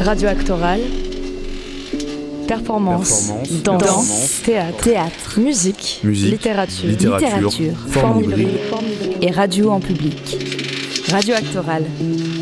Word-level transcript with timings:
Radio 0.00 0.28
Actoral. 0.28 0.80
Performance, 2.48 3.28
Performance, 3.28 3.62
danse, 3.62 4.42
théâtre, 4.44 4.82
Théâtre, 4.82 5.40
musique, 5.40 6.00
Musique, 6.04 6.32
littérature, 6.32 6.88
littérature, 6.88 7.72
et 9.22 9.30
radio 9.30 9.70
en 9.70 9.80
public. 9.80 10.36
Radio 11.10 11.34
Actoral. 11.34 11.84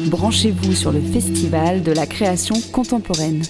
Branchez-vous 0.06 0.72
sur 0.72 0.90
le 0.90 1.00
festival 1.00 1.82
de 1.82 1.92
la 1.92 2.06
création 2.06 2.56
contemporaine. 2.72 3.42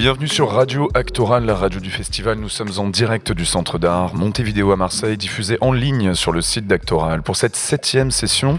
Bienvenue 0.00 0.28
sur 0.28 0.50
Radio 0.50 0.88
Actoral, 0.94 1.44
la 1.44 1.54
radio 1.54 1.78
du 1.78 1.90
festival. 1.90 2.38
Nous 2.38 2.48
sommes 2.48 2.70
en 2.78 2.88
direct 2.88 3.32
du 3.32 3.44
Centre 3.44 3.78
d'art 3.78 4.14
Montevideo 4.14 4.72
à 4.72 4.76
Marseille, 4.76 5.18
diffusé 5.18 5.58
en 5.60 5.72
ligne 5.72 6.14
sur 6.14 6.32
le 6.32 6.40
site 6.40 6.66
d'Actoral. 6.66 7.22
Pour 7.22 7.36
cette 7.36 7.54
septième 7.54 8.10
session, 8.10 8.56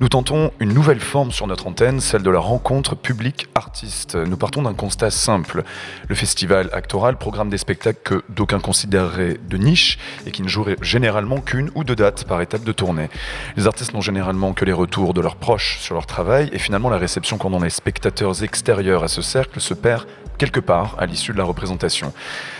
nous 0.00 0.08
tentons 0.08 0.50
une 0.58 0.72
nouvelle 0.72 1.00
forme 1.00 1.32
sur 1.32 1.46
notre 1.46 1.66
antenne, 1.66 2.00
celle 2.00 2.22
de 2.22 2.30
la 2.30 2.38
rencontre 2.38 2.94
public-artiste. 2.94 4.16
Nous 4.16 4.36
partons 4.36 4.62
d'un 4.62 4.74
constat 4.74 5.10
simple. 5.10 5.62
Le 6.08 6.14
festival 6.14 6.70
Actoral 6.72 7.16
programme 7.16 7.50
des 7.50 7.58
spectacles 7.58 8.00
que 8.02 8.24
d'aucuns 8.28 8.60
considéreraient 8.60 9.38
de 9.48 9.56
niche 9.56 9.98
et 10.26 10.30
qui 10.30 10.42
ne 10.42 10.48
joueraient 10.48 10.76
généralement 10.80 11.40
qu'une 11.40 11.70
ou 11.74 11.84
deux 11.84 11.96
dates 11.96 12.24
par 12.24 12.40
étape 12.40 12.64
de 12.64 12.72
tournée. 12.72 13.10
Les 13.56 13.66
artistes 13.66 13.92
n'ont 13.94 14.00
généralement 14.00 14.52
que 14.52 14.64
les 14.64 14.72
retours 14.72 15.14
de 15.14 15.20
leurs 15.20 15.36
proches 15.36 15.78
sur 15.80 15.94
leur 15.94 16.06
travail 16.06 16.48
et 16.52 16.58
finalement 16.58 16.88
la 16.88 16.98
réception 16.98 17.38
qu'en 17.38 17.52
ont 17.52 17.60
les 17.60 17.70
spectateurs 17.70 18.42
extérieurs 18.42 19.04
à 19.04 19.08
ce 19.08 19.22
cercle 19.22 19.60
se 19.60 19.74
perd 19.74 20.06
quelque 20.38 20.60
part 20.60 20.96
à 20.98 21.06
l'issue 21.06 21.32
de 21.32 21.38
la 21.38 21.44
représentation. 21.44 22.12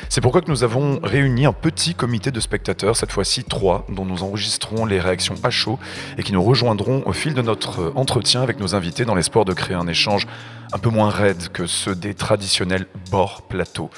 C'est 0.09 0.21
pourquoi 0.21 0.41
que 0.43 0.51
nous 0.51 0.63
avons 0.63 1.01
réuni 1.03 1.47
un 1.47 1.53
petit 1.53 1.95
comité 1.95 2.31
de 2.31 2.39
spectateurs, 2.39 2.97
cette 2.97 3.13
fois-ci 3.13 3.45
trois, 3.45 3.87
dont 3.89 4.05
nous 4.05 4.23
enregistrons 4.23 4.85
les 4.85 5.01
réactions 5.01 5.35
à 5.43 5.51
chaud 5.51 5.79
et 6.19 6.23
qui 6.23 6.33
nous 6.33 6.43
rejoindront 6.43 7.03
au 7.07 7.13
fil 7.23 7.35
de 7.35 7.43
notre 7.43 7.93
entretien 7.95 8.43
avec 8.43 8.59
nos 8.59 8.75
invités 8.75 9.05
dans 9.05 9.15
l'espoir 9.15 9.45
de 9.45 9.53
créer 9.53 9.77
un 9.77 9.87
échange 9.87 10.27
un 10.73 10.79
peu 10.79 10.89
moins 10.91 11.11
raide 11.11 11.49
que 11.53 11.67
ceux 11.67 11.95
des 11.95 12.15
traditionnels 12.15 12.87
bords 13.11 13.43
plateaux. 13.43 13.91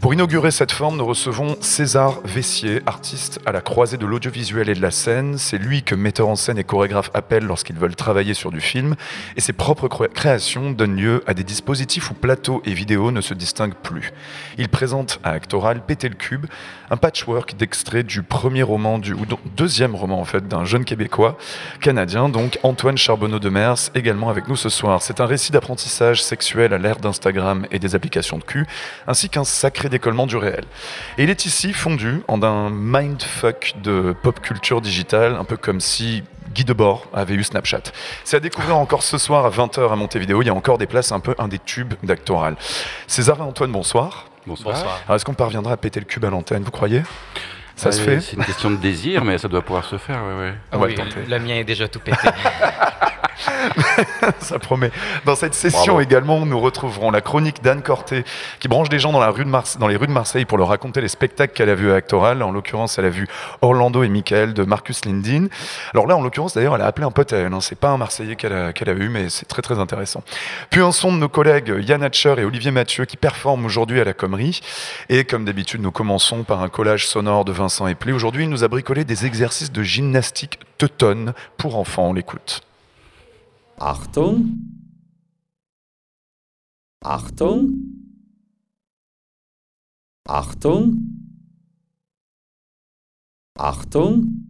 Pour 0.00 0.12
inaugurer 0.12 0.50
cette 0.50 0.72
forme, 0.72 0.96
nous 0.96 1.06
recevons 1.06 1.56
César 1.60 2.20
Vessier, 2.24 2.80
artiste 2.86 3.38
à 3.46 3.52
la 3.52 3.60
croisée 3.60 3.96
de 3.98 4.06
l'audiovisuel 4.06 4.68
et 4.68 4.74
de 4.74 4.82
la 4.82 4.90
scène. 4.90 5.38
C'est 5.38 5.58
lui 5.58 5.82
que 5.82 5.94
metteur 5.94 6.28
en 6.28 6.36
scène 6.36 6.58
et 6.58 6.64
chorégraphe 6.64 7.10
appellent 7.14 7.44
lorsqu'ils 7.44 7.76
veulent 7.76 7.94
travailler 7.94 8.34
sur 8.34 8.50
du 8.50 8.60
film. 8.60 8.96
Et 9.36 9.40
ses 9.40 9.52
propres 9.52 9.86
cré- 9.88 10.08
créations 10.08 10.70
donnent 10.72 10.96
lieu 10.96 11.22
à 11.26 11.34
des 11.34 11.44
dispositifs 11.44 12.10
où 12.10 12.14
plateau 12.14 12.62
et 12.64 12.72
vidéo 12.72 13.10
ne 13.12 13.20
se 13.20 13.34
distinguent 13.34 13.74
plus. 13.74 14.12
Il 14.56 14.68
présente 14.68 15.20
à 15.22 15.30
Actoral 15.30 15.84
Péter 15.84 16.08
le 16.08 16.16
Cube, 16.16 16.46
un 16.90 16.96
patchwork 16.96 17.56
d'extraits 17.56 18.06
du 18.06 18.22
premier 18.22 18.62
roman, 18.62 18.98
du, 18.98 19.12
ou 19.12 19.24
deuxième 19.56 19.94
roman 19.94 20.20
en 20.20 20.24
fait, 20.24 20.48
d'un 20.48 20.64
jeune 20.64 20.84
Québécois, 20.84 21.36
canadien, 21.80 22.28
donc 22.28 22.58
Antoine 22.62 22.98
Charbonneau 22.98 23.38
de 23.38 23.48
Mers, 23.50 23.90
également 23.94 24.30
avec 24.30 24.48
nous 24.48 24.56
ce 24.56 24.68
soir. 24.68 25.02
C'est 25.02 25.20
un 25.20 25.26
récit 25.26 25.52
d'apprentissage 25.52 26.07
sexuel 26.16 26.72
à 26.72 26.78
l'ère 26.78 26.96
d'Instagram 26.96 27.66
et 27.70 27.78
des 27.78 27.94
applications 27.94 28.38
de 28.38 28.44
cul, 28.44 28.66
ainsi 29.06 29.28
qu'un 29.28 29.44
sacré 29.44 29.88
décollement 29.88 30.26
du 30.26 30.36
réel. 30.36 30.64
Et 31.18 31.24
il 31.24 31.30
est 31.30 31.44
ici 31.46 31.72
fondu 31.72 32.22
en 32.28 32.42
un 32.42 32.70
mindfuck 32.70 33.74
de 33.82 34.14
pop 34.22 34.40
culture 34.40 34.80
digitale, 34.80 35.36
un 35.36 35.44
peu 35.44 35.56
comme 35.56 35.80
si 35.80 36.24
Guy 36.54 36.64
Debord 36.64 37.06
avait 37.12 37.34
eu 37.34 37.44
Snapchat. 37.44 37.82
C'est 38.24 38.36
à 38.36 38.40
découvrir 38.40 38.76
encore 38.76 39.02
ce 39.02 39.18
soir 39.18 39.44
à 39.44 39.50
20h 39.50 39.92
à 39.92 39.96
Montevideo. 39.96 40.42
Il 40.42 40.46
y 40.46 40.50
a 40.50 40.54
encore 40.54 40.78
des 40.78 40.86
places 40.86 41.12
un 41.12 41.20
peu 41.20 41.34
un 41.38 41.48
des 41.48 41.58
tubes 41.58 41.94
d'Actoral. 42.02 42.56
César 43.06 43.38
et 43.38 43.42
Antoine, 43.42 43.72
bonsoir. 43.72 44.26
Bonsoir. 44.46 44.76
Alors, 45.04 45.16
est-ce 45.16 45.24
qu'on 45.24 45.34
parviendra 45.34 45.74
à 45.74 45.76
péter 45.76 46.00
le 46.00 46.06
cube 46.06 46.24
à 46.24 46.30
l'antenne, 46.30 46.62
vous 46.62 46.70
croyez? 46.70 47.02
Ça 47.76 47.92
se 47.92 48.00
fait? 48.00 48.20
C'est 48.20 48.36
une 48.36 48.44
question 48.44 48.70
de 48.70 48.76
désir, 48.76 49.24
mais 49.24 49.38
ça 49.38 49.46
doit 49.46 49.62
pouvoir 49.62 49.84
se 49.84 49.98
faire, 49.98 50.20
ouais, 50.24 50.36
ouais. 50.36 50.54
Va 50.72 50.86
oui, 50.86 50.96
le 50.96 51.30
le 51.30 51.38
mien 51.38 51.54
est 51.54 51.64
déjà 51.64 51.86
tout 51.86 52.00
pété. 52.00 52.28
Ça 54.40 54.58
promet. 54.58 54.90
Dans 55.24 55.34
cette 55.34 55.54
session 55.54 55.94
Bravo. 55.94 56.00
également, 56.00 56.44
nous 56.46 56.58
retrouverons 56.60 57.10
la 57.10 57.20
chronique 57.20 57.62
d'Anne 57.62 57.82
Corté, 57.82 58.24
qui 58.60 58.68
branche 58.68 58.88
des 58.88 58.98
gens 58.98 59.12
dans, 59.12 59.20
la 59.20 59.30
rue 59.30 59.44
de 59.44 59.50
Marse- 59.50 59.78
dans 59.78 59.88
les 59.88 59.96
rues 59.96 60.06
de 60.06 60.12
Marseille 60.12 60.44
pour 60.44 60.58
leur 60.58 60.68
raconter 60.68 61.00
les 61.00 61.08
spectacles 61.08 61.52
qu'elle 61.54 61.70
a 61.70 61.74
vus 61.74 61.90
à 61.92 61.96
Actoral. 61.96 62.42
En 62.42 62.50
l'occurrence, 62.52 62.98
elle 62.98 63.04
a 63.06 63.10
vu 63.10 63.26
Orlando 63.62 64.02
et 64.02 64.08
Michael 64.08 64.54
de 64.54 64.62
Marcus 64.64 65.04
Lindin. 65.04 65.46
Alors 65.94 66.06
là, 66.06 66.16
en 66.16 66.22
l'occurrence, 66.22 66.54
d'ailleurs, 66.54 66.74
elle 66.76 66.82
a 66.82 66.86
appelé 66.86 67.06
un 67.06 67.10
pote 67.10 67.32
à 67.32 67.38
elle. 67.38 67.52
hein. 67.52 67.60
C'est 67.60 67.78
pas 67.78 67.88
un 67.88 67.96
Marseillais 67.96 68.36
qu'elle 68.36 68.52
a, 68.52 68.68
a 68.68 68.92
vu, 68.94 69.08
mais 69.08 69.28
c'est 69.28 69.46
très 69.46 69.62
très 69.62 69.78
intéressant. 69.78 70.22
Puis 70.70 70.80
un 70.80 70.92
son 70.92 71.12
de 71.12 71.18
nos 71.18 71.28
collègues 71.28 71.74
Yann 71.80 72.02
Hatcher 72.02 72.34
et 72.38 72.44
Olivier 72.44 72.70
Mathieu 72.70 73.04
qui 73.04 73.16
performent 73.16 73.64
aujourd'hui 73.66 74.00
à 74.00 74.04
la 74.04 74.12
Commerie. 74.14 74.60
Et 75.08 75.24
comme 75.24 75.44
d'habitude, 75.44 75.80
nous 75.82 75.90
commençons 75.92 76.42
par 76.44 76.62
un 76.62 76.68
collage 76.68 77.06
sonore 77.06 77.44
de 77.44 77.52
Vincent 77.52 77.86
Eplé. 77.86 78.12
Aujourd'hui, 78.12 78.44
il 78.44 78.50
nous 78.50 78.64
a 78.64 78.68
bricolé 78.68 79.04
des 79.04 79.26
exercices 79.26 79.72
de 79.72 79.82
gymnastique 79.82 80.58
teutonne 80.78 81.32
pour 81.56 81.76
enfants. 81.76 82.08
On 82.08 82.12
l'écoute. 82.12 82.62
Achtung. 83.80 84.58
Achtung. 87.00 87.74
Achtung. 90.26 91.04
Achtung. 93.56 94.48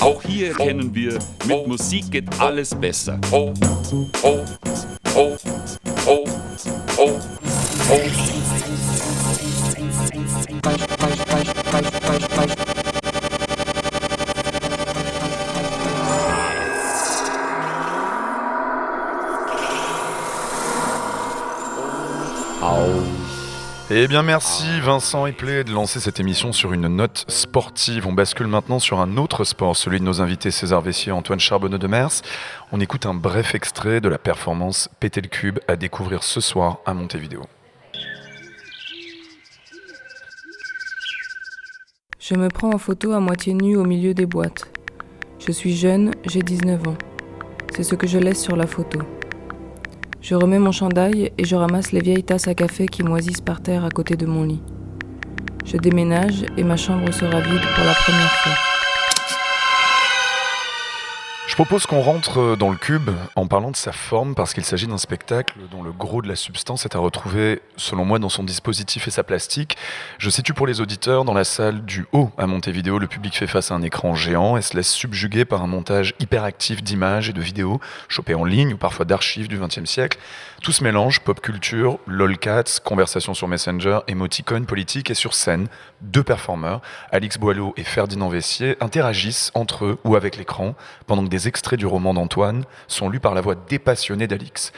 Auch 0.00 0.22
hier 0.24 0.48
erkennen 0.48 0.92
wir, 0.92 1.18
mit 1.46 1.66
Musik 1.68 2.10
geht 2.10 2.40
alles 2.40 2.74
besser. 2.74 3.20
oh, 7.04 7.20
oh. 7.42 7.88
oh. 7.90 8.41
Eh 23.94 24.08
bien 24.08 24.22
merci 24.22 24.80
Vincent 24.80 25.26
Eplé 25.26 25.64
de 25.64 25.70
lancer 25.70 26.00
cette 26.00 26.18
émission 26.18 26.54
sur 26.54 26.72
une 26.72 26.88
note 26.88 27.26
sportive. 27.28 28.06
On 28.06 28.14
bascule 28.14 28.46
maintenant 28.46 28.78
sur 28.78 29.00
un 29.00 29.18
autre 29.18 29.44
sport, 29.44 29.76
celui 29.76 30.00
de 30.00 30.04
nos 30.04 30.22
invités 30.22 30.50
César 30.50 30.80
Vessier 30.80 31.10
et 31.10 31.12
Antoine 31.12 31.38
Charbonneau 31.38 31.76
de 31.76 31.86
Mers. 31.86 32.22
On 32.72 32.80
écoute 32.80 33.04
un 33.04 33.12
bref 33.12 33.54
extrait 33.54 34.00
de 34.00 34.08
la 34.08 34.16
performance 34.16 34.88
Péter 34.98 35.20
le 35.20 35.28
cube 35.28 35.58
à 35.68 35.76
découvrir 35.76 36.22
ce 36.22 36.40
soir 36.40 36.78
à 36.86 36.94
Montevideo. 36.94 37.42
Je 42.18 42.34
me 42.34 42.48
prends 42.48 42.72
en 42.72 42.78
photo 42.78 43.12
à 43.12 43.20
moitié 43.20 43.52
nue 43.52 43.76
au 43.76 43.84
milieu 43.84 44.14
des 44.14 44.24
boîtes. 44.24 44.72
Je 45.38 45.52
suis 45.52 45.76
jeune, 45.76 46.12
j'ai 46.24 46.40
19 46.40 46.88
ans. 46.88 46.96
C'est 47.76 47.84
ce 47.84 47.94
que 47.94 48.06
je 48.06 48.16
laisse 48.16 48.42
sur 48.42 48.56
la 48.56 48.66
photo. 48.66 49.00
Je 50.22 50.36
remets 50.36 50.60
mon 50.60 50.70
chandail 50.70 51.32
et 51.36 51.44
je 51.44 51.56
ramasse 51.56 51.90
les 51.90 52.00
vieilles 52.00 52.22
tasses 52.22 52.46
à 52.46 52.54
café 52.54 52.86
qui 52.86 53.02
moisissent 53.02 53.40
par 53.40 53.60
terre 53.60 53.84
à 53.84 53.90
côté 53.90 54.16
de 54.16 54.24
mon 54.24 54.44
lit. 54.44 54.62
Je 55.64 55.76
déménage 55.76 56.44
et 56.56 56.62
ma 56.62 56.76
chambre 56.76 57.12
sera 57.12 57.40
vide 57.40 57.66
pour 57.74 57.84
la 57.84 57.94
première 57.94 58.30
fois. 58.30 58.71
Je 61.52 61.56
propose 61.56 61.84
qu'on 61.84 62.00
rentre 62.00 62.56
dans 62.56 62.70
le 62.70 62.78
cube 62.78 63.10
en 63.36 63.46
parlant 63.46 63.70
de 63.70 63.76
sa 63.76 63.92
forme 63.92 64.34
parce 64.34 64.54
qu'il 64.54 64.64
s'agit 64.64 64.86
d'un 64.86 64.96
spectacle 64.96 65.54
dont 65.70 65.82
le 65.82 65.92
gros 65.92 66.22
de 66.22 66.26
la 66.26 66.34
substance 66.34 66.86
est 66.86 66.96
à 66.96 66.98
retrouver, 66.98 67.60
selon 67.76 68.06
moi, 68.06 68.18
dans 68.18 68.30
son 68.30 68.42
dispositif 68.42 69.06
et 69.06 69.10
sa 69.10 69.22
plastique. 69.22 69.76
Je 70.16 70.30
situe 70.30 70.54
pour 70.54 70.66
les 70.66 70.80
auditeurs 70.80 71.26
dans 71.26 71.34
la 71.34 71.44
salle 71.44 71.84
du 71.84 72.06
haut 72.12 72.30
à 72.38 72.46
Montevideo. 72.46 72.98
Le 72.98 73.06
public 73.06 73.36
fait 73.36 73.46
face 73.46 73.70
à 73.70 73.74
un 73.74 73.82
écran 73.82 74.14
géant 74.14 74.56
et 74.56 74.62
se 74.62 74.74
laisse 74.74 74.90
subjuguer 74.90 75.44
par 75.44 75.62
un 75.62 75.66
montage 75.66 76.14
hyperactif 76.20 76.82
d'images 76.82 77.28
et 77.28 77.34
de 77.34 77.42
vidéos 77.42 77.82
chopées 78.08 78.34
en 78.34 78.46
ligne 78.46 78.72
ou 78.72 78.78
parfois 78.78 79.04
d'archives 79.04 79.48
du 79.48 79.58
XXe 79.58 79.84
siècle. 79.84 80.18
Tout 80.62 80.72
se 80.72 80.82
mélange, 80.82 81.20
pop 81.20 81.38
culture, 81.38 81.98
lolcats, 82.06 82.80
conversation 82.82 83.34
sur 83.34 83.46
Messenger, 83.46 83.98
émoticônes 84.08 84.64
politique 84.64 85.10
et 85.10 85.14
sur 85.14 85.34
scène. 85.34 85.66
Deux 86.00 86.22
performeurs, 86.22 86.80
Alix 87.10 87.36
Boileau 87.36 87.74
et 87.76 87.84
Ferdinand 87.84 88.30
Vessier, 88.30 88.78
interagissent 88.80 89.50
entre 89.54 89.84
eux 89.84 89.98
ou 90.04 90.16
avec 90.16 90.38
l'écran 90.38 90.74
pendant 91.06 91.24
que 91.24 91.28
des 91.28 91.41
extraits 91.46 91.78
du 91.78 91.86
roman 91.86 92.14
d'Antoine 92.14 92.64
sont 92.88 93.08
lus 93.08 93.20
par 93.20 93.34
la 93.34 93.40
voix 93.40 93.54
dépassionnée 93.54 94.26
d'Alix. 94.26 94.72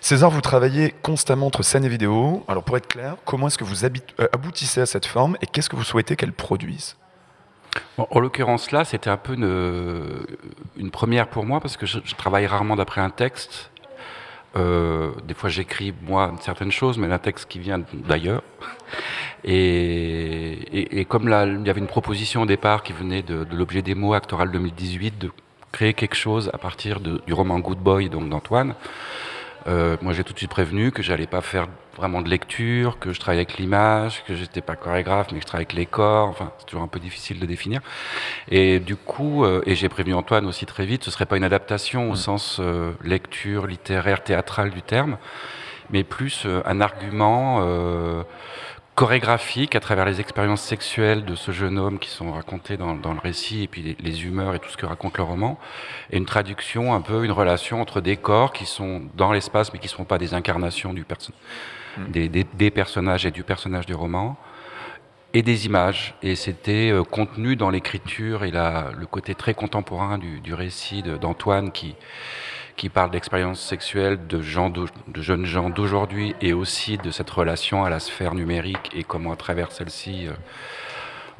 César, 0.00 0.30
vous 0.30 0.40
travaillez 0.40 0.94
constamment 1.02 1.46
entre 1.46 1.62
scène 1.62 1.84
et 1.84 1.88
vidéo. 1.88 2.44
Alors 2.48 2.62
pour 2.62 2.76
être 2.76 2.86
clair, 2.86 3.16
comment 3.24 3.48
est-ce 3.48 3.58
que 3.58 3.64
vous 3.64 3.84
euh, 3.84 3.88
aboutissez 4.32 4.80
à 4.80 4.86
cette 4.86 5.06
forme 5.06 5.36
et 5.42 5.46
qu'est-ce 5.46 5.68
que 5.68 5.76
vous 5.76 5.84
souhaitez 5.84 6.16
qu'elle 6.16 6.32
produise? 6.32 6.96
En 7.98 8.20
l'occurrence, 8.20 8.70
là, 8.70 8.84
c'était 8.84 9.10
un 9.10 9.16
peu 9.16 9.34
une, 9.34 10.90
première 10.90 11.28
pour 11.28 11.44
moi 11.44 11.60
parce 11.60 11.76
que 11.76 11.86
je, 11.86 11.98
travaille 12.16 12.46
rarement 12.46 12.76
d'après 12.76 13.00
un 13.00 13.10
texte. 13.10 13.70
Euh, 14.56 15.12
des 15.24 15.34
fois, 15.34 15.50
j'écris 15.50 15.92
moi 16.02 16.32
certaines 16.40 16.72
choses, 16.72 16.96
mais 16.96 17.12
un 17.12 17.18
texte 17.18 17.48
qui 17.48 17.58
vient 17.58 17.82
d'ailleurs. 17.92 18.42
Et, 19.44 21.06
comme 21.08 21.24
il 21.24 21.66
y 21.66 21.70
avait 21.70 21.80
une 21.80 21.86
proposition 21.86 22.42
au 22.42 22.46
départ 22.46 22.82
qui 22.82 22.92
venait 22.92 23.22
de, 23.22 23.44
de 23.44 23.56
l'objet 23.56 23.82
des 23.82 23.94
mots 23.94 24.14
Actoral 24.14 24.50
2018 24.50 25.18
de 25.18 25.30
créer 25.72 25.94
quelque 25.94 26.14
chose 26.16 26.50
à 26.52 26.58
partir 26.58 27.00
de- 27.00 27.20
du 27.26 27.32
roman 27.32 27.58
Good 27.58 27.78
Boy 27.78 28.08
donc 28.08 28.28
d'Antoine. 28.28 28.74
Euh, 29.66 29.96
moi, 30.00 30.12
j'ai 30.12 30.24
tout 30.24 30.32
de 30.32 30.38
suite 30.38 30.50
prévenu 30.50 30.92
que 30.92 31.02
j'allais 31.02 31.26
pas 31.26 31.42
faire 31.42 31.66
vraiment 31.96 32.22
de 32.22 32.28
lecture, 32.30 32.98
que 33.00 33.12
je 33.12 33.18
travaillais 33.20 33.40
avec 33.42 33.58
l'image, 33.58 34.22
que 34.24 34.34
j'étais 34.34 34.60
pas 34.60 34.76
chorégraphe, 34.76 35.26
mais 35.32 35.38
que 35.38 35.42
je 35.42 35.46
travaillais 35.46 35.66
avec 35.66 35.76
les 35.76 35.84
corps. 35.84 36.28
Enfin, 36.28 36.52
c'est 36.58 36.66
toujours 36.66 36.82
un 36.84 36.88
peu 36.88 37.00
difficile 37.00 37.38
de 37.40 37.44
définir. 37.44 37.80
Et 38.48 38.78
du 38.78 38.96
coup, 38.96 39.44
euh, 39.44 39.60
et 39.66 39.74
j'ai 39.74 39.88
prévenu 39.88 40.14
Antoine 40.14 40.46
aussi 40.46 40.64
très 40.64 40.86
vite, 40.86 41.04
ce 41.04 41.10
serait 41.10 41.26
pas 41.26 41.36
une 41.36 41.44
adaptation 41.44 42.10
au 42.10 42.14
sens 42.14 42.58
euh, 42.60 42.92
lecture 43.02 43.66
littéraire, 43.66 44.22
théâtrale 44.22 44.70
du 44.70 44.80
terme, 44.80 45.18
mais 45.90 46.04
plus 46.04 46.46
un 46.64 46.80
argument 46.80 47.60
chorégraphique 48.98 49.76
à 49.76 49.80
travers 49.80 50.04
les 50.06 50.20
expériences 50.20 50.60
sexuelles 50.60 51.24
de 51.24 51.36
ce 51.36 51.52
jeune 51.52 51.78
homme 51.78 52.00
qui 52.00 52.10
sont 52.10 52.32
racontées 52.32 52.76
dans, 52.76 52.96
dans 52.96 53.12
le 53.12 53.20
récit 53.20 53.62
et 53.62 53.68
puis 53.68 53.80
les, 53.80 53.96
les, 54.00 54.24
humeurs 54.24 54.56
et 54.56 54.58
tout 54.58 54.68
ce 54.70 54.76
que 54.76 54.86
raconte 54.86 55.18
le 55.18 55.22
roman 55.22 55.56
et 56.10 56.16
une 56.16 56.26
traduction 56.26 56.92
un 56.92 57.00
peu 57.00 57.24
une 57.24 57.30
relation 57.30 57.80
entre 57.80 58.00
des 58.00 58.16
corps 58.16 58.52
qui 58.52 58.66
sont 58.66 59.02
dans 59.14 59.30
l'espace 59.30 59.72
mais 59.72 59.78
qui 59.78 59.86
ne 59.86 59.92
sont 59.92 60.04
pas 60.04 60.18
des 60.18 60.34
incarnations 60.34 60.94
du 60.94 61.04
perso 61.04 61.32
mmh. 61.96 62.04
des, 62.10 62.28
des, 62.28 62.42
des, 62.42 62.72
personnages 62.72 63.24
et 63.24 63.30
du 63.30 63.44
personnage 63.44 63.86
du 63.86 63.94
roman 63.94 64.36
et 65.32 65.42
des 65.42 65.66
images 65.66 66.16
et 66.24 66.34
c'était 66.34 66.90
euh, 66.90 67.04
contenu 67.04 67.54
dans 67.54 67.70
l'écriture 67.70 68.42
et 68.42 68.50
la, 68.50 68.90
le 68.98 69.06
côté 69.06 69.36
très 69.36 69.54
contemporain 69.54 70.18
du, 70.18 70.40
du 70.40 70.54
récit 70.54 71.04
d'Antoine 71.04 71.70
qui 71.70 71.94
qui 72.78 72.88
parle 72.88 73.10
d'expériences 73.10 73.60
sexuelles 73.60 74.26
de, 74.28 74.40
gens 74.40 74.70
de 74.70 74.86
jeunes 75.20 75.44
gens 75.44 75.68
d'aujourd'hui 75.68 76.34
et 76.40 76.52
aussi 76.52 76.96
de 76.96 77.10
cette 77.10 77.28
relation 77.28 77.84
à 77.84 77.90
la 77.90 77.98
sphère 77.98 78.34
numérique 78.34 78.90
et 78.94 79.02
comment 79.02 79.32
à 79.32 79.36
travers 79.36 79.72
celle-ci 79.72 80.28
euh, 80.28 80.32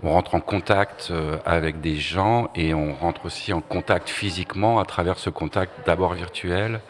on 0.03 0.11
rentre 0.11 0.35
en 0.35 0.41
contact 0.41 1.09
euh, 1.11 1.39
avec 1.47 1.81
des 1.81 1.95
gens 1.95 2.51
et 2.57 2.75
on 2.75 2.93
rentre 2.93 3.25
aussi 3.25 3.53
en 3.53 3.61
contact 3.61 4.09
physiquement 4.09 4.81
à 4.81 4.85
travers 4.85 5.19
ce 5.19 5.31
contact 5.31 5.87
d'abord 5.87 6.15
virtuel. 6.15 6.81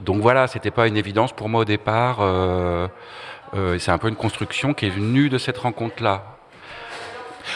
Donc 0.00 0.22
voilà, 0.22 0.46
c'était 0.46 0.70
pas 0.70 0.86
une 0.86 0.96
évidence 0.96 1.32
pour 1.32 1.48
moi 1.48 1.62
au 1.62 1.64
départ. 1.64 2.18
Euh, 2.20 2.88
c'est 3.78 3.90
un 3.90 3.98
peu 3.98 4.08
une 4.08 4.16
construction 4.16 4.74
qui 4.74 4.86
est 4.86 4.90
venue 4.90 5.28
de 5.28 5.38
cette 5.38 5.58
rencontre-là. 5.58 6.35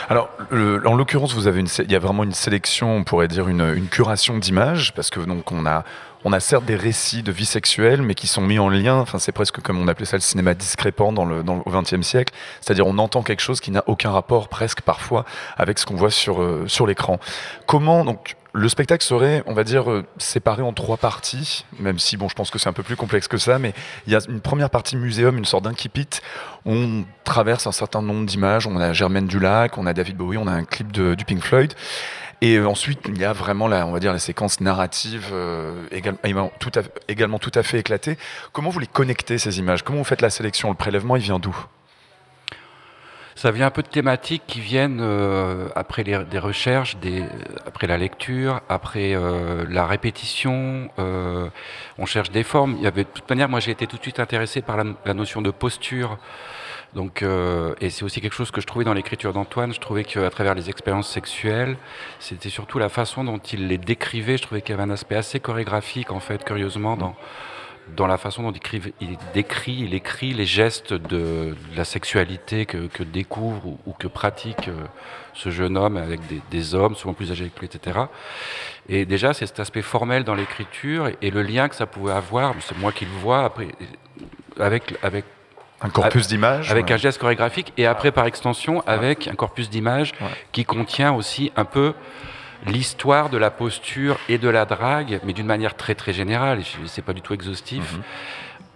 Alors, 0.09 0.31
le, 0.51 0.87
en 0.87 0.95
l'occurrence, 0.95 1.35
vous 1.35 1.47
avez 1.47 1.61
une, 1.61 1.69
il 1.79 1.91
y 1.91 1.97
a 1.97 1.99
vraiment 1.99 2.25
une 2.25 2.35
sélection, 2.35 2.97
on 2.97 3.05
pourrait 3.05 3.29
dire 3.29 3.49
une, 3.49 3.75
une 3.77 3.89
curation 3.89 4.39
d'images, 4.39 4.93
parce 4.95 5.11
que 5.11 5.21
donc 5.21 5.51
on 5.53 5.67
a, 5.67 5.85
on 6.25 6.33
a 6.33 6.41
certes 6.41 6.65
des 6.65 6.77
récits 6.77 7.23
de 7.23 7.33
vie 7.33 7.47
sexuelle, 7.47 8.03
mais 8.03 8.15
qui 8.15 8.27
sont 8.27 8.43
mis 8.43 8.59
en 8.59 8.69
lien. 8.69 8.97
Enfin, 8.97 9.19
c'est 9.19 9.33
presque 9.33 9.61
comme 9.61 9.79
on 9.79 9.89
appelait 9.89 10.07
ça 10.07 10.17
le 10.17 10.23
cinéma 10.23 10.55
discrépant 10.55 11.13
dans 11.13 11.25
le, 11.25 11.41
au 11.41 11.71
XXe 11.71 12.03
siècle. 12.03 12.35
C'est-à-dire, 12.61 12.87
on 12.87 12.99
entend 12.99 13.23
quelque 13.23 13.41
chose 13.41 13.61
qui 13.61 13.71
n'a 13.71 13.85
aucun 13.87 14.11
rapport, 14.11 14.49
presque 14.49 14.83
parfois, 14.83 15.25
avec 15.57 15.79
ce 15.79 15.87
qu'on 15.87 15.97
voit 15.97 16.11
sur 16.11 16.43
euh, 16.43 16.67
l'écran. 16.87 17.19
Comment 17.67 18.05
donc 18.05 18.37
le 18.53 18.69
spectacle 18.69 19.05
serait, 19.05 19.43
on 19.47 19.55
va 19.55 19.63
dire, 19.65 19.91
euh, 19.91 20.05
séparé 20.19 20.63
en 20.63 20.73
trois 20.73 20.97
parties, 20.97 21.65
même 21.79 21.99
si, 21.99 22.17
bon, 22.17 22.29
je 22.29 22.35
pense 22.35 22.51
que 22.51 22.59
c'est 22.59 22.69
un 22.69 22.73
peu 22.73 22.83
plus 22.83 22.97
complexe 22.97 23.29
que 23.29 23.39
ça, 23.39 23.59
mais 23.59 23.73
il 24.07 24.13
y 24.13 24.17
a 24.17 24.21
une 24.29 24.41
première 24.41 24.71
partie 24.71 24.97
muséum, 24.97 25.39
une 25.39 25.45
sorte 25.45 25.65
d'incipit. 25.65 26.09
On 26.67 27.05
traverse 27.25 27.67
un 27.67 27.73
certain 27.73 28.03
nombre 28.03 28.27
d'images. 28.27 28.67
On 28.67 28.77
a 28.77 28.93
Germaine 28.93 29.27
Dulac, 29.27 29.79
on 29.79 29.87
a 29.87 29.93
David 29.93 30.17
Bowie, 30.17 30.37
on 30.37 30.49
a 30.49 30.53
un 30.53 30.65
clip 30.65 30.91
de, 30.91 31.15
du 31.15 31.25
Pink 31.25 31.43
Floyd. 31.43 31.75
Et 32.43 32.59
ensuite, 32.59 33.01
il 33.07 33.19
y 33.19 33.25
a 33.25 33.35
vraiment 33.35 33.69
la, 33.69 33.87
on 33.87 33.93
va 33.93 34.01
dire, 34.01 34.13
la 34.15 34.19
séquence 34.19 34.63
narrative 34.63 35.29
euh, 35.31 35.87
également, 35.91 36.51
tout 36.59 36.73
à, 36.75 36.81
également 37.07 37.39
tout 37.39 37.53
à 37.55 37.63
fait 37.63 37.79
éclatée. 37.79 38.17
Comment 38.53 38.71
vous 38.71 38.79
les 38.79 38.87
connectez, 38.87 39.37
ces 39.37 39.59
images? 39.59 39.83
Comment 39.83 39.99
vous 39.99 40.05
faites 40.05 40.23
la 40.23 40.31
sélection? 40.31 40.71
Le 40.71 40.75
prélèvement, 40.75 41.17
il 41.17 41.23
vient 41.23 41.39
d'où? 41.39 41.55
Ça 43.37 43.51
vient 43.51 43.67
un 43.67 43.71
peu 43.71 43.83
de 43.83 43.89
thématiques 43.89 44.43
qui 44.47 44.61
viennent 44.61 45.01
euh, 45.03 45.69
après 45.75 46.03
les, 46.03 46.25
des 46.25 46.39
recherches, 46.39 46.97
après 47.67 47.87
la 47.87 47.99
lecture, 47.99 48.61
après 48.69 49.15
euh, 49.15 49.67
la 49.69 49.87
répétition. 49.87 50.91
On 50.97 52.07
cherche 52.07 52.31
des 52.31 52.43
formes. 52.43 52.77
Il 52.79 52.83
y 52.83 52.87
avait, 52.87 53.05
de 53.05 53.09
toute 53.09 53.29
manière, 53.29 53.51
moi 53.51 53.61
j'ai 53.61 53.71
été 53.71 53.87
tout 53.87 53.97
de 53.97 54.03
suite 54.03 54.19
intéressé 54.19 54.63
par 54.63 54.79
la 54.79 55.15
notion 55.15 55.43
de 55.43 55.51
posture. 55.51 56.19
Donc, 56.95 57.23
euh, 57.23 57.75
et 57.81 57.91
c'est 57.91 58.05
aussi 58.05 58.21
quelque 58.21 58.35
chose 58.35 58.51
que 58.51 58.61
je 58.61 58.67
trouvais 58.67 58.85
dans 58.85 58.95
l'écriture 58.95 59.33
d'Antoine. 59.33 59.73
Je 59.73 59.81
trouvais 59.81 60.05
qu'à 60.05 60.29
travers 60.31 60.55
les 60.55 60.69
expériences 60.71 61.09
sexuelles, 61.09 61.77
c'était 62.19 62.49
surtout 62.49 62.79
la 62.79 62.89
façon 62.89 63.23
dont 63.23 63.39
il 63.39 63.69
les 63.69 63.79
décrivait. 63.79 64.37
Je 64.37 64.43
trouvais 64.43 64.61
qu'il 64.61 64.71
y 64.71 64.75
avait 64.75 64.83
un 64.83 64.91
aspect 64.91 65.17
assez 65.17 65.39
chorégraphique, 65.39 66.11
en 66.11 66.21
fait, 66.21 66.45
curieusement, 66.45 66.97
dans, 66.97 67.15
dans 67.97 68.09
la 68.09 68.19
façon 68.19 68.43
dont 68.43 68.53
il, 68.53 69.19
décrit, 69.35 69.77
il 69.79 69.95
écrit 69.95 70.35
les 70.35 70.47
gestes 70.47 70.93
de, 70.93 71.55
la 71.77 71.85
sexualité 71.85 72.67
que, 72.67 73.03
découvre 73.05 73.79
ou, 73.87 73.93
que 73.93 74.09
pratique 74.09 74.67
euh, 74.69 74.85
ce 75.33 75.51
jeune 75.51 75.77
homme 75.77 75.97
avec 75.97 76.27
des, 76.27 76.41
des, 76.51 76.75
hommes, 76.75 76.97
souvent 76.97 77.15
plus 77.15 77.31
âgés 77.31 77.51
que 77.55 77.61
lui, 77.61 77.67
etc. 77.67 78.01
Et 78.89 79.05
déjà, 79.05 79.33
c'est 79.33 79.47
cet 79.47 79.61
aspect 79.61 79.83
formel 79.83 80.25
dans 80.25 80.35
l'écriture 80.35 81.07
et, 81.07 81.17
et, 81.23 81.31
le 81.31 81.43
lien 81.43 81.69
que 81.69 81.77
ça 81.77 81.87
pouvait 81.87 82.13
avoir, 82.13 82.55
c'est 82.61 82.77
moi 82.79 82.91
qui 82.91 83.05
le 83.05 83.13
vois, 83.13 83.45
après, 83.45 83.69
avec, 84.59 84.95
avec 85.03 85.25
un 85.83 85.89
corpus 85.89 86.27
d'images 86.27 86.71
Avec 86.71 86.87
ouais. 86.87 86.93
un 86.93 86.97
geste 86.97 87.19
chorégraphique 87.19 87.73
et 87.77 87.87
après, 87.87 88.11
par 88.13 88.27
extension, 88.27 88.83
avec 88.87 89.29
un 89.29 89.35
corpus 89.35 89.71
d'images 89.71 90.13
ouais. 90.21 90.29
qui 90.53 90.65
contient 90.65 91.13
aussi 91.13 91.53
un 91.57 91.65
peu 91.65 91.95
l'histoire 92.67 93.31
de 93.31 93.39
la 93.39 93.51
posture 93.51 94.19
et 94.29 94.39
de 94.39 94.49
la 94.49 94.67
drague, 94.67 95.21
mais 95.25 95.33
d'une 95.33 95.47
manière 95.47 95.75
très 95.77 95.95
très 95.95 96.13
générale, 96.13 96.63
c'est 96.87 97.05
pas 97.05 97.15
du 97.15 97.23
tout 97.23 97.35
exhaustif. 97.35 97.95
Mm 97.95 97.99
-hmm. 97.99 98.03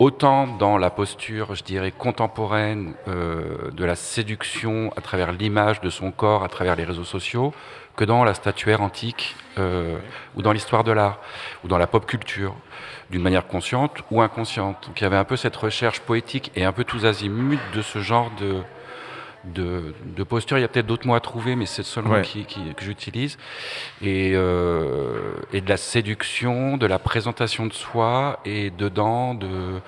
Autant 0.00 0.48
dans 0.48 0.76
la 0.76 0.90
posture, 0.90 1.54
je 1.54 1.62
dirais, 1.62 1.92
contemporaine 1.92 2.94
euh, 3.06 3.70
de 3.70 3.84
la 3.84 3.94
séduction 3.94 4.92
à 4.96 5.00
travers 5.00 5.30
l'image 5.30 5.80
de 5.80 5.90
son 5.90 6.10
corps, 6.10 6.42
à 6.42 6.48
travers 6.48 6.74
les 6.74 6.84
réseaux 6.84 7.04
sociaux, 7.04 7.54
que 7.94 8.04
dans 8.04 8.24
la 8.24 8.34
statuaire 8.34 8.80
antique 8.80 9.36
euh, 9.56 9.98
ou 10.34 10.42
dans 10.42 10.50
l'histoire 10.52 10.82
de 10.82 10.90
l'art, 10.90 11.18
ou 11.62 11.68
dans 11.68 11.78
la 11.78 11.86
pop 11.86 12.06
culture, 12.06 12.54
d'une 13.10 13.22
manière 13.22 13.46
consciente 13.46 14.02
ou 14.10 14.20
inconsciente. 14.20 14.76
Donc 14.86 15.00
il 15.00 15.04
y 15.04 15.06
avait 15.06 15.16
un 15.16 15.24
peu 15.24 15.36
cette 15.36 15.56
recherche 15.56 16.00
poétique 16.00 16.50
et 16.56 16.64
un 16.64 16.72
peu 16.72 16.84
tous 16.84 17.04
azimuts 17.04 17.58
de 17.74 17.82
ce 17.82 18.00
genre 18.00 18.30
de, 18.40 18.62
de, 19.44 19.94
de 20.04 20.22
posture. 20.22 20.58
Il 20.58 20.62
y 20.62 20.64
a 20.64 20.68
peut-être 20.68 20.86
d'autres 20.86 21.06
mots 21.06 21.14
à 21.14 21.20
trouver, 21.20 21.54
mais 21.56 21.66
c'est 21.66 21.82
le 21.82 21.86
seul 21.86 22.06
ouais. 22.06 22.18
mot 22.18 22.24
qui, 22.24 22.44
qui, 22.44 22.74
que 22.74 22.84
j'utilise. 22.84 23.38
Et, 24.02 24.32
euh, 24.34 25.34
et 25.52 25.60
de 25.60 25.68
la 25.68 25.76
séduction, 25.76 26.76
de 26.76 26.86
la 26.86 26.98
présentation 26.98 27.66
de 27.66 27.72
soi, 27.72 28.40
et 28.44 28.70
dedans, 28.70 29.34
de, 29.34 29.80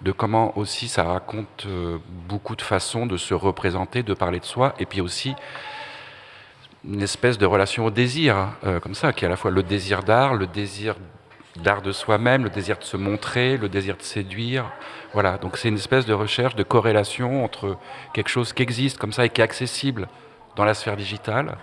de 0.00 0.12
comment 0.12 0.56
aussi 0.58 0.88
ça 0.88 1.04
raconte 1.04 1.66
euh, 1.66 1.98
beaucoup 2.28 2.56
de 2.56 2.62
façons 2.62 3.06
de 3.06 3.16
se 3.16 3.34
représenter, 3.34 4.02
de 4.02 4.14
parler 4.14 4.40
de 4.40 4.44
soi, 4.44 4.74
et 4.78 4.86
puis 4.86 5.00
aussi 5.00 5.34
une 6.84 7.02
espèce 7.02 7.38
de 7.38 7.46
relation 7.46 7.84
au 7.84 7.90
désir, 7.90 8.48
euh, 8.64 8.80
comme 8.80 8.94
ça, 8.96 9.12
qui 9.12 9.24
est 9.24 9.28
à 9.28 9.30
la 9.30 9.36
fois 9.36 9.52
le 9.52 9.62
désir 9.62 10.02
d'art, 10.02 10.34
le 10.34 10.48
désir 10.48 10.96
d'art 11.56 11.82
de 11.82 11.92
soi-même, 11.92 12.44
le 12.44 12.50
désir 12.50 12.78
de 12.78 12.84
se 12.84 12.96
montrer, 12.96 13.56
le 13.56 13.68
désir 13.68 13.96
de 13.96 14.02
séduire. 14.02 14.64
Voilà, 15.12 15.38
donc 15.38 15.56
c'est 15.58 15.68
une 15.68 15.76
espèce 15.76 16.06
de 16.06 16.14
recherche, 16.14 16.54
de 16.56 16.62
corrélation 16.62 17.44
entre 17.44 17.76
quelque 18.14 18.28
chose 18.30 18.52
qui 18.52 18.62
existe 18.62 18.98
comme 18.98 19.12
ça 19.12 19.24
et 19.26 19.28
qui 19.28 19.40
est 19.40 19.44
accessible 19.44 20.08
dans 20.56 20.64
la 20.64 20.74
sphère 20.74 20.96
digitale. 20.96 21.56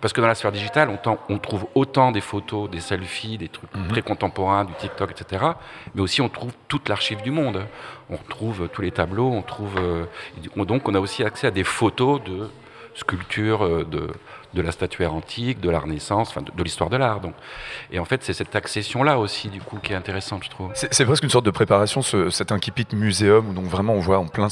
Parce 0.00 0.12
que 0.12 0.20
dans 0.20 0.26
la 0.26 0.34
sphère 0.34 0.52
digitale, 0.52 0.88
on, 0.88 1.18
on 1.28 1.38
trouve 1.38 1.66
autant 1.74 2.12
des 2.12 2.20
photos, 2.20 2.70
des 2.70 2.80
selfies, 2.80 3.38
des 3.38 3.48
trucs 3.48 3.74
mm 3.74 3.82
-hmm. 3.82 3.88
très 3.88 4.02
contemporains, 4.02 4.64
du 4.64 4.74
TikTok, 4.74 5.10
etc. 5.12 5.44
Mais 5.94 6.02
aussi 6.02 6.20
on 6.20 6.28
trouve 6.28 6.52
toute 6.68 6.88
l'archive 6.88 7.22
du 7.22 7.30
monde. 7.30 7.66
On 8.10 8.16
retrouve 8.16 8.68
tous 8.68 8.82
les 8.82 8.90
tableaux, 8.90 9.30
on 9.30 9.42
trouve... 9.42 9.76
Euh, 9.78 10.64
donc 10.72 10.88
on 10.88 10.94
a 10.94 11.00
aussi 11.00 11.24
accès 11.24 11.46
à 11.46 11.50
des 11.50 11.64
photos 11.64 12.22
de 12.24 12.50
sculptures, 12.94 13.64
euh, 13.64 13.84
de, 13.84 14.02
de 14.54 14.62
la 14.62 14.72
statuaire 14.72 15.14
antique, 15.14 15.60
de 15.60 15.70
la 15.70 15.80
Renaissance, 15.80 16.28
enfin 16.28 16.42
de, 16.42 16.62
l'histoire 16.62 16.90
de 16.90 16.96
l'art. 16.96 17.20
Donc, 17.20 17.34
et 17.90 17.98
en 17.98 18.04
fait, 18.04 18.22
c'est 18.22 18.32
cette 18.32 18.54
accession-là 18.54 19.18
aussi, 19.18 19.48
du 19.48 19.60
coup, 19.60 19.78
qui 19.82 19.92
est 19.92 19.96
intéressante, 19.96 20.44
je 20.44 20.50
trouve. 20.50 20.70
C'est 20.74 21.04
presque 21.04 21.24
une 21.24 21.30
sorte 21.30 21.46
de 21.46 21.50
préparation, 21.50 22.02
ce, 22.02 22.30
cet 22.30 22.52
incipit 22.52 22.86
muséum 22.92 23.48
où 23.48 23.52
donc 23.52 23.66
vraiment 23.66 23.94
on 23.94 24.00
voit 24.00 24.18
en 24.18 24.26
plein, 24.26 24.48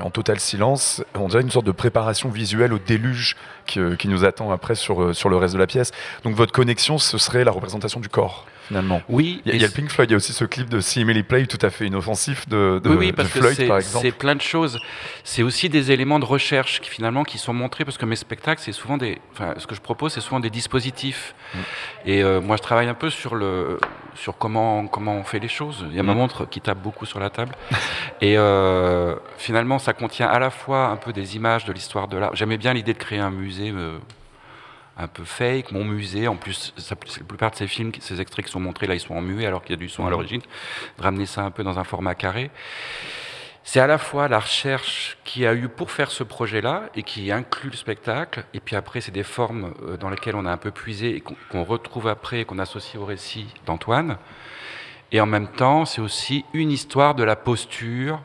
en, 0.00 0.10
total 0.10 0.40
silence, 0.40 1.02
on 1.14 1.28
dirait 1.28 1.42
une 1.42 1.50
sorte 1.50 1.66
de 1.66 1.72
préparation 1.72 2.28
visuelle 2.28 2.72
au 2.72 2.78
déluge 2.78 3.36
qui, 3.66 3.80
qui 3.98 4.08
nous 4.08 4.24
attend 4.24 4.50
après 4.50 4.74
sur 4.74 5.14
sur 5.14 5.28
le 5.28 5.36
reste 5.36 5.54
de 5.54 5.58
la 5.58 5.66
pièce. 5.66 5.92
Donc 6.24 6.34
votre 6.34 6.52
connexion, 6.52 6.98
ce 6.98 7.18
serait 7.18 7.44
la 7.44 7.52
représentation 7.52 8.00
du 8.00 8.08
corps 8.08 8.46
finalement. 8.68 9.02
Oui. 9.08 9.42
Il 9.44 9.48
y, 9.48 9.52
a, 9.52 9.56
il 9.56 9.62
y, 9.62 9.64
a 9.64 9.66
le 9.66 9.72
Pink 9.72 9.90
Floyd, 9.90 10.08
il 10.10 10.12
y 10.12 10.14
a 10.14 10.18
aussi 10.18 10.32
ce 10.32 10.44
clip 10.44 10.68
de 10.68 10.80
See 10.80 11.00
Emily 11.00 11.22
Play 11.22 11.46
tout 11.46 11.58
à 11.62 11.70
fait 11.70 11.86
inoffensif 11.86 12.48
de, 12.48 12.80
de, 12.82 12.90
oui, 12.90 12.96
oui, 12.98 13.12
parce 13.12 13.32
de 13.32 13.40
Floyd, 13.40 13.56
que 13.56 13.66
par 13.66 13.78
exemple. 13.78 14.06
C'est 14.06 14.12
plein 14.12 14.36
de 14.36 14.42
choses. 14.42 14.78
C'est 15.24 15.42
aussi 15.42 15.68
des 15.68 15.90
éléments 15.90 16.18
de 16.18 16.24
recherche 16.24 16.80
qui 16.80 16.90
finalement 16.90 17.24
qui 17.24 17.38
sont 17.38 17.54
montrés 17.54 17.84
parce 17.84 17.98
que 17.98 18.06
mes 18.06 18.16
spectacles, 18.16 18.60
c'est 18.64 18.72
souvent 18.72 18.96
des. 18.96 19.18
Enfin, 19.32 19.54
ce 19.56 19.66
que 19.66 19.74
je 19.74 19.80
propose, 19.80 20.12
c'est 20.12 20.20
souvent 20.20 20.40
des 20.40 20.50
dispositifs. 20.50 21.34
Mm. 21.54 21.58
Et 22.06 22.22
euh, 22.22 22.40
moi, 22.40 22.56
je 22.56 22.62
travaille 22.62 22.88
un 22.88 22.94
peu 22.94 23.10
sur 23.10 23.34
le 23.34 23.78
sur 24.14 24.36
comment 24.36 24.86
comment 24.86 25.16
on 25.16 25.24
fait 25.24 25.38
les 25.38 25.48
choses. 25.48 25.84
Il 25.90 25.96
y 25.96 26.00
a 26.00 26.02
mm. 26.02 26.06
ma 26.06 26.14
montre 26.14 26.48
qui 26.48 26.60
tape 26.60 26.78
beaucoup 26.78 27.06
sur 27.06 27.18
la 27.18 27.30
table. 27.30 27.54
Et 28.20 28.36
euh, 28.36 29.16
finalement, 29.38 29.78
ça 29.78 29.92
contient 29.92 30.28
à 30.28 30.38
la 30.38 30.50
fois 30.50 30.86
un 30.88 30.96
peu 30.96 31.12
des 31.12 31.36
images 31.36 31.64
de 31.64 31.72
l'histoire 31.72 32.08
de 32.08 32.18
l'art. 32.18 32.34
J'aimais 32.34 32.58
bien 32.58 32.74
l'idée 32.74 32.92
de 32.92 32.98
créer 32.98 33.20
un 33.20 33.30
musée. 33.30 33.70
Euh, 33.70 33.98
un 34.98 35.06
peu 35.06 35.24
fake, 35.24 35.72
mon 35.72 35.84
musée, 35.84 36.26
en 36.28 36.36
plus, 36.36 36.74
ça, 36.76 36.96
la 37.18 37.24
plupart 37.24 37.52
de 37.52 37.56
ces 37.56 37.68
films, 37.68 37.92
ces 38.00 38.20
extraits 38.20 38.44
qui 38.44 38.52
sont 38.52 38.60
montrés, 38.60 38.86
là, 38.86 38.94
ils 38.94 39.00
sont 39.00 39.14
en 39.14 39.20
muet, 39.20 39.46
alors 39.46 39.62
qu'il 39.62 39.70
y 39.70 39.74
a 39.74 39.76
du 39.78 39.88
son 39.88 40.06
à 40.06 40.10
l'origine, 40.10 40.40
de 40.98 41.02
ramener 41.02 41.26
ça 41.26 41.42
un 41.42 41.50
peu 41.50 41.62
dans 41.62 41.78
un 41.78 41.84
format 41.84 42.14
carré. 42.14 42.50
C'est 43.62 43.80
à 43.80 43.86
la 43.86 43.98
fois 43.98 44.28
la 44.28 44.40
recherche 44.40 45.18
qui 45.24 45.46
a 45.46 45.54
eu 45.54 45.68
pour 45.68 45.90
faire 45.90 46.10
ce 46.10 46.24
projet-là 46.24 46.84
et 46.94 47.02
qui 47.02 47.30
inclut 47.30 47.70
le 47.70 47.76
spectacle, 47.76 48.44
et 48.54 48.60
puis 48.60 48.76
après, 48.76 49.00
c'est 49.00 49.12
des 49.12 49.22
formes 49.22 49.74
dans 50.00 50.08
lesquelles 50.10 50.36
on 50.36 50.46
a 50.46 50.50
un 50.50 50.56
peu 50.56 50.70
puisé 50.70 51.14
et 51.16 51.20
qu'on 51.20 51.34
qu 51.34 51.58
retrouve 51.58 52.08
après 52.08 52.40
et 52.40 52.44
qu'on 52.44 52.58
associe 52.58 52.96
au 52.96 53.04
récit 53.04 53.46
d'Antoine. 53.66 54.16
Et 55.12 55.20
en 55.20 55.26
même 55.26 55.48
temps, 55.48 55.84
c'est 55.84 56.00
aussi 56.00 56.44
une 56.52 56.70
histoire 56.70 57.14
de 57.14 57.24
la 57.24 57.36
posture, 57.36 58.20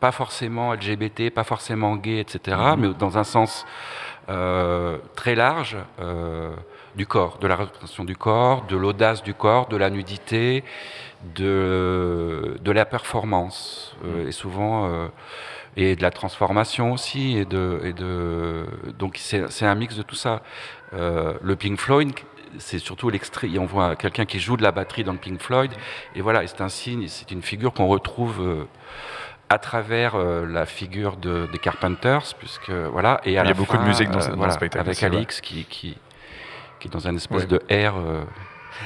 pas 0.00 0.12
forcément 0.12 0.72
LGBT, 0.72 1.30
pas 1.30 1.44
forcément 1.44 1.96
gay, 1.96 2.18
etc., 2.20 2.56
mais 2.78 2.88
dans 2.94 3.18
un 3.18 3.24
sens 3.24 3.64
euh, 3.64 4.09
très 4.26 5.34
large 5.34 5.76
euh, 6.00 6.54
du 6.96 7.06
corps, 7.06 7.38
de 7.38 7.46
la 7.46 7.56
représentation 7.56 8.04
du 8.04 8.16
corps, 8.16 8.66
de 8.66 8.76
l'audace 8.76 9.22
du 9.22 9.34
corps, 9.34 9.68
de 9.68 9.76
la 9.76 9.90
nudité, 9.90 10.64
de, 11.34 12.58
de 12.62 12.72
la 12.72 12.84
performance, 12.84 13.96
euh, 14.04 14.28
et 14.28 14.32
souvent 14.32 14.90
et 15.76 15.94
de 15.94 16.02
la 16.02 16.10
transformation 16.10 16.92
aussi, 16.92 17.36
et 17.36 17.44
de, 17.44 17.80
et 17.84 17.92
de 17.92 18.66
donc 18.98 19.18
c'est 19.18 19.66
un 19.66 19.74
mix 19.74 19.96
de 19.96 20.02
tout 20.02 20.16
ça. 20.16 20.42
le 20.92 21.54
Pink 21.54 21.78
Floyd, 21.78 22.12
c'est 22.58 22.80
surtout 22.80 23.08
l'extrait. 23.08 23.48
On 23.58 23.66
voit 23.66 23.94
quelqu'un 23.94 24.26
qui 24.26 24.40
joue 24.40 24.56
de 24.56 24.62
la 24.64 24.72
batterie 24.72 25.04
dans 25.04 25.12
le 25.12 25.18
Pink 25.18 25.40
Floyd, 25.40 25.70
et 26.16 26.22
voilà, 26.22 26.46
c'est 26.46 26.60
un 26.60 26.68
signe, 26.68 27.06
c'est 27.06 27.30
une 27.30 27.42
figure 27.42 27.72
qu'on 27.72 27.86
retrouve 27.86 28.66
à 29.50 29.58
travers 29.58 30.14
euh, 30.14 30.46
la 30.46 30.64
figure 30.64 31.16
de, 31.16 31.48
des 31.50 31.58
Carpenters, 31.58 32.34
puisque 32.38 32.70
voilà, 32.70 33.20
et 33.24 33.36
à 33.36 33.42
il 33.42 33.48
y 33.48 33.50
a 33.50 33.54
beaucoup 33.54 33.76
de 33.76 33.82
musique 33.82 34.08
dans, 34.08 34.20
euh, 34.20 34.36
dans 34.36 34.46
le 34.46 34.52
spectacle. 34.52 34.88
Avec 34.88 35.02
Alix 35.02 35.40
qui, 35.40 35.64
qui, 35.64 35.98
qui, 36.78 36.88
est 36.88 36.90
dans 36.90 37.08
un 37.08 37.16
espèce 37.16 37.48
de 37.48 37.60
air 37.68 37.96
euh, 37.96 38.22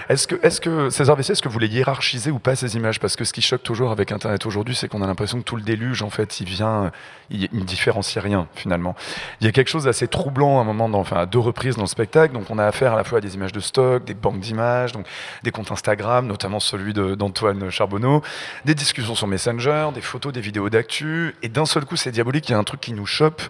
est-ce 0.08 0.26
que, 0.26 0.34
est 0.42 0.60
que, 0.60 0.90
César 0.90 1.18
est-ce 1.18 1.42
que 1.42 1.48
vous 1.48 1.58
les 1.58 1.68
hiérarchisez 1.68 2.30
ou 2.30 2.38
pas 2.38 2.56
ces 2.56 2.76
images? 2.76 3.00
Parce 3.00 3.16
que 3.16 3.24
ce 3.24 3.32
qui 3.32 3.42
choque 3.42 3.62
toujours 3.62 3.90
avec 3.90 4.12
Internet 4.12 4.44
aujourd'hui, 4.46 4.74
c'est 4.74 4.88
qu'on 4.88 5.02
a 5.02 5.06
l'impression 5.06 5.38
que 5.38 5.44
tout 5.44 5.56
le 5.56 5.62
déluge, 5.62 6.02
en 6.02 6.10
fait, 6.10 6.40
il 6.40 6.46
vient, 6.46 6.92
il, 7.30 7.48
ne 7.52 7.64
différencie 7.64 8.22
rien, 8.22 8.46
finalement. 8.54 8.94
Il 9.40 9.46
y 9.46 9.48
a 9.48 9.52
quelque 9.52 9.68
chose 9.68 9.84
d'assez 9.84 10.08
troublant 10.08 10.58
à 10.58 10.62
un 10.62 10.64
moment, 10.64 10.90
enfin, 10.98 11.16
à 11.16 11.26
deux 11.26 11.38
reprises 11.38 11.76
dans 11.76 11.82
le 11.82 11.88
spectacle. 11.88 12.34
Donc, 12.34 12.50
on 12.50 12.58
a 12.58 12.66
affaire 12.66 12.92
à 12.94 12.96
la 12.96 13.04
fois 13.04 13.18
à 13.18 13.20
des 13.20 13.34
images 13.34 13.52
de 13.52 13.60
stock, 13.60 14.04
des 14.04 14.14
banques 14.14 14.40
d'images, 14.40 14.92
donc 14.92 15.06
des 15.42 15.50
comptes 15.50 15.72
Instagram, 15.72 16.26
notamment 16.26 16.60
celui 16.60 16.92
d'Antoine 16.92 17.70
Charbonneau, 17.70 18.22
des 18.64 18.74
discussions 18.74 19.14
sur 19.14 19.26
Messenger, 19.26 19.88
des 19.94 20.00
photos, 20.00 20.32
des 20.32 20.40
vidéos 20.40 20.68
d'actu. 20.70 21.34
Et 21.42 21.48
d'un 21.48 21.66
seul 21.66 21.84
coup, 21.84 21.96
c'est 21.96 22.10
diabolique, 22.10 22.48
il 22.48 22.52
y 22.52 22.54
a 22.54 22.58
un 22.58 22.64
truc 22.64 22.80
qui 22.80 22.92
nous 22.92 23.06
chope. 23.06 23.42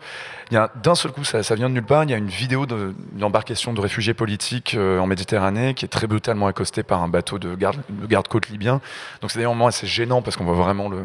Il 0.51 0.55
y 0.55 0.57
a 0.59 0.71
d'un 0.83 0.95
seul 0.95 1.11
coup, 1.11 1.25
ça, 1.25 1.43
ça, 1.43 1.55
vient 1.55 1.69
de 1.69 1.75
nulle 1.75 1.85
part. 1.85 2.05
Il 2.05 2.11
y 2.11 2.15
a 2.15 2.19
une 2.19 2.29
vidéo 2.29 2.67
d'une 2.67 3.25
embarcation 3.25 3.73
de 3.73 3.81
réfugiés 3.81 4.13
politiques 4.15 4.75
euh, 4.75 4.99
en 4.99 5.07
Méditerranée 5.07 5.75
qui 5.75 5.85
est 5.85 5.89
très 5.89 6.07
accostée 6.47 6.83
par 6.83 7.03
un 7.03 7.09
bateau 7.09 7.39
de 7.39 7.55
garde, 7.55 7.79
de 7.89 8.07
garde-côte 8.07 8.49
libyen. 8.49 8.81
Donc 9.21 9.31
c'est 9.31 9.39
d'ailleurs 9.39 9.53
un 9.53 9.55
moment 9.55 9.69
assez 9.69 9.87
gênant 9.87 10.23
parce 10.23 10.37
qu'on 10.37 10.45
voit 10.45 10.55
vraiment 10.55 10.89
le. 10.89 11.05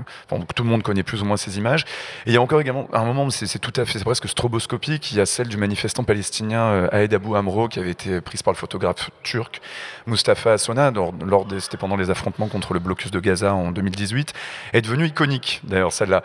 tout 0.55 0.63
le 0.63 0.69
monde 0.69 0.83
connaît 0.83 1.03
plus 1.03 1.21
ou 1.21 1.25
moins 1.25 1.37
ces 1.37 1.57
images. 1.57 1.85
Et 2.25 2.31
il 2.31 2.33
y 2.33 2.37
a 2.37 2.41
encore 2.41 2.61
également 2.61 2.87
un 2.93 3.03
moment, 3.05 3.29
c'est 3.29 3.59
tout 3.59 3.73
à 3.79 3.85
fait, 3.85 3.99
c'est 3.99 4.03
presque 4.03 4.27
stroboscopique. 4.27 5.11
Il 5.11 5.17
y 5.17 5.21
a 5.21 5.25
celle 5.25 5.47
du 5.47 5.57
manifestant 5.57 6.03
palestinien 6.03 6.61
euh, 6.61 6.89
Aed 6.91 7.13
Abou 7.13 7.35
Amro 7.35 7.67
qui 7.67 7.79
avait 7.79 7.91
été 7.91 8.21
prise 8.21 8.43
par 8.43 8.53
le 8.53 8.57
photographe 8.57 9.09
turc 9.23 9.61
Mustafa 10.07 10.53
Assona 10.53 10.91
c'était 11.59 11.77
pendant 11.77 11.95
les 11.95 12.09
affrontements 12.09 12.47
contre 12.47 12.73
le 12.73 12.79
blocus 12.79 13.11
de 13.11 13.19
Gaza 13.19 13.53
en 13.53 13.71
2018. 13.71 14.33
est 14.73 14.81
devenue 14.81 15.07
iconique 15.07 15.61
d'ailleurs 15.63 15.91
celle-là. 15.91 16.23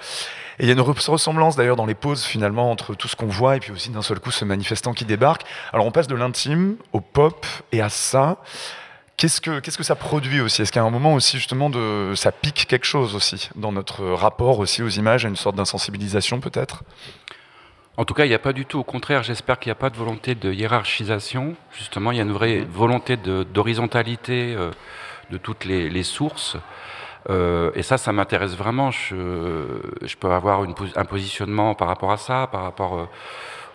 Et 0.58 0.64
il 0.64 0.66
y 0.66 0.70
a 0.70 0.75
une 0.75 0.80
ressemblance 0.80 1.56
d'ailleurs 1.56 1.76
dans 1.76 1.87
les 1.87 1.94
poses 1.94 2.25
finalement 2.25 2.70
entre 2.70 2.94
tout 2.94 3.08
ce 3.08 3.16
qu'on 3.16 3.26
voit 3.26 3.56
et 3.56 3.61
puis 3.61 3.73
aussi 3.73 3.90
d'un 3.90 4.02
seul 4.02 4.20
coup 4.20 4.30
ce 4.30 4.44
manifestant 4.44 4.92
qui 4.92 5.04
débarque. 5.04 5.42
Alors 5.73 5.87
on 5.87 5.90
passe 5.90 6.06
de 6.06 6.14
l'intime 6.14 6.76
au 6.92 7.00
pop 7.00 7.46
et 7.73 7.80
à 7.80 7.88
ça. 7.88 8.38
Qu'est-ce 9.16 9.40
que, 9.40 9.61
qu'est-ce 9.61 9.78
que 9.78 9.85
ça 9.85 9.94
produit 9.94 10.40
aussi? 10.40 10.62
Est-ce 10.62 10.73
qu'il 10.73 10.80
y 10.80 10.85
a 10.85 10.87
un 10.87 10.90
moment 10.90 11.14
aussi 11.14 11.38
justement 11.38 11.71
de 11.71 12.14
ça 12.16 12.33
pique 12.33 12.66
quelque 12.68 12.85
chose 12.87 13.14
aussi 13.14 13.49
dans 13.54 13.71
notre 13.71 14.04
rapport 14.06 14.59
aussi 14.59 14.83
aux 14.83 14.88
images, 14.88 15.25
à 15.25 15.28
une 15.28 15.37
sorte 15.37 15.56
d'insensibilisation 15.56 16.40
peut-être? 16.40 16.83
En 17.97 18.04
tout 18.04 18.14
cas, 18.14 18.25
il 18.25 18.28
n'y 18.28 18.35
a 18.35 18.40
pas 18.40 18.52
du 18.52 18.66
tout. 18.66 18.80
Au 18.80 18.85
contraire, 18.85 19.23
j'espère 19.23 19.61
qu'il 19.61 19.71
n'y 19.71 19.73
a 19.73 19.76
pas 19.76 19.90
de 19.90 19.97
volonté 19.97 20.35
de 20.35 20.52
hiérarchisation. 20.52 21.54
Justement, 21.73 22.11
il 22.11 22.16
y 22.16 22.21
a 22.21 22.25
une 22.25 22.33
vraie 22.33 22.61
mm-hmm. 22.61 22.66
volonté 22.66 23.16
d'horizontalité 23.16 24.54
euh, 24.56 24.73
de 25.30 25.38
toutes 25.38 25.64
les, 25.64 25.88
les 25.88 26.02
sources. 26.02 26.56
Euh, 27.30 27.71
et 27.75 27.83
ça, 27.83 27.97
ça 27.97 28.12
m'intéresse 28.12 28.56
vraiment. 28.56 28.90
Je, 28.90 29.78
je, 30.02 30.16
peux 30.16 30.30
avoir 30.30 30.64
une, 30.64 30.75
un 30.97 31.04
positionnement 31.04 31.75
par 31.75 31.87
rapport 31.87 32.11
à 32.11 32.16
ça, 32.16 32.49
par 32.50 32.62
rapport 32.62 32.99
euh, 32.99 33.09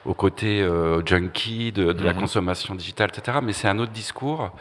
au 0.05 0.13
côté 0.13 0.61
euh, 0.61 1.05
junkie 1.05 1.71
de, 1.71 1.93
de 1.93 2.03
la 2.03 2.13
mhm. 2.13 2.21
consommation 2.21 2.75
digitale, 2.75 3.09
etc. 3.15 3.39
Mais 3.43 3.53
c'est 3.53 3.67
un 3.67 3.79
autre 3.79 3.91
discours. 3.91 4.51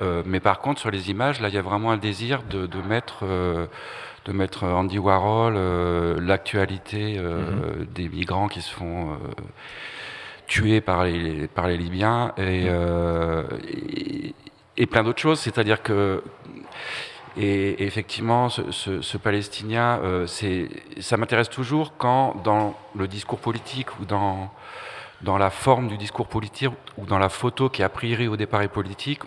Euh, 0.00 0.22
mais 0.26 0.40
par 0.40 0.60
contre, 0.60 0.80
sur 0.80 0.90
les 0.90 1.10
images, 1.10 1.40
là, 1.40 1.48
il 1.48 1.54
y 1.54 1.58
a 1.58 1.62
vraiment 1.62 1.90
un 1.90 1.96
désir 1.96 2.42
de, 2.42 2.66
de 2.66 2.80
mettre, 2.82 3.20
euh, 3.22 3.66
de 4.24 4.32
mettre 4.32 4.64
Andy 4.64 4.98
Warhol, 4.98 5.54
l'actualité 6.20 7.18
mhm. 7.18 7.86
des 7.94 8.08
migrants 8.08 8.48
qui 8.48 8.60
se 8.60 8.72
font 8.72 9.16
tuer 10.46 10.80
par 10.80 11.04
les, 11.04 11.46
par 11.46 11.68
les 11.68 11.76
Libyens 11.76 12.32
et, 12.36 12.66
et, 12.66 14.34
et 14.76 14.86
plein 14.86 15.02
d'autres 15.04 15.20
choses. 15.20 15.40
C'est-à-dire 15.40 15.82
que 15.82 16.22
et, 17.36 17.84
effectivement, 17.84 18.48
ce, 18.48 19.16
Palestinien, 19.16 20.00
euh, 20.02 20.26
ça 21.00 21.16
m'intéresse 21.16 21.50
toujours 21.50 21.96
quand, 21.96 22.42
dans 22.44 22.74
le 22.94 23.08
discours 23.08 23.38
politique 23.38 23.98
ou 24.00 24.04
dans, 24.04 24.50
dans 25.22 25.38
la 25.38 25.50
forme 25.50 25.88
du 25.88 25.96
discours 25.96 26.28
politique 26.28 26.72
ou 26.96 27.06
dans 27.06 27.18
la 27.18 27.28
photo 27.28 27.68
qui 27.68 27.82
a 27.82 27.88
priori 27.88 28.28
au 28.28 28.36
départ 28.36 28.62
est 28.62 28.68
politique, 28.68 29.22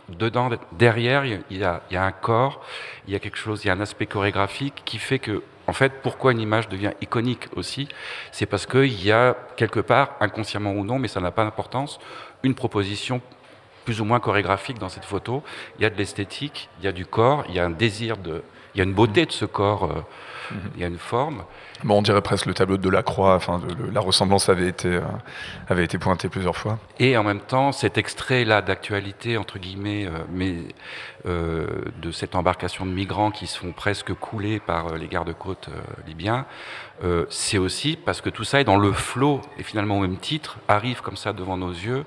derrière, 0.72 1.26
il 1.26 1.42
y, 1.52 1.64
a, 1.64 1.82
il 1.90 1.94
y 1.94 1.98
a 1.98 2.04
un 2.04 2.12
corps, 2.12 2.62
il 3.08 3.14
y 3.14 3.16
a 3.16 3.20
quelque 3.20 3.38
chose, 3.38 3.66
il 3.66 3.68
y 3.68 3.70
a 3.72 3.74
un 3.74 3.82
aspect 3.82 4.06
chorégraphique 4.06 4.84
qui 4.86 5.00
fait 5.00 5.20
que, 5.20 5.44
en 5.66 5.74
fait, 5.74 6.02
pourquoi 6.02 6.32
une 6.32 6.40
image 6.40 6.70
devient 6.70 6.92
iconique 7.02 7.48
aussi, 7.56 7.90
c'est 8.32 8.46
parce 8.46 8.66
qu'il 8.66 9.04
y 9.04 9.12
a 9.12 9.36
quelque 9.58 9.82
part, 9.82 10.16
inconsciemment 10.22 10.72
ou 10.72 10.86
non, 10.86 10.98
mais 10.98 11.10
ça 11.10 11.20
n'a 11.20 11.32
pas 11.32 11.44
d'importance, 11.44 12.00
une 12.44 12.56
proposition 12.56 13.22
plus 13.88 14.02
ou 14.02 14.04
moins 14.04 14.20
chorégraphique 14.20 14.80
dans 14.80 14.90
cette 14.90 15.06
photo. 15.06 15.44
Il 15.80 15.84
y 15.84 15.86
a 15.86 15.90
de 15.90 15.96
l'esthétique, 15.96 16.68
il 16.80 16.84
y 16.84 16.90
a 16.90 16.92
du 16.92 17.06
corps, 17.06 17.46
il 17.48 17.56
y 17.56 17.60
a 17.60 17.64
un 17.64 17.70
désir 17.70 18.18
de, 18.18 18.44
il 18.76 18.80
y 18.80 18.82
a 18.82 18.84
une 18.84 18.94
beauté 18.94 19.26
de 19.26 19.32
ce 19.32 19.46
corps, 19.46 19.86
euh, 19.86 20.04
mhm. 20.52 20.72
il 20.76 20.82
y 20.82 20.84
a 20.84 20.88
une 20.88 20.98
forme. 20.98 21.46
Bon, 21.86 22.00
on 22.00 22.02
dirait 22.02 22.22
presque 22.22 22.48
le 22.48 22.54
tableau 22.54 22.76
de 22.76 22.82
Delacroix, 22.82 23.34
enfin, 23.34 23.60
de, 23.60 23.90
la 23.94 24.02
ressemblance 24.02 24.50
avait 24.50 24.68
été, 24.68 24.90
euh, 24.90 25.02
avait 25.70 25.86
été 25.86 25.98
pointée 25.98 26.28
plusieurs 26.28 26.58
fois. 26.58 26.80
Et 27.00 27.16
en 27.16 27.24
même 27.24 27.40
temps, 27.40 27.72
cet 27.72 27.98
extrait-là 27.98 28.62
d'actualité, 28.62 29.38
entre 29.38 29.58
guillemets, 29.58 30.06
euh, 30.06 30.20
mais 30.34 30.56
de 31.26 32.12
cette 32.12 32.36
embarcation 32.36 32.86
de 32.86 32.92
migrants 32.92 33.32
qui 33.32 33.48
se 33.48 33.58
font 33.58 33.74
presque 33.74 34.14
couler 34.14 34.60
par 34.62 34.96
les 34.96 35.08
gardes-côtes 35.08 35.70
libyens, 36.08 36.46
c'est 37.30 37.58
aussi 37.58 37.98
parce 37.98 38.22
que 38.22 38.30
tout 38.30 38.46
ça 38.46 38.62
est 38.62 38.64
dans 38.64 38.78
le 38.78 38.94
flot, 38.94 39.42
et 39.58 39.64
finalement 39.64 39.98
au 39.98 40.02
même 40.02 40.20
titre, 40.20 40.58
arrive 40.70 41.02
comme 41.02 41.18
ça 41.18 41.34
devant 41.34 41.58
nos 41.58 41.72
yeux, 41.72 42.06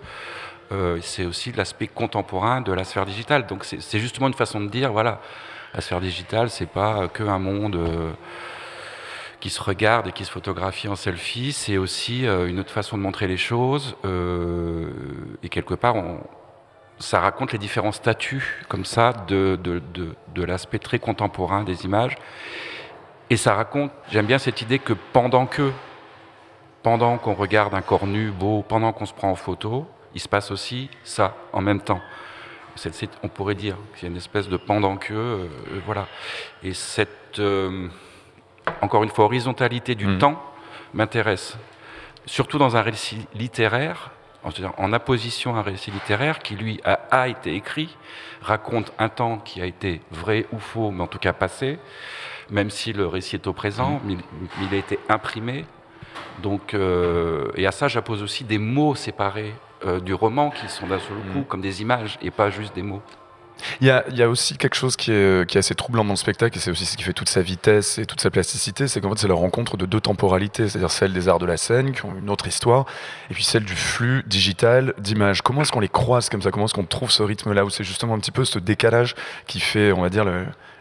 c'est 1.03 1.27
aussi 1.27 1.53
l'aspect 1.53 1.89
contemporain 1.89 2.61
de 2.61 2.73
la 2.73 2.85
sphère 2.85 3.07
digitale. 3.07 3.47
Donc 3.47 3.65
c'est 3.65 3.99
justement 3.99 4.29
une 4.29 4.35
façon 4.35 4.61
de 4.61 4.69
dire, 4.69 4.93
voilà, 4.93 5.21
la 5.75 5.81
sphère 5.81 6.01
digitale, 6.01 6.51
c'est 6.51 6.67
pas 6.67 7.09
que 7.09 7.23
un 7.23 7.39
monde 7.39 7.77
euh, 7.77 8.13
qui 9.41 9.51
se 9.51 9.63
regarde 9.63 10.09
et 10.09 10.13
qui 10.13 10.25
se 10.25 10.31
photographie 10.31 10.89
en 10.89 10.97
selfie, 10.97 11.53
c'est 11.53 11.77
aussi 11.77 12.27
euh, 12.27 12.49
une 12.49 12.59
autre 12.59 12.73
façon 12.73 12.97
de 12.97 13.03
montrer 13.03 13.29
les 13.29 13.37
choses. 13.37 13.97
et 15.43 15.49
quelque 15.49 15.75
part, 15.75 15.97
ça 16.99 17.21
raconte 17.21 17.53
les 17.53 17.59
différents 17.59 17.93
statuts 17.93 18.65
comme 18.69 18.85
ça 18.85 19.13
de 19.29 19.59
l'aspect 20.37 20.79
très 20.79 20.99
contemporain 20.99 21.65
des 21.65 21.85
images. 21.85 22.17
Et 23.31 23.37
ça 23.37 23.55
raconte, 23.55 23.93
j'aime 24.11 24.27
bien 24.27 24.39
cette 24.39 24.61
idée 24.61 24.81
que 24.81 24.93
pendant 24.93 25.47
que, 25.47 25.71
pendant 26.83 27.17
qu'on 27.17 27.35
regarde 27.35 27.75
un 27.75 27.81
corps 27.81 28.09
nu, 28.09 28.33
beau, 28.33 28.65
pendant 28.67 28.93
qu'on 28.93 29.07
se 29.07 29.15
prend 29.15 29.31
en 29.31 29.37
photo, 29.37 29.87
il 30.15 30.21
se 30.21 30.29
passe 30.29 30.51
aussi 30.51 30.91
ça 31.05 31.37
en 31.53 31.61
même 31.61 31.81
temps. 31.81 32.01
on 33.23 33.29
pourrait 33.29 33.55
dire 33.55 33.77
qu'il 33.95 34.05
y 34.05 34.07
a 34.07 34.11
une 34.11 34.17
espèce 34.17 34.49
de 34.49 34.57
pendant 34.57 34.97
que, 34.97 35.15
euh, 35.15 35.47
voilà. 35.87 36.07
Et 36.63 36.75
cette, 36.75 37.39
euh, 37.39 37.89
encore 38.81 39.03
une 39.03 39.11
fois, 39.11 39.27
horizontalité 39.27 39.95
du 39.95 40.07
hmm. 40.07 40.19
temps 40.19 40.43
m'intéresse, 40.95 41.57
surtout 42.27 42.59
dans 42.59 42.77
un 42.77 42.83
récit 42.83 43.27
littéraire, 43.35 44.11
en 44.79 44.93
apposition 44.95 45.55
à 45.55 45.59
un 45.59 45.63
récit 45.63 45.91
littéraire 45.91 46.39
qui, 46.39 46.57
lui, 46.57 46.81
a, 46.85 47.29
été 47.29 47.55
écrit, 47.55 47.95
raconte 48.41 48.91
un 48.99 49.11
temps 49.11 49.37
qui 49.37 49.61
a 49.61 49.67
été 49.67 50.01
vrai 50.11 50.47
ou 50.51 50.59
faux, 50.59 50.91
mais 50.91 51.03
en 51.03 51.07
tout 51.07 51.19
cas 51.19 51.35
passé, 51.35 51.79
même 52.49 52.71
si 52.71 52.95
le 52.95 53.07
récit 53.07 53.37
est 53.37 53.47
au 53.47 53.53
présent, 53.53 54.01
mais, 54.05 54.15
hmm. 54.15 54.21
il 54.63 54.75
a 54.75 54.79
été 54.79 54.99
imprimé. 55.09 55.67
Donc, 56.43 56.75
euh, 56.75 57.51
et 57.55 57.67
à 57.67 57.73
ça, 57.73 57.89
j'appose 57.89 58.23
aussi 58.23 58.45
des 58.45 58.59
mots 58.59 58.95
séparés 58.95 59.55
euh, 59.85 60.01
du 60.01 60.15
roman 60.15 60.51
qui 60.51 60.69
sont 60.69 60.87
d'un 60.87 60.99
seul 60.99 61.17
coup 61.33 61.41
mm. 61.41 61.45
comme 61.45 61.61
des 61.61 61.83
images 61.83 62.19
et 62.23 62.31
pas 62.31 62.51
juste 62.51 62.75
des 62.75 62.83
mots. 62.83 63.03
Il 63.81 63.87
y, 63.87 63.91
a, 63.91 64.05
il 64.09 64.17
y, 64.17 64.23
a, 64.23 64.29
aussi 64.29 64.57
quelque 64.57 64.75
chose 64.75 64.97
qui 64.97 65.13
est, 65.13 65.47
qui 65.47 65.57
est, 65.57 65.61
assez 65.61 65.75
troublant 65.75 66.05
dans 66.05 66.13
le 66.13 66.17
spectacle, 66.17 66.57
et 66.57 66.61
c'est 66.61 66.71
aussi 66.71 66.87
ce 66.87 66.97
qui 66.97 67.03
fait 67.03 67.13
toute 67.13 67.29
sa 67.29 67.43
vitesse 67.43 67.99
et 67.99 68.07
toute 68.07 68.21
sa 68.21 68.31
plasticité, 68.31 68.89
c'est 68.89 69.03
qu'en 69.03 69.11
fait 69.11 69.19
c'est 69.19 69.29
la 69.29 69.35
rencontre 69.35 69.77
de 69.77 69.85
deux 69.85 70.01
temporalités, 70.01 70.69
c'est-à-dire 70.69 70.91
celle 70.91 71.13
des 71.13 71.29
arts 71.29 71.39
de 71.39 71.45
la 71.47 71.59
scène, 71.59 71.93
qui 71.93 72.05
ont 72.07 72.15
une 72.19 72.31
autre 72.31 72.47
histoire, 72.47 72.87
et 73.31 73.35
puis 73.35 73.45
celle 73.45 73.65
du 73.65 73.77
flux 73.77 74.23
digital 74.27 74.95
d'images. 74.99 75.43
Comment 75.43 75.63
est-ce 75.63 75.73
qu'on 75.73 75.81
les 75.81 75.89
croise 75.89 76.31
comme 76.31 76.43
ça? 76.43 76.51
Comment 76.51 76.67
est-ce 76.67 76.75
qu'on 76.75 76.85
trouve 76.85 77.11
ce 77.11 77.23
rythme-là, 77.23 77.65
où 77.65 77.71
c'est 77.71 77.85
justement 77.85 78.15
un 78.15 78.19
petit 78.19 78.31
peu 78.31 78.45
ce 78.45 78.59
décalage 78.59 79.15
qui 79.47 79.61
fait, 79.61 79.93
on 79.93 80.01
va 80.01 80.09
dire, 80.09 80.25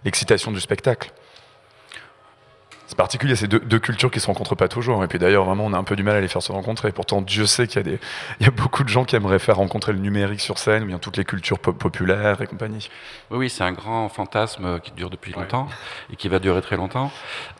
l'excitation 0.05 0.51
du 0.51 0.61
spectacle? 0.61 1.11
C'est 2.89 2.97
particulier, 2.97 3.35
c'est 3.35 3.47
deux, 3.47 3.59
deux, 3.59 3.77
cultures 3.77 4.09
qui 4.09 4.19
se 4.19 4.25
rencontrent 4.25 4.55
pas 4.55 4.67
toujours. 4.67 5.03
Et 5.03 5.07
puis 5.07 5.19
d'ailleurs, 5.19 5.45
vraiment, 5.45 5.63
on 5.63 5.73
a 5.73 5.77
un 5.77 5.83
peu 5.83 5.95
du 5.95 6.01
mal 6.01 6.15
à 6.15 6.21
les 6.21 6.27
faire 6.27 6.41
se 6.41 6.51
rencontrer. 6.51 6.91
Pourtant, 6.91 7.21
Dieu 7.21 7.45
sait 7.45 7.67
qu'il 7.67 7.75
y, 7.75 7.79
a 7.81 7.83
des, 7.83 7.99
il 8.39 8.47
y 8.47 8.49
a 8.49 8.51
beaucoup 8.51 8.83
de 8.83 8.89
gens 8.89 9.05
qui 9.05 9.15
aimeraient 9.15 9.37
faire 9.37 9.57
rencontrer 9.57 9.93
le 9.93 9.99
numérique 9.99 10.39
sur 10.39 10.57
scène, 10.57 10.81
ou 10.81 10.85
bien 10.87 10.97
toutes 10.97 11.15
les 11.15 11.23
cultures 11.23 11.59
populaires 11.59 12.41
et 12.41 12.47
compagnie. 12.47 12.89
Oui, 13.29 13.37
oui, 13.37 13.49
c'est 13.51 13.63
un 13.63 13.73
grand 13.73 14.09
fantasme 14.09 14.79
qui 14.79 14.89
dure 14.93 15.11
depuis 15.11 15.33
longtemps 15.33 15.65
ouais. 15.65 16.13
et 16.13 16.15
qui 16.15 16.29
va 16.29 16.39
durer 16.39 16.63
très 16.63 16.77
longtemps. 16.77 17.11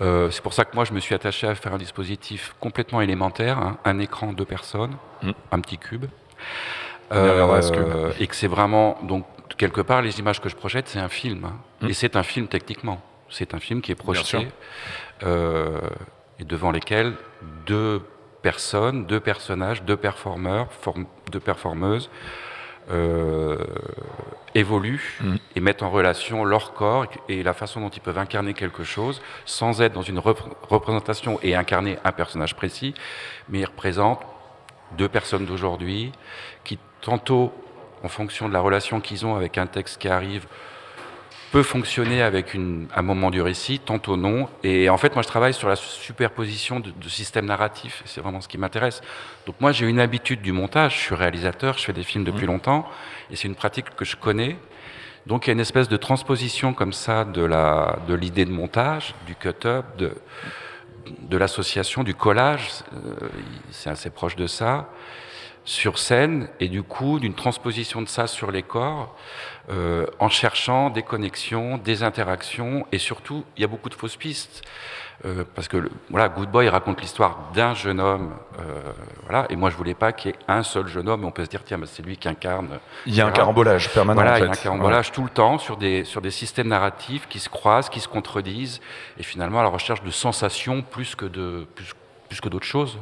Euh, 0.02 0.32
c'est 0.32 0.42
pour 0.42 0.54
ça 0.54 0.66
que 0.66 0.74
moi, 0.74 0.84
je 0.84 0.94
me 0.94 1.00
suis 1.00 1.14
attaché 1.14 1.46
à 1.46 1.54
faire 1.54 1.76
un 1.76 1.78
dispositif 1.78 2.56
complètement 2.60 3.00
élémentaire, 3.00 3.60
hein, 3.60 3.78
un 3.86 4.00
écran, 4.00 4.34
deux 4.34 4.46
personnes, 4.46 4.98
mmh. 5.22 5.32
un 5.52 5.60
petit 5.60 5.78
cube. 5.78 6.06
Euh, 7.12 8.12
et 8.20 8.26
que 8.26 8.36
c'est 8.36 8.48
vraiment, 8.48 8.98
donc, 9.04 9.28
quelque 9.60 9.82
part, 9.82 10.02
les 10.02 10.18
images 10.18 10.42
que 10.42 10.50
je 10.50 10.56
projette, 10.56 10.88
c'est 10.88 10.98
un 10.98 11.08
film. 11.08 11.46
Hein. 11.46 11.54
Mmh. 11.82 11.90
Et 11.90 11.94
c'est 11.94 12.16
un 12.16 12.24
film 12.24 12.48
techniquement. 12.48 13.00
C'est 13.30 13.54
un 13.54 13.60
film 13.60 13.82
qui 13.82 13.92
est 13.92 13.96
projeté 13.96 14.48
et 15.22 16.46
devant 16.46 16.72
lesquels 16.72 17.14
deux 17.66 18.02
personnes, 18.42 19.06
deux 19.06 19.20
personnages, 19.20 19.84
deux 19.84 19.98
performeurs, 19.98 20.68
deux 21.32 21.40
performeuses 21.40 22.10
euh, 22.92 23.58
évoluent 24.56 25.20
mmh. 25.22 25.36
et 25.56 25.60
mettent 25.60 25.84
en 25.84 25.92
relation 25.92 26.44
leur 26.44 26.74
corps 26.74 27.06
et 27.28 27.44
la 27.44 27.54
façon 27.54 27.82
dont 27.82 27.90
ils 27.90 28.02
peuvent 28.02 28.18
incarner 28.18 28.56
quelque 28.56 28.84
chose 28.84 29.22
sans 29.46 29.82
être 29.82 29.94
dans 29.94 30.02
une 30.02 30.18
rep 30.18 30.40
représentation 30.64 31.40
et 31.44 31.56
incarner 31.56 32.00
un 32.04 32.12
personnage 32.12 32.56
précis, 32.56 32.96
mais 33.48 33.60
ils 33.60 33.66
représentent 33.66 34.26
deux 34.98 35.08
personnes 35.08 35.46
d'aujourd'hui 35.46 36.12
qui 36.64 36.80
tantôt, 37.02 37.54
en 38.04 38.08
fonction 38.08 38.48
de 38.48 38.54
la 38.54 38.62
relation 38.62 39.02
qu'ils 39.02 39.24
ont 39.24 39.36
avec 39.36 39.58
un 39.60 39.68
texte 39.68 40.02
qui 40.02 40.08
arrive, 40.08 40.48
peut 41.52 41.64
fonctionner 41.64 42.22
avec 42.22 42.54
une, 42.54 42.88
un 42.96 43.02
moment 43.02 43.32
du 43.32 43.42
récit, 43.42 43.80
tantôt 43.80 44.18
non. 44.18 44.48
Et 44.64 44.90
en 44.90 44.98
fait, 44.98 45.16
moi, 45.16 45.24
je 45.24 45.28
travaille 45.28 45.54
sur 45.54 45.68
la 45.68 45.76
superposition 45.76 46.80
de, 46.80 46.92
de 46.92 47.10
systèmes 47.10 47.46
narratifs. 47.46 48.04
C'est 48.06 48.22
vraiment 48.22 48.42
ce 48.42 48.48
qui 48.48 48.58
m'intéresse. 48.58 49.02
Donc 49.46 49.56
moi, 49.60 49.72
j'ai 49.72 49.88
une 49.88 50.00
habitude 50.00 50.42
du 50.42 50.52
montage. 50.52 50.96
Je 50.96 51.00
suis 51.00 51.16
réalisateur, 51.16 51.78
je 51.78 51.86
fais 51.86 51.94
des 51.94 52.04
films 52.04 52.24
depuis 52.24 52.46
mmh. 52.46 52.52
longtemps, 52.52 52.90
et 53.32 53.36
c'est 53.36 53.48
une 53.48 53.56
pratique 53.56 53.96
que 53.96 54.06
je 54.06 54.16
connais. 54.16 54.58
Donc 55.26 55.46
il 55.46 55.50
y 55.50 55.52
a 55.52 55.54
une 55.54 55.60
espèce 55.60 55.90
de 55.90 55.98
transposition 55.98 56.74
comme 56.74 56.94
ça 56.94 57.26
de 57.26 57.44
la 57.44 58.00
de 58.08 58.14
l'idée 58.14 58.46
de 58.46 58.52
montage, 58.52 59.14
du 59.28 59.36
cut-up, 59.36 59.86
de 59.98 60.14
de 61.22 61.38
l'association, 61.38 62.04
du 62.04 62.16
collage. 62.16 62.70
Euh, 62.94 63.28
c'est 63.72 63.90
assez 63.90 64.10
proche 64.10 64.36
de 64.36 64.48
ça 64.48 64.90
sur 65.70 66.00
scène 66.00 66.50
et 66.60 66.68
du 66.68 66.82
coup 66.82 67.20
d'une 67.20 67.36
transposition 67.36 68.02
de 68.02 68.08
ça 68.08 68.26
sur 68.26 68.50
les 68.50 68.64
corps 68.64 69.16
euh, 69.70 70.08
en 70.18 70.28
cherchant 70.28 70.90
des 70.90 71.04
connexions, 71.04 71.78
des 71.78 72.02
interactions 72.02 72.88
et 72.92 72.98
surtout 72.98 73.46
il 73.56 73.62
y 73.62 73.64
a 73.64 73.68
beaucoup 73.68 73.90
de 73.90 73.94
fausses 73.94 74.16
pistes 74.16 74.64
euh, 75.26 75.44
parce 75.54 75.68
que 75.68 75.78
le, 75.78 75.92
voilà 76.10 76.28
Good 76.28 76.50
Boy 76.50 76.70
raconte 76.70 77.02
l'histoire 77.02 77.52
d'un 77.54 77.76
jeune 77.76 78.00
homme 78.00 78.34
euh, 78.60 78.82
voilà 79.28 79.46
et 79.52 79.56
moi 79.56 79.70
je 79.70 79.76
voulais 79.76 79.94
pas 79.94 80.12
qu'il 80.12 80.32
y 80.32 80.34
ait 80.34 80.38
un 80.48 80.64
seul 80.64 80.88
jeune 80.88 81.08
homme 81.08 81.22
et 81.22 81.26
on 81.28 81.32
peut 81.32 81.46
se 81.46 81.52
dire 81.52 81.64
tiens 81.64 81.80
c'est 81.86 82.04
lui 82.04 82.18
qui 82.18 82.28
incarne 82.28 82.80
il 83.06 83.14
y 83.14 83.22
a 83.22 83.28
un 83.28 83.32
carambolage 83.32 83.94
permanent 83.94 84.20
voilà 84.20 84.32
en 84.32 84.34
fait. 84.34 84.40
il 84.40 84.46
y 84.46 84.48
a 84.48 84.52
un 84.52 84.56
carambolage 84.56 85.10
ouais. 85.10 85.14
tout 85.14 85.24
le 85.24 85.30
temps 85.30 85.60
sur 85.60 85.78
des 85.78 86.04
sur 86.04 86.22
des 86.22 86.32
systèmes 86.32 86.70
narratifs 86.70 87.28
qui 87.30 87.38
se 87.38 87.48
croisent 87.48 87.92
qui 87.92 88.00
se 88.00 88.08
contredisent 88.08 88.82
et 89.20 89.24
finalement 89.24 89.60
à 89.60 89.64
la 89.64 89.70
recherche 89.70 90.02
de 90.02 90.10
sensations 90.10 90.82
plus 90.82 91.14
que 91.14 91.26
de 91.26 91.68
plus, 91.76 91.94
plus 92.28 92.42
que 92.42 92.50
d'autres 92.50 92.66
choses 92.66 92.98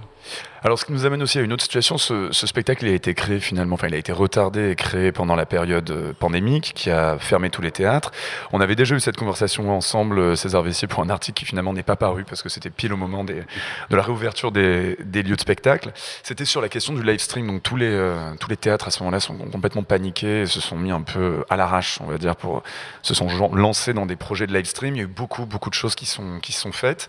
alors, 0.64 0.80
ce 0.80 0.86
qui 0.86 0.92
nous 0.92 1.06
amène 1.06 1.22
aussi 1.22 1.38
à 1.38 1.42
une 1.44 1.54
autre 1.54 1.62
situation, 1.62 1.98
ce, 1.98 2.32
ce, 2.32 2.48
spectacle 2.48 2.86
a 2.86 2.90
été 2.90 3.14
créé 3.14 3.40
finalement, 3.40 3.76
enfin, 3.76 3.88
il 3.88 3.94
a 3.94 3.98
été 3.98 4.12
retardé 4.12 4.72
et 4.72 4.76
créé 4.76 5.12
pendant 5.12 5.36
la 5.36 5.46
période 5.46 5.90
euh, 5.92 6.14
pandémique 6.18 6.74
qui 6.76 6.90
a 6.90 7.18
fermé 7.20 7.50
tous 7.50 7.62
les 7.62 7.72
théâtres. 7.72 8.12
On 8.52 8.60
avait 8.60 8.76
déjà 8.76 8.96
eu 8.96 9.00
cette 9.00 9.18
conversation 9.18 9.72
ensemble, 9.72 10.20
euh, 10.20 10.36
César 10.36 10.64
Vessier, 10.64 10.88
pour 10.88 11.04
un 11.04 11.10
article 11.10 11.40
qui 11.40 11.46
finalement 11.46 11.74
n'est 11.74 11.84
pas 11.84 11.96
paru 11.96 12.26
parce 12.28 12.42
que 12.42 12.50
c'était 12.50 12.72
pile 12.72 12.92
au 12.92 12.98
moment 12.98 13.24
de 13.24 13.44
la 13.90 14.02
réouverture 14.02 14.52
des, 14.52 14.98
des, 15.04 15.22
lieux 15.22 15.36
de 15.36 15.42
spectacle. 15.42 15.92
C'était 16.24 16.46
sur 16.46 16.60
la 16.60 16.70
question 16.70 16.94
du 16.94 17.04
live 17.04 17.20
stream. 17.20 17.48
Donc, 17.48 17.62
tous 17.62 17.76
les, 17.76 17.90
euh, 17.90 18.34
tous 18.40 18.50
les 18.50 18.58
théâtres 18.58 18.88
à 18.88 18.92
ce 18.92 19.00
moment-là 19.04 19.20
sont 19.20 19.38
complètement 19.38 19.84
paniqués 19.84 20.42
et 20.42 20.46
se 20.48 20.60
sont 20.60 20.76
mis 20.76 20.92
un 20.92 21.02
peu 21.02 21.46
à 21.50 21.56
l'arrache, 21.56 22.00
on 22.02 22.08
va 22.08 22.18
dire, 22.18 22.36
pour 22.36 22.64
se 23.04 23.14
sont 23.14 23.28
lancés 23.54 23.94
dans 23.94 24.08
des 24.08 24.16
projets 24.16 24.48
de 24.48 24.54
live 24.54 24.66
stream. 24.66 24.96
Il 24.96 24.98
y 24.98 25.02
a 25.02 25.06
eu 25.06 25.08
beaucoup, 25.08 25.46
beaucoup 25.46 25.70
de 25.70 25.76
choses 25.76 25.94
qui 25.94 26.08
sont, 26.08 26.40
qui 26.42 26.52
sont 26.52 26.72
faites. 26.72 27.08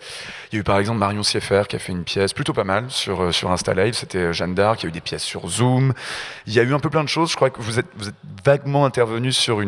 Il 0.51 0.55
y 0.55 0.57
a 0.59 0.61
eu 0.61 0.63
par 0.63 0.77
exemple 0.77 0.99
Marion 0.99 1.23
Sieffert 1.23 1.67
qui 1.67 1.75
a 1.75 1.79
fait 1.79 1.91
une 1.91 2.03
pièce 2.03 2.33
plutôt 2.33 2.53
pas 2.53 2.63
mal 2.63 2.85
sur, 2.89 3.08
sur 3.31 3.51
Insta 3.51 3.73
Live, 3.73 3.93
c'était 3.93 4.33
Jeanne 4.33 4.55
d'Arc, 4.55 4.81
il 4.81 4.85
y 4.85 4.87
a 4.87 4.89
eu 4.89 4.93
des 4.93 5.01
pièces 5.01 5.23
sur 5.23 5.47
Zoom, 5.47 5.93
il 6.47 6.53
y 6.53 6.59
a 6.59 6.63
eu 6.63 6.73
un 6.73 6.79
peu 6.79 6.89
plein 6.89 7.03
de 7.03 7.09
choses. 7.09 7.31
Je 7.31 7.35
crois 7.35 7.49
que 7.49 7.61
vous 7.61 7.79
êtes, 7.79 7.87
vaguement 8.43 8.85
intervenu 8.85 9.31
sur, 9.31 9.61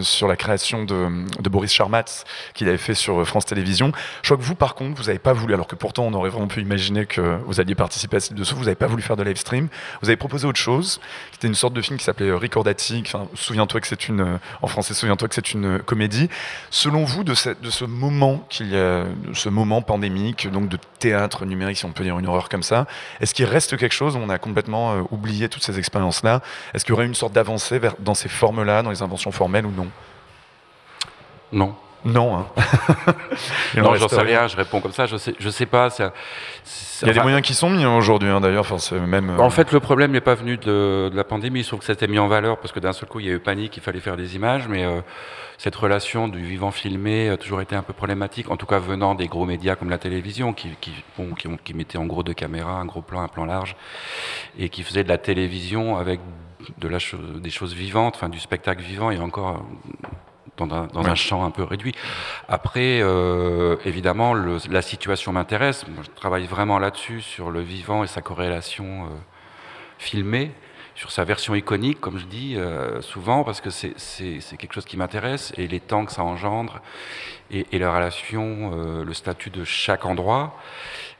sur 0.00 0.28
la 0.28 0.36
création 0.36 0.84
de, 0.84 1.08
de 1.40 1.48
Boris 1.48 1.72
Charmatz, 1.72 2.24
qu'il 2.54 2.68
avait 2.68 2.78
fait 2.78 2.94
sur 2.94 3.26
France 3.26 3.46
Télévisions. 3.46 3.92
Je 4.22 4.28
crois 4.28 4.36
que 4.36 4.42
vous, 4.42 4.54
par 4.54 4.74
contre, 4.74 5.00
vous 5.00 5.06
n'avez 5.08 5.18
pas 5.18 5.32
voulu, 5.32 5.54
alors 5.54 5.66
que 5.66 5.74
pourtant 5.74 6.04
on 6.04 6.14
aurait 6.14 6.30
vraiment 6.30 6.46
pu 6.46 6.60
imaginer 6.60 7.06
que 7.06 7.38
vous 7.46 7.60
alliez 7.60 7.74
participer 7.74 8.16
à 8.16 8.20
ce 8.20 8.34
dessous, 8.34 8.56
vous 8.56 8.64
n'avez 8.64 8.74
pas 8.74 8.86
voulu 8.86 9.02
faire 9.02 9.16
de 9.16 9.22
live 9.22 9.36
stream. 9.36 9.68
Vous 10.02 10.08
avez 10.08 10.16
proposé 10.16 10.46
autre 10.46 10.58
chose, 10.58 11.00
qui 11.30 11.36
était 11.36 11.48
une 11.48 11.54
sorte 11.54 11.74
de 11.74 11.82
film 11.82 11.98
qui 11.98 12.04
s'appelait. 12.04 12.32
Enfin, 12.32 13.28
souviens-toi 13.34 13.80
que 13.80 13.86
c'est 13.86 14.08
une, 14.08 14.38
en 14.62 14.66
français, 14.66 14.94
souviens-toi 14.94 15.28
que 15.28 15.34
c'est 15.34 15.52
une 15.52 15.78
comédie. 15.80 16.28
Selon 16.70 17.04
vous, 17.04 17.24
de 17.24 17.34
ce, 17.34 17.50
de 17.50 17.70
ce 17.70 17.84
moment 17.84 18.44
qu'il 18.48 18.68
y 18.72 18.76
a, 18.76 19.04
ce 19.32 19.48
moment 19.48 19.82
pandémique, 19.82 20.50
donc 20.50 20.68
de 20.68 20.78
théâtre 20.98 21.44
numérique, 21.44 21.78
si 21.78 21.84
on 21.84 21.92
peut 21.92 22.04
dire 22.04 22.18
une 22.18 22.26
horreur 22.26 22.48
comme 22.48 22.62
ça, 22.62 22.83
est-ce 23.20 23.34
qu'il 23.34 23.44
reste 23.46 23.76
quelque 23.76 23.92
chose 23.92 24.16
On 24.16 24.28
a 24.28 24.38
complètement 24.38 24.94
euh, 24.94 25.02
oublié 25.10 25.48
toutes 25.48 25.62
ces 25.62 25.78
expériences-là? 25.78 26.40
Est-ce 26.72 26.84
qu'il 26.84 26.92
y 26.92 26.96
aurait 26.96 27.06
une 27.06 27.14
sorte 27.14 27.32
d'avancée 27.32 27.80
dans 27.98 28.14
ces 28.14 28.28
formes-là, 28.28 28.82
dans 28.82 28.90
les 28.90 29.02
inventions 29.02 29.32
formelles 29.32 29.66
ou 29.66 29.72
non? 29.72 29.88
Non. 31.52 31.76
Non, 32.04 32.36
hein. 32.36 32.46
non, 33.76 33.94
j'en 33.94 34.08
sais 34.08 34.20
rien, 34.20 34.46
je 34.46 34.56
réponds 34.56 34.80
comme 34.80 34.92
ça, 34.92 35.06
je 35.06 35.16
sais, 35.16 35.34
je 35.38 35.48
sais 35.48 35.64
pas. 35.64 35.88
Il 37.02 37.08
y 37.08 37.10
a 37.10 37.14
des 37.14 37.20
moyens 37.20 37.42
qui 37.42 37.54
sont 37.54 37.70
mis 37.70 37.82
hein, 37.82 37.96
aujourd'hui, 37.96 38.28
hein, 38.28 38.40
d'ailleurs. 38.40 38.66
Enfin, 38.70 38.98
même. 38.98 39.30
Euh... 39.30 39.38
En 39.38 39.50
fait, 39.50 39.72
le 39.72 39.80
problème 39.80 40.12
n'est 40.12 40.20
pas 40.20 40.34
venu 40.34 40.58
de, 40.58 41.08
de, 41.10 41.16
la 41.16 41.24
pandémie. 41.24 41.64
Trouve 41.64 41.80
que 41.80 41.86
ça 41.86 41.94
été 41.94 42.06
mis 42.06 42.18
en 42.18 42.28
valeur 42.28 42.58
parce 42.58 42.72
que 42.72 42.80
d'un 42.80 42.92
seul 42.92 43.08
coup, 43.08 43.20
il 43.20 43.26
y 43.26 43.30
a 43.30 43.32
eu 43.32 43.38
panique, 43.38 43.76
il 43.78 43.82
fallait 43.82 44.00
faire 44.00 44.18
des 44.18 44.36
images, 44.36 44.68
mais 44.68 44.84
euh, 44.84 45.00
cette 45.56 45.76
relation 45.76 46.28
du 46.28 46.44
vivant 46.44 46.70
filmé 46.70 47.30
a 47.30 47.38
toujours 47.38 47.62
été 47.62 47.74
un 47.74 47.82
peu 47.82 47.94
problématique, 47.94 48.50
en 48.50 48.56
tout 48.56 48.66
cas 48.66 48.78
venant 48.78 49.14
des 49.14 49.26
gros 49.26 49.46
médias 49.46 49.74
comme 49.76 49.88
la 49.88 49.98
télévision, 49.98 50.52
qui, 50.52 50.70
qui, 50.80 50.92
bon, 51.16 51.34
qui, 51.34 51.48
qui 51.64 51.74
mettaient 51.74 51.98
en 51.98 52.06
gros 52.06 52.22
deux 52.22 52.34
caméras, 52.34 52.80
un 52.80 52.84
gros 52.84 53.02
plan, 53.02 53.22
un 53.22 53.28
plan 53.28 53.46
large, 53.46 53.76
et 54.58 54.68
qui 54.68 54.82
faisaient 54.82 55.04
de 55.04 55.08
la 55.08 55.18
télévision 55.18 55.96
avec 55.96 56.20
de 56.78 56.88
la 56.88 56.98
cho 56.98 57.16
des 57.16 57.50
choses 57.50 57.74
vivantes, 57.74 58.14
enfin 58.16 58.28
du 58.28 58.40
spectacle 58.40 58.82
vivant, 58.82 59.10
et 59.10 59.18
encore 59.18 59.64
dans, 60.56 60.64
un, 60.72 60.86
dans 60.86 61.02
oui. 61.02 61.10
un, 61.10 61.14
champ 61.14 61.44
un 61.44 61.50
peu 61.50 61.62
réduit. 61.62 61.94
Après, 62.48 63.00
euh, 63.02 63.76
évidemment, 63.84 64.34
le, 64.34 64.58
la 64.70 64.82
situation 64.82 65.32
m'intéresse. 65.32 65.84
Je 66.02 66.10
travaille 66.10 66.46
vraiment 66.46 66.78
là-dessus, 66.78 67.20
sur 67.20 67.50
le 67.50 67.60
vivant 67.60 68.04
et 68.04 68.06
sa 68.06 68.22
corrélation 68.22 69.04
euh, 69.04 69.08
filmée, 69.98 70.52
sur 70.94 71.10
sa 71.10 71.24
version 71.24 71.54
iconique, 71.54 72.00
comme 72.00 72.18
je 72.18 72.26
dis 72.26 72.54
euh, 72.56 73.00
souvent, 73.02 73.42
parce 73.44 73.60
que 73.60 73.70
c'est 73.70 74.56
quelque 74.56 74.74
chose 74.74 74.84
qui 74.84 74.96
m'intéresse, 74.96 75.52
et 75.56 75.66
les 75.66 75.80
temps 75.80 76.04
que 76.04 76.12
ça 76.12 76.22
engendre, 76.22 76.80
et, 77.50 77.66
et 77.72 77.78
la 77.78 77.94
relation, 77.94 79.02
le 79.04 79.14
statut 79.14 79.50
de 79.50 79.64
chaque 79.64 80.04
endroit. 80.04 80.56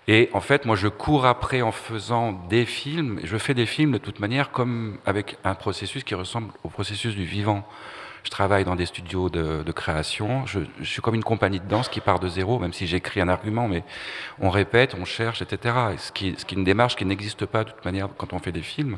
Et 0.07 0.29
en 0.35 0.41
fait, 0.41 0.67
moi, 0.67 0.77
je 0.77 0.89
cours 0.89 1.25
après 1.25 1.63
en 1.63 1.73
faisant 1.73 2.33
des 2.51 2.67
films. 2.67 3.21
Je 3.25 3.39
fais 3.39 3.55
des 3.55 3.65
films 3.65 3.93
de 3.93 3.99
toute 3.99 4.21
manière 4.21 4.51
comme 4.51 4.99
avec 5.07 5.39
un 5.45 5.55
processus 5.55 6.05
qui 6.05 6.15
ressemble 6.15 6.53
au 6.63 6.69
processus 6.69 7.15
du 7.15 7.25
vivant. 7.25 7.67
Je 8.25 8.31
travaille 8.31 8.65
dans 8.65 8.75
des 8.75 8.87
studios 8.87 9.29
de, 9.29 9.73
création. 9.73 10.47
Je, 10.47 10.61
je, 10.81 10.85
suis 10.85 11.03
comme 11.03 11.15
une 11.15 11.23
compagnie 11.23 11.61
de 11.61 11.69
danse 11.69 11.89
qui 11.89 12.01
part 12.01 12.21
de 12.21 12.29
zéro, 12.29 12.59
même 12.59 12.73
si 12.73 12.87
j'écris 12.87 13.21
un 13.21 13.29
argument, 13.29 13.69
mais 13.69 13.85
on 14.41 14.49
répète, 14.51 14.95
on 14.99 15.05
cherche, 15.05 15.43
etc. 15.43 15.75
Ce 15.99 16.11
qui, 16.11 16.35
ce 16.39 16.45
qui 16.45 16.55
est 16.55 16.59
une 16.59 16.65
démarche 16.65 16.97
qui 16.97 17.05
n'existe 17.05 17.45
pas 17.45 17.65
de 17.65 17.71
toute 17.71 17.85
manière 17.85 18.09
quand 18.17 18.33
on 18.33 18.39
fait 18.39 18.53
des 18.53 18.63
films. 18.63 18.97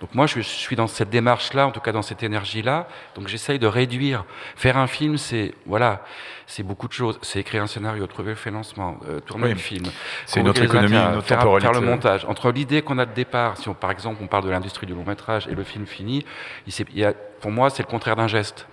Donc 0.00 0.14
moi, 0.14 0.26
je, 0.26 0.40
suis 0.40 0.76
dans 0.76 0.86
cette 0.86 1.10
démarche-là, 1.10 1.66
en 1.66 1.70
tout 1.70 1.80
cas 1.80 1.92
dans 1.92 2.02
cette 2.02 2.22
énergie-là. 2.22 2.88
Donc 3.14 3.28
j'essaye 3.28 3.58
de 3.58 3.66
réduire. 3.66 4.24
Faire 4.56 4.76
un 4.76 4.86
film, 4.86 5.16
c'est 5.16 5.54
voilà, 5.66 6.04
c'est 6.46 6.62
beaucoup 6.62 6.88
de 6.88 6.92
choses. 6.92 7.18
C'est 7.22 7.40
écrire 7.40 7.62
un 7.62 7.66
scénario, 7.66 8.06
trouver 8.06 8.30
le 8.30 8.36
financement, 8.36 8.98
euh, 9.08 9.20
tourner 9.20 9.46
oui. 9.46 9.52
le 9.52 9.58
film. 9.58 9.86
C'est 10.26 10.40
une 10.40 10.48
autre 10.48 10.62
économie, 10.62 10.96
une 10.96 11.16
autre 11.16 11.26
faire, 11.26 11.40
faire, 11.60 11.72
le 11.72 11.80
montage. 11.80 12.24
Entre 12.26 12.50
l'idée 12.50 12.82
qu'on 12.82 12.98
a 12.98 13.06
de 13.06 13.14
départ, 13.14 13.56
si 13.56 13.68
on, 13.68 13.74
par 13.74 13.90
exemple 13.90 14.18
on 14.22 14.26
parle 14.26 14.44
de 14.44 14.50
l'industrie 14.50 14.86
du 14.86 14.94
long 14.94 15.04
métrage 15.04 15.46
et 15.48 15.54
le 15.54 15.64
film 15.64 15.86
fini, 15.86 16.24
il, 16.66 16.74
il 16.92 16.98
y 16.98 17.04
a, 17.04 17.12
pour 17.40 17.50
moi 17.50 17.70
c'est 17.70 17.82
le 17.82 17.88
contraire 17.88 18.16
d'un 18.16 18.28
geste. 18.28 18.66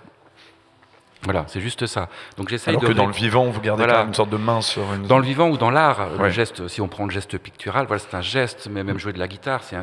Voilà, 1.24 1.44
c'est 1.48 1.60
juste 1.60 1.86
ça. 1.86 2.08
Donc 2.36 2.50
j'essaye 2.50 2.76
de. 2.76 2.86
que 2.86 2.92
dans 2.92 3.06
le 3.06 3.12
vivant, 3.12 3.46
vous 3.46 3.60
gardez 3.60 3.84
voilà. 3.84 4.02
une 4.02 4.14
sorte 4.14 4.30
de 4.30 4.36
main 4.36 4.60
sur 4.60 4.92
une. 4.92 5.06
Dans 5.06 5.18
le 5.18 5.24
vivant 5.24 5.48
ou 5.48 5.56
dans 5.56 5.70
l'art, 5.70 6.12
ouais. 6.18 6.24
le 6.24 6.28
geste. 6.28 6.68
Si 6.68 6.80
on 6.80 6.88
prend 6.88 7.04
le 7.06 7.10
geste 7.10 7.38
pictural, 7.38 7.86
voilà, 7.86 8.02
c'est 8.06 8.14
un 8.14 8.20
geste. 8.20 8.68
Mais 8.70 8.84
même 8.84 8.98
jouer 8.98 9.14
de 9.14 9.18
la 9.18 9.28
guitare, 9.28 9.62
c'est 9.62 9.76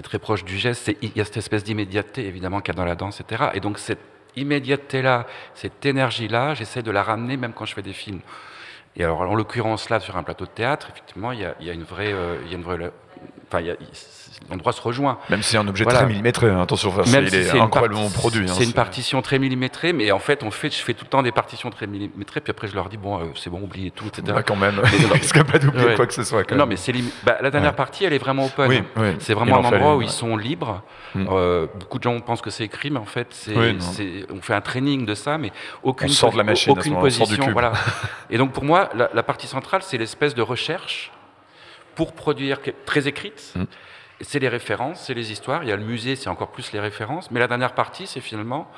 très 0.00 0.18
proche 0.18 0.44
du 0.44 0.56
geste. 0.56 0.90
Il 1.02 1.12
y 1.14 1.20
a 1.20 1.24
cette 1.26 1.36
espèce 1.36 1.64
d'immédiateté, 1.64 2.26
évidemment, 2.26 2.62
qu'il 2.62 2.72
y 2.74 2.76
a 2.76 2.78
dans 2.78 2.86
la 2.86 2.94
danse, 2.94 3.20
etc. 3.20 3.50
Et 3.52 3.60
donc 3.60 3.78
cette 3.78 4.00
immédiateté-là, 4.36 5.26
cette 5.54 5.84
énergie-là, 5.84 6.54
j'essaie 6.54 6.82
de 6.82 6.90
la 6.90 7.02
ramener 7.02 7.36
même 7.36 7.52
quand 7.52 7.66
je 7.66 7.74
fais 7.74 7.82
des 7.82 7.92
films. 7.92 8.20
Et 8.96 9.04
alors, 9.04 9.20
en 9.20 9.34
l'occurrence, 9.34 9.90
là, 9.90 10.00
sur 10.00 10.16
un 10.16 10.22
plateau 10.22 10.46
de 10.46 10.50
théâtre, 10.50 10.88
effectivement, 10.90 11.32
il 11.32 11.40
y 11.40 11.44
a, 11.44 11.54
il 11.60 11.66
y 11.66 11.70
a 11.70 11.72
une 11.74 11.82
vraie, 11.82 12.12
euh, 12.12 12.36
il 12.44 12.50
y 12.50 12.54
a 12.54 12.56
une 12.56 12.64
vraie 12.64 12.90
enfin, 13.48 13.62
l'endroit 14.50 14.72
se 14.72 14.80
rejoint. 14.80 15.18
Même 15.30 15.42
si 15.42 15.50
c'est 15.50 15.56
un 15.58 15.68
objet 15.68 15.84
très 15.84 16.06
millimétré, 16.06 16.48
hein, 16.50 16.62
attention, 16.62 16.90
enfin, 16.90 17.10
Même 17.10 17.24
il 17.24 17.30
si 17.30 17.36
est, 17.36 17.44
c'est 17.44 17.60
incroyablement 17.60 18.10
produit. 18.10 18.48
hein, 18.48 18.54
c'est 18.56 18.64
une 18.64 18.72
partition 18.72 19.22
très 19.22 19.38
millimétrée, 19.38 19.92
mais 19.92 20.10
en 20.12 20.18
fait, 20.18 20.42
on 20.42 20.50
fait, 20.50 20.70
je 20.70 20.82
fais 20.82 20.94
tout 20.94 21.04
le 21.04 21.10
temps 21.10 21.22
des 21.22 21.32
partitions 21.32 21.70
très 21.70 21.86
millimétrées, 21.86 22.40
puis 22.40 22.50
après 22.50 22.68
je 22.68 22.74
leur 22.74 22.88
dis 22.88 22.96
bon, 22.96 23.18
euh, 23.20 23.24
c'est 23.34 23.50
bon, 23.50 23.60
oubliez 23.62 23.90
tout, 23.90 24.06
etc. 24.06 24.22
Bah, 24.28 24.42
quand 24.42 24.56
même, 24.56 24.80
il 24.98 25.06
risque 25.06 25.42
pas 25.50 25.58
d'oublier 25.58 25.86
Ouais. 25.86 25.94
quoi 25.94 26.06
que 26.06 26.14
ce 26.14 26.24
soit. 26.24 26.44
Quand 26.44 26.56
Non, 26.56 26.66
même. 26.66 26.78
mais 26.86 26.94
bah, 27.24 27.38
la 27.40 27.50
dernière 27.50 27.70
Ouais. 27.70 27.76
partie, 27.76 28.04
elle 28.04 28.12
est 28.12 28.18
vraiment 28.18 28.46
open. 28.46 28.68
Oui, 28.68 28.82
oui. 28.96 29.08
C'est 29.18 29.32
Il 29.32 29.36
vraiment 29.36 29.56
en 29.56 29.64
un 29.64 29.68
endroit 29.68 29.96
où 29.96 30.02
ils 30.02 30.10
sont 30.10 30.36
libres. 30.36 30.82
Mm. 31.14 31.26
Euh, 31.30 31.66
beaucoup 31.78 31.98
de 31.98 32.02
gens 32.04 32.18
pensent 32.20 32.42
que 32.42 32.50
c'est 32.50 32.64
écrit, 32.64 32.90
mais 32.90 32.98
en 32.98 33.04
fait, 33.04 33.34
Oui, 33.54 33.78
on 34.30 34.40
fait 34.40 34.54
un 34.54 34.60
training 34.60 35.06
de 35.06 35.14
ça, 35.14 35.38
mais 35.38 35.52
aucune, 35.82 36.08
On 36.08 36.12
sort 36.12 36.32
de 36.32 36.38
la 36.38 36.44
machine 36.44 36.72
aucune 36.72 36.98
position. 36.98 37.50
Voilà. 37.52 37.72
Et 38.30 38.38
donc 38.38 38.52
pour 38.52 38.64
moi, 38.64 38.90
la, 38.94 39.22
partie 39.22 39.46
centrale, 39.46 39.82
c'est 39.82 39.98
l'espèce 39.98 40.34
de 40.34 40.42
recherche 40.42 41.10
pour 41.94 42.12
produire, 42.12 42.58
très 42.86 43.08
écrite. 43.08 43.54
Mm. 44.22 44.24
C'est 44.28 44.38
les 44.38 44.48
références, 44.48 45.00
c'est 45.00 45.14
les 45.14 45.32
histoires. 45.32 45.62
Il 45.62 45.68
y 45.68 45.72
a 45.72 45.76
le 45.76 45.84
musée, 45.84 46.16
c'est 46.16 46.28
encore 46.28 46.48
plus 46.48 46.72
les 46.72 46.80
références. 46.80 47.30
Mais 47.30 47.40
la 47.40 47.48
dernière 47.48 47.72
partie, 47.72 48.06
c'est 48.06 48.20
finalement, 48.20 48.70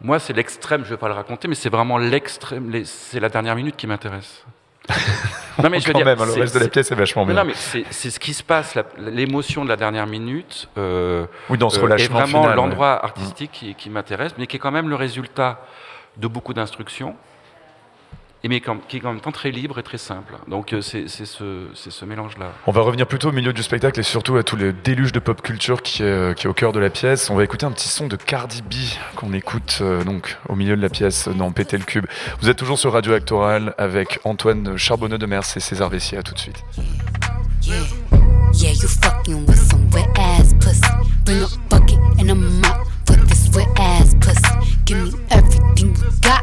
moi, 0.00 0.18
c'est 0.18 0.32
l'extrême. 0.32 0.82
Je 0.82 0.86
ne 0.90 0.94
vais 0.94 1.00
pas 1.00 1.08
le 1.08 1.14
raconter, 1.14 1.48
mais 1.48 1.54
c'est 1.54 1.68
vraiment 1.70 1.98
l'extrême. 1.98 2.72
C'est 2.84 3.20
la 3.20 3.28
dernière 3.28 3.56
minute 3.56 3.76
qui 3.76 3.86
m'intéresse. 3.86 4.44
non 5.62 5.68
mais 5.68 5.78
je 5.78 5.86
veux 5.86 5.92
Quand 5.92 5.98
dire, 5.98 6.06
même, 6.06 6.20
hein, 6.20 6.24
le 6.24 6.32
c'est- 6.32 6.40
reste 6.40 6.54
de 6.54 6.58
la 6.60 6.64
c'est- 6.64 6.70
pièce 6.70 6.90
est 6.90 6.94
vachement 6.94 7.26
bien. 7.26 7.34
non, 7.34 7.44
mais 7.44 7.52
c'est 7.54 7.84
c'est 7.90 8.10
ce 8.10 8.18
qui 8.18 8.32
se 8.32 8.42
passe, 8.42 8.76
l'émotion 8.98 9.62
de 9.62 9.68
la 9.68 9.76
dernière 9.76 10.06
minute. 10.06 10.68
euh, 10.78 11.26
Oui, 11.50 11.58
dans 11.58 11.68
ce 11.68 11.76
euh, 11.76 11.80
est 11.80 11.84
relâchement 11.84 12.20
vraiment 12.20 12.42
final, 12.42 12.56
l'endroit 12.56 12.94
ouais. 12.96 13.04
artistique 13.04 13.50
qui, 13.52 13.74
qui 13.74 13.90
m'intéresse, 13.90 14.32
mais 14.38 14.46
qui 14.46 14.56
est 14.56 14.58
quand 14.58 14.70
même 14.70 14.88
le 14.88 14.96
résultat 14.96 15.60
de 16.16 16.26
beaucoup 16.28 16.54
d'instructions, 16.54 17.14
mais 18.48 18.60
qui 18.60 18.96
est 18.96 19.04
en 19.04 19.12
même 19.12 19.20
temps 19.20 19.32
très 19.32 19.50
libre 19.50 19.78
et 19.78 19.82
très 19.82 19.98
simple. 19.98 20.34
Donc 20.48 20.72
euh, 20.72 20.80
c'est 20.80 21.06
ce, 21.08 22.04
mélange-là. 22.04 22.52
On 22.66 22.72
va 22.72 22.80
revenir 22.80 23.06
plutôt 23.06 23.28
au 23.28 23.32
milieu 23.32 23.52
du 23.52 23.62
spectacle 23.62 24.00
et 24.00 24.02
surtout 24.02 24.36
à 24.36 24.42
tout 24.42 24.56
le 24.56 24.72
déluge 24.72 25.12
de 25.12 25.18
pop 25.18 25.42
culture 25.42 25.82
qui 25.82 26.02
est, 26.02 26.06
euh, 26.06 26.34
qui 26.34 26.46
est 26.46 26.50
au 26.50 26.54
cœur 26.54 26.72
de 26.72 26.80
la 26.80 26.90
pièce. 26.90 27.30
On 27.30 27.36
va 27.36 27.44
écouter 27.44 27.66
un 27.66 27.72
petit 27.72 27.88
son 27.88 28.06
de 28.06 28.16
Cardi 28.16 28.62
B 28.62 28.74
qu'on 29.16 29.32
écoute 29.32 29.78
euh, 29.82 30.04
donc 30.04 30.38
au 30.48 30.54
milieu 30.54 30.76
de 30.76 30.82
la 30.82 30.88
pièce 30.88 31.28
dans 31.28 31.52
Péter 31.52 31.76
le 31.76 31.84
Cube. 31.84 32.06
Vous 32.40 32.48
êtes 32.48 32.56
toujours 32.56 32.78
sur 32.78 32.92
Radio 32.92 33.12
Actoral 33.12 33.74
avec 33.76 34.20
Antoine 34.24 34.76
Charbonneux 34.76 35.18
de 35.18 35.26
Mers 35.26 35.44
et 35.56 35.60
César 35.60 35.90
Vessier. 35.90 36.18
À 36.18 36.22
tout 36.22 36.34
de 36.34 36.38
suite. 36.38 36.64
Yeah, 37.62 37.74
yeah, 38.54 38.72
you 38.72 38.88
fucking 38.88 39.46
with 39.46 39.58
some 39.70 39.88
wet 39.92 40.08
ass 40.18 40.54
pussy. 40.54 40.80
Bring 41.24 41.42
a 41.42 41.48
bucket 41.68 41.98
and 42.18 42.30
a 42.30 42.34
mop 42.34 42.86
for 43.06 43.16
this 43.26 43.50
wet 43.54 43.68
ass 43.78 44.14
pussy. 44.20 44.40
Give 44.86 45.12
me 45.12 45.20
everything 45.30 45.94
you 45.94 46.10
got 46.22 46.42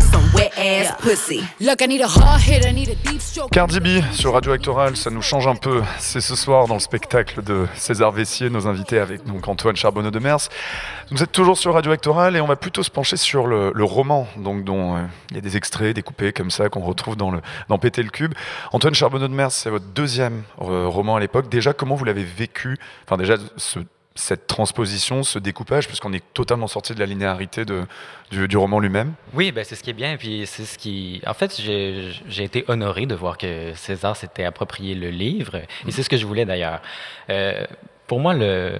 some 0.00 0.22
wet 0.34 0.52
ass 0.58 0.92
pussy. 1.00 1.42
Look, 1.60 1.80
I 1.82 1.86
need 1.86 2.00
a 2.02 2.06
hard 2.08 2.40
hit, 2.40 2.64
I 2.64 2.72
need 2.72 2.88
a 2.90 2.94
deep 3.10 3.20
stroke. 3.20 3.50
Cardi 3.50 3.80
B 3.80 4.02
sur 4.12 4.32
Radio 4.34 4.52
Actoral, 4.52 4.96
ça 4.96 5.10
nous 5.10 5.22
change 5.22 5.46
un 5.46 5.54
peu. 5.56 5.82
C'est 5.98 6.20
ce 6.20 6.34
soir 6.36 6.66
dans 6.66 6.74
le 6.74 6.80
spectacle 6.80 7.42
de 7.42 7.66
César 7.74 8.12
Vessier, 8.12 8.50
nos 8.50 8.66
invités 8.66 8.98
avec 8.98 9.24
donc 9.24 9.46
Antoine 9.48 9.76
Charbonneux 9.76 10.10
de 10.10 10.18
Mers. 10.18 10.48
Vous 11.10 11.22
êtes 11.22 11.32
toujours 11.32 11.56
sur 11.58 11.74
Radio 11.74 11.92
Actoral 11.92 12.36
et 12.36 12.40
on 12.40 12.46
va 12.46 12.56
plutôt 12.56 12.82
se 12.82 12.90
pencher 12.90 13.16
sur 13.16 13.46
le, 13.46 13.72
le 13.74 13.84
roman, 13.84 14.26
donc 14.36 14.64
dont 14.64 14.96
euh, 14.96 15.00
il 15.30 15.36
y 15.36 15.38
a 15.38 15.42
des 15.42 15.56
extraits 15.56 15.94
découpés 15.94 16.32
comme 16.32 16.50
ça 16.50 16.68
qu'on 16.68 16.80
retrouve 16.80 17.16
dans 17.16 17.30
le 17.30 17.40
dans 17.68 17.78
Péter 17.78 18.02
le 18.02 18.10
cube. 18.10 18.34
Antoine 18.72 18.94
Charbonneux 18.94 19.28
de 19.28 19.34
Mers, 19.34 19.52
c'est 19.52 19.70
votre 19.70 19.86
deuxième 19.86 20.42
euh, 20.62 20.86
roman 20.86 21.16
à 21.16 21.20
l'époque. 21.20 21.48
Déjà, 21.48 21.72
comment 21.72 21.94
vous 21.94 22.04
l'avez 22.04 22.24
vécu? 22.24 22.76
Enfin, 23.06 23.16
déjà 23.16 23.36
ce- 23.56 23.78
cette 24.16 24.46
transposition, 24.46 25.22
ce 25.22 25.38
découpage, 25.38 25.86
puisqu'on 25.86 26.12
est 26.12 26.24
totalement 26.34 26.66
sorti 26.66 26.94
de 26.94 26.98
la 26.98 27.06
linéarité 27.06 27.64
de, 27.64 27.84
du, 28.30 28.48
du 28.48 28.56
roman 28.56 28.80
lui-même. 28.80 29.12
Oui, 29.34 29.52
ben, 29.52 29.64
c'est 29.64 29.76
ce 29.76 29.82
qui 29.82 29.90
est 29.90 29.92
bien. 29.92 30.16
Puis 30.16 30.46
c'est 30.46 30.64
ce 30.64 30.78
qui. 30.78 31.22
En 31.26 31.34
fait, 31.34 31.60
j'ai 31.60 32.10
j'ai 32.28 32.44
été 32.44 32.64
honoré 32.68 33.06
de 33.06 33.14
voir 33.14 33.38
que 33.38 33.72
César 33.74 34.16
s'était 34.16 34.44
approprié 34.44 34.94
le 34.94 35.10
livre. 35.10 35.56
Et 35.86 35.90
c'est 35.92 36.02
ce 36.02 36.08
que 36.08 36.16
je 36.16 36.26
voulais 36.26 36.44
d'ailleurs. 36.44 36.80
Euh, 37.30 37.64
pour 38.06 38.18
moi, 38.18 38.34
le, 38.34 38.78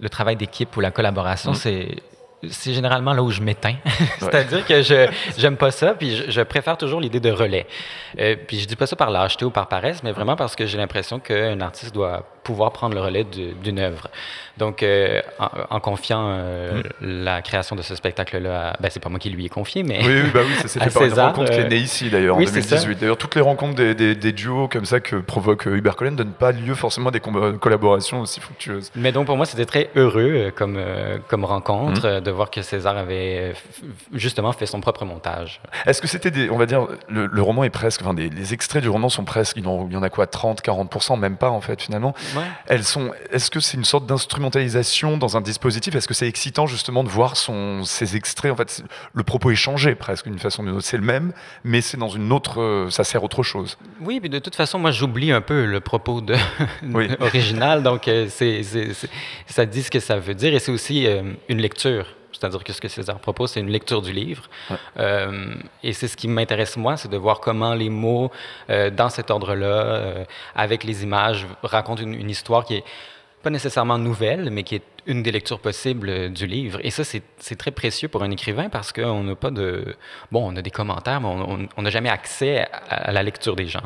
le 0.00 0.08
travail 0.08 0.36
d'équipe 0.36 0.76
ou 0.76 0.80
la 0.80 0.90
collaboration, 0.90 1.54
c'est. 1.54 1.88
C'est 2.50 2.72
généralement 2.74 3.12
là 3.12 3.22
où 3.22 3.30
je 3.30 3.40
m'éteins. 3.40 3.76
C'est-à-dire 4.18 4.66
que 4.66 4.82
je 4.82 5.06
j'aime 5.38 5.56
pas 5.56 5.70
ça, 5.70 5.94
puis 5.94 6.16
je, 6.16 6.30
je 6.30 6.40
préfère 6.42 6.76
toujours 6.76 7.00
l'idée 7.00 7.20
de 7.20 7.30
relais. 7.30 7.66
Euh, 8.18 8.36
puis 8.46 8.58
je 8.58 8.66
dis 8.66 8.76
pas 8.76 8.86
ça 8.86 8.96
par 8.96 9.10
lâcheté 9.10 9.44
ou 9.44 9.50
par 9.50 9.68
paresse, 9.68 10.02
mais 10.02 10.12
vraiment 10.12 10.36
parce 10.36 10.56
que 10.56 10.66
j'ai 10.66 10.78
l'impression 10.78 11.18
qu'un 11.20 11.60
artiste 11.60 11.94
doit 11.94 12.26
pouvoir 12.42 12.72
prendre 12.72 12.94
le 12.96 13.00
relais 13.00 13.24
d'une 13.24 13.78
œuvre. 13.78 14.08
Donc, 14.58 14.82
euh, 14.82 15.22
en, 15.38 15.48
en 15.76 15.80
confiant 15.80 16.26
euh, 16.30 16.82
la 17.00 17.40
création 17.40 17.76
de 17.76 17.82
ce 17.82 17.94
spectacle-là, 17.94 18.76
ben, 18.80 18.88
c'est 18.90 18.98
pas 19.00 19.08
moi 19.08 19.20
qui 19.20 19.30
lui 19.30 19.46
ai 19.46 19.48
confié, 19.48 19.84
mais 19.84 20.00
Oui, 20.04 20.22
oui, 20.24 20.30
bah 20.34 20.40
oui, 20.44 20.52
ça 20.56 20.62
s'est 20.68 20.80
fait 20.80 20.90
par 20.92 21.02
une 21.04 21.10
César, 21.10 21.26
rencontre 21.28 21.52
qui 21.52 21.60
est 21.60 21.68
née 21.68 21.76
ici 21.76 22.10
d'ailleurs 22.10 22.36
oui, 22.36 22.44
en 22.48 22.52
c'est 22.52 22.60
ça. 22.60 22.76
2018. 22.76 23.00
D'ailleurs, 23.00 23.16
toutes 23.16 23.36
les 23.36 23.40
rencontres 23.40 23.76
des, 23.76 23.94
des- 23.94 24.16
des 24.16 24.32
duos 24.32 24.66
comme 24.68 24.84
ça 24.84 24.98
que 24.98 25.16
provoque 25.16 25.66
Hubert 25.66 25.94
Collen 25.94 26.16
donnent 26.16 26.32
pas 26.32 26.50
lieu 26.52 26.74
forcément 26.74 27.08
à 27.10 27.12
des 27.12 27.20
collaborations 27.20 28.20
aussi 28.22 28.40
fructueuses. 28.40 28.90
Mais 28.96 29.12
donc 29.12 29.26
pour 29.26 29.36
moi, 29.36 29.46
c'était 29.46 29.64
très 29.64 29.88
heureux 29.94 30.50
comme, 30.56 30.78
comme 31.28 31.44
rencontre 31.44 32.02
euh, 32.04 32.20
de 32.20 32.31
voir 32.32 32.50
que 32.50 32.62
César 32.62 32.96
avait 32.96 33.54
euh, 33.82 33.88
justement 34.12 34.52
fait 34.52 34.66
son 34.66 34.80
propre 34.80 35.04
montage. 35.04 35.60
Est-ce 35.86 36.00
que 36.02 36.08
c'était 36.08 36.30
des, 36.30 36.50
on 36.50 36.56
va 36.58 36.66
dire, 36.66 36.86
le, 37.08 37.26
le 37.26 37.42
roman 37.42 37.64
est 37.64 37.70
presque, 37.70 38.02
enfin, 38.02 38.14
des- 38.14 38.28
les 38.30 38.54
extraits 38.54 38.82
du 38.82 38.88
roman 38.88 39.08
sont 39.08 39.24
presque, 39.24 39.56
il 39.56 39.64
y 39.64 39.66
en 39.96 40.02
a 40.02 40.10
quoi, 40.10 40.26
30, 40.26 40.62
40%, 40.62 41.18
même 41.18 41.36
pas 41.36 41.50
en 41.50 41.60
fait 41.60 41.80
finalement. 41.80 42.14
Ouais. 42.36 42.42
Elles 42.66 42.84
sont, 42.84 43.12
est-ce 43.30 43.50
que 43.50 43.60
c'est 43.60 43.76
une 43.76 43.84
sorte 43.84 44.06
d'instrumentalisation 44.06 45.16
dans 45.16 45.36
un 45.36 45.40
dispositif? 45.40 45.94
Est-ce 45.94 46.08
que 46.08 46.14
c'est 46.14 46.28
excitant 46.28 46.66
justement 46.66 47.04
de 47.04 47.08
voir 47.08 47.36
son, 47.36 47.84
ces 47.84 48.16
extraits? 48.16 48.52
En 48.52 48.56
fait, 48.56 48.82
le 49.14 49.22
propos 49.22 49.50
est 49.50 49.54
changé 49.56 49.94
presque 49.94 50.26
d'une 50.26 50.38
façon 50.38 50.62
ou 50.62 50.66
d'une 50.66 50.76
autre. 50.76 50.86
C'est 50.86 50.96
le 50.96 51.02
même, 51.04 51.32
mais 51.64 51.80
c'est 51.80 51.96
dans 51.96 52.08
une 52.08 52.32
autre, 52.32 52.60
euh, 52.60 52.90
ça 52.90 53.04
sert 53.04 53.22
autre 53.24 53.42
chose. 53.42 53.78
Oui, 54.00 54.20
puis 54.20 54.28
de 54.30 54.38
toute 54.38 54.54
façon, 54.56 54.78
moi, 54.78 54.90
j'oublie 54.90 55.32
un 55.32 55.40
peu 55.40 55.64
le 55.64 55.80
propos 55.80 56.20
de 56.20 56.34
Oui. 56.92 57.08
original, 57.20 57.82
donc 57.82 58.08
euh, 58.08 58.26
c'est- 58.28 58.62
ça 59.46 59.66
dit 59.66 59.82
ce 59.82 59.90
que 59.90 60.00
ça 60.00 60.18
veut 60.18 60.34
dire, 60.34 60.54
et 60.54 60.58
c'est 60.58 60.72
aussi 60.72 61.06
euh, 61.06 61.22
une 61.48 61.58
lecture. 61.60 62.06
C'est-à-dire 62.32 62.64
que 62.64 62.72
ce 62.72 62.80
que 62.80 62.88
César 62.88 63.18
propose, 63.18 63.50
c'est 63.52 63.60
une 63.60 63.70
lecture 63.70 64.02
du 64.02 64.12
livre. 64.12 64.44
Ouais. 64.70 64.76
Euh, 64.98 65.54
et 65.82 65.92
c'est 65.92 66.08
ce 66.08 66.16
qui 66.16 66.28
m'intéresse, 66.28 66.76
moi, 66.76 66.96
c'est 66.96 67.10
de 67.10 67.16
voir 67.16 67.40
comment 67.40 67.74
les 67.74 67.90
mots, 67.90 68.30
euh, 68.70 68.90
dans 68.90 69.08
cet 69.08 69.30
ordre-là, 69.30 69.66
euh, 69.66 70.24
avec 70.54 70.84
les 70.84 71.02
images, 71.02 71.46
racontent 71.62 72.02
une, 72.02 72.14
une 72.14 72.30
histoire 72.30 72.64
qui 72.64 72.74
est 72.76 72.84
pas 73.42 73.50
nécessairement 73.50 73.98
nouvelle, 73.98 74.50
mais 74.50 74.62
qui 74.62 74.76
est 74.76 74.82
une 75.04 75.22
des 75.24 75.32
lectures 75.32 75.58
possibles 75.58 76.32
du 76.32 76.46
livre. 76.46 76.78
Et 76.84 76.90
ça, 76.90 77.02
c'est 77.04 77.56
très 77.56 77.72
précieux 77.72 78.06
pour 78.08 78.22
un 78.22 78.30
écrivain 78.30 78.68
parce 78.68 78.92
qu'on 78.92 79.24
n'a 79.24 79.34
pas 79.34 79.50
de... 79.50 79.96
Bon, 80.30 80.52
on 80.52 80.54
a 80.56 80.62
des 80.62 80.70
commentaires, 80.70 81.20
mais 81.20 81.28
on- 81.76 81.82
n'a 81.82 81.90
jamais 81.90 82.08
accès 82.08 82.60
à, 82.88 83.08
à 83.08 83.12
la 83.12 83.24
lecture 83.24 83.56
des 83.56 83.66
gens. 83.66 83.82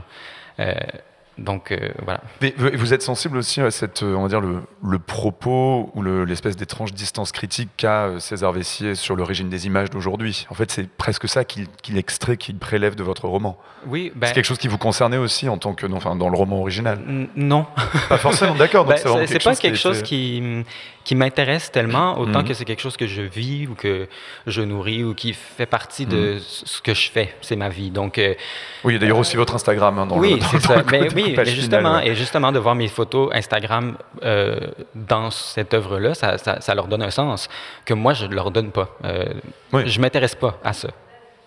Donc, 1.39 1.71
euh, 1.71 1.77
voilà. 2.03 2.21
Mais 2.41 2.55
vous 2.57 2.95
êtes 2.95 3.03
sensible 3.03 3.37
aussi 3.37 3.61
à 3.61 3.71
cette, 3.71 4.03
euh, 4.03 4.15
on 4.15 4.23
va 4.23 4.29
dire, 4.29 4.41
le, 4.41 4.63
le 4.87 4.99
propos 4.99 5.91
ou 5.95 6.01
le- 6.03 6.25
l'espèce 6.25 6.57
d'étrange 6.57 6.95
distance 6.95 7.31
critique 7.31 7.69
qu'a 7.77 8.05
euh, 8.07 8.19
César 8.19 8.53
Vessier 8.53 8.95
sur 8.95 9.17
l'origine 9.17 9.51
des 9.51 9.67
images 9.67 9.91
d'aujourd'hui? 9.91 10.47
En 10.51 10.55
fait, 10.55 10.71
c'est 10.71 10.89
presque 10.89 11.29
ça 11.29 11.45
qu'il 11.45 11.69
extrait, 11.97 12.37
qu'il 12.39 12.57
prélève 12.57 12.95
de 12.95 13.03
votre 13.03 13.29
roman. 13.29 13.59
Oui, 13.87 14.13
ben... 14.17 14.27
c'est 14.29 14.33
quelque 14.35 14.47
chose 14.47 14.59
qui 14.59 14.69
vous 14.69 14.79
concernait 14.79 15.19
aussi 15.19 15.49
en 15.49 15.59
tant 15.59 15.75
que, 15.75 15.87
enfin, 15.93 16.17
dans 16.17 16.29
le 16.31 16.37
roman 16.37 16.61
original. 16.61 16.99
Non. 17.37 17.67
Pas 18.09 18.19
forcément, 18.19 18.55
d'accord. 18.59 18.87
Ben, 18.87 18.97
c'est 19.27 19.43
pas 19.45 19.55
quelque 19.55 19.77
chose 19.77 19.99
était- 19.99 20.07
qui, 20.09 20.65
qui 21.05 21.15
m'intéresse 21.15 21.71
tellement, 21.71 22.19
autant 22.19 22.41
Mhm. 22.41 22.49
que 22.49 22.55
c'est 22.55 22.65
quelque 22.65 22.81
chose 22.83 22.97
que 22.97 23.07
je 23.07 23.23
vis 23.23 23.67
ou 23.69 23.75
que 23.75 24.09
je 24.47 24.63
nourris 24.63 25.05
ou 25.05 25.15
qui 25.15 25.35
fait 25.35 25.67
partie 25.67 26.05
Mhm. 26.07 26.11
de 26.13 26.39
ce 26.41 26.81
que 26.81 26.95
je 26.95 27.11
fais. 27.11 27.35
C'est 27.43 27.57
ma 27.57 27.69
vie. 27.69 27.91
Donc, 27.91 28.19
euh, 28.19 28.35
Oui, 28.83 28.93
il 28.93 28.95
y 28.95 28.97
a 28.97 29.01
d'ailleurs 29.01 29.19
aussi 29.19 29.37
votre 29.37 29.55
Instagram 29.55 29.99
hein, 29.99 30.07
dans 30.07 30.19
oui, 30.19 30.41
c'est 30.51 30.61
ça. 30.61 30.77
le 30.79 30.85
Mais 30.91 31.13
oui, 31.15 31.26
oui, 31.27 31.35
justement, 31.55 32.01
et 32.01 32.15
justement, 32.15 32.53
de 32.53 32.59
voir 32.59 32.75
mes 32.75 32.89
photos 32.89 33.31
Instagram 33.35 33.97
euh, 34.25 34.59
dans 34.95 35.31
cette 35.31 35.75
œuvre-là, 35.75 36.15
ça, 36.15 36.39
ça- 36.39 36.61
ça 36.61 36.75
leur 36.75 36.87
donne 36.87 37.03
un 37.03 37.11
sens 37.11 37.49
que 37.85 37.95
moi, 37.95 38.13
je 38.13 38.27
ne 38.27 38.35
leur 38.35 38.51
donne 38.51 38.71
pas. 38.71 38.89
Euh, 39.05 39.25
Oui. 39.73 39.83
Je 39.89 39.99
ne 39.99 40.03
m'intéresse 40.03 40.35
pas 40.35 40.59
à 40.65 40.73
ça. 40.73 40.89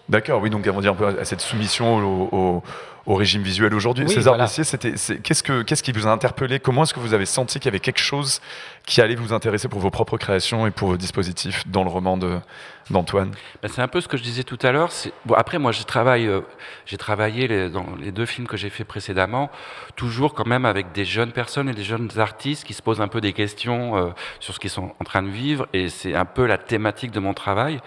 D'accord, 0.10 0.42
oui, 0.42 0.50
donc 0.50 0.66
on 0.68 0.74
va 0.74 0.82
dire 0.82 0.92
un 0.92 0.96
peu 0.96 1.08
à 1.20 1.26
cette 1.26 1.42
soumission 1.42 1.98
au, 1.98 2.30
au- 2.36 2.64
au 3.06 3.16
régime 3.16 3.42
visuel 3.42 3.74
aujourd'hui. 3.74 4.06
Oui, 4.06 4.14
César 4.14 4.34
voilà. 4.34 4.44
Messier, 4.44 4.64
c'était, 4.64 4.96
c'est- 4.98 5.18
qu'est-ce, 5.20 5.42
que, 5.42 5.62
qu'est-ce 5.64 5.82
qui 5.82 5.92
vous 5.92 6.06
a 6.08 6.12
interpellé? 6.12 6.60
Comment 6.60 6.84
est-ce 6.84 6.94
que 6.94 7.00
vous 7.00 7.14
avez 7.14 7.26
senti 7.26 7.60
qu'il 7.60 7.66
y 7.66 7.70
avait 7.70 7.80
quelque 7.80 8.00
chose 8.00 8.40
qui 8.86 9.02
allait 9.02 9.16
vous 9.16 9.34
intéresser 9.34 9.68
pour 9.68 9.80
vos 9.80 9.90
propres 9.90 10.18
créations 10.18 10.68
et 10.68 10.72
pour 10.72 10.90
vos 10.90 10.98
dispositifs 10.98 11.68
dans 11.68 11.84
le 11.84 11.90
roman 11.90 12.18
de, 12.18 12.38
d'Antoine? 12.92 13.32
Ben, 13.64 13.70
c'est 13.74 13.82
un 13.82 13.88
peu 13.88 14.02
ce 14.02 14.08
que 14.08 14.18
je 14.18 14.22
disais 14.24 14.44
tout 14.44 14.60
à 14.64 14.72
l'heure. 14.72 14.90
Bon, 15.26 15.34
après, 15.36 15.58
moi, 15.60 15.72
je 15.72 15.82
travaille, 15.84 16.28
euh, 16.28 16.42
j'ai 16.86 16.98
travaillé 16.98 17.48
les- 17.48 17.70
dans 17.70 17.86
les 18.00 18.12
deux 18.12 18.26
films 18.28 18.48
que 18.48 18.58
j'ai 18.58 18.70
fait 18.70 18.84
précédemment, 18.84 19.50
toujours 19.96 20.34
quand 20.36 20.46
même 20.48 20.66
avec 20.66 20.92
des 20.92 21.06
jeunes 21.06 21.32
personnes 21.32 21.70
et 21.70 21.74
des 21.74 21.84
jeunes 21.84 22.10
artistes 22.18 22.64
qui 22.64 22.74
se 22.74 22.82
posent 22.84 23.02
un 23.02 23.08
peu 23.08 23.22
des 23.22 23.34
questions 23.34 23.96
euh, 23.98 24.10
sur 24.40 24.54
ce 24.54 24.60
qu'ils 24.60 24.70
sont 24.72 24.92
en 25.00 25.04
train 25.04 25.24
de 25.24 25.30
vivre. 25.30 25.68
Et 25.74 25.90
c'est 25.90 26.14
un 26.16 26.26
peu 26.26 26.46
la 26.46 26.58
thématique 26.60 27.12
de 27.12 27.20
mon 27.20 27.34
travail. 27.34 27.80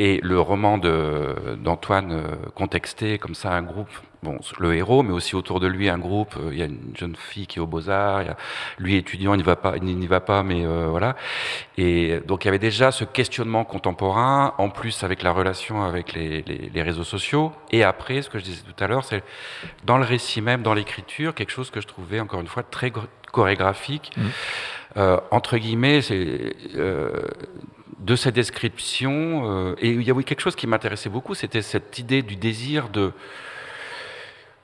Et 0.00 0.20
le 0.22 0.38
roman 0.40 0.78
de- 0.78 1.56
d'Antoine 1.60 2.12
euh, 2.12 2.36
contexté 2.54 3.18
comme 3.18 3.34
ça, 3.34 3.50
un 3.52 3.62
groupe, 3.62 3.88
bon, 4.22 4.38
le 4.60 4.74
héros, 4.76 5.02
mais 5.02 5.12
aussi 5.12 5.34
autour 5.34 5.58
de 5.58 5.66
lui 5.66 5.88
un 5.88 5.98
groupe. 5.98 6.36
euh, 6.38 6.50
Il 6.52 6.58
y 6.58 6.62
a 6.62 6.66
une 6.66 6.92
jeune 6.96 7.16
fille 7.16 7.48
qui 7.48 7.58
est 7.58 7.60
au 7.60 7.66
Beaux-Arts, 7.66 8.22
il 8.22 8.26
y 8.28 8.30
a- 8.30 8.36
lui 8.78 8.94
étudiant, 8.96 9.34
il 9.34 9.38
n'y 9.38 9.42
va 9.42 9.56
pas, 9.56 9.74
il 9.76 9.82
n'y 9.84 10.06
va 10.06 10.20
pas, 10.20 10.44
mais 10.44 10.64
euh, 10.64 10.86
voilà. 10.88 11.16
Et 11.76 12.20
donc 12.28 12.44
il 12.44 12.46
y 12.46 12.50
avait 12.50 12.60
déjà 12.60 12.92
ce 12.92 13.02
questionnement 13.04 13.64
contemporain, 13.64 14.54
en 14.58 14.70
plus 14.70 15.02
avec 15.02 15.22
la 15.24 15.32
relation 15.32 15.82
avec 15.82 16.12
les, 16.12 16.42
les- 16.42 16.70
les 16.72 16.82
réseaux 16.82 17.02
sociaux. 17.04 17.52
Et 17.72 17.82
après, 17.82 18.22
ce 18.22 18.30
que 18.30 18.38
je 18.38 18.44
disais 18.44 18.62
tout 18.62 18.84
à 18.84 18.86
l'heure, 18.86 19.04
c'est 19.04 19.24
dans 19.84 19.98
le 19.98 20.04
récit 20.04 20.40
même, 20.42 20.62
dans 20.62 20.74
l'écriture, 20.74 21.34
quelque 21.34 21.50
chose 21.50 21.70
que 21.70 21.80
je 21.80 21.88
trouvais 21.88 22.20
encore 22.20 22.40
une 22.40 22.46
fois 22.46 22.62
très 22.62 22.90
gr- 22.90 23.02
chorégraphique. 23.32 24.12
Euh, 24.96 25.18
entre 25.30 25.58
guillemets, 25.58 26.00
c'est 26.02 26.54
euh, 26.76 27.10
de 27.98 28.16
cette 28.16 28.34
description. 28.34 29.42
euh, 29.50 29.74
et 29.78 29.90
il 29.90 30.02
y 30.02 30.10
avait 30.10 30.24
quelque 30.24 30.40
chose 30.40 30.56
qui 30.56 30.66
m'intéressait 30.66 31.08
beaucoup, 31.10 31.34
c'était 31.34 31.62
cette 31.62 31.98
idée 31.98 32.22
du 32.22 32.36
désir 32.36 32.88
de. 32.88 33.12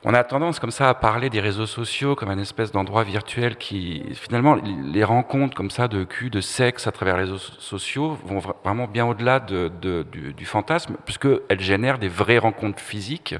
On 0.06 0.12
a 0.12 0.22
tendance 0.22 0.58
comme 0.60 0.70
ça 0.70 0.90
à 0.90 0.94
parler 0.94 1.30
des 1.30 1.40
réseaux 1.40 1.64
sociaux 1.64 2.14
comme 2.14 2.28
un 2.28 2.38
espèce 2.38 2.70
d'endroit 2.72 3.04
virtuel 3.04 3.56
qui, 3.56 4.02
finalement, 4.12 4.54
les 4.92 5.02
rencontres 5.02 5.56
comme 5.56 5.70
ça 5.70 5.88
de 5.88 6.04
cul, 6.04 6.28
de 6.28 6.42
sexe 6.42 6.86
à 6.86 6.92
travers 6.92 7.16
les 7.16 7.22
réseaux 7.22 7.38
so- 7.38 7.54
sociaux 7.58 8.18
vont 8.26 8.38
vra- 8.38 8.54
vraiment 8.62 8.86
bien 8.86 9.06
au-delà 9.06 9.40
de, 9.40 9.72
de- 9.80 10.04
du, 10.12 10.34
du 10.34 10.44
fantasme, 10.44 10.96
puisqu'elles 11.06 11.60
génèrent 11.60 11.98
des 11.98 12.08
vraies 12.08 12.36
rencontres 12.36 12.82
physiques. 12.82 13.34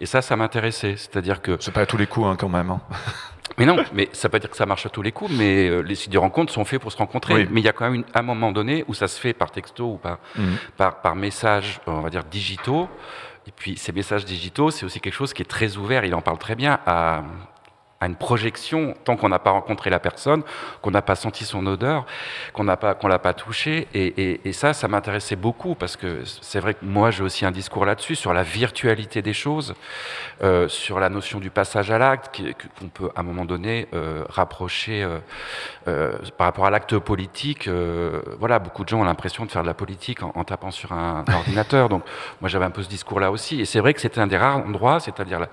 Et 0.00 0.06
ça, 0.06 0.20
ça 0.20 0.34
m'intéressait. 0.34 0.96
C'est-à-dire 0.96 1.40
que 1.42 1.56
C'est 1.60 1.70
pas 1.72 1.82
à 1.82 1.86
tous 1.86 1.96
les 1.96 2.08
coups, 2.08 2.26
hein, 2.26 2.34
quand 2.36 2.48
même. 2.48 2.70
hein. 2.70 2.80
mais 3.58 3.66
non, 3.66 3.76
mais 3.92 4.08
ça 4.12 4.28
veut 4.28 4.32
pas 4.32 4.38
dire 4.38 4.50
que 4.50 4.56
ça 4.56 4.66
marche 4.66 4.86
à 4.86 4.88
tous 4.88 5.02
les 5.02 5.12
coups, 5.12 5.30
mais 5.36 5.68
euh, 5.68 5.80
les 5.80 5.94
sites 5.94 6.12
de 6.12 6.18
rencontres 6.18 6.52
sont 6.52 6.64
faits 6.64 6.80
pour 6.80 6.90
se 6.92 6.96
rencontrer. 6.96 7.34
Oui. 7.34 7.48
Mais 7.50 7.60
il 7.60 7.64
y 7.64 7.68
a 7.68 7.72
quand 7.72 7.84
même 7.84 7.94
une- 7.94 8.04
un 8.14 8.22
moment 8.22 8.52
donné 8.52 8.84
où 8.88 8.94
ça 8.94 9.08
se 9.08 9.20
fait 9.20 9.32
par 9.32 9.50
texto 9.50 9.92
ou 9.94 9.96
par, 9.98 10.18
Mhm. 10.36 10.56
par, 10.76 11.00
par 11.02 11.14
messages, 11.16 11.80
on 11.86 12.00
va 12.00 12.10
dire, 12.10 12.24
digitaux. 12.24 12.88
Et 13.46 13.52
puis 13.52 13.76
ces 13.76 13.92
messages 13.92 14.24
digitaux, 14.24 14.70
c'est 14.70 14.84
aussi 14.86 15.00
quelque 15.00 15.14
chose 15.14 15.32
qui 15.32 15.42
est 15.42 15.46
très 15.46 15.76
ouvert, 15.76 16.04
il 16.04 16.14
en 16.14 16.20
parle 16.22 16.38
très 16.38 16.54
bien, 16.54 16.78
à, 16.86 17.22
à 18.02 18.06
une 18.06 18.16
projection, 18.16 18.94
tant 19.04 19.16
qu'on 19.16 19.28
n'a 19.28 19.38
pas 19.38 19.50
rencontré 19.50 19.90
la 19.90 20.00
personne, 20.00 20.42
qu'on 20.80 20.90
n'a 20.90 21.02
pas 21.02 21.16
senti 21.16 21.44
son 21.44 21.66
odeur, 21.66 22.06
qu'on 22.54 22.64
n'a 22.64 22.78
pas, 22.78 22.94
qu'on 22.94 23.08
l'a 23.08 23.18
pas 23.18 23.34
touché. 23.34 23.88
Et, 23.92 24.52
ça, 24.52 24.72
ça 24.72 24.88
m'intéressait 24.88 25.36
beaucoup, 25.36 25.74
parce 25.74 25.96
que 25.96 26.22
c'est 26.24 26.60
vrai 26.60 26.72
que 26.72 26.82
moi, 26.82 27.10
j'ai 27.10 27.22
aussi 27.22 27.44
un 27.44 27.50
discours 27.50 27.84
là-dessus, 27.84 28.14
sur 28.14 28.32
la 28.32 28.42
virtualité 28.42 29.20
des 29.20 29.34
choses, 29.34 29.74
euh, 30.42 30.66
sur 30.66 30.98
la 30.98 31.10
notion 31.10 31.40
du 31.40 31.50
passage 31.50 31.90
à 31.90 31.98
l'acte, 31.98 32.40
qu'on 32.78 32.88
peut 32.88 33.10
à 33.14 33.20
un 33.20 33.22
moment 33.22 33.44
donné 33.44 33.86
euh, 33.92 34.24
rapprocher 34.30 35.06
euh, 35.86 36.18
par 36.38 36.46
rapport 36.46 36.64
à 36.64 36.70
l'acte 36.70 36.96
politique. 36.98 37.68
voilà, 38.38 38.58
beaucoup 38.60 38.82
de 38.82 38.88
gens 38.88 39.00
ont 39.00 39.04
l'impression 39.04 39.44
de 39.44 39.50
faire 39.50 39.62
de 39.62 39.66
la 39.66 39.74
politique 39.74 40.22
en, 40.22 40.44
tapant 40.44 40.70
sur 40.70 40.92
un, 40.92 41.22
ordinateur. 41.30 41.90
Donc, 41.90 42.02
moi, 42.40 42.48
j'avais 42.48 42.64
un 42.64 42.70
peu 42.70 42.82
ce 42.82 42.88
discours-là 42.88 43.30
aussi. 43.30 43.60
Et 43.60 43.66
c'est 43.66 43.80
vrai 43.80 43.92
que 43.92 44.00
c'était 44.00 44.20
un 44.20 44.26
des 44.26 44.38
rares 44.38 44.56
endroits, 44.56 45.00
c'est-à-dire 45.00 45.46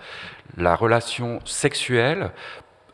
la 0.56 0.76
relation 0.76 1.40
sexuelle 1.46 2.32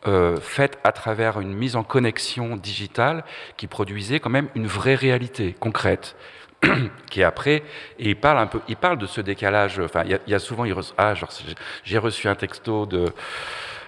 euh, 0.06 0.38
faite 0.38 0.80
à 0.84 0.92
travers 0.92 1.39
une 1.39 1.54
mise 1.54 1.76
en 1.76 1.84
connexion 1.84 2.58
digitale 2.58 3.24
qui 3.56 3.68
produisait 3.68 4.20
quand 4.20 4.30
même 4.30 4.50
une 4.56 4.68
vraie 4.68 4.96
réalité 4.96 5.56
concrète 5.60 6.18
qui 7.10 7.24
après 7.24 7.63
et 8.00 8.10
il 8.10 8.16
parle 8.18 8.39
un 8.39 8.48
peu 8.48 8.60
il 8.68 8.76
parle 8.76 8.98
de 8.98 9.06
ce 9.06 9.22
décalage 9.22 9.80
enfin 9.80 10.04
il 10.06 10.34
y 10.34 10.39
souvent 10.39 10.66
ah 10.98 11.13
j'ai 11.86 11.98
reçu 11.98 12.28
un 12.28 12.36
texto 12.36 12.86
de 12.86 13.06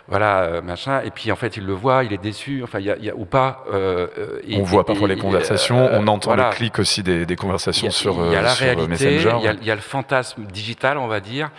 voilà 0.07 0.41
euh, 0.43 0.61
machin 0.61 1.01
et 1.03 1.09
puis 1.09 1.31
en 1.31 1.35
fait 1.35 1.57
il 1.57 1.65
le 1.65 1.73
voit 1.73 2.03
il 2.03 2.13
est 2.13 2.19
déçu 2.21 2.61
enfin 2.63 2.77
il 2.79 2.85
y 2.85 2.91
a, 2.91 2.97
y 2.97 3.09
a- 3.09 3.15
ou 3.15 3.25
pas 3.25 3.65
euh, 3.73 4.05
euh, 4.19 4.39
et- 4.47 4.59
on 4.59 4.63
voit 4.63 4.81
et- 4.81 4.85
parfois 4.85 5.07
les 5.07 5.17
conversations, 5.17 5.79
euh, 5.79 5.97
on 5.99 6.05
entend 6.07 6.29
voilà. 6.35 6.49
le 6.51 6.55
clic 6.55 6.77
aussi 6.77 7.01
des, 7.01 7.25
des 7.25 7.35
conversations 7.35 7.87
a- 7.87 7.91
sur, 7.91 8.13
il 8.27 8.31
y 8.31 8.35
a 8.35 8.41
la 8.43 8.49
sur, 8.49 8.65
réalité, 8.65 8.87
Messenger. 8.87 9.37
il 9.61 9.65
y, 9.65 9.71
a, 9.71 9.75
le 9.75 9.81
fantasme 9.81 10.43
digital, 10.45 10.99
on 10.99 11.07
va 11.07 11.19
dire, 11.19 11.49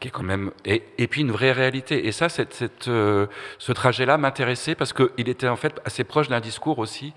qui 0.00 0.08
est 0.08 0.10
quand 0.10 0.22
même 0.22 0.50
et, 0.66 0.82
et 0.98 1.06
puis 1.06 1.22
une 1.22 1.32
vraie 1.32 1.52
réalité. 1.52 2.06
Et 2.06 2.12
ça, 2.12 2.28
cette, 2.28 2.52
cette, 2.52 2.84
ce 2.84 3.72
trajet-là 3.72 4.18
m'intéressait 4.18 4.74
parce 4.74 4.92
qu'il 4.92 5.28
était 5.28 5.48
en 5.48 5.56
fait 5.56 5.80
assez 5.86 6.04
proche 6.04 6.28
d'un 6.28 6.40
discours 6.40 6.78
aussi 6.80 7.14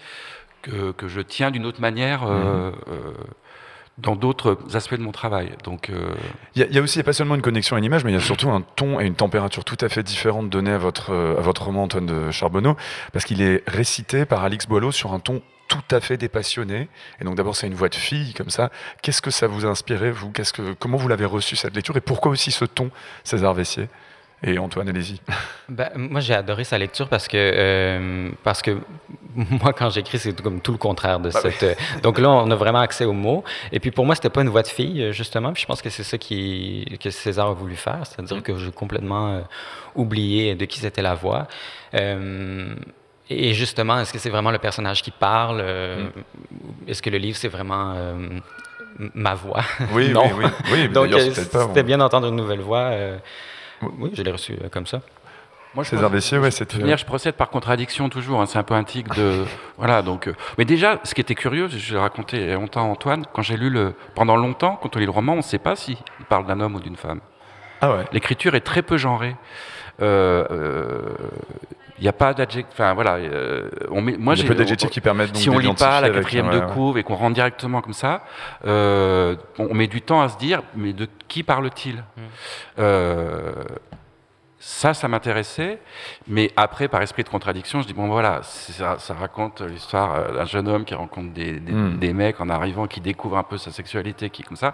que, 0.61 0.91
que 0.93 1.07
je 1.09 1.19
tiens 1.21 1.51
d'une 1.51 1.65
autre 1.65 1.81
manière. 1.81 2.23
Mhm. 2.23 2.31
euh, 2.31 2.71
dans 3.97 4.15
d'autres 4.15 4.57
aspects 4.75 4.93
de 4.95 5.01
mon 5.01 5.11
travail. 5.11 5.51
Donc, 5.63 5.89
euh, 5.89 6.13
Il 6.55 6.65
y, 6.71 6.77
a- 6.77 6.81
aussi, 6.81 6.99
a 6.99 7.03
pas 7.03 7.13
seulement 7.13 7.35
une 7.35 7.41
connexion 7.41 7.75
à 7.75 7.79
une 7.79 7.85
image, 7.85 8.03
mais 8.03 8.11
il 8.11 8.13
y 8.13 8.17
a 8.17 8.21
surtout 8.21 8.49
un 8.49 8.61
ton 8.61 8.99
et 8.99 9.05
une 9.05 9.15
température 9.15 9.65
tout 9.65 9.77
à 9.81 9.89
fait 9.89 10.03
différente 10.03 10.49
donnée 10.49 10.71
à 10.71 10.77
votre, 10.77 11.11
euh, 11.11 11.37
à 11.37 11.41
votre 11.41 11.63
roman 11.63 11.83
Antoine 11.83 12.05
de 12.05 12.29
Charbonneau, 12.31 12.77
parce 13.11 13.25
qu'il 13.25 13.41
est 13.41 13.63
récité 13.67 14.25
par 14.25 14.43
Alix 14.43 14.67
Boileau 14.67 14.91
sur 14.91 15.13
un 15.13 15.19
ton 15.19 15.41
tout 15.67 15.81
à 15.91 15.99
fait 15.99 16.15
dépassionné. 16.15 16.87
Et 17.19 17.25
donc 17.25 17.35
d'abord, 17.35 17.55
c'est 17.55 17.67
une 17.67 17.73
voix 17.75 17.89
de 17.89 17.95
fille 17.95 18.33
comme 18.33 18.49
ça. 18.49 18.69
Qu'est-ce 19.01 19.21
que 19.21 19.31
ça 19.31 19.47
vous 19.47 19.65
a 19.65 19.69
inspiré, 19.69 20.11
vous? 20.11 20.31
Qu'est-ce 20.31 20.53
que, 20.53 20.73
Comment 20.73 20.97
vous 20.97 21.07
l'avez 21.09 21.25
reçu 21.25 21.55
cette 21.57 21.75
lecture? 21.75 21.97
Et 21.97 22.01
pourquoi 22.01 22.31
aussi 22.31 22.51
ce 22.51 22.63
ton, 22.65 22.89
César 23.23 23.53
Vessier? 23.53 23.89
Et 24.43 24.59
Antoine, 24.59 24.87
allez-y. 24.87 25.19
Ben, 25.67 25.89
moi, 25.95 26.21
j'ai 26.21 26.35
adoré 26.35 26.63
sa 26.63 26.77
lecture 26.77 27.09
parce 27.09 27.27
que, 27.27 27.35
euh, 27.37 28.29
parce 28.43 28.61
que 28.61 28.77
moi, 29.35 29.73
quand 29.73 29.89
j'écris, 29.89 30.19
c'est 30.19 30.39
comme 30.41 30.61
tout 30.61 30.71
le 30.71 30.77
contraire 30.77 31.19
de 31.19 31.31
Bah 31.31 31.39
oui. 31.43 31.51
cette. 31.59 31.63
euh, 31.63 31.99
Donc 32.03 32.19
là, 32.19 32.29
on 32.29 32.51
a 32.51 32.55
vraiment 32.55 32.79
accès 32.81 33.03
aux 33.05 33.13
mots. 33.13 33.43
Et 33.71 33.79
puis 33.79 33.89
pour 33.89 34.05
moi, 34.05 34.13
c'était 34.13 34.29
pas 34.29 34.41
une 34.43 34.49
voix 34.49 34.61
de 34.61 34.67
fille, 34.67 35.01
euh, 35.01 35.11
justement. 35.11 35.53
Puis 35.53 35.63
je 35.63 35.67
pense 35.67 35.81
que 35.81 35.89
c'est 35.89 36.03
ça 36.03 36.19
qui, 36.19 36.85
que 37.03 37.09
César 37.09 37.47
a 37.47 37.53
voulu 37.53 37.75
faire, 37.75 38.01
c'est-à-dire 38.03 38.43
que 38.43 38.55
j'ai 38.57 38.71
complètement 38.71 39.33
euh, 39.33 39.39
oublié 39.95 40.53
de 40.53 40.65
qui 40.65 40.79
c'était 40.79 41.01
la 41.01 41.15
voix. 41.15 41.47
Et 43.29 43.53
justement, 43.53 43.99
est-ce 43.99 44.13
que 44.13 44.19
c'est 44.19 44.29
vraiment 44.29 44.51
le 44.51 44.57
personnage 44.59 45.01
qui 45.01 45.11
parle 45.11 45.61
Est-ce 46.87 47.01
que 47.01 47.09
le 47.09 47.17
livre, 47.17 47.37
c'est 47.37 47.47
vraiment 47.49 47.95
ma 49.15 49.33
voix? 49.33 49.63
Oui, 49.91 50.09
Non. 50.13 50.27
oui, 50.37 50.45
oui. 50.45 50.49
oui 50.71 50.77
mais 50.83 50.87
Donc, 50.89 51.09
c'était 51.33 51.57
on- 51.57 51.83
bien 51.83 51.97
d'entendre 51.97 52.27
une 52.27 52.35
nouvelle 52.35 52.61
voix. 52.61 52.91
Euh, 53.83 53.87
oui, 53.99 54.11
je 54.13 54.21
l'ai 54.23 54.31
reçu 54.31 54.53
euh, 54.53 54.69
comme 54.69 54.85
ça. 54.85 55.01
moi, 55.75 55.83
je 55.83 55.89
César 55.89 56.09
Vessier, 56.09 56.37
ouais, 56.37 56.49
de 56.49 56.53
c'était. 56.53 56.77
manière, 56.79 56.97
je 56.97 57.05
procède 57.05 57.35
par 57.35 57.49
contradiction 57.49 58.09
toujours. 58.09 58.41
hein, 58.41 58.45
c'est 58.45 58.57
un 58.57 58.63
peu 58.63 58.73
un 58.73 58.83
tic 58.83 59.07
de. 59.15 59.43
voilà, 59.77 60.01
donc. 60.01 60.27
euh, 60.27 60.33
mais 60.57 60.65
déjà, 60.65 60.99
ce 61.03 61.13
qui 61.13 61.21
était 61.21 61.35
curieux, 61.35 61.67
je 61.67 61.93
l'ai 61.93 61.99
raconté 61.99 62.37
il 62.37 62.47
y 62.47 62.51
a 62.51 62.55
longtemps 62.55 62.81
à 62.81 62.91
Antoine, 62.91 63.25
quand 63.33 63.41
j'ai 63.41 63.57
lu 63.57 63.69
le. 63.69 63.93
Pendant 64.15 64.35
longtemps, 64.35 64.79
quand 64.81 64.95
on 64.95 64.99
lit 64.99 65.05
le 65.05 65.11
roman, 65.11 65.33
on 65.33 65.37
ne 65.37 65.41
sait 65.41 65.59
pas 65.59 65.75
s'il 65.75 65.97
parle 66.29 66.45
d'un 66.45 66.59
homme 66.59 66.75
ou 66.75 66.79
d'une 66.79 66.95
femme. 66.97 67.19
Ah 67.81 67.93
ouais. 67.93 68.05
L'écriture 68.11 68.55
est 68.55 68.61
très 68.61 68.81
peu 68.81 68.97
genrée. 68.97 69.35
Euh, 70.01 70.45
euh, 70.51 70.99
Il 71.99 72.03
n'y 72.03 72.07
a 72.09 72.13
pas 72.13 72.33
d'adjectif. 72.33 72.71
Enfin 72.73 72.93
voilà. 72.93 73.15
euh, 73.15 73.69
on 73.89 74.01
met, 74.01 74.17
moi, 74.17 74.33
il 74.33 74.37
y 74.37 74.39
a 74.41 74.43
j'ai- 74.43 74.47
peu 74.47 74.55
d'adjectifs 74.55 74.89
qui 74.89 75.01
permettent 75.01 75.31
donc 75.31 75.41
si 75.41 75.49
on 75.49 75.57
lit 75.57 75.73
pas 75.73 75.99
la 76.01 76.09
quatrième 76.09 76.49
de 76.51 76.59
ouais. 76.59 76.73
couve 76.73 76.97
et 76.97 77.03
qu'on 77.03 77.15
rentre 77.15 77.33
directement 77.33 77.81
comme 77.81 77.93
ça, 77.93 78.23
euh, 78.65 79.35
on, 79.57 79.67
on 79.71 79.73
met 79.73 79.87
du 79.87 80.01
temps 80.01 80.21
à 80.21 80.29
se 80.29 80.37
dire, 80.37 80.61
mais 80.75 80.93
de 80.93 81.07
qui 81.27 81.43
parle-t-il? 81.43 82.03
Euh, 82.79 83.53
Ça, 84.59 84.93
ça 84.95 85.07
m'intéressait, 85.07 85.79
mais 86.27 86.51
après, 86.57 86.87
par 86.87 87.01
esprit 87.03 87.23
de 87.23 87.29
contradiction, 87.29 87.81
je 87.83 87.87
dis 87.87 87.93
bon 87.93 88.07
voilà, 88.07 88.39
ça, 88.41 88.97
ça 88.97 89.13
raconte 89.13 89.61
l'histoire 89.61 90.33
d'un 90.33 90.45
jeune 90.45 90.67
homme 90.67 90.83
qui 90.83 90.95
rencontre 90.95 91.31
des, 91.31 91.59
des- 91.59 91.71
Mm. 91.71 91.99
des 91.99 92.11
mecs 92.11 92.41
en 92.41 92.49
arrivant, 92.49 92.87
qui 92.87 92.99
découvre 92.99 93.37
un 93.37 93.43
peu 93.43 93.57
sa 93.59 93.71
sexualité, 93.71 94.31
qui 94.31 94.41
est 94.41 94.45
comme 94.45 94.57
ça. 94.57 94.73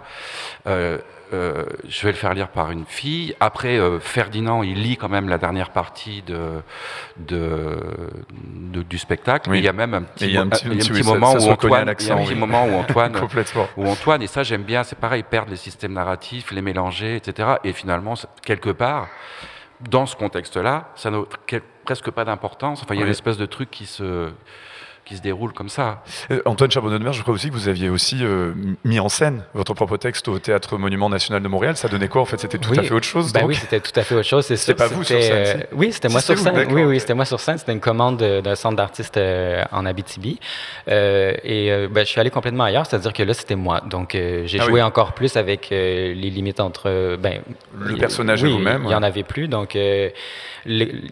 Euh, 0.66 0.98
euh, 1.34 1.64
je 1.88 2.02
vais 2.06 2.12
le 2.12 2.16
faire 2.18 2.32
lire 2.34 2.48
par 2.48 2.70
une 2.70 2.84
fille. 2.86 3.34
Après, 3.40 3.76
euh, 3.78 3.98
Ferdinand, 4.00 4.62
il 4.62 4.82
lit 4.82 4.96
quand 4.96 5.08
même 5.08 5.28
la 5.28 5.38
dernière 5.38 5.70
partie 5.70 6.22
de, 6.22 6.62
de, 7.18 7.78
de- 8.72 8.82
du 8.82 8.98
spectacle. 8.98 9.50
Oui. 9.50 9.58
Il 9.58 9.64
y 9.64 9.68
a 9.68 9.72
même 9.72 9.94
un 9.94 10.02
petit, 10.02 10.32
moment 11.04 11.32
où 11.34 11.36
Antoine, 11.50 11.94
il 11.98 12.06
y 12.06 12.10
a 12.10 12.16
un 12.16 12.34
moment 12.34 12.66
où 12.66 12.74
Antoine, 12.74 13.12
Complètement. 13.20 13.68
où 13.76 13.86
Antoine, 13.86 14.22
et 14.22 14.26
ça 14.26 14.42
j'aime 14.42 14.62
bien, 14.62 14.84
c'est 14.84 14.98
pareil, 14.98 15.22
perdre 15.22 15.50
les 15.50 15.56
systèmes 15.56 15.92
narratifs, 15.92 16.50
les 16.50 16.62
mélanger, 16.62 17.16
etc. 17.16 17.54
Et 17.64 17.72
finalement, 17.72 18.14
quelque 18.44 18.70
part, 18.70 19.08
dans 19.80 20.06
ce 20.06 20.16
contexte-là, 20.16 20.88
ça 20.94 21.10
n'a 21.10 21.18
presque 21.84 22.10
pas 22.10 22.24
d'importance. 22.24 22.82
Enfin, 22.82 22.94
il 22.94 22.98
y 22.98 23.00
a 23.00 23.02
Oui. 23.04 23.08
une 23.08 23.12
espèce 23.12 23.36
de 23.36 23.46
truc 23.46 23.70
qui 23.70 23.86
se 23.86 24.30
qui 25.04 25.16
se 25.16 25.22
déroule 25.22 25.52
comme 25.52 25.68
ça. 25.68 26.02
Euh, 26.30 26.40
Antoine 26.46 26.70
Charbonneau 26.70 26.98
de 26.98 27.04
Mer, 27.04 27.12
je 27.12 27.22
crois 27.22 27.34
aussi 27.34 27.48
que 27.48 27.54
vous 27.54 27.68
aviez 27.68 27.88
aussi 27.90 28.18
euh, 28.22 28.52
mis 28.84 28.98
en 29.00 29.08
scène 29.08 29.44
votre 29.54 29.74
propre 29.74 29.96
texte 29.96 30.28
au 30.28 30.38
Théâtre 30.38 30.78
Monument 30.78 31.08
National 31.10 31.42
de 31.42 31.48
Montréal. 31.48 31.76
Ça 31.76 31.88
donnait 31.88 32.08
quoi 32.08 32.22
en 32.22 32.24
fait? 32.24 32.38
C'était 32.40 32.58
tout 32.58 32.70
Oui. 32.70 32.78
à 32.78 32.82
fait 32.82 32.94
autre 32.94 33.04
chose 33.06 33.32
Ben 33.32 33.40
donc 33.40 33.50
oui, 33.50 33.54
c'était 33.56 33.80
tout 33.80 33.92
à 33.98 34.02
fait 34.02 34.14
autre 34.14 34.26
chose. 34.28 34.46
C'était 34.46 34.74
pas 34.74 34.86
vous 34.88 35.04
sur 35.04 35.20
scène, 35.20 35.32
euh, 35.32 35.54
si 35.60 35.74
Oui, 35.74 35.92
c'était 35.92 36.08
moi 36.08 36.20
Si, 36.20 36.26
sur 36.26 36.38
scène. 36.38 36.66
Oui, 36.72 36.84
oui, 36.84 37.00
c'était 37.00 37.14
moi 37.14 37.24
sur 37.24 37.38
scène. 37.40 37.58
C'était 37.58 37.72
une 37.72 37.80
commande 37.80 38.16
de- 38.18 38.40
d'un 38.40 38.54
centre 38.54 38.76
d'artistes 38.76 39.18
en 39.72 39.86
Abitibi. 39.86 40.38
Et 40.88 41.86
ben, 41.90 42.00
je 42.04 42.04
suis 42.10 42.20
allé 42.20 42.30
complètement 42.30 42.64
ailleurs, 42.64 42.86
c'est-à-dire 42.86 43.12
que 43.12 43.22
là, 43.22 43.34
c'était 43.34 43.56
moi. 43.56 43.80
Donc, 43.82 44.10
j'ai 44.12 44.58
Ah 44.60 44.64
joué 44.64 44.82
encore 44.82 45.12
plus 45.12 45.36
avec 45.36 45.68
les 45.70 46.14
limites 46.14 46.60
entre. 46.60 47.16
Ben, 47.16 47.40
Le 47.78 47.96
personnage 47.96 48.42
et 48.44 48.48
vous-même, 48.48 48.82
Il 48.82 48.86
ouais. 48.86 48.92
y 48.92 48.96
en 48.96 49.02
avait 49.02 49.22
plus. 49.22 49.48
Donc, 49.48 49.74
il 49.74 50.12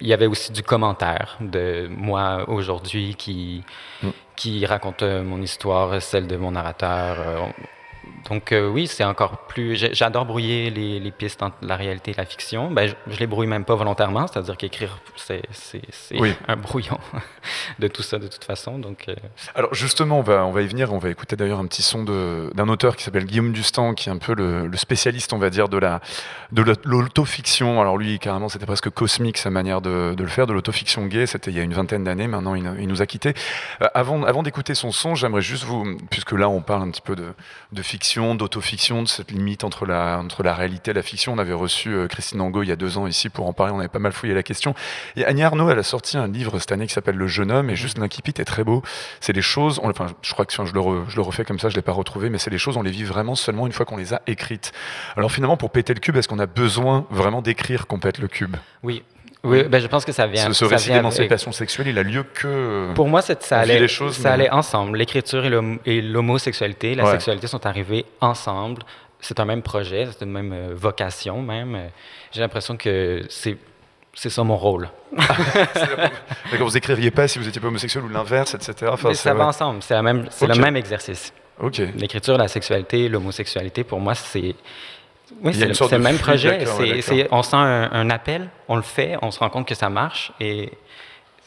y 0.00 0.12
avait 0.12 0.26
aussi 0.26 0.52
du 0.52 0.62
commentaire 0.62 1.36
de 1.40 1.88
moi 1.90 2.44
aujourd'hui 2.48 3.14
qui. 3.16 3.62
Qui 4.36 4.64
raconte 4.66 5.02
euh, 5.02 5.22
mon 5.22 5.40
histoire, 5.40 6.00
celle 6.02 6.26
de 6.26 6.36
mon 6.36 6.52
narrateur. 6.52 7.52
Donc 8.28 8.52
euh, 8.52 8.68
oui, 8.68 8.86
c'est 8.86 9.04
encore 9.04 9.46
plus. 9.48 9.76
J'adore 9.92 10.24
brouiller 10.24 10.70
les, 10.70 11.00
les 11.00 11.10
pistes 11.10 11.42
entre 11.42 11.56
la 11.62 11.76
réalité 11.76 12.12
et 12.12 12.14
la 12.14 12.24
fiction. 12.24 12.70
Ben, 12.70 12.88
je, 12.88 12.94
je 13.12 13.18
les 13.18 13.26
brouille 13.26 13.46
même 13.48 13.64
pas 13.64 13.74
volontairement, 13.74 14.26
c'est-à-dire 14.26 14.56
qu'écrire, 14.56 14.98
c'est 15.16 15.42
Oui. 16.12 16.32
un 16.48 16.56
brouillon 16.56 16.98
de 17.78 17.88
tout 17.88 18.02
ça 18.02 18.18
de 18.18 18.28
toute 18.28 18.44
façon. 18.44 18.78
Donc 18.78 19.04
euh, 19.08 19.14
Alors 19.54 19.74
justement, 19.74 20.18
on 20.20 20.22
va, 20.22 20.44
on 20.46 20.52
va 20.52 20.62
y 20.62 20.66
venir. 20.66 20.92
On 20.92 20.98
va 20.98 21.10
écouter 21.10 21.36
d'ailleurs 21.36 21.58
un 21.58 21.66
petit 21.66 21.82
son 21.82 22.04
d'un 22.04 22.68
auteur 22.68 22.96
qui 22.96 23.04
s'appelle 23.04 23.24
Guillaume 23.26 23.52
Dustan, 23.52 23.94
qui 23.94 24.08
est 24.08 24.12
un 24.12 24.18
peu 24.18 24.34
le, 24.34 24.66
le 24.66 24.76
spécialiste, 24.76 25.32
on 25.32 25.38
va 25.38 25.50
dire, 25.50 25.68
de 25.68 25.78
la 25.78 26.00
de 26.52 26.62
l'aut- 26.62 26.74
l'autofiction. 26.84 27.80
Alors 27.80 27.98
lui, 27.98 28.18
carrément, 28.18 28.48
c'était 28.48 28.66
presque 28.66 28.90
cosmique 28.90 29.38
sa 29.38 29.50
manière 29.50 29.80
de, 29.80 30.14
de 30.14 30.22
le 30.22 30.28
faire, 30.28 30.46
de 30.46 30.52
l'autofiction 30.52 31.06
gay. 31.06 31.26
C'était 31.26 31.50
il 31.50 31.56
y 31.56 31.60
a 31.60 31.62
une 31.64 31.74
vingtaine 31.74 32.04
d'années. 32.04 32.28
Maintenant, 32.28 32.54
il, 32.54 32.64
il 32.80 32.88
nous 32.88 33.02
a 33.02 33.06
quittés. 33.06 33.34
Euh, 33.82 33.86
avant 33.94 34.22
avant 34.22 34.42
d'écouter 34.42 34.74
son 34.74 34.92
son, 34.92 35.14
j'aimerais 35.14 35.42
juste 35.42 35.64
vous, 35.64 35.96
puisque 36.10 36.32
là, 36.32 36.48
on 36.48 36.60
parle 36.62 36.82
un 36.82 36.90
petit 36.90 37.00
peu 37.02 37.16
de, 37.16 37.32
de 37.72 37.82
fiction, 37.82 37.91
d'autofiction, 38.34 39.02
de 39.02 39.08
cette 39.08 39.30
limite 39.30 39.64
entre 39.64 39.86
la 39.86 40.18
entre 40.18 40.42
la 40.42 40.54
réalité 40.54 40.90
et 40.90 40.94
la 40.94 41.02
fiction. 41.02 41.32
On 41.32 41.38
avait 41.38 41.52
reçu 41.52 41.90
euh, 41.90 42.06
Christine 42.08 42.40
Angot 42.40 42.62
il 42.62 42.68
y 42.68 42.72
a 42.72 42.76
deux 42.76 42.98
ans 42.98 43.06
ici 43.06 43.28
pour 43.28 43.46
en 43.46 43.52
parler. 43.52 43.72
On 43.72 43.78
avait 43.78 43.88
pas 43.88 43.98
mal 43.98 44.12
fouillé 44.12 44.34
la 44.34 44.42
question. 44.42 44.74
Et 45.16 45.24
Annie 45.24 45.42
Arnaud, 45.42 45.70
elle 45.70 45.78
a 45.78 45.82
sorti 45.82 46.16
un 46.16 46.28
livre 46.28 46.58
cette 46.58 46.72
année 46.72 46.86
qui 46.86 46.92
s'appelle 46.94 47.16
Le 47.16 47.26
jeune 47.26 47.50
homme, 47.52 47.70
et 47.70 47.76
juste 47.76 47.98
l'incipit 47.98 48.34
est 48.38 48.44
très 48.44 48.64
beau. 48.64 48.82
C'est 49.20 49.32
des 49.32 49.42
choses, 49.42 49.80
on- 49.82 49.90
enfin, 49.90 50.06
je 50.22 50.32
crois 50.32 50.44
que 50.46 50.52
je 50.52 50.62
le, 50.72 50.80
re- 50.80 51.08
je 51.08 51.16
le 51.16 51.22
refais 51.22 51.44
comme 51.44 51.58
ça, 51.58 51.68
je 51.68 51.74
l'ai 51.76 51.82
pas 51.82 51.92
retrouvé, 51.92 52.30
mais 52.30 52.38
c'est 52.38 52.50
des 52.50 52.58
choses, 52.58 52.76
on 52.76 52.82
les 52.82 52.90
vit 52.90 53.04
vraiment 53.04 53.34
seulement 53.34 53.66
une 53.66 53.72
fois 53.72 53.86
qu'on 53.86 53.96
les 53.96 54.14
a 54.14 54.22
écrites. 54.26 54.72
Alors 55.16 55.30
finalement, 55.32 55.56
pour 55.56 55.70
péter 55.70 55.94
le 55.94 56.00
cube, 56.00 56.16
est-ce 56.16 56.28
qu'on 56.28 56.38
a 56.38 56.46
besoin 56.46 57.06
vraiment 57.10 57.42
d'écrire 57.42 57.86
qu'on 57.86 57.98
pète 57.98 58.18
le 58.18 58.28
cube? 58.28 58.56
Oui, 58.82 59.02
oui, 59.44 59.64
ben, 59.64 59.80
je 59.80 59.86
pense 59.88 60.04
que 60.04 60.12
ça 60.12 60.26
vient. 60.26 60.46
Ce, 60.48 60.52
ce 60.52 60.64
ça 60.66 60.70
récit 60.76 60.90
d'émancipation 60.92 61.52
sexuelle, 61.52 61.88
il 61.88 61.98
a 61.98 62.02
lieu 62.02 62.22
que. 62.22 62.92
Pour 62.94 63.08
moi, 63.08 63.22
ça 63.22 63.34
allait, 63.58 63.80
les 63.80 63.88
choses, 63.88 64.14
ça 64.16 64.28
mais- 64.28 64.34
allait 64.34 64.50
ensemble. 64.50 64.96
L'écriture 64.98 65.44
et 65.44 65.50
l'hom- 65.50 65.78
et 65.84 66.00
l'homosexualité, 66.00 66.94
la 66.94 67.04
Ouais. 67.04 67.10
sexualité 67.12 67.46
sont 67.46 67.64
arrivés 67.66 68.04
ensemble. 68.20 68.82
C'est 69.20 69.38
un 69.40 69.44
même 69.44 69.62
projet, 69.62 70.08
c'est 70.10 70.24
une 70.24 70.32
même 70.32 70.52
euh, 70.52 70.72
vocation 70.74 71.42
même. 71.42 71.78
J'ai 72.32 72.40
l'impression 72.40 72.76
que 72.76 73.22
c'est 73.28 73.56
c'est 74.14 74.30
ça 74.30 74.42
mon 74.44 74.56
rôle. 74.56 74.90
D'accord, 76.50 76.68
vous 76.68 76.76
écririez 76.76 77.10
pas 77.10 77.28
si 77.28 77.38
vous 77.38 77.48
étiez 77.48 77.60
pas 77.60 77.68
homosexuel 77.68 78.04
ou 78.04 78.08
l'inverse, 78.08 78.54
etc. 78.54 78.90
Enfin, 78.92 79.08
Mais 79.08 79.14
ça 79.14 79.32
va 79.34 79.46
ensemble, 79.46 79.82
c'est 79.82 80.00
même, 80.02 80.26
le 80.40 80.54
même 80.56 80.76
exercice. 80.76 81.32
Ok. 81.60 81.80
L'écriture, 81.96 82.36
la 82.36 82.48
sexualité, 82.48 83.08
l'homosexualité, 83.08 83.84
pour 83.84 84.00
moi, 84.00 84.14
c'est 84.14 84.54
oui, 85.42 85.54
c'est 85.54 85.64
une 85.66 85.90
le, 85.90 85.98
même 85.98 86.18
projet. 86.18 86.64
on 87.30 87.42
sent 87.42 87.56
un, 87.56 87.90
un 87.92 88.10
appel, 88.10 88.48
on 88.68 88.76
le 88.76 88.82
fait, 88.82 89.16
on 89.22 89.30
se 89.30 89.38
rend 89.38 89.50
compte 89.50 89.66
que 89.66 89.74
ça 89.74 89.88
marche 89.90 90.32
et 90.40 90.72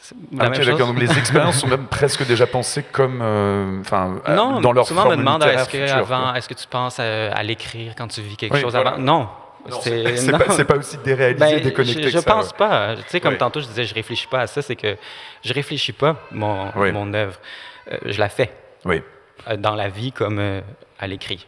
c'est 0.01 0.15
la 0.33 0.49
même 0.49 0.53
ok, 0.59 0.65
d'accord. 0.65 0.77
chose. 0.79 0.87
Donc 0.87 0.99
les 0.99 1.17
expériences 1.17 1.59
sont 1.59 1.67
même 1.67 1.87
presque 1.87 2.25
déjà 2.27 2.45
pensées 2.45 2.83
comme, 2.83 3.19
euh, 3.21 3.79
enfin, 3.81 4.21
euh, 4.27 4.35
Non, 4.35 4.59
dans 4.61 4.71
leur 4.71 4.85
souvent 4.85 5.01
on 5.01 5.03
forme 5.05 5.15
me 5.15 5.19
demande 5.21 5.43
est-ce 5.43 5.69
que, 5.69 5.77
future, 5.79 5.95
avant, 5.95 6.21
quoi. 6.29 6.37
est-ce 6.37 6.47
que 6.49 6.53
tu 6.53 6.67
penses 6.67 6.99
à, 6.99 7.31
à 7.31 7.43
l'écrire 7.43 7.93
quand 7.97 8.07
tu 8.07 8.21
vis 8.21 8.37
quelque 8.37 8.53
Oui, 8.53 8.61
chose 8.61 8.73
voilà. 8.73 8.91
avant? 8.91 9.01
Non. 9.01 9.29
C'est 9.81 10.31
pas- 10.31 10.63
pas 10.65 10.77
aussi 10.77 10.97
déréalisé, 11.03 11.39
Ben, 11.55 11.59
déconnecté 11.63 12.01
Je, 12.03 12.05
que 12.07 12.11
je 12.13 12.19
ça, 12.19 12.31
pense 12.31 12.51
ouais. 12.51 12.57
pas. 12.57 12.95
Tu 12.97 13.01
sais, 13.07 13.19
comme 13.19 13.31
Oui. 13.33 13.39
tantôt 13.39 13.61
je 13.61 13.65
disais, 13.65 13.83
je 13.85 13.95
réfléchis 13.95 14.27
pas 14.27 14.41
à 14.41 14.47
ça, 14.47 14.61
c'est 14.61 14.75
que 14.75 14.95
je 15.43 15.53
réfléchis 15.53 15.93
pas 15.93 16.17
mon, 16.31 16.67
Oui. 16.75 16.91
mon 16.91 17.11
œuvre. 17.15 17.39
Euh, 17.91 17.97
je 18.05 18.19
la 18.19 18.29
fais. 18.29 18.51
Oui. 18.83 19.01
Euh, 19.49 19.57
dans 19.57 19.73
la 19.73 19.89
vie 19.89 20.11
comme 20.11 20.37
euh, 20.37 20.61
à 20.99 21.07
l'écrit. 21.07 21.47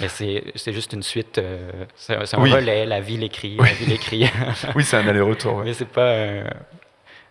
Mais 0.00 0.08
c'est 0.08 0.72
juste 0.72 0.92
une 0.92 1.02
suite, 1.02 1.38
euh, 1.38 1.70
c'est 1.94 2.14
un 2.16 2.40
Oui. 2.40 2.52
relais, 2.52 2.84
la 2.86 3.00
vie 3.00 3.16
l'écrit, 3.16 3.56
Oui. 3.58 3.68
la 3.68 3.74
vie 3.74 3.86
l'écrit. 3.86 4.30
Oui, 4.74 4.84
c'est 4.84 4.96
un 4.96 5.06
aller-retour. 5.06 5.56
ouais. 5.56 5.64
Mais 5.66 5.74
c'est 5.74 5.88
pas, 5.88 6.14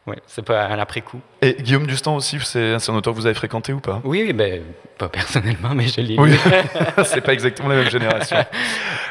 ouais, 0.08 0.18
c'est 0.28 0.44
pas 0.46 0.68
un 0.68 0.80
après-coup. 0.80 1.20
Et 1.42 1.56
Guillaume 1.60 1.88
Dustan 1.88 2.16
aussi, 2.16 2.40
c'est 2.44 2.74
un 2.76 2.96
auteur 2.96 3.14
que 3.14 3.20
vous 3.20 3.26
avez 3.26 3.36
fréquenté 3.36 3.74
ou 3.74 3.80
pas? 3.80 4.02
Oui, 4.06 4.24
oui, 4.26 4.34
ben, 4.34 4.62
pas 4.98 5.10
personnellement, 5.10 5.72
mais 5.76 5.88
je 5.88 6.00
l'ai 6.02 6.18
Oui, 6.18 6.32
c'est 7.06 7.22
pas 7.22 7.34
exactement 7.34 7.68
la 7.70 7.76
même 7.76 7.90
génération. 7.90 8.38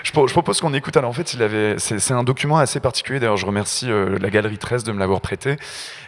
Je, 0.02 0.12
pro- 0.12 0.26
je 0.26 0.32
propose 0.32 0.60
qu'on 0.60 0.72
écoute. 0.74 0.96
Alors 0.96 1.10
en 1.10 1.12
fait, 1.12 1.34
il 1.34 1.42
avait, 1.42 1.74
c'est 1.78 2.12
un 2.14 2.24
document 2.24 2.56
assez 2.58 2.80
particulier. 2.80 3.20
D'ailleurs, 3.20 3.36
je 3.36 3.44
remercie 3.46 3.90
euh, 3.90 4.18
la 4.20 4.30
Galerie 4.30 4.58
13 4.58 4.84
de 4.84 4.92
me 4.92 4.98
l'avoir 4.98 5.20
prêté. 5.20 5.56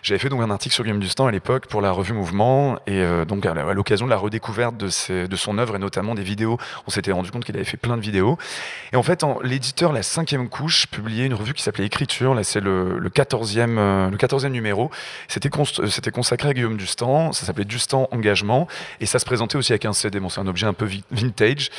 J'avais 0.03 0.19
fait 0.19 0.29
donc 0.29 0.41
un 0.43 0.51
article 0.51 0.75
sur 0.75 0.85
Guillaume 0.85 1.01
Dustan 1.01 1.27
à 1.27 1.31
l'époque 1.31 1.67
pour 1.67 1.81
la 1.83 1.91
revue 1.91 2.13
Mouvement, 2.13 2.77
et 2.87 3.01
euh, 3.03 3.25
donc 3.25 3.45
à 3.47 3.55
l'occasion 3.75 4.07
de 4.07 4.11
la 4.11 4.17
redécouverte 4.17 4.77
de, 4.77 4.89
ses- 4.89 5.29
de 5.29 5.37
son 5.37 5.59
œuvre 5.59 5.77
et 5.77 5.79
notamment 5.79 6.15
des 6.15 6.23
vidéos, 6.23 6.59
on 6.87 6.91
s'était 6.91 7.13
rendu 7.13 7.31
compte 7.31 7.45
qu'il 7.45 7.55
avait 7.57 7.65
fait 7.65 7.77
plein 7.77 7.97
de 7.97 8.03
vidéos. 8.03 8.39
Et 8.93 8.97
en 8.97 9.03
fait, 9.03 9.25
l'éditeur 9.43 9.93
La 9.93 10.03
Cinquième 10.03 10.49
Couche 10.49 10.87
publiait 10.87 11.27
une 11.27 11.35
revue 11.35 11.53
qui 11.55 11.63
s'appelait 11.63 11.85
Écriture. 11.87 12.35
Là, 12.35 12.45
c'est 12.45 12.61
le, 12.61 12.99
le 12.99 13.09
14e, 13.11 13.77
euh, 13.79 14.11
le 14.11 14.17
14e 14.17 14.49
numéro. 14.49 14.74
Euh, 14.83 15.87
c'était 15.89 16.11
consacré 16.11 16.49
à 16.49 16.53
Guillaume 16.55 16.77
Dustan. 16.77 17.33
Ça 17.33 17.47
s'appelait 17.47 17.65
Dustan 17.65 18.09
Engagement, 18.11 18.67
et 19.01 19.07
ça 19.07 19.19
se 19.19 19.25
présentait 19.25 19.57
aussi 19.57 19.73
avec 19.73 19.85
un 19.85 19.93
CD. 19.93 20.21
C'est 20.29 20.41
un 20.41 20.47
objet 20.47 20.67
un 20.67 20.73
peu 20.73 20.87
vi- 20.87 21.05
vintage 21.11 21.71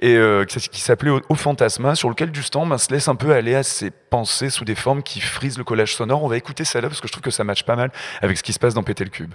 et 0.00 0.16
euh, 0.16 0.44
qui, 0.44 0.80
s'appelait 0.80 1.10
au, 1.10 1.20
Au 1.28 1.34
Fantasma, 1.34 1.94
sur 1.94 2.08
lequel 2.08 2.30
Dustan 2.30 2.66
ben, 2.66 2.78
se 2.78 2.92
laisse 2.92 3.08
un 3.08 3.14
peu 3.16 3.32
aller 3.32 3.54
à 3.54 3.62
ses 3.62 3.90
pensées 3.90 4.50
sous 4.50 4.64
des 4.64 4.74
formes 4.74 5.02
qui 5.02 5.20
frisent 5.20 5.58
le 5.58 5.64
collage 5.64 5.94
sonore. 5.94 6.22
On 6.22 6.28
va 6.28 6.36
écouter 6.36 6.64
celle-là 6.64 6.88
parce 6.88 7.00
que 7.00 7.08
je 7.08 7.12
trouve 7.12 7.22
que 7.22 7.30
ça 7.30 7.44
matche 7.44 7.64
pas 7.64 7.76
mal 7.76 7.90
avec 8.22 8.36
ce 8.38 8.42
qui 8.42 8.52
se 8.52 8.58
passe 8.58 8.74
dans 8.74 8.82
Péter 8.82 9.04
le 9.04 9.10
Cube. 9.10 9.34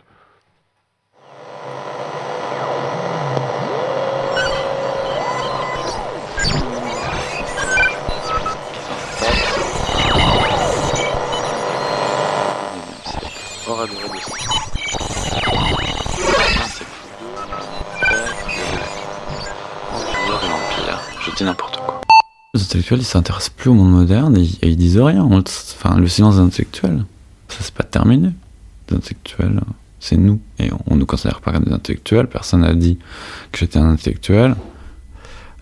N'importe 21.43 21.77
quoi. 21.77 22.01
Les 22.53 22.61
intellectuels, 22.63 22.99
ils 22.99 23.05
s'intéressent 23.05 23.49
plus 23.49 23.69
au 23.69 23.73
monde 23.73 23.91
moderne 23.91 24.37
et, 24.37 24.45
et 24.61 24.69
ils 24.69 24.77
disent 24.77 24.99
rien. 24.99 25.23
Enfin, 25.23 25.97
le 25.97 26.07
silence 26.07 26.35
des 26.35 26.41
intellectuels, 26.41 27.05
ça 27.47 27.57
c'est 27.61 27.73
pas 27.73 27.83
terminé. 27.83 28.31
Les 28.89 28.97
intellectuels, 28.97 29.61
c'est 29.99 30.17
nous. 30.17 30.39
Et 30.57 30.71
on, 30.71 30.79
on 30.93 30.95
nous 30.95 31.05
considère 31.05 31.41
pas 31.41 31.51
comme 31.51 31.63
des 31.63 31.73
intellectuels. 31.73 32.27
Personne 32.27 32.61
n'a 32.61 32.73
dit 32.73 32.97
que 33.51 33.59
j'étais 33.59 33.79
un 33.79 33.89
intellectuel. 33.89 34.55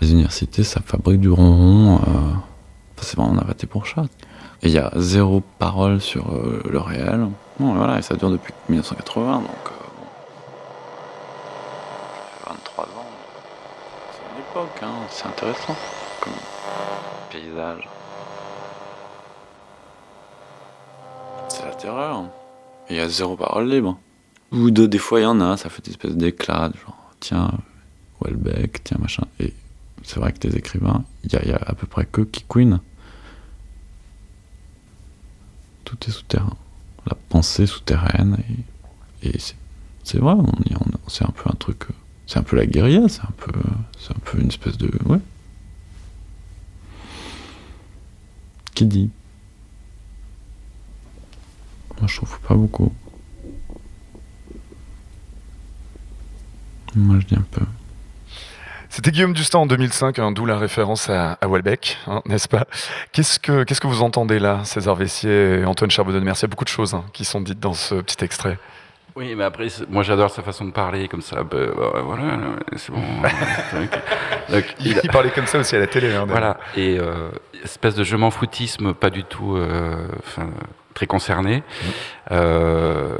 Les 0.01 0.11
universités, 0.11 0.63
ça 0.63 0.81
fabrique 0.85 1.19
du 1.19 1.29
ronron. 1.29 1.97
Euh, 1.97 2.33
c'est 3.01 3.17
vraiment 3.17 3.33
un 3.33 3.39
arrêté 3.39 3.67
pour 3.67 3.85
chat. 3.85 4.05
Et 4.63 4.67
il 4.67 4.71
y 4.71 4.79
a 4.79 4.91
zéro 4.95 5.43
parole 5.59 6.01
sur 6.01 6.31
euh, 6.33 6.63
le 6.69 6.79
réel. 6.79 7.27
Bon, 7.59 7.73
voilà, 7.73 7.99
et 7.99 8.01
ça 8.01 8.15
dure 8.15 8.29
depuis 8.29 8.53
1980, 8.69 9.37
donc 9.37 9.45
euh, 9.45 9.71
bon. 9.97 10.07
J'ai 12.45 12.49
23 12.49 12.85
ans. 12.85 13.05
C'est 14.11 14.33
une 14.33 14.41
époque, 14.41 14.66
hein. 14.83 14.93
C'est 15.09 15.25
intéressant. 15.27 15.75
Comme 16.21 16.33
paysage. 17.31 17.87
C'est 21.49 21.65
la 21.65 21.75
terreur. 21.75 22.23
Et 22.89 22.93
il 22.93 22.97
y 22.97 22.99
a 22.99 23.09
zéro 23.09 23.35
parole 23.35 23.69
libre. 23.69 23.97
Ou 24.51 24.71
des 24.71 24.97
fois 24.97 25.19
il 25.19 25.23
y 25.23 25.25
en 25.25 25.41
a, 25.41 25.57
ça 25.57 25.69
fait 25.69 25.83
des 25.83 25.91
espèces 25.91 26.15
d'éclats, 26.15 26.71
genre 26.85 26.95
tiens, 27.19 27.51
Welbeck, 28.21 28.83
tiens 28.83 28.97
machin. 28.99 29.23
Et 29.39 29.53
c'est 30.03 30.19
vrai 30.19 30.31
que 30.31 30.37
tes 30.39 30.55
écrivains, 30.55 31.03
il 31.25 31.33
y, 31.33 31.35
a- 31.51 31.59
à 31.65 31.73
peu 31.73 31.85
près 31.87 32.05
que 32.05 32.21
qui 32.21 32.43
queen. 32.47 32.79
Tout 35.83 35.97
est 36.07 36.11
souterrain. 36.11 36.55
La 37.05 37.15
pensée 37.29 37.65
souterraine. 37.65 38.37
Et, 39.23 39.33
c'est, 40.03 40.17
vrai, 40.19 40.33
on, 40.33 40.43
on- 40.45 41.09
c'est 41.09 41.25
un 41.25 41.31
peu 41.31 41.49
un 41.49 41.55
truc. 41.55 41.83
euh, 41.89 41.93
C'est 42.27 42.39
un 42.39 42.43
peu 42.43 42.57
la 42.57 42.65
guérilla, 42.65 43.07
c'est 43.07 43.21
un 43.21 43.33
peu, 43.37 43.53
c'est 43.97 44.11
un 44.11 44.19
peu 44.23 44.39
une 44.39 44.49
espèce 44.49 44.77
de. 44.77 44.91
Ouais. 45.05 45.19
Qui 48.75 48.85
dit? 48.85 49.09
Moi, 51.99 52.07
je 52.07 52.17
trouve 52.17 52.39
pas 52.41 52.53
beaucoup. 52.53 52.93
Moi, 56.95 57.19
je 57.19 57.25
dis 57.27 57.35
un 57.35 57.45
peu. 57.49 57.65
C'était 58.89 59.11
Guillaume 59.11 59.33
Dustan 59.33 59.61
en 59.61 59.65
2005, 59.65 60.19
hein, 60.19 60.31
d'où 60.31 60.45
la 60.45 60.57
référence 60.57 61.09
à, 61.09 61.33
à 61.33 61.47
Welbeck, 61.47 61.97
hein, 62.07 62.21
n'est-ce 62.25 62.47
pas? 62.47 62.65
Qu'est-ce 63.11 63.39
que, 63.39 63.63
qu'est-ce 63.63 63.81
que 63.81 63.87
vous 63.87 64.01
entendez 64.01 64.39
là, 64.39 64.63
César 64.63 64.95
Vessier 64.95 65.59
et 65.59 65.65
Antoine 65.65 65.91
Charbonneau 65.91 66.19
de 66.19 66.25
Mercier? 66.25 66.45
Il 66.45 66.49
y 66.49 66.51
a 66.51 66.53
beaucoup 66.53 66.65
de 66.65 66.69
choses 66.69 66.93
hein, 66.93 67.03
qui 67.13 67.25
sont 67.25 67.41
dites 67.41 67.59
dans 67.59 67.73
ce 67.73 67.95
petit 67.95 68.23
extrait. 68.23 68.57
Oui, 69.17 69.33
mais 69.35 69.45
après, 69.45 69.65
moi 69.89 70.03
j'adore 70.03 70.29
sa 70.29 70.43
façon 70.43 70.63
de 70.65 70.71
parler 70.71 71.07
comme 71.07 71.23
ça. 71.23 71.37
bah, 71.43 71.57
bah, 71.75 72.01
voilà, 72.03 72.23
c'est 72.75 72.91
bon. 72.91 73.01
Donc, 74.51 74.63
Il, 74.79 74.99
il 75.03 75.09
parlait 75.09 75.31
comme 75.31 75.47
ça 75.47 75.57
aussi 75.57 75.75
à 75.75 75.79
la 75.79 75.87
télé. 75.87 76.13
hein. 76.13 76.25
Voilà, 76.27 76.57
et 76.75 76.99
euh, 76.99 77.29
espèce 77.63 77.95
de 77.95 78.03
je 78.03 78.15
m'en 78.15 78.29
foutisme 78.29 78.93
pas 78.93 79.09
du 79.09 79.23
tout 79.23 79.55
euh, 79.57 80.07
très 80.93 81.07
concerné. 81.07 81.63
Euh, 82.31 83.17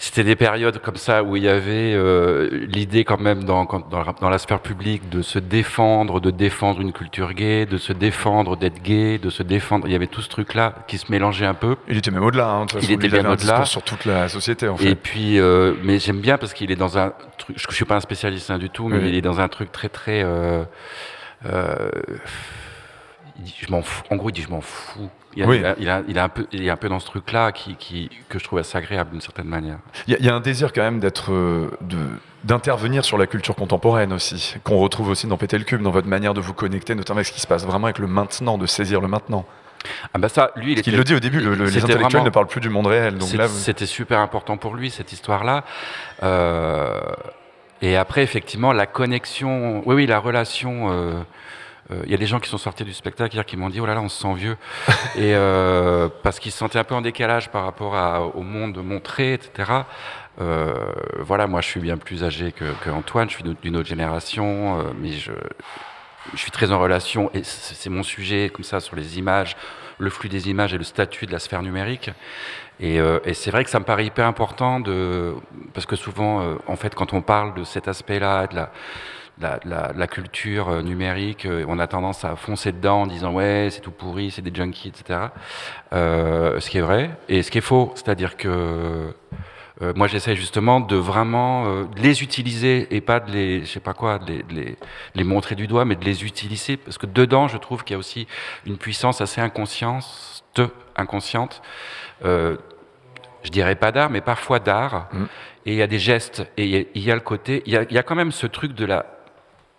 c'était 0.00 0.22
des 0.22 0.36
périodes 0.36 0.78
comme 0.80 0.94
ça 0.96 1.24
où 1.24 1.34
il 1.36 1.42
y 1.42 1.48
avait 1.48 1.92
euh, 1.92 2.48
l'idée 2.68 3.02
quand 3.04 3.18
même 3.20 3.42
dans, 3.42 3.64
dans, 3.64 4.04
la- 4.04 4.12
dans 4.20 4.30
la 4.30 4.38
sphère 4.38 4.60
publique 4.60 5.08
de 5.08 5.22
se 5.22 5.40
défendre, 5.40 6.20
de 6.20 6.30
défendre 6.30 6.80
une 6.80 6.92
culture 6.92 7.32
gay, 7.34 7.66
de 7.66 7.78
se 7.78 7.92
défendre 7.92 8.56
d'être 8.56 8.80
gay, 8.80 9.18
de 9.18 9.28
se 9.28 9.42
défendre. 9.42 9.88
Il 9.88 9.92
y 9.92 9.96
avait 9.96 10.06
tout 10.06 10.22
ce 10.22 10.28
truc-là 10.28 10.74
qui 10.86 10.98
se 10.98 11.10
mélangeait 11.10 11.46
un 11.46 11.54
peu. 11.54 11.74
Il 11.88 11.96
était 11.96 12.12
même 12.12 12.22
au-delà. 12.22 12.48
hein, 12.48 12.66
Il 12.80 12.92
était 12.92 13.06
avait 13.06 13.22
bien 13.22 13.30
au-delà. 13.32 13.64
sur 13.64 13.82
toute 13.82 14.04
la 14.04 14.28
société, 14.28 14.68
en 14.68 14.76
fait. 14.76 14.90
Et 14.90 14.94
puis, 14.94 15.40
euh, 15.40 15.74
mais 15.82 15.98
j'aime 15.98 16.20
bien 16.20 16.38
parce 16.38 16.52
qu'il 16.54 16.70
est 16.70 16.76
dans 16.76 16.96
un 16.96 17.12
truc. 17.36 17.56
Je, 17.58 17.74
suis 17.74 17.84
pas 17.84 17.96
un 17.96 18.00
spécialiste 18.00 18.50
hein, 18.52 18.58
du 18.58 18.70
tout, 18.70 18.86
mais 18.86 18.98
Oui. 18.98 19.08
il 19.08 19.14
est 19.16 19.20
dans 19.22 19.40
un 19.40 19.48
truc 19.48 19.72
très 19.72 19.88
très. 19.88 20.22
euh, 20.22 20.62
euh, 21.46 21.90
il 23.38 23.44
dit, 23.44 23.54
je 23.60 23.70
m'en 23.70 23.82
fous. 23.82 24.02
En 24.10 24.16
gros, 24.16 24.30
il 24.30 24.32
dit 24.32 24.42
je 24.42 24.50
m'en 24.50 24.60
fous. 24.60 25.10
Il, 25.38 25.44
a- 25.44 25.46
Oui. 25.46 25.58
il 25.58 25.66
a- 25.66 25.74
il 25.78 25.88
a- 25.88 26.02
il 26.08 26.16
est 26.16 26.20
un 26.20 26.28
peu, 26.28 26.46
il 26.50 26.66
est 26.66 26.70
un 26.70 26.76
peu 26.76 26.88
dans 26.88 26.98
ce 26.98 27.06
truc-là 27.06 27.52
qui, 27.52 27.76
qui, 27.76 28.10
que 28.28 28.40
je 28.40 28.44
trouve 28.44 28.58
assez 28.58 28.76
agréable 28.76 29.10
d'une 29.12 29.20
certaine 29.20 29.46
manière. 29.46 29.78
Il 30.08 30.12
y, 30.12 30.16
a- 30.16 30.18
il 30.18 30.26
y 30.26 30.28
a 30.28 30.34
un 30.34 30.40
désir 30.40 30.72
quand 30.72 30.82
même 30.82 30.98
d'être, 30.98 31.32
euh, 31.32 31.70
de- 31.80 31.96
d'intervenir 32.42 33.04
sur 33.04 33.18
la 33.18 33.28
culture 33.28 33.54
contemporaine 33.54 34.12
aussi, 34.12 34.56
qu'on 34.64 34.78
retrouve 34.78 35.08
aussi 35.10 35.28
dans 35.28 35.36
Péter 35.36 35.56
le 35.58 35.62
Cube, 35.64 35.80
dans 35.82 35.92
votre 35.92 36.08
manière 36.08 36.34
de 36.34 36.40
vous 36.40 36.54
connecter, 36.54 36.96
notamment 36.96 37.18
avec 37.18 37.26
ce 37.26 37.32
qui 37.32 37.40
se 37.40 37.46
passe 37.46 37.64
vraiment 37.64 37.84
avec 37.86 37.98
le 37.98 38.08
maintenant, 38.08 38.58
de 38.58 38.66
saisir 38.66 39.00
le 39.00 39.06
maintenant. 39.06 39.46
Ah 40.12 40.18
bah 40.18 40.28
ça, 40.28 40.50
lui, 40.56 40.72
il 40.72 40.78
était- 40.80 40.90
le 40.90 41.04
dit 41.04 41.14
au 41.14 41.20
début, 41.20 41.38
le- 41.38 41.54
le- 41.54 41.66
les 41.66 41.76
intellectuels 41.78 42.00
vraiment- 42.10 42.24
ne 42.24 42.30
parlent 42.30 42.48
plus 42.48 42.60
du 42.60 42.68
monde 42.68 42.88
réel. 42.88 43.16
Donc 43.16 43.28
C'était 43.48 43.86
super 43.86 44.18
important 44.18 44.56
pour 44.56 44.74
lui, 44.74 44.90
cette 44.90 45.12
histoire-là. 45.12 45.62
Euh, 46.24 46.98
et 47.80 47.96
après, 47.96 48.24
effectivement, 48.24 48.72
la 48.72 48.86
connexion, 48.86 49.82
oui, 49.86 49.94
oui, 49.94 50.06
la 50.06 50.18
relation. 50.18 50.88
euh, 50.90 51.12
Il 52.04 52.10
y 52.10 52.14
a 52.14 52.18
des 52.18 52.26
gens 52.26 52.38
qui 52.38 52.50
sont 52.50 52.58
sortis 52.58 52.84
du 52.84 52.92
spectacle 52.92 53.42
qui 53.44 53.56
m'ont 53.56 53.70
dit 53.70 53.80
oh 53.80 53.86
là 53.86 53.94
là 53.94 54.00
on 54.02 54.08
se 54.08 54.20
sent 54.20 54.34
vieux. 54.34 54.56
Et 55.16 55.34
euh, 55.34 56.08
parce 56.22 56.38
qu'ils 56.38 56.52
se 56.52 56.58
sentaient 56.58 56.78
un 56.78 56.84
peu 56.84 56.94
en 56.94 57.00
décalage 57.00 57.48
par 57.50 57.64
rapport 57.64 57.94
au 58.36 58.42
monde 58.42 58.76
montré 58.84 59.32
etc 59.34 59.72
Euh, 60.40 60.74
voilà 61.18 61.46
moi 61.48 61.60
je 61.62 61.66
suis 61.66 61.80
bien 61.80 61.96
plus 61.96 62.22
âgé 62.22 62.52
que, 62.52 62.90
Antoine 62.90 63.28
je 63.28 63.34
suis 63.34 63.42
d'une- 63.62 63.76
autre 63.76 63.88
génération 63.88 64.78
euh, 64.78 64.92
mais 65.00 65.12
je 65.12 65.32
je 66.34 66.38
suis 66.38 66.50
très 66.50 66.70
en 66.72 66.78
relation, 66.78 67.30
et 67.32 67.42
c'est 67.42 67.88
mon 67.88 68.02
sujet 68.02 68.50
comme 68.52 68.62
ça 68.64 68.80
sur 68.80 68.96
les 68.96 69.18
images, 69.18 69.56
le 69.96 70.10
flux 70.10 70.28
des 70.28 70.50
images 70.50 70.74
et 70.74 70.78
le 70.78 70.84
statut 70.84 71.24
de 71.24 71.32
la 71.32 71.38
sphère 71.38 71.62
numérique. 71.62 72.10
Et, 72.80 73.00
euh, 73.00 73.18
c'est 73.32 73.50
vrai 73.50 73.64
que 73.64 73.70
ça 73.70 73.80
me 73.80 73.84
paraît 73.86 74.04
hyper 74.04 74.26
important 74.26 74.82
parce 75.72 75.86
que 75.86 75.96
souvent, 75.96 76.42
euh, 76.42 76.54
en 76.66 76.76
fait, 76.76 76.94
quand 76.94 77.14
on 77.14 77.22
parle 77.22 77.54
de 77.54 77.64
cet 77.64 77.88
aspect-là, 77.88 78.46
de 78.46 78.56
la, 78.56 78.70
la, 79.40 80.06
culture 80.06 80.68
euh, 80.68 80.82
numérique, 80.82 81.46
euh, 81.46 81.64
on 81.68 81.78
a 81.78 81.86
tendance 81.86 82.24
à 82.24 82.36
foncer 82.36 82.72
dedans 82.72 83.02
en 83.02 83.06
disant 83.06 83.32
ouais, 83.32 83.68
c'est 83.70 83.80
tout 83.80 83.90
pourri, 83.90 84.30
c'est 84.30 84.42
des 84.42 84.54
junkies, 84.54 84.88
etc. 84.88 85.20
Euh, 85.92 86.60
ce 86.60 86.70
qui 86.70 86.78
est 86.78 86.82
vrai 86.82 87.10
et 87.28 87.42
ce 87.42 87.50
qui 87.50 87.58
est 87.58 87.62
faux, 87.62 87.92
c'est-à-dire 87.94 88.36
que 88.36 89.12
euh, 89.80 89.92
moi, 89.94 90.08
j'essaie 90.08 90.34
justement 90.34 90.80
de 90.80 90.96
vraiment 90.96 91.66
euh, 91.66 91.84
les 91.96 92.22
utiliser 92.22 92.94
et 92.94 93.00
pas 93.00 93.20
de 93.20 93.30
les, 93.30 93.60
je 93.60 93.66
sais 93.66 93.80
pas 93.80 93.94
quoi, 93.94 94.18
de 94.18 94.26
les, 94.26 94.42
de 94.42 94.52
les, 94.52 94.64
de 94.64 94.76
les 95.14 95.24
montrer 95.24 95.54
du 95.54 95.68
doigt, 95.68 95.84
mais 95.84 95.94
de 95.94 96.04
les 96.04 96.24
utiliser 96.24 96.76
parce 96.76 96.98
que 96.98 97.06
dedans, 97.06 97.46
je 97.46 97.58
trouve 97.58 97.84
qu'il 97.84 97.94
y 97.94 97.96
a 97.96 97.98
aussi 97.98 98.26
une 98.66 98.76
puissance 98.76 99.20
assez 99.20 99.40
inconsciente, 99.40 100.42
inconsciente. 100.96 101.62
Je 102.24 103.50
dirais 103.52 103.76
pas 103.76 103.92
d'art, 103.92 104.10
mais 104.10 104.20
parfois 104.20 104.58
d'art. 104.58 105.08
Et 105.64 105.72
il 105.72 105.76
y 105.76 105.82
a 105.82 105.86
des 105.86 106.00
gestes 106.00 106.44
et 106.56 106.64
il 106.64 106.70
y 106.70 106.76
a, 106.76 106.82
il 106.94 107.02
y 107.04 107.10
a 107.12 107.14
le 107.14 107.20
côté, 107.20 107.62
il 107.66 107.72
y 107.72 107.94
y 107.94 107.98
a 107.98 108.02
quand 108.02 108.16
même 108.16 108.32
ce 108.32 108.48
truc 108.48 108.72
de 108.72 108.84
la 108.84 109.17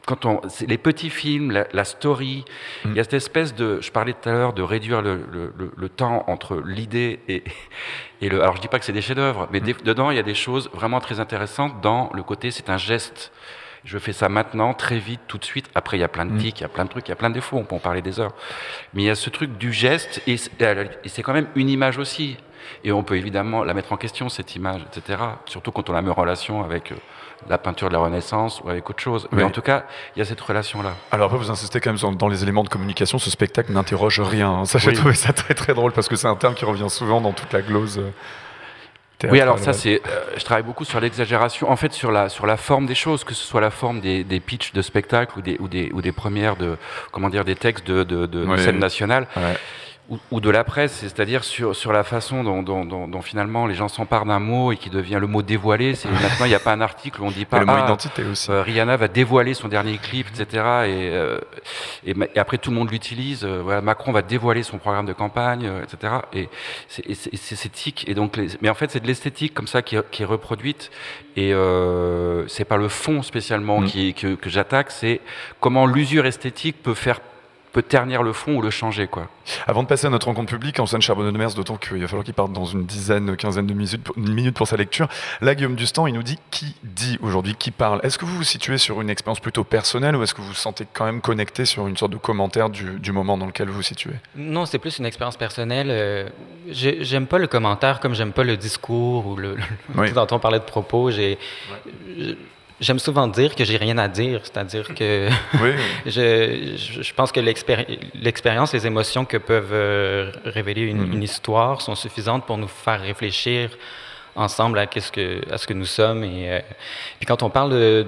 quand 0.09 0.25
on, 0.25 0.41
les 0.67 0.77
petits 0.79 1.11
films, 1.11 1.51
la, 1.51 1.67
la 1.71 1.83
story, 1.85 2.43
il 2.85 2.95
y 2.95 2.99
a 2.99 3.03
cette 3.03 3.13
espèce 3.13 3.53
de, 3.53 3.79
je 3.79 3.91
parlais 3.91 4.13
tout 4.13 4.27
à 4.27 4.31
l'heure 4.33 4.53
de 4.53 4.63
réduire 4.63 5.01
le, 5.03 5.21
le- 5.31 5.53
le- 5.55 5.71
le 5.75 5.89
temps 5.89 6.23
entre 6.27 6.61
l'idée 6.65 7.19
et, 7.27 7.43
et 8.21 8.29
le. 8.29 8.41
Alors 8.41 8.55
je 8.55 8.61
dis 8.61 8.67
pas 8.67 8.79
que 8.79 8.85
c'est 8.85 8.91
des 8.91 9.01
chefs-d'œuvre, 9.03 9.47
mais 9.51 9.59
des- 9.59 9.73
dedans 9.75 10.09
il 10.09 10.17
y 10.17 10.19
a 10.19 10.23
des 10.23 10.33
choses 10.33 10.69
vraiment 10.73 10.99
très 10.99 11.19
intéressantes 11.19 11.79
dans 11.81 12.09
le 12.15 12.23
côté, 12.23 12.49
c'est 12.49 12.69
un 12.71 12.77
geste. 12.77 13.31
Je 13.85 13.97
fais 13.97 14.11
ça 14.11 14.27
maintenant, 14.27 14.73
très 14.73 14.97
vite, 14.97 15.21
tout 15.27 15.37
de 15.37 15.45
suite. 15.45 15.69
Après, 15.73 15.95
il 15.97 16.01
y 16.01 16.03
a 16.03 16.09
plein 16.09 16.25
de 16.25 16.37
tics, 16.37 16.59
il 16.59 16.63
y 16.63 16.65
a 16.65 16.69
plein 16.69 16.83
de 16.83 16.89
trucs, 16.89 17.07
il 17.07 17.11
y 17.11 17.13
a 17.13 17.15
plein 17.15 17.29
de 17.29 17.35
défauts, 17.35 17.55
on 17.57 17.63
peut 17.63 17.75
en 17.75 17.79
parler 17.79 18.01
des 18.01 18.19
heures. 18.19 18.33
Mais 18.93 19.03
il 19.03 19.05
y 19.05 19.09
a 19.09 19.15
ce 19.15 19.29
truc 19.29 19.57
du 19.57 19.71
geste, 19.71 20.21
et 20.27 20.35
c'est 20.35 20.51
et 21.05 21.07
c'est 21.07 21.23
quand 21.23 21.31
même 21.33 21.47
une 21.55 21.69
image 21.69 21.97
aussi. 21.97 22.35
Et 22.83 22.91
on 22.91 23.03
peut 23.03 23.15
évidemment 23.15 23.63
la 23.63 23.73
mettre 23.73 23.93
en 23.93 23.97
question, 23.97 24.27
cette 24.27 24.53
image, 24.55 24.81
etc. 24.91 25.23
Surtout 25.45 25.71
quand 25.71 25.89
on 25.89 25.93
la 25.93 26.01
met 26.01 26.09
en 26.09 26.13
relation 26.13 26.61
avec 26.63 26.91
euh, 26.91 26.95
la 27.47 27.57
peinture 27.57 27.87
de 27.87 27.93
la 27.93 27.99
Renaissance 27.99 28.61
ou 28.63 28.69
avec 28.69 28.89
autre 28.89 29.01
chose. 29.01 29.27
Mais 29.31 29.39
Oui. 29.43 29.43
en 29.43 29.51
tout 29.51 29.61
cas, 29.61 29.85
il 30.15 30.19
y 30.19 30.21
a 30.21 30.25
cette 30.25 30.41
relation-là. 30.41 30.95
Alors 31.11 31.27
après, 31.27 31.37
vous 31.37 31.51
insistez 31.51 31.79
quand 31.79 31.91
même 31.91 31.99
dans, 31.99 32.11
dans 32.11 32.27
les 32.27 32.43
éléments 32.43 32.63
de 32.63 32.69
communication. 32.69 33.17
Ce 33.19 33.29
spectacle 33.29 33.71
n'interroge 33.71 34.19
rien. 34.19 34.49
hein. 34.51 34.65
Ça, 34.65 34.77
j'ai 34.79 34.89
Oui. 34.89 34.95
trouvé 34.95 35.13
ça 35.13 35.31
très 35.33 35.53
très 35.53 35.73
drôle 35.73 35.91
parce 35.93 36.07
que 36.09 36.15
c'est 36.15 36.27
un 36.27 36.35
terme 36.35 36.53
qui 36.55 36.65
revient 36.65 36.89
souvent 36.89 37.21
dans 37.21 37.31
toute 37.33 37.53
la 37.53 37.61
glose. 37.61 37.99
euh, 37.99 39.27
Oui, 39.31 39.41
alors 39.41 39.59
ça, 39.59 39.73
c'est. 39.73 40.01
euh, 40.07 40.21
je 40.37 40.43
travaille 40.45 40.63
beaucoup 40.63 40.85
sur 40.85 40.99
l'exagération. 41.01 41.69
En 41.69 41.75
fait, 41.75 41.91
sur 41.91 42.09
la 42.11 42.29
sur 42.29 42.45
la 42.45 42.55
forme 42.55 42.85
des 42.85 42.95
choses, 42.95 43.23
que 43.25 43.33
ce 43.33 43.43
soit 43.45 43.59
la 43.61 43.69
forme 43.71 43.99
des, 43.99 44.23
des 44.23 44.39
pitchs 44.39 44.71
de 44.71 44.81
spectacle 44.81 45.37
ou 45.37 45.41
des 45.41 45.57
ou 45.59 45.67
des 45.67 45.91
ou 45.93 46.01
des 46.01 46.13
premières 46.13 46.55
de 46.55 46.77
comment 47.11 47.29
dire 47.29 47.43
des 47.43 47.55
textes 47.55 47.85
de 47.85 48.03
de, 48.03 48.25
de, 48.25 48.45
de 48.45 48.45
Ouais. 48.47 48.57
scène 48.57 48.79
nationale. 48.79 49.27
Ouais. 49.35 49.57
Ou, 50.09 50.17
ou 50.31 50.41
de 50.41 50.49
la 50.49 50.63
presse, 50.63 50.93
c'est-à-dire 50.93 51.43
sur, 51.43 51.75
sur 51.75 51.93
la 51.93 52.03
façon 52.03 52.43
dont, 52.43 52.63
dont, 52.63 52.83
dont, 52.83 53.07
dont 53.07 53.21
finalement 53.21 53.67
les 53.67 53.75
gens 53.75 53.87
s'emparent 53.87 54.25
d'un 54.25 54.39
mot 54.39 54.71
et 54.71 54.77
qui 54.77 54.89
devient 54.89 55.19
le 55.21 55.27
mot 55.27 55.43
dévoilé. 55.43 55.93
C'est 55.93 56.09
maintenant 56.11 56.45
il 56.45 56.49
n'y 56.49 56.55
a 56.55 56.59
pas 56.59 56.73
un 56.73 56.81
article 56.81 57.21
où 57.21 57.25
on 57.25 57.29
dit 57.31 57.45
pas 57.45 57.57
Et 57.57 57.59
le 57.59 57.65
mot 57.67 57.73
ah, 57.75 57.83
identité 57.85 58.23
aussi. 58.23 58.49
euh, 58.51 58.63
Rihanna 58.63 58.97
va 58.97 59.07
dévoiler 59.07 59.53
son 59.53 59.67
dernier 59.67 59.97
clip, 59.99 60.25
etc. 60.29 60.47
Et, 60.53 61.09
euh, 61.13 61.37
et, 62.07 62.15
après 62.39 62.57
tout 62.57 62.71
le 62.71 62.77
monde 62.77 62.89
l'utilise. 62.89 63.43
euh, 63.45 63.61
voilà, 63.63 63.81
Macron 63.81 64.11
va 64.11 64.23
dévoiler 64.23 64.63
son 64.63 64.79
programme 64.79 65.05
de 65.05 65.13
campagne, 65.13 65.67
euh, 65.67 65.83
etc. 65.83 66.13
Et 66.33 66.49
c'est 66.87 67.71
tic. 67.71 68.07
Et 68.09 68.13
donc, 68.15 68.35
les- 68.37 68.47
mais 68.61 68.69
en 68.69 68.73
fait, 68.75 68.89
c'est 68.91 68.99
de 69.01 69.07
l'esthétique 69.07 69.53
comme 69.53 69.67
ça 69.67 69.81
qui 69.83 69.95
est, 69.95 70.09
qui 70.09 70.23
est 70.23 70.25
reproduite. 70.25 70.89
Et 71.35 71.53
euh, 71.53 72.47
c'est 72.47 72.65
pas 72.65 72.77
le 72.77 72.87
fond 72.89 73.21
spécialement 73.21 73.81
Mm. 73.81 73.85
qui, 73.85 74.13
que, 74.13 74.35
que 74.35 74.49
j'attaque, 74.49 74.89
c'est 74.91 75.21
comment 75.59 75.85
l'usure 75.85 76.25
esthétique 76.25 76.81
peut 76.81 76.95
faire 76.95 77.19
peut 77.71 77.81
ternir 77.83 78.23
le 78.23 78.33
fond 78.33 78.55
ou 78.55 78.61
le 78.61 78.69
changer, 78.71 79.07
quoi. 79.07 79.27
Avant 79.67 79.83
de 79.83 79.87
passer 79.87 80.07
à 80.07 80.09
notre 80.09 80.25
rencontre 80.27 80.49
publique, 80.51 80.79
Antoine 80.79 81.01
Charbonneau 81.01 81.31
de 81.31 81.37
Mers, 81.37 81.53
d'autant 81.53 81.77
qu'il 81.77 81.99
va 82.01 82.07
falloir 82.07 82.23
qu'il 82.23 82.33
parte 82.33 82.51
dans 82.51 82.65
une 82.65 82.85
dizaine, 82.85 83.35
quinzaine 83.37 83.67
de 83.67 83.73
minutes 83.73 84.03
pour, 84.03 84.17
une 84.17 84.33
minute 84.33 84.55
pour 84.55 84.67
sa 84.67 84.75
lecture. 84.77 85.07
Là, 85.41 85.53
Guillaume 85.55 85.75
Dustan, 85.75 86.07
il 86.07 86.13
nous 86.13 86.23
dit 86.23 86.37
qui 86.51 86.75
dit 86.83 87.17
aujourd'hui, 87.21 87.55
qui 87.55 87.71
parle? 87.71 87.99
Est-ce 88.03 88.17
que 88.17 88.25
vous 88.25 88.35
vous 88.35 88.43
situez 88.43 88.77
sur 88.79 89.01
une 89.01 89.09
expérience 89.09 89.39
plutôt 89.39 89.63
personnelle 89.63 90.15
ou 90.15 90.23
est-ce 90.23 90.33
que 90.33 90.41
vous 90.41 90.47
vous 90.47 90.53
sentez 90.53 90.87
quand 90.91 91.05
même 91.05 91.21
connecté 91.21 91.65
sur 91.65 91.87
une 91.87 91.95
sorte 91.97 92.11
de 92.11 92.17
commentaire 92.17 92.69
du, 92.69 92.99
du 92.99 93.11
moment 93.11 93.37
dans 93.37 93.45
lequel 93.45 93.67
vous 93.67 93.75
vous 93.75 93.81
situez? 93.83 94.13
Non, 94.35 94.65
c'est 94.65 94.79
plus 94.79 94.97
une 94.99 95.05
expérience 95.05 95.37
personnelle. 95.37 95.87
Euh, 95.91 96.29
j'ai- 96.67 97.03
J'aime 97.03 97.27
pas 97.27 97.37
le 97.37 97.47
commentaire 97.47 97.99
comme 97.99 98.13
j'aime 98.15 98.33
pas 98.33 98.43
le 98.43 98.57
discours 98.57 99.27
ou 99.27 99.35
le. 99.35 99.55
le- 99.55 99.63
Oui. 99.95 100.11
Tantôt 100.13 100.35
on 100.35 100.39
parlait 100.39 100.59
de 100.59 100.63
propos. 100.63 101.11
J'ai. 101.11 101.37
J'aime 102.81 102.99
souvent 102.99 103.27
dire 103.27 103.55
que 103.55 103.65
j'ai 103.65 103.75
rien 103.77 103.97
à 103.97 104.07
dire, 104.07 104.39
c'est-à-dire 104.43 104.93
que 104.95 105.27
Oui. 105.61 105.71
je, 106.05 107.01
je- 107.01 107.13
pense 107.13 107.31
que 107.31 107.39
l'expéri- 107.41 107.99
l'expérience, 108.13 108.73
les 108.73 108.87
émotions 108.87 109.25
que 109.25 109.37
peuvent 109.37 109.73
euh, 109.73 110.31
révéler 110.45 110.83
une, 110.83 110.99
Mhm. 111.05 111.13
une 111.13 111.23
histoire 111.23 111.81
sont 111.81 111.95
suffisantes 111.95 112.45
pour 112.45 112.57
nous 112.57 112.67
faire 112.69 113.01
réfléchir 113.01 113.69
ensemble 114.35 114.79
à, 114.79 114.85
qu'est-ce 114.87 115.11
que, 115.11 115.41
à 115.51 115.57
ce 115.57 115.67
que 115.67 115.73
nous 115.73 115.85
sommes. 115.85 116.23
Et, 116.23 116.49
euh, 116.51 116.59
puis 117.19 117.25
quand 117.25 117.43
on 117.43 117.49
parle 117.49 117.71
de... 117.71 118.07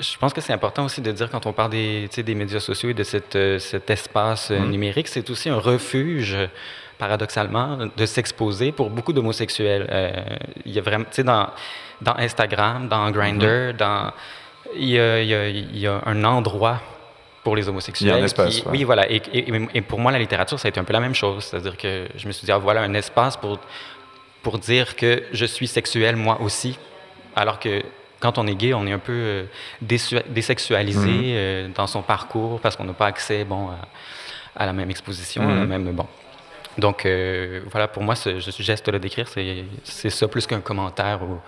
Je 0.00 0.16
pense 0.16 0.32
que 0.32 0.40
c'est 0.40 0.52
important 0.54 0.84
aussi 0.86 1.02
de 1.02 1.12
dire 1.12 1.28
quand 1.28 1.44
on 1.44 1.52
parle 1.52 1.72
des, 1.72 2.08
des 2.08 2.34
médias 2.34 2.60
sociaux 2.60 2.88
et 2.90 2.94
de 2.94 3.02
cette, 3.02 3.36
euh, 3.36 3.58
cet 3.58 3.90
espace 3.90 4.50
euh, 4.50 4.60
Mhm. 4.60 4.70
numérique, 4.70 5.08
c'est 5.08 5.28
aussi 5.28 5.50
un 5.50 5.58
refuge, 5.58 6.36
paradoxalement, 6.98 7.78
de 7.96 8.06
s'exposer 8.06 8.72
pour 8.72 8.90
beaucoup 8.90 9.12
d'homosexuels. 9.12 9.86
Euh, 9.90 10.12
Il 10.64 10.72
y 10.72 10.78
a 10.78 10.82
vraiment... 10.82 11.04
Tu 11.04 11.16
sais, 11.16 11.24
dans, 11.24 11.48
dans 12.00 12.14
Instagram, 12.16 12.88
dans 12.88 13.10
Grindr, 13.10 13.74
dans... 13.74 14.12
Il 14.74 14.88
y, 14.90 14.98
a, 14.98 15.20
il, 15.22 15.28
y 15.28 15.34
a, 15.34 15.48
il 15.48 15.78
y 15.78 15.86
a 15.86 16.00
un 16.06 16.24
endroit 16.24 16.80
pour 17.44 17.54
les 17.54 17.68
homosexuels. 17.68 18.08
Il 18.08 18.12
y 18.12 18.18
a 18.18 18.20
un 18.20 18.24
espace, 18.24 18.56
qui- 18.56 18.62
ouais. 18.62 18.72
Oui, 18.72 18.84
voilà. 18.84 19.10
Et, 19.10 19.22
et- 19.32 19.68
et 19.74 19.80
pour 19.80 20.00
moi, 20.00 20.10
la 20.10 20.18
littérature, 20.18 20.58
ça 20.58 20.66
a 20.66 20.70
été 20.70 20.80
un 20.80 20.84
peu 20.84 20.92
la 20.92 21.00
même 21.00 21.14
chose. 21.14 21.44
C'est-à-dire 21.44 21.76
que 21.76 22.06
je 22.16 22.26
me 22.26 22.32
suis 22.32 22.44
dit, 22.44 22.50
ah, 22.52 22.58
voilà 22.58 22.82
un 22.82 22.94
espace 22.94 23.36
pour, 23.36 23.58
pour 24.42 24.58
dire 24.58 24.96
que 24.96 25.22
je 25.32 25.44
suis 25.46 25.68
sexuel 25.68 26.16
moi 26.16 26.40
aussi. 26.40 26.76
Alors 27.36 27.60
que 27.60 27.82
quand 28.18 28.38
on 28.38 28.46
est 28.48 28.54
gay, 28.56 28.74
on 28.74 28.86
est 28.86 28.92
un 28.92 28.98
peu 28.98 29.12
euh, 29.12 29.44
désu- 29.84 30.22
désexualisé 30.28 31.08
Mhm. 31.08 31.22
euh, 31.26 31.68
dans 31.74 31.86
son 31.86 32.02
parcours 32.02 32.58
parce 32.60 32.74
qu'on 32.74 32.84
n'a 32.84 32.92
pas 32.94 33.06
accès 33.06 33.44
bon, 33.44 33.68
à, 33.68 34.62
à 34.62 34.66
la 34.66 34.72
même 34.72 34.90
exposition, 34.90 35.42
à 35.42 35.46
la 35.54 35.60
Mhm. 35.60 35.66
même. 35.68 35.92
Bon. 35.92 36.06
Donc, 36.78 37.06
euh, 37.06 37.60
voilà, 37.70 37.88
pour 37.88 38.02
moi, 38.02 38.14
ce, 38.14 38.38
geste-là 38.40 38.98
d'écrire, 38.98 39.26
c'est 39.84 40.10
ça 40.10 40.28
plus 40.28 40.46
qu'un 40.46 40.60
commentaire. 40.60 41.22
Ou, 41.22 41.38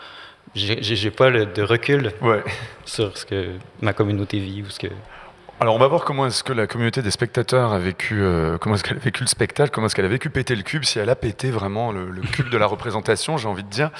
j'ai 0.54 1.10
pas 1.10 1.30
le, 1.30 1.46
de 1.46 1.62
recul 1.62 2.12
Ouais. 2.22 2.42
sur 2.84 3.16
ce 3.16 3.26
que 3.26 3.52
ma 3.80 3.92
communauté 3.92 4.38
vit 4.38 4.62
ou 4.62 4.70
ce 4.70 4.78
que. 4.78 4.88
Alors 5.60 5.74
on 5.74 5.78
va 5.80 5.88
voir 5.88 6.04
comment 6.04 6.24
est-ce 6.24 6.44
que 6.44 6.52
la 6.52 6.68
communauté 6.68 7.02
des 7.02 7.10
spectateurs 7.10 7.72
a 7.72 7.80
vécu, 7.80 8.20
euh, 8.22 8.58
comment 8.58 8.76
est-ce 8.76 8.84
qu'elle 8.84 8.96
a 8.96 9.00
vécu 9.00 9.24
le 9.24 9.28
spectacle, 9.28 9.70
comment 9.72 9.88
est-ce 9.88 9.96
qu'elle 9.96 10.04
a 10.04 10.08
vécu 10.08 10.30
péter 10.30 10.54
le 10.54 10.62
cube, 10.62 10.84
si 10.84 11.00
elle 11.00 11.10
a 11.10 11.16
pété 11.16 11.50
vraiment 11.50 11.90
le, 11.90 12.10
le 12.10 12.22
cube 12.22 12.48
de 12.48 12.56
la 12.56 12.66
représentation, 12.66 13.38
j'ai 13.38 13.48
envie 13.48 13.64
de 13.64 13.68
dire. 13.68 13.90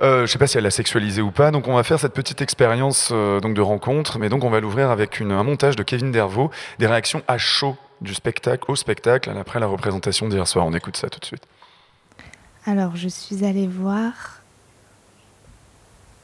Euh, 0.00 0.18
je 0.18 0.22
ne 0.22 0.26
sais 0.28 0.38
pas 0.38 0.46
si 0.46 0.56
elle 0.56 0.64
l'a 0.64 0.70
sexualisé 0.70 1.20
ou 1.20 1.30
pas. 1.30 1.50
Donc 1.50 1.68
on 1.68 1.74
va 1.74 1.82
faire 1.82 2.00
cette 2.00 2.14
petite 2.14 2.40
expérience 2.40 3.10
euh, 3.12 3.38
donc 3.38 3.52
de 3.52 3.60
rencontre, 3.60 4.18
mais 4.18 4.30
donc 4.30 4.44
on 4.44 4.50
va 4.50 4.60
l'ouvrir 4.60 4.88
avec 4.90 5.20
une, 5.20 5.32
un 5.32 5.42
montage 5.42 5.76
de 5.76 5.82
Kevin 5.82 6.10
Dervaux, 6.10 6.50
des 6.78 6.86
réactions 6.86 7.22
à 7.28 7.36
chaud 7.36 7.76
du 8.04 8.14
spectacle 8.14 8.70
au 8.70 8.76
spectacle 8.76 9.30
après 9.30 9.58
la 9.58 9.66
représentation 9.66 10.28
d'hier 10.28 10.46
soir. 10.46 10.66
On 10.66 10.72
écoute 10.72 10.96
ça 10.96 11.08
tout 11.08 11.18
de 11.18 11.24
suite. 11.24 11.42
Alors 12.66 12.94
je 12.96 13.08
suis 13.08 13.44
allée 13.44 13.66
voir. 13.66 14.42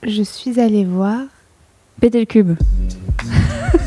Je 0.03 0.23
suis 0.23 0.61
allée 0.61 0.85
voir. 0.85 1.23
Péter 2.01 2.21
le 2.21 2.27
cube. 2.27 2.57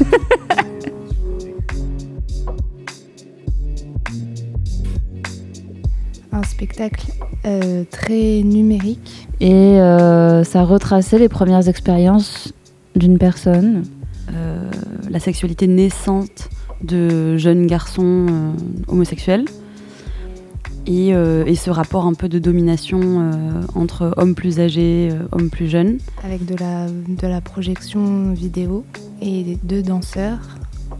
un 6.33 6.43
spectacle 6.43 7.05
euh, 7.45 7.83
très 7.89 8.41
numérique. 8.43 9.27
Et 9.39 9.51
euh, 9.51 10.43
ça 10.43 10.63
retraçait 10.63 11.19
les 11.19 11.29
premières 11.29 11.67
expériences 11.69 12.53
d'une 12.95 13.17
personne. 13.17 13.83
Euh, 14.33 14.69
la 15.09 15.19
sexualité 15.19 15.67
naissante 15.67 16.49
de 16.83 17.37
jeunes 17.37 17.67
garçons 17.67 18.27
euh, 18.29 18.51
homosexuels. 18.87 19.45
Et, 20.85 21.15
euh, 21.15 21.45
et, 21.45 21.55
ce 21.55 21.69
rapport 21.69 22.05
un 22.05 22.13
peu 22.13 22.27
de 22.27 22.39
domination 22.39 22.99
euh, 23.01 23.31
entre 23.73 24.13
hommes 24.17 24.35
plus 24.35 24.59
âgés, 24.59 25.11
hommes 25.31 25.49
plus 25.49 25.69
jeunes. 25.69 25.97
Avec 26.25 26.45
de 26.45 26.55
la, 26.55 26.87
de 26.87 27.27
la 27.27 27.39
projection 27.39 28.33
vidéo 28.33 28.83
et 29.21 29.57
deux 29.63 29.81
danseurs 29.81 30.39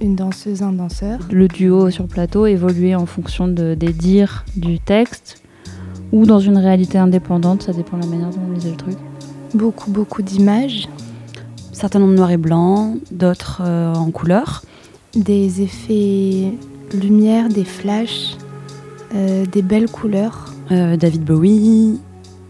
une 0.02 0.16
danseuse, 0.16 0.62
un 0.62 0.74
danseur. 0.74 1.20
Le 1.32 1.48
duo 1.48 1.90
sur 1.90 2.08
plateau 2.08 2.46
évoluait 2.46 2.96
en 2.96 3.06
fonction 3.06 3.48
de, 3.48 3.74
des 3.74 3.94
dires 3.94 4.44
du 4.56 4.80
texte 4.80 5.42
ou 6.12 6.26
dans 6.26 6.40
une 6.40 6.58
réalité 6.58 6.98
indépendante, 6.98 7.64
ça 7.64 7.74
dépend 7.74 7.98
de 7.98 8.04
la 8.04 8.10
manière 8.10 8.30
dont 8.30 8.42
on 8.48 8.54
lisait 8.54 8.72
le 8.72 8.78
truc. 8.78 8.98
Beaucoup, 9.54 9.92
beaucoup 9.92 10.22
d'images. 10.22 10.88
Certains 11.72 12.02
en 12.02 12.08
noir 12.08 12.32
et 12.32 12.38
blanc, 12.38 12.96
d'autres 13.12 13.62
euh, 13.66 13.94
en 13.94 14.12
couleur. 14.12 14.64
Des 15.16 15.62
effets 15.62 16.52
lumière, 16.94 17.50
des 17.50 17.64
flashs, 17.64 18.36
euh, 19.16 19.46
des 19.46 19.62
belles 19.62 19.90
couleurs. 19.90 20.54
Euh, 20.72 20.98
David 20.98 21.24
Bowie, 21.24 22.00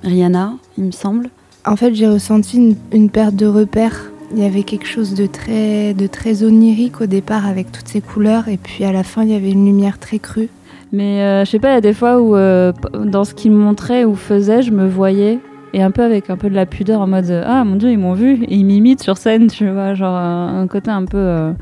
Rihanna, 0.03 0.53
il 0.77 0.85
me 0.85 0.91
semble. 0.91 1.29
En 1.65 1.75
fait, 1.75 1.93
j'ai 1.93 2.07
ressenti 2.07 2.57
une, 2.57 2.75
une 2.91 3.09
perte 3.09 3.35
de 3.35 3.45
repères 3.45 4.11
il 4.35 4.41
y 4.41 4.45
avait 4.45 4.63
quelque 4.63 4.87
chose 4.87 5.13
de 5.13 5.27
très, 5.27 5.93
de 5.93 6.07
très 6.07 6.43
onirique 6.43 7.01
au 7.01 7.05
départ 7.05 7.45
avec 7.45 7.71
toutes 7.71 7.87
ces 7.87 8.01
couleurs 8.01 8.47
et 8.47 8.57
puis 8.57 8.83
à 8.83 8.91
la 8.91 9.03
fin 9.03 9.23
il 9.23 9.29
y 9.29 9.35
avait 9.35 9.51
une 9.51 9.65
lumière 9.65 9.99
très 9.99 10.19
crue. 10.19 10.49
Mais 10.91 11.21
euh, 11.21 11.45
je 11.45 11.51
sais 11.51 11.59
pas, 11.59 11.71
il 11.71 11.73
y 11.73 11.77
a 11.77 11.81
des 11.81 11.93
fois 11.93 12.19
où 12.19 12.35
euh, 12.35 12.71
dans 13.05 13.23
ce 13.23 13.33
qu'il 13.33 13.51
montrait 13.51 14.05
ou 14.05 14.15
faisait, 14.15 14.61
je 14.61 14.71
me 14.71 14.87
voyais 14.87 15.39
et 15.73 15.81
un 15.81 15.91
peu 15.91 16.03
avec 16.03 16.29
un 16.29 16.37
peu 16.37 16.49
de 16.49 16.55
la 16.55 16.65
pudeur 16.65 17.01
en 17.01 17.07
mode 17.07 17.43
ah 17.45 17.63
mon 17.63 17.75
dieu 17.75 17.89
ils 17.89 17.97
m'ont 17.97 18.13
vu 18.13 18.43
et 18.43 18.55
ils 18.55 18.63
m'imitent 18.63 19.01
sur 19.01 19.17
scène, 19.17 19.47
tu 19.47 19.69
vois, 19.69 19.93
genre 19.93 20.15
un, 20.15 20.67
côté 20.67 20.91
un 20.91 21.05
peu 21.05 21.53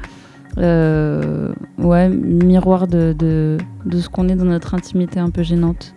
ouais 0.57 2.09
miroir 2.09 2.87
de, 2.87 3.13
de, 3.17 3.57
de 3.85 3.99
ce 3.99 4.09
qu'on 4.09 4.27
est 4.29 4.35
dans 4.35 4.45
notre 4.45 4.73
intimité 4.75 5.19
un 5.19 5.29
peu 5.29 5.43
gênante. 5.43 5.93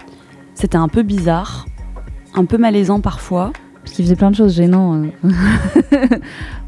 C'était 0.54 0.78
un 0.78 0.88
peu 0.88 1.02
bizarre, 1.02 1.66
un 2.34 2.44
peu 2.44 2.58
malaisant 2.58 3.00
parfois. 3.00 3.52
Parce 3.82 3.96
qu'il 3.96 4.04
faisait 4.06 4.16
plein 4.16 4.30
de 4.30 4.36
choses 4.36 4.54
gênantes. 4.54 5.10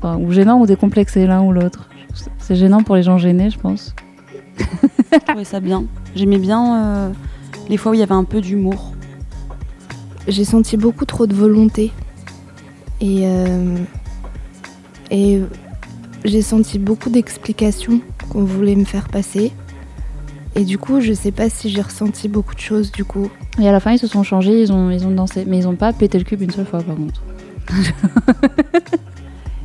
enfin, 0.03 0.19
ou 0.19 0.33
gênants 0.33 0.61
ou 0.61 0.67
décomplexés 0.67 1.27
l'un 1.27 1.43
ou 1.43 1.51
l'autre. 1.51 1.89
C'est 2.37 2.57
gênant 2.57 2.83
pour 2.83 2.95
les 2.95 3.03
gens 3.03 3.17
gênés, 3.17 3.49
je 3.49 3.59
pense. 3.59 3.95
je 4.59 5.19
trouvais 5.27 5.45
ça 5.45 5.61
bien. 5.61 5.85
J'aimais 6.15 6.39
bien 6.39 6.77
euh, 6.77 7.11
les 7.71 7.79
fois 7.79 7.93
où 7.93 7.95
il 7.95 8.01
y 8.01 8.03
avait 8.03 8.13
un 8.13 8.25
peu 8.25 8.43
d'humour. 8.43 8.93
J'ai 10.29 10.45
senti 10.45 10.77
beaucoup 10.77 11.07
trop 11.07 11.27
de 11.27 11.35
volonté. 11.35 11.91
Et, 13.01 13.23
euh, 13.25 13.77
et 15.11 15.41
j'ai 16.27 16.43
senti 16.43 16.79
beaucoup 16.79 17.11
d'explications 17.11 18.01
qu'on 18.29 18.45
voulait 18.45 18.77
me 18.77 18.85
faire 18.85 19.09
passer. 19.09 19.53
Et 20.55 20.65
du 20.65 20.79
coup, 20.79 21.01
je 21.01 21.13
sais 21.13 21.33
pas 21.33 21.51
si 21.51 21.69
j'ai 21.71 21.83
ressenti 21.83 22.29
beaucoup 22.29 22.55
de 22.55 22.61
choses 22.61 22.91
du 22.91 23.05
coup. 23.05 23.31
Et 23.61 23.69
à 23.69 23.73
la 23.73 23.81
fin, 23.81 23.93
ils 23.93 23.99
se 23.99 24.07
sont 24.07 24.23
changés, 24.23 24.63
ils 24.63 24.73
ont, 24.73 24.91
ils 24.91 25.07
ont 25.07 25.11
dansé. 25.11 25.45
Mais 25.47 25.59
ils 25.59 25.69
ont 25.69 25.77
pas 25.77 25.93
pété 25.93 26.19
le 26.19 26.25
cube 26.25 26.43
une 26.43 26.51
seule 26.51 26.67
fois, 26.67 26.83
par 26.83 26.97
contre. 26.97 27.23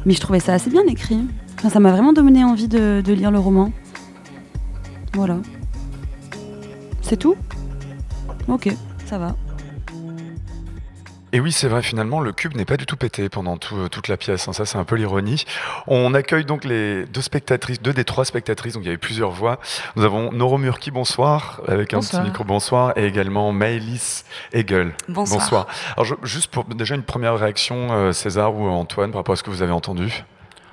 Mais 0.05 0.13
je 0.13 0.19
trouvais 0.19 0.39
ça 0.39 0.53
assez 0.53 0.69
bien 0.69 0.83
écrit. 0.87 1.19
Enfin, 1.57 1.69
ça 1.69 1.79
m'a 1.79 1.91
vraiment 1.91 2.11
donné 2.11 2.43
envie 2.43 2.67
de, 2.67 3.01
de, 3.01 3.13
lire 3.13 3.31
le 3.31 3.39
roman. 3.39 3.71
Voilà. 5.13 5.37
C'est 7.01 7.17
tout? 7.17 7.35
Ok, 8.47 8.69
ça 9.05 9.17
va. 9.17 9.35
Et 11.33 11.39
oui, 11.39 11.51
c'est 11.53 11.69
vrai, 11.69 11.81
finalement, 11.81 12.19
le 12.19 12.33
cube 12.33 12.55
n'est 12.55 12.65
pas 12.65 12.75
du 12.75 12.85
tout 12.85 12.97
pété 12.97 13.29
pendant 13.29 13.55
tout, 13.55 13.87
toute 13.89 14.09
la 14.09 14.17
pièce. 14.17 14.47
Hein. 14.47 14.53
Ça, 14.53 14.65
c'est 14.65 14.77
un 14.77 14.83
peu 14.83 14.95
l'ironie. 14.95 15.45
On 15.87 16.13
accueille 16.13 16.43
donc 16.43 16.65
les 16.65 17.05
deux 17.05 17.21
spectatrices, 17.21 17.81
deux 17.81 17.93
des 17.93 18.03
trois 18.03 18.25
spectatrices, 18.25 18.73
donc 18.73 18.83
il 18.83 18.87
y 18.87 18.89
avait 18.89 18.97
plusieurs 18.97 19.31
voix. 19.31 19.59
Nous 19.95 20.03
avons 20.03 20.31
Noro 20.33 20.57
Murki, 20.57 20.91
bonsoir, 20.91 21.61
avec 21.67 21.93
bonsoir. 21.93 22.19
un 22.19 22.23
petit 22.23 22.29
micro, 22.31 22.43
bonsoir, 22.43 22.97
et 22.97 23.05
également 23.05 23.53
Maëlys 23.53 24.25
Hegel. 24.51 24.93
Bonsoir. 25.07 25.39
bonsoir. 25.39 25.67
Alors, 25.95 26.05
je, 26.05 26.15
juste 26.23 26.51
pour 26.51 26.65
déjà 26.65 26.95
une 26.95 27.03
première 27.03 27.37
réaction, 27.37 27.91
euh, 27.91 28.11
César 28.11 28.53
ou 28.53 28.67
Antoine, 28.67 29.11
par 29.11 29.19
rapport 29.19 29.33
à 29.33 29.35
ce 29.37 29.43
que 29.43 29.49
vous 29.49 29.61
avez 29.61 29.71
entendu? 29.71 30.25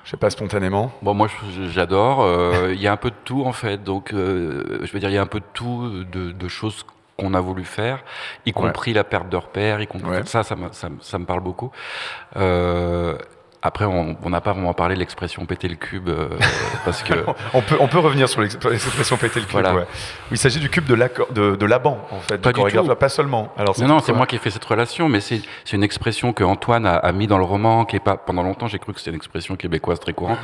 Je 0.04 0.10
sais 0.10 0.16
pas 0.16 0.30
spontanément. 0.30 0.90
Bon, 1.02 1.12
moi 1.12 1.28
j'adore. 1.70 2.22
Euh, 2.22 2.72
il 2.72 2.80
y 2.80 2.86
a 2.86 2.92
un 2.92 2.96
peu 2.96 3.10
de 3.10 3.16
tout 3.26 3.44
en 3.44 3.52
fait. 3.52 3.84
Donc, 3.84 4.14
euh, 4.14 4.80
je 4.82 4.90
veux 4.92 5.00
dire, 5.00 5.10
il 5.10 5.14
y 5.14 5.18
a 5.18 5.22
un 5.22 5.26
peu 5.26 5.38
de 5.38 5.44
tout, 5.52 6.02
de, 6.10 6.32
de 6.32 6.48
choses 6.48 6.86
qu'on 7.18 7.34
a 7.34 7.40
voulu 7.40 7.64
faire, 7.64 8.04
y 8.46 8.52
compris 8.52 8.92
ouais. 8.92 8.96
la 8.96 9.04
perte 9.04 9.28
de 9.28 9.36
repères, 9.36 9.80
y 9.80 9.86
compris 9.86 10.10
ouais. 10.10 10.26
ça, 10.26 10.42
ça 10.42 10.56
me, 10.56 10.72
ça, 10.72 10.88
ça 11.00 11.18
me 11.18 11.24
parle 11.24 11.40
beaucoup. 11.40 11.70
Euh, 12.36 13.16
après, 13.60 13.86
on 13.86 14.30
n'a 14.30 14.40
pas 14.40 14.52
vraiment 14.52 14.72
parlé 14.72 14.94
de 14.94 15.00
l'expression 15.00 15.44
péter 15.44 15.66
le 15.66 15.74
cube 15.74 16.08
euh, 16.08 16.28
parce 16.84 17.02
que 17.02 17.12
on 17.54 17.60
peut 17.60 17.76
on 17.80 17.88
peut 17.88 17.98
revenir 17.98 18.28
sur 18.28 18.40
l'expression 18.40 19.16
péter 19.16 19.40
le 19.40 19.46
cube. 19.46 19.52
Voilà. 19.52 19.74
Ouais. 19.74 19.86
Il 20.30 20.38
s'agit 20.38 20.60
du 20.60 20.70
cube 20.70 20.86
de 20.86 20.94
la 20.94 21.08
de, 21.32 21.56
de 21.56 21.66
Laban 21.66 21.98
en 22.12 22.20
fait, 22.20 22.38
pas 22.38 22.52
du 22.52 22.60
chorégraphe, 22.60 22.94
pas 22.94 23.08
seulement. 23.08 23.52
Alors 23.56 23.74
non, 23.80 23.88
non, 23.88 23.98
c'est 23.98 24.12
moi 24.12 24.26
qui 24.26 24.36
ai 24.36 24.38
fait 24.38 24.50
cette 24.50 24.64
relation, 24.64 25.08
mais 25.08 25.20
c'est 25.20 25.42
une 25.72 25.82
expression 25.82 26.32
que 26.32 26.44
Antoine 26.44 26.86
a, 26.86 26.94
a, 26.94 27.10
mis 27.10 27.26
dans 27.26 27.38
le 27.38 27.44
roman, 27.44 27.84
qui 27.84 27.96
est 27.96 28.00
pas 28.00 28.16
pendant 28.16 28.44
longtemps 28.44 28.68
j'ai 28.68 28.78
cru 28.78 28.92
que 28.92 29.00
c'était 29.00 29.10
une 29.10 29.16
expression 29.16 29.56
québécoise 29.56 29.98
très 29.98 30.12
courante. 30.12 30.38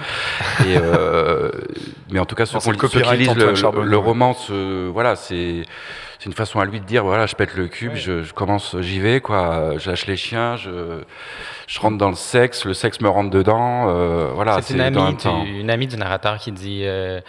Et 0.66 0.76
euh, 0.76 1.52
mais 2.10 2.18
en 2.18 2.26
tout 2.26 2.34
cas, 2.34 2.46
ceux, 2.46 2.58
qui, 2.58 2.88
ceux 2.88 3.00
qui 3.00 3.16
lisent 3.16 3.36
le, 3.36 3.52
le, 3.52 3.84
le 3.84 3.96
roman, 3.96 4.34
ce, 4.34 4.88
voilà, 4.88 5.14
c'est 5.14 5.62
c'est 6.24 6.30
une 6.30 6.36
façon 6.36 6.58
à 6.58 6.64
lui 6.64 6.80
de 6.80 6.86
dire 6.86 7.04
voilà 7.04 7.26
je 7.26 7.34
pète 7.34 7.54
le 7.54 7.68
cube 7.68 7.92
ouais. 7.92 7.98
je, 7.98 8.22
je, 8.22 8.32
commence 8.32 8.80
j'y 8.80 8.98
vais 8.98 9.20
quoi 9.20 9.76
je 9.76 9.90
lâche 9.90 10.06
les 10.06 10.16
chiens 10.16 10.56
je 10.56 11.02
je 11.66 11.80
rentre 11.80 11.98
dans 11.98 12.08
le 12.08 12.14
sexe 12.14 12.64
le 12.64 12.72
sexe 12.72 13.02
me 13.02 13.10
rentre 13.10 13.28
dedans 13.28 13.90
euh, 13.90 14.30
voilà 14.34 14.62
c'est 14.62 14.72
une 14.72 14.80
amie 14.80 15.16
du, 15.16 15.60
une 15.60 15.68
amie 15.68 15.86
du 15.86 15.98
narrateur 15.98 16.38
qui 16.38 16.50
dit 16.50 16.84
euh, 16.84 17.20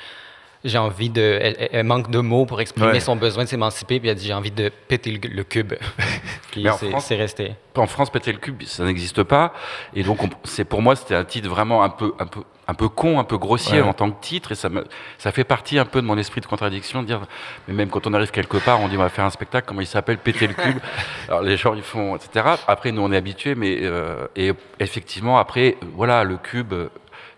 j'ai 0.65 0.77
envie 0.77 1.09
de 1.09 1.39
elle, 1.41 1.69
elle, 1.71 1.85
manque 1.85 2.09
de 2.09 2.19
mots 2.19 2.45
pour 2.45 2.59
exprimer 2.59 2.93
ouais. 2.93 2.99
son 2.99 3.15
besoin 3.15 3.43
de 3.43 3.49
s'émanciper 3.49 3.99
puis 3.99 4.09
elle 4.09 4.15
dit 4.15 4.27
j'ai 4.27 4.33
envie 4.33 4.51
de 4.51 4.69
péter 4.87 5.11
le, 5.11 5.29
le 5.29 5.43
cube 5.43 5.73
puis 6.51 6.67
c'est 6.99 7.15
resté 7.15 7.53
en 7.75 7.87
France 7.87 8.09
péter 8.09 8.31
le 8.31 8.39
cube 8.39 8.63
ça 8.63 8.83
n'existe 8.83 9.23
pas 9.23 9.53
et 9.93 10.03
donc 10.03 10.19
c'est 10.43 10.65
pour 10.65 10.81
moi 10.81 10.95
c'était 10.95 11.15
un 11.15 11.25
titre 11.25 11.47
vraiment 11.47 11.83
un 11.83 11.89
peu 11.89 12.13
un 12.19 12.25
peu 12.25 12.41
un 12.67 12.73
peu 12.73 12.89
con, 12.89 13.19
un 13.19 13.23
peu 13.23 13.37
grossier 13.37 13.81
ouais. 13.81 13.87
en 13.87 13.93
tant 13.93 14.09
que 14.11 14.19
titre, 14.21 14.51
et 14.51 14.55
ça, 14.55 14.69
me, 14.69 14.83
ça 15.17 15.31
fait 15.31 15.43
partie 15.43 15.77
un 15.77 15.85
peu 15.85 16.01
de 16.01 16.07
mon 16.07 16.17
esprit 16.17 16.41
de 16.41 16.45
contradiction, 16.45 17.01
de 17.01 17.07
dire, 17.07 17.21
mais 17.67 17.73
même 17.73 17.89
quand 17.89 18.07
on 18.07 18.13
arrive 18.13 18.31
quelque 18.31 18.57
part, 18.57 18.81
on 18.81 18.87
dit 18.87 18.95
on 18.97 19.01
va 19.01 19.09
faire 19.09 19.25
un 19.25 19.29
spectacle, 19.29 19.67
comment 19.67 19.81
il 19.81 19.87
s'appelle, 19.87 20.17
péter 20.17 20.47
le 20.47 20.53
cube, 20.53 20.79
alors 21.27 21.41
les 21.41 21.57
gens 21.57 21.73
ils 21.75 21.83
font, 21.83 22.15
etc. 22.15 22.45
Après 22.67 22.91
nous 22.91 23.01
on 23.01 23.11
est 23.11 23.17
habitués, 23.17 23.55
mais 23.55 23.79
euh, 23.81 24.27
et 24.35 24.51
effectivement 24.79 25.37
après, 25.37 25.77
voilà, 25.95 26.23
le 26.23 26.37
cube, 26.37 26.73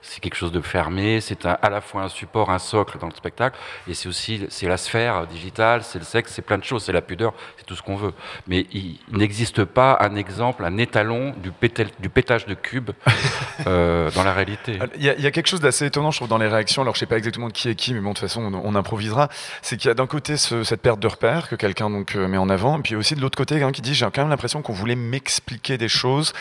c'est 0.02 0.20
quelque 0.20 0.36
chose 0.36 0.52
de 0.52 0.62
fermé, 0.62 1.22
c'est 1.22 1.46
à 1.46 1.70
la 1.70 1.82
fois 1.82 2.04
un 2.04 2.10
support, 2.10 2.50
un 2.50 2.60
socle 2.60 2.98
dans 3.00 3.08
le 3.08 3.16
spectacle, 3.16 3.58
et 3.88 3.94
c'est 3.94 4.08
aussi 4.08 4.46
c'est 4.50 4.68
la 4.68 4.78
sphère 4.78 5.28
digitale, 5.28 5.84
c'est 5.84 6.00
le 6.00 6.06
sexe, 6.06 6.32
c'est 6.34 6.42
plein 6.42 6.58
de 6.58 6.64
choses, 6.64 6.84
c'est 6.84 6.92
la 6.92 7.02
pudeur, 7.02 7.34
c'est 7.58 7.66
tout 7.66 7.76
ce 7.76 7.82
qu'on 7.82 7.96
veut. 7.96 8.14
Mais 8.48 8.66
il, 8.72 9.00
n'existe 9.12 9.64
pas 9.66 9.98
un 10.02 10.16
exemple, 10.16 10.64
un 10.64 10.78
étalon 10.78 11.34
du, 11.42 11.52
pétel, 11.52 11.90
du 12.00 12.10
pétage 12.10 12.46
de 12.46 12.54
cube 12.54 12.92
euh, 13.68 14.12
dans 14.12 14.24
la 14.24 14.34
réalité. 14.34 14.80
Il 14.96 15.04
y, 15.04 15.10
a, 15.10 15.16
il 15.16 15.24
y, 15.24 15.28
a, 15.28 15.32
quelque 15.32 15.48
chose 15.48 15.60
d'assez 15.60 15.86
étonnant, 15.86 16.12
je 16.12 16.18
trouve, 16.18 16.30
dans 16.30 16.38
les 16.38 16.48
réactions. 16.48 16.82
Alors 16.82 16.96
je 16.96 17.00
sais 17.00 17.06
pas 17.06 17.18
exactement 17.18 17.50
qui 17.50 17.70
est 17.70 17.76
qui, 17.76 17.94
mais 17.94 18.00
bon, 18.00 18.10
de 18.10 18.14
toute 18.14 18.28
façon, 18.28 18.42
on, 18.44 18.62
on 18.64 18.76
improvisera. 18.76 19.30
C'est 19.62 19.78
qu'il 19.78 19.88
y 19.88 19.92
a 19.92 19.94
d'un 19.94 20.08
côté 20.08 20.38
ce, 20.38 20.64
cette 20.64 20.82
perte 20.82 21.00
de 21.00 21.08
repère 21.08 21.50
que 21.50 21.56
quelqu'un 21.56 21.90
donc 21.90 22.16
euh, 22.16 22.28
met 22.28 22.38
en 22.38 22.50
avant, 22.50 22.80
et 22.80 22.82
puis 22.82 22.96
aussi 22.96 23.16
de 23.16 23.22
l'autre 23.22 23.38
côté 23.38 23.56
quelqu'un 23.56 23.72
qui 23.72 23.82
dit 23.82 23.94
j'ai 23.94 24.06
quand 24.06 24.22
même 24.22 24.30
l'impression 24.30 24.62
qu'on 24.62 24.74
voulait 24.74 24.96
m'expliquer 24.96 25.78
des 25.78 25.90
choses. 25.90 26.34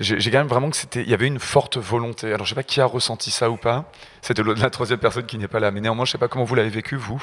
J'ai 0.00 0.30
quand 0.30 0.38
même 0.38 0.48
vraiment 0.48 0.70
que 0.70 0.76
c'était, 0.76 1.02
il 1.02 1.08
y 1.08 1.14
avait 1.14 1.26
une 1.26 1.38
forte 1.38 1.76
volonté. 1.76 2.32
Alors 2.32 2.46
je 2.46 2.50
sais 2.50 2.54
pas 2.54 2.62
qui 2.62 2.80
a 2.80 2.86
ressenti 2.86 3.11
ça 3.20 3.50
ou 3.50 3.56
pas? 3.56 3.90
C'était 4.20 4.42
la 4.42 4.70
troisième 4.70 4.98
personne 4.98 5.26
qui 5.26 5.38
n'est 5.38 5.48
pas 5.48 5.60
là. 5.60 5.70
Mais 5.70 5.80
néanmoins, 5.80 6.04
je 6.04 6.10
ne 6.10 6.12
sais 6.12 6.18
pas 6.18 6.28
comment 6.28 6.44
vous 6.44 6.54
l'avez 6.54 6.70
vécu, 6.70 6.96
vous 6.96 7.22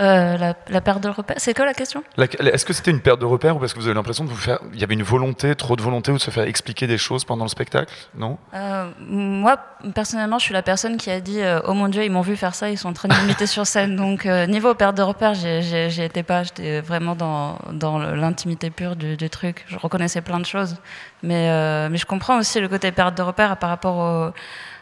Euh, 0.00 0.36
la, 0.36 0.54
la, 0.68 0.80
perte 0.80 1.02
de 1.02 1.08
repère, 1.08 1.36
c'est 1.38 1.54
quoi 1.54 1.64
la 1.64 1.74
question? 1.74 2.02
Est-ce 2.18 2.64
que 2.64 2.72
c'était 2.72 2.90
une 2.90 3.00
perte 3.00 3.20
de 3.20 3.24
repère 3.24 3.56
ou 3.56 3.60
parce 3.60 3.72
que 3.72 3.78
vous 3.78 3.86
avez 3.86 3.94
l'impression 3.94 4.24
de 4.24 4.30
vous 4.30 4.36
faire. 4.36 4.58
Il 4.72 4.80
y 4.80 4.84
avait 4.84 4.94
une 4.94 5.04
volonté, 5.04 5.54
trop 5.54 5.76
de 5.76 5.82
volonté 5.82 6.10
ou 6.10 6.16
de 6.16 6.20
se 6.20 6.32
faire 6.32 6.44
expliquer 6.44 6.88
des 6.88 6.98
choses 6.98 7.24
pendant 7.24 7.44
le 7.44 7.48
spectacle? 7.48 7.92
Non? 8.16 8.38
Euh, 8.54 8.90
Moi, 9.08 9.56
personnellement, 9.94 10.38
je 10.40 10.46
suis 10.46 10.54
la 10.54 10.62
personne 10.62 10.96
qui 10.96 11.10
a 11.10 11.20
dit 11.20 11.40
euh, 11.40 11.60
Oh 11.66 11.74
mon 11.74 11.88
Dieu, 11.88 12.04
ils 12.04 12.10
m'ont 12.10 12.22
vu 12.22 12.36
faire 12.36 12.56
ça, 12.56 12.70
ils 12.70 12.78
sont 12.78 12.88
en 12.88 12.92
train 12.92 13.08
de 13.08 13.14
m'imiter 13.14 13.46
sur 13.46 13.66
scène. 13.66 13.94
Donc, 14.04 14.24
niveau 14.24 14.74
perte 14.74 14.96
de 14.96 15.02
repère, 15.02 15.34
j'y 15.34 16.02
étais 16.02 16.24
pas. 16.24 16.42
J'étais 16.42 16.80
vraiment 16.80 17.14
dans, 17.14 17.58
dans 17.72 17.98
l'intimité 17.98 18.70
pure 18.70 18.96
du, 18.96 19.16
du, 19.16 19.30
truc. 19.30 19.64
Je 19.68 19.78
reconnaissais 19.78 20.22
plein 20.22 20.40
de 20.40 20.46
choses. 20.46 20.76
Mais, 21.22 21.88
mais 21.88 21.98
je 21.98 22.06
comprends 22.06 22.38
aussi 22.38 22.60
le 22.60 22.68
côté 22.68 22.90
perte 22.90 23.16
de 23.16 23.22
repère 23.22 23.56
par 23.58 23.70
rapport 23.70 23.96
au 23.96 24.32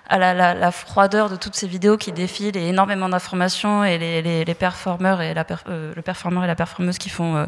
à 0.08 0.18
la, 0.18 0.34
la, 0.34 0.54
la, 0.54 0.70
froideur 0.70 1.30
de 1.30 1.36
toutes 1.36 1.54
ces 1.54 1.66
vidéos 1.66 1.96
qui 1.96 2.12
défilent 2.12 2.56
et 2.56 2.68
énormément 2.68 3.08
d'informations 3.08 3.84
et 3.84 3.98
les, 3.98 4.20
les, 4.22 4.44
les, 4.44 4.54
performeurs 4.54 5.20
et 5.20 5.32
la 5.32 5.44
per, 5.44 5.56
euh, 5.68 5.92
le 5.94 6.02
performeur 6.02 6.44
et 6.44 6.46
la 6.46 6.54
performeuse 6.54 6.98
qui 6.98 7.08
font 7.08 7.36
euh, 7.36 7.46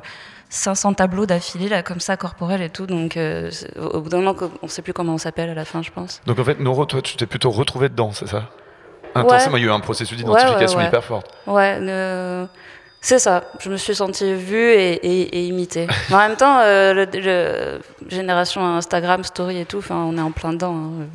500 0.51 0.95
tableaux 0.95 1.27
d'affilée 1.27 1.69
là 1.69 1.83
comme 1.83 2.01
ça 2.01 2.17
corporels 2.17 2.63
et 2.63 2.71
tout 2.71 2.87
donc 2.87 3.17
euh, 3.17 3.51
au 3.77 4.01
bout 4.01 4.09
d'un 4.09 4.19
moment 4.19 4.37
on 4.63 4.69
sait 4.69 4.83
plus 4.83 4.93
comment 4.93 5.15
on 5.15 5.19
s'appelle 5.19 5.51
à 5.51 5.55
la 5.55 5.65
fin 5.65 5.83
je 5.83 5.91
pense 5.91 6.21
donc 6.27 6.39
en 6.39 6.45
fait 6.45 6.61
Noro 6.61 6.87
toi 6.87 7.03
tu 7.03 7.17
t'es 7.17 7.27
plutôt 7.27 7.51
retrouvé 7.51 7.89
dedans 7.89 8.13
c'est 8.13 8.29
ça? 8.29 8.51
Intensément 9.17 9.55
ouais. 9.55 9.61
il 9.61 9.65
y 9.65 9.69
a 9.69 9.71
eu 9.71 9.75
un 9.75 9.81
processus 9.81 10.17
d'identification 10.17 10.79
ouais, 10.79 10.85
ouais, 10.85 10.89
hyper 10.89 11.05
fort 11.05 11.25
ouais 11.47 11.79
euh, 11.81 12.47
c'est 13.05 13.19
ça, 13.19 13.45
je 13.61 13.69
me 13.69 13.77
suis 13.77 13.95
sentie 13.95 14.33
vue 14.33 14.57
et, 14.57 14.95
et, 14.95 15.37
et 15.37 15.47
imitée. 15.49 15.87
Mais 16.09 16.15
en 16.17 16.21
même 16.21 16.37
temps, 16.37 16.61
euh, 16.61 16.95
le, 16.95 17.07
le, 17.13 17.81
génération 18.09 18.65
Instagram, 18.65 19.23
story 19.25 19.59
et 19.59 19.67
tout, 19.67 19.83
on 19.91 20.17
est 20.17 20.23
en 20.23 20.31
plein 20.31 20.55
dedans. 20.55 20.75
Hein. 20.75 21.07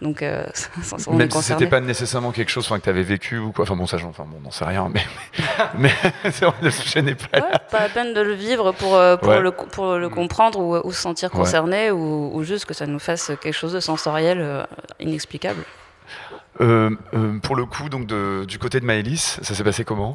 Donc, 0.00 0.22
euh, 0.22 0.46
on 1.08 1.14
Même 1.14 1.30
si 1.30 1.42
c'était 1.42 1.66
pas 1.66 1.80
nécessairement 1.80 2.30
quelque 2.30 2.50
chose 2.50 2.68
que 2.68 2.76
tu 2.76 2.88
avais 2.88 3.02
vécu 3.02 3.38
ou 3.38 3.52
quoi. 3.52 3.64
Enfin 3.64 3.76
bon, 3.76 3.86
ça, 3.86 3.96
enfin 4.04 4.24
bon, 4.26 4.40
n'en 4.40 4.50
sait 4.50 4.64
rien, 4.64 4.88
mais, 4.92 5.02
mais, 5.78 5.90
le 6.62 6.70
sujet 6.70 7.02
n'est 7.02 7.16
pas 7.16 7.38
ouais, 7.38 7.52
Pas 7.70 7.80
la 7.80 7.88
peine 7.88 8.14
de 8.14 8.20
le 8.20 8.34
vivre 8.34 8.72
pour, 8.72 8.90
pour, 9.20 9.28
ouais. 9.28 9.40
le, 9.40 9.50
pour 9.50 9.96
le 9.96 10.08
comprendre 10.08 10.60
ou, 10.60 10.76
ou 10.76 10.92
se 10.92 11.00
sentir 11.00 11.30
concerné 11.30 11.90
ou, 11.90 12.30
ou, 12.32 12.42
juste 12.44 12.64
que 12.64 12.74
ça 12.74 12.86
nous 12.86 12.98
fasse 12.98 13.32
quelque 13.40 13.54
chose 13.54 13.72
de 13.72 13.80
sensoriel 13.80 14.38
euh, 14.40 14.64
inexplicable. 15.00 15.62
Euh, 16.60 16.90
pour 17.42 17.56
le 17.56 17.64
coup, 17.66 17.88
donc 17.88 18.06
de, 18.06 18.44
du 18.46 18.58
côté 18.58 18.80
de 18.80 18.84
Maëlys, 18.84 19.38
ça 19.42 19.54
s'est 19.54 19.64
passé 19.64 19.84
comment? 19.84 20.14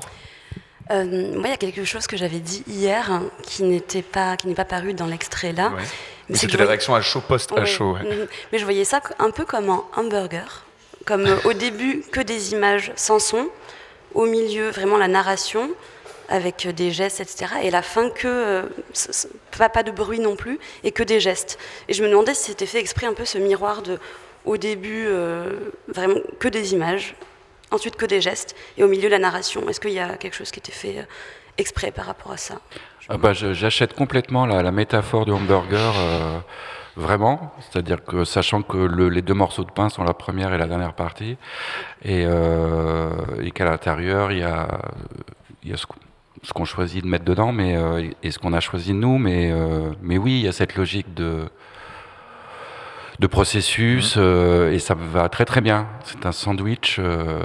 Euh, 0.93 1.03
moi, 1.35 1.47
il 1.47 1.51
y 1.51 1.53
a 1.53 1.57
quelque 1.57 1.83
chose 1.85 2.07
que 2.07 2.17
j'avais 2.17 2.39
dit 2.39 2.63
hier 2.67 3.11
hein, 3.11 3.23
qui 3.41 3.63
n'était 3.63 4.01
pas, 4.01 4.37
qui 4.37 4.47
n'est 4.47 4.55
pas 4.55 4.65
paru 4.65 4.93
dans 4.93 5.07
l'extrait 5.07 5.51
là. 5.51 5.69
Ouais. 5.69 5.81
Mais 6.29 6.37
c'était 6.37 6.57
la 6.57 6.65
réaction 6.65 6.95
à 6.95 7.01
chaud 7.01 7.21
post 7.21 7.51
à 7.51 7.65
chaud. 7.65 7.93
Ouais. 7.93 8.27
Mais 8.51 8.59
je 8.59 8.63
voyais 8.63 8.85
ça 8.85 9.01
un 9.19 9.31
peu 9.31 9.45
comme 9.45 9.69
un 9.69 9.83
hamburger, 9.95 10.65
comme 11.05 11.25
euh, 11.25 11.35
au 11.45 11.53
début 11.53 12.03
que 12.11 12.21
des 12.21 12.53
images 12.53 12.91
sans 12.95 13.19
son, 13.19 13.49
au 14.13 14.25
milieu 14.25 14.69
vraiment 14.69 14.97
la 14.97 15.07
narration 15.07 15.71
avec 16.29 16.67
des 16.67 16.91
gestes, 16.91 17.19
etc. 17.19 17.53
Et 17.63 17.71
la 17.71 17.81
fin 17.81 18.09
que 18.09 18.27
euh, 18.27 18.63
pas, 19.57 19.69
pas 19.69 19.83
de 19.83 19.91
bruit 19.91 20.19
non 20.19 20.35
plus 20.35 20.59
et 20.83 20.91
que 20.91 21.03
des 21.03 21.19
gestes. 21.19 21.57
Et 21.87 21.93
je 21.93 22.03
me 22.03 22.09
demandais 22.09 22.33
si 22.33 22.51
c'était 22.51 22.65
fait 22.65 22.79
exprès 22.79 23.07
un 23.07 23.13
peu 23.13 23.25
ce 23.25 23.37
miroir 23.37 23.81
de 23.81 23.99
au 24.45 24.57
début 24.57 25.05
euh, 25.07 25.51
vraiment 25.87 26.19
que 26.39 26.47
des 26.47 26.73
images 26.73 27.15
ensuite 27.73 27.95
que 27.95 28.05
des 28.05 28.21
gestes, 28.21 28.55
et 28.77 28.83
au 28.83 28.87
milieu 28.87 29.09
la 29.09 29.19
narration. 29.19 29.67
Est-ce 29.67 29.79
qu'il 29.79 29.91
y 29.91 29.99
a 29.99 30.15
quelque 30.17 30.35
chose 30.35 30.51
qui 30.51 30.59
était 30.59 30.71
fait 30.71 30.99
euh, 30.99 31.03
exprès 31.57 31.91
par 31.91 32.05
rapport 32.05 32.31
à 32.31 32.37
ça? 32.37 32.55
Ah 33.09 33.17
bah, 33.17 33.33
J'achète 33.33 33.93
complètement 33.93 34.45
la, 34.45 34.63
la, 34.63 34.71
métaphore 34.71 35.25
du 35.25 35.31
hamburger, 35.31 35.93
euh, 35.97 36.39
vraiment, 36.95 37.53
c'est-à-dire 37.59 38.03
que 38.03 38.23
sachant 38.23 38.61
que 38.61 38.77
le, 38.77 39.09
les 39.09 39.21
deux 39.21 39.33
morceaux 39.33 39.63
de 39.63 39.71
pain 39.71 39.89
sont 39.89 40.03
la 40.03 40.13
première 40.13 40.53
et 40.53 40.57
la 40.57 40.67
dernière 40.67 40.93
partie, 40.93 41.37
et, 42.03 42.23
euh, 42.25 43.09
et 43.41 43.51
qu'à 43.51 43.65
l'intérieur, 43.65 44.31
il 44.31 44.39
y 44.39 44.43
a, 44.43 44.67
il 45.63 45.71
y 45.71 45.73
a 45.73 45.77
ce 45.77 45.85
ce 46.41 46.51
qu'on 46.51 46.65
choisit 46.65 47.01
de 47.01 47.07
mettre 47.07 47.23
dedans, 47.23 47.53
mais 47.53 47.77
euh, 47.77 48.09
et 48.21 48.29
ce 48.29 48.37
qu'on 48.37 48.51
a 48.51 48.59
choisi 48.59 48.89
de 48.89 48.97
nous, 48.97 49.17
mais 49.17 49.53
mais 50.01 50.17
oui, 50.17 50.39
il 50.39 50.41
y 50.41 50.47
a 50.49 50.51
cette 50.51 50.75
logique 50.75 51.13
de 51.13 51.47
de 53.19 53.27
processus 53.27 54.15
mmh. 54.15 54.19
euh, 54.19 54.71
et 54.71 54.79
ça 54.79 54.95
va 54.95 55.29
très 55.29 55.45
très 55.45 55.61
bien. 55.61 55.87
C'est 56.03 56.25
un 56.25 56.31
sandwich, 56.31 56.97
euh, 56.99 57.39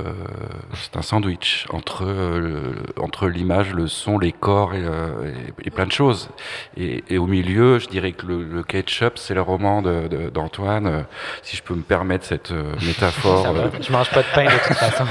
c'est 0.74 0.96
un 0.96 1.02
sandwich 1.02 1.66
entre 1.70 2.04
euh, 2.06 2.72
entre 2.98 3.28
l'image, 3.28 3.74
le 3.74 3.86
son, 3.86 4.18
les 4.18 4.32
corps 4.32 4.74
et, 4.74 4.82
euh, 4.82 5.32
et, 5.62 5.68
et 5.68 5.70
plein 5.70 5.86
de 5.86 5.92
choses. 5.92 6.30
Et, 6.76 7.04
et, 7.08 7.18
au 7.18 7.26
milieu, 7.26 7.78
je 7.78 7.88
dirais 7.88 8.12
que 8.12 8.26
le, 8.26 8.42
le 8.44 8.62
ketchup, 8.62 9.18
c'est 9.18 9.34
le 9.34 9.42
roman 9.42 9.82
d'Antoine, 9.82 10.84
de, 10.84 10.90
de, 10.90 11.04
si 11.42 11.56
je 11.56 11.62
peux 11.62 11.74
me 11.74 11.82
permettre 11.82 12.24
cette 12.24 12.50
métaphore. 12.86 13.46
Je 13.80 13.92
mange 13.92 14.10
pas 14.10 14.22
de 14.22 14.34
pain 14.34 14.44
de 14.44 14.66
toute 14.66 14.76
façon. 14.76 15.04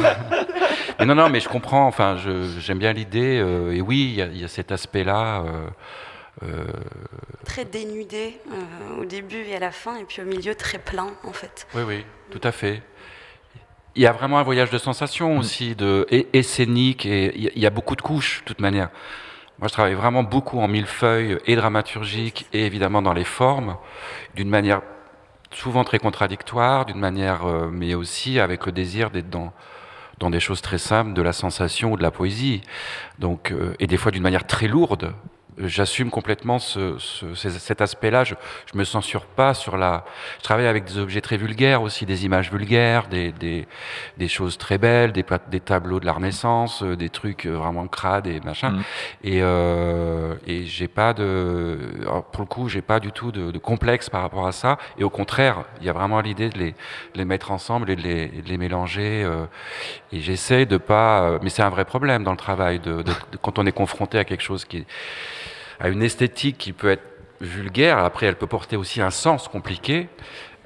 mais 0.99 1.05
non 1.05 1.15
non, 1.15 1.29
mais 1.29 1.39
je 1.39 1.49
comprends. 1.49 1.87
Enfin, 1.87 2.17
j'aime 2.59 2.79
bien 2.79 2.93
l'idée. 2.93 3.43
et 3.71 3.81
oui, 3.81 4.15
il 4.17 4.35
y, 4.35 4.39
y, 4.39 4.43
a 4.43 4.47
cet 4.47 4.71
aspect-là. 4.71 5.43
Euh... 5.45 5.67
Très 7.45 7.65
dénudé 7.65 8.39
euh, 8.51 9.01
au 9.01 9.05
début 9.05 9.41
et 9.41 9.55
à 9.55 9.59
la 9.59 9.71
fin, 9.71 9.95
et 9.97 10.03
puis 10.03 10.21
au 10.21 10.25
milieu 10.25 10.53
très 10.53 10.77
plein 10.77 11.09
en 11.23 11.33
fait. 11.33 11.67
Oui, 11.73 11.81
oui, 11.87 12.05
tout 12.29 12.41
à 12.43 12.51
fait. 12.51 12.81
Il 13.95 14.03
y 14.03 14.07
a 14.07 14.11
vraiment 14.11 14.37
un 14.37 14.43
voyage 14.43 14.69
de 14.69 14.77
sensations 14.77 15.39
aussi, 15.39 15.75
de, 15.75 16.05
et, 16.11 16.27
et 16.33 16.43
scénique, 16.43 17.05
et 17.07 17.35
il 17.35 17.59
y 17.59 17.65
a 17.65 17.71
beaucoup 17.71 17.95
de 17.95 18.01
couches, 18.01 18.41
de 18.41 18.45
toute 18.45 18.61
manière. 18.61 18.89
Moi, 19.57 19.67
je 19.67 19.73
travaille 19.73 19.95
vraiment 19.95 20.21
beaucoup 20.21 20.59
en 20.59 20.67
millefeuille 20.67 21.39
et 21.47 21.55
dramaturgique, 21.55 22.45
et 22.53 22.67
évidemment 22.67 23.01
dans 23.01 23.13
les 23.13 23.23
formes, 23.23 23.77
d'une 24.35 24.49
manière 24.49 24.81
souvent 25.51 25.83
très 25.83 25.97
contradictoire, 25.97 26.85
d'une 26.85 26.99
manière, 26.99 27.47
euh, 27.47 27.69
mais 27.71 27.95
aussi 27.95 28.39
avec 28.39 28.67
le 28.67 28.71
désir 28.71 29.09
d'être 29.09 29.31
dans, 29.31 29.51
dans 30.19 30.29
des 30.29 30.39
choses 30.39 30.61
très 30.61 30.77
simples, 30.77 31.13
de 31.13 31.21
la 31.23 31.33
sensation 31.33 31.93
ou 31.93 31.97
de 31.97 32.03
la 32.03 32.11
poésie. 32.11 32.61
Donc, 33.17 33.51
euh, 33.51 33.73
et 33.79 33.87
des 33.87 33.97
fois 33.97 34.11
d'une 34.11 34.21
manière 34.21 34.45
très 34.45 34.67
lourde, 34.67 35.13
j'assume 35.59 36.09
complètement 36.09 36.59
ce, 36.59 36.97
ce, 36.99 37.33
cet 37.33 37.81
aspect-là. 37.81 38.23
Je, 38.23 38.35
je 38.71 38.77
me 38.77 38.83
censure 38.83 39.25
pas 39.25 39.53
sur 39.53 39.77
la. 39.77 40.05
Je 40.37 40.43
travaille 40.43 40.67
avec 40.67 40.85
des 40.85 40.97
objets 40.97 41.21
très 41.21 41.37
vulgaires 41.37 41.81
aussi, 41.81 42.05
des 42.05 42.25
images 42.25 42.51
vulgaires, 42.51 43.07
des, 43.07 43.31
des, 43.31 43.67
des 44.17 44.27
choses 44.27 44.57
très 44.57 44.77
belles, 44.77 45.11
des, 45.11 45.25
des 45.49 45.59
tableaux 45.59 45.99
de 45.99 46.05
la 46.05 46.13
Renaissance, 46.13 46.83
euh, 46.83 46.95
des 46.95 47.09
trucs 47.09 47.45
euh, 47.45 47.57
vraiment 47.57 47.87
crades 47.87 48.27
et 48.27 48.39
machin. 48.41 48.71
Mmh. 48.71 48.83
Et, 49.23 49.39
euh, 49.41 50.35
et 50.45 50.65
j'ai 50.65 50.87
pas 50.87 51.13
de. 51.13 51.77
pour 52.31 52.41
le 52.41 52.47
coup, 52.47 52.69
j'ai 52.69 52.81
pas 52.81 52.99
du 52.99 53.11
tout 53.11 53.31
de, 53.31 53.51
de, 53.51 53.57
complexe 53.57 54.09
par 54.09 54.21
rapport 54.21 54.47
à 54.47 54.51
ça. 54.51 54.77
Et 54.97 55.03
au 55.03 55.09
contraire, 55.09 55.63
il 55.79 55.87
y 55.87 55.89
a 55.89 55.93
vraiment 55.93 56.21
l'idée 56.21 56.49
de 56.49 56.57
les, 56.57 56.75
les 57.15 57.25
mettre 57.25 57.51
ensemble 57.51 57.89
et 57.89 57.95
de 57.95 58.01
les, 58.01 58.27
de 58.27 58.47
les 58.47 58.57
mélanger. 58.57 59.23
Euh, 59.23 59.45
et 60.11 60.21
j'essaie 60.21 60.65
de 60.65 60.77
pas. 60.77 61.39
Mais 61.41 61.49
c'est 61.49 61.63
un 61.63 61.69
vrai 61.69 61.85
problème 61.85 62.23
dans 62.23 62.31
le 62.31 62.37
travail, 62.37 62.79
de, 62.79 63.01
de, 63.01 63.03
de, 63.03 63.37
quand 63.41 63.59
on 63.59 63.65
est 63.65 63.71
confronté 63.71 64.17
à 64.19 64.23
quelque 64.23 64.43
chose 64.43 64.65
qui 64.65 64.85
à 65.79 65.89
une 65.89 66.03
esthétique 66.03 66.57
qui 66.57 66.73
peut 66.73 66.91
être 66.91 67.03
vulgaire. 67.41 67.99
Après, 67.99 68.25
elle 68.25 68.35
peut 68.35 68.47
porter 68.47 68.75
aussi 68.75 69.01
un 69.01 69.11
sens 69.11 69.47
compliqué. 69.47 70.09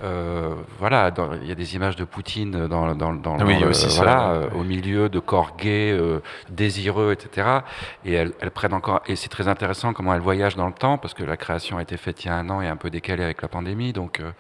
Euh, 0.03 0.55
voilà, 0.79 1.11
il 1.41 1.47
y 1.47 1.51
a 1.51 1.55
des 1.55 1.75
images 1.75 1.95
de 1.95 2.05
Poutine 2.05 2.67
dans, 2.67 2.95
dans, 2.95 3.13
dans 3.13 3.39
oui, 3.45 3.59
le, 3.59 3.67
aussi 3.67 3.87
voilà, 3.95 4.11
ça, 4.11 4.31
euh, 4.31 4.49
au 4.55 4.63
milieu 4.63 5.09
de 5.09 5.19
corps 5.19 5.55
gays, 5.57 5.91
euh, 5.91 6.21
désireux, 6.49 7.11
etc. 7.11 7.59
Et 8.03 8.13
elles, 8.13 8.33
elles, 8.39 8.51
prennent 8.51 8.73
encore. 8.73 9.01
Et 9.05 9.15
c'est 9.15 9.29
très 9.29 9.47
intéressant 9.47 9.93
comment 9.93 10.13
elles 10.15 10.21
voyagent 10.21 10.55
dans 10.55 10.65
le 10.65 10.73
temps 10.73 10.97
parce 10.97 11.13
que 11.13 11.23
la 11.23 11.37
création 11.37 11.77
a 11.77 11.83
été 11.83 11.97
faite 11.97 12.23
il 12.23 12.27
y 12.27 12.31
a 12.31 12.35
un 12.35 12.49
an 12.49 12.61
et 12.61 12.67
un 12.67 12.77
peu 12.77 12.89
décalée 12.89 13.23
avec 13.23 13.43
la 13.43 13.47
pandémie. 13.47 13.93
Donc, 13.93 14.19
euh, 14.19 14.31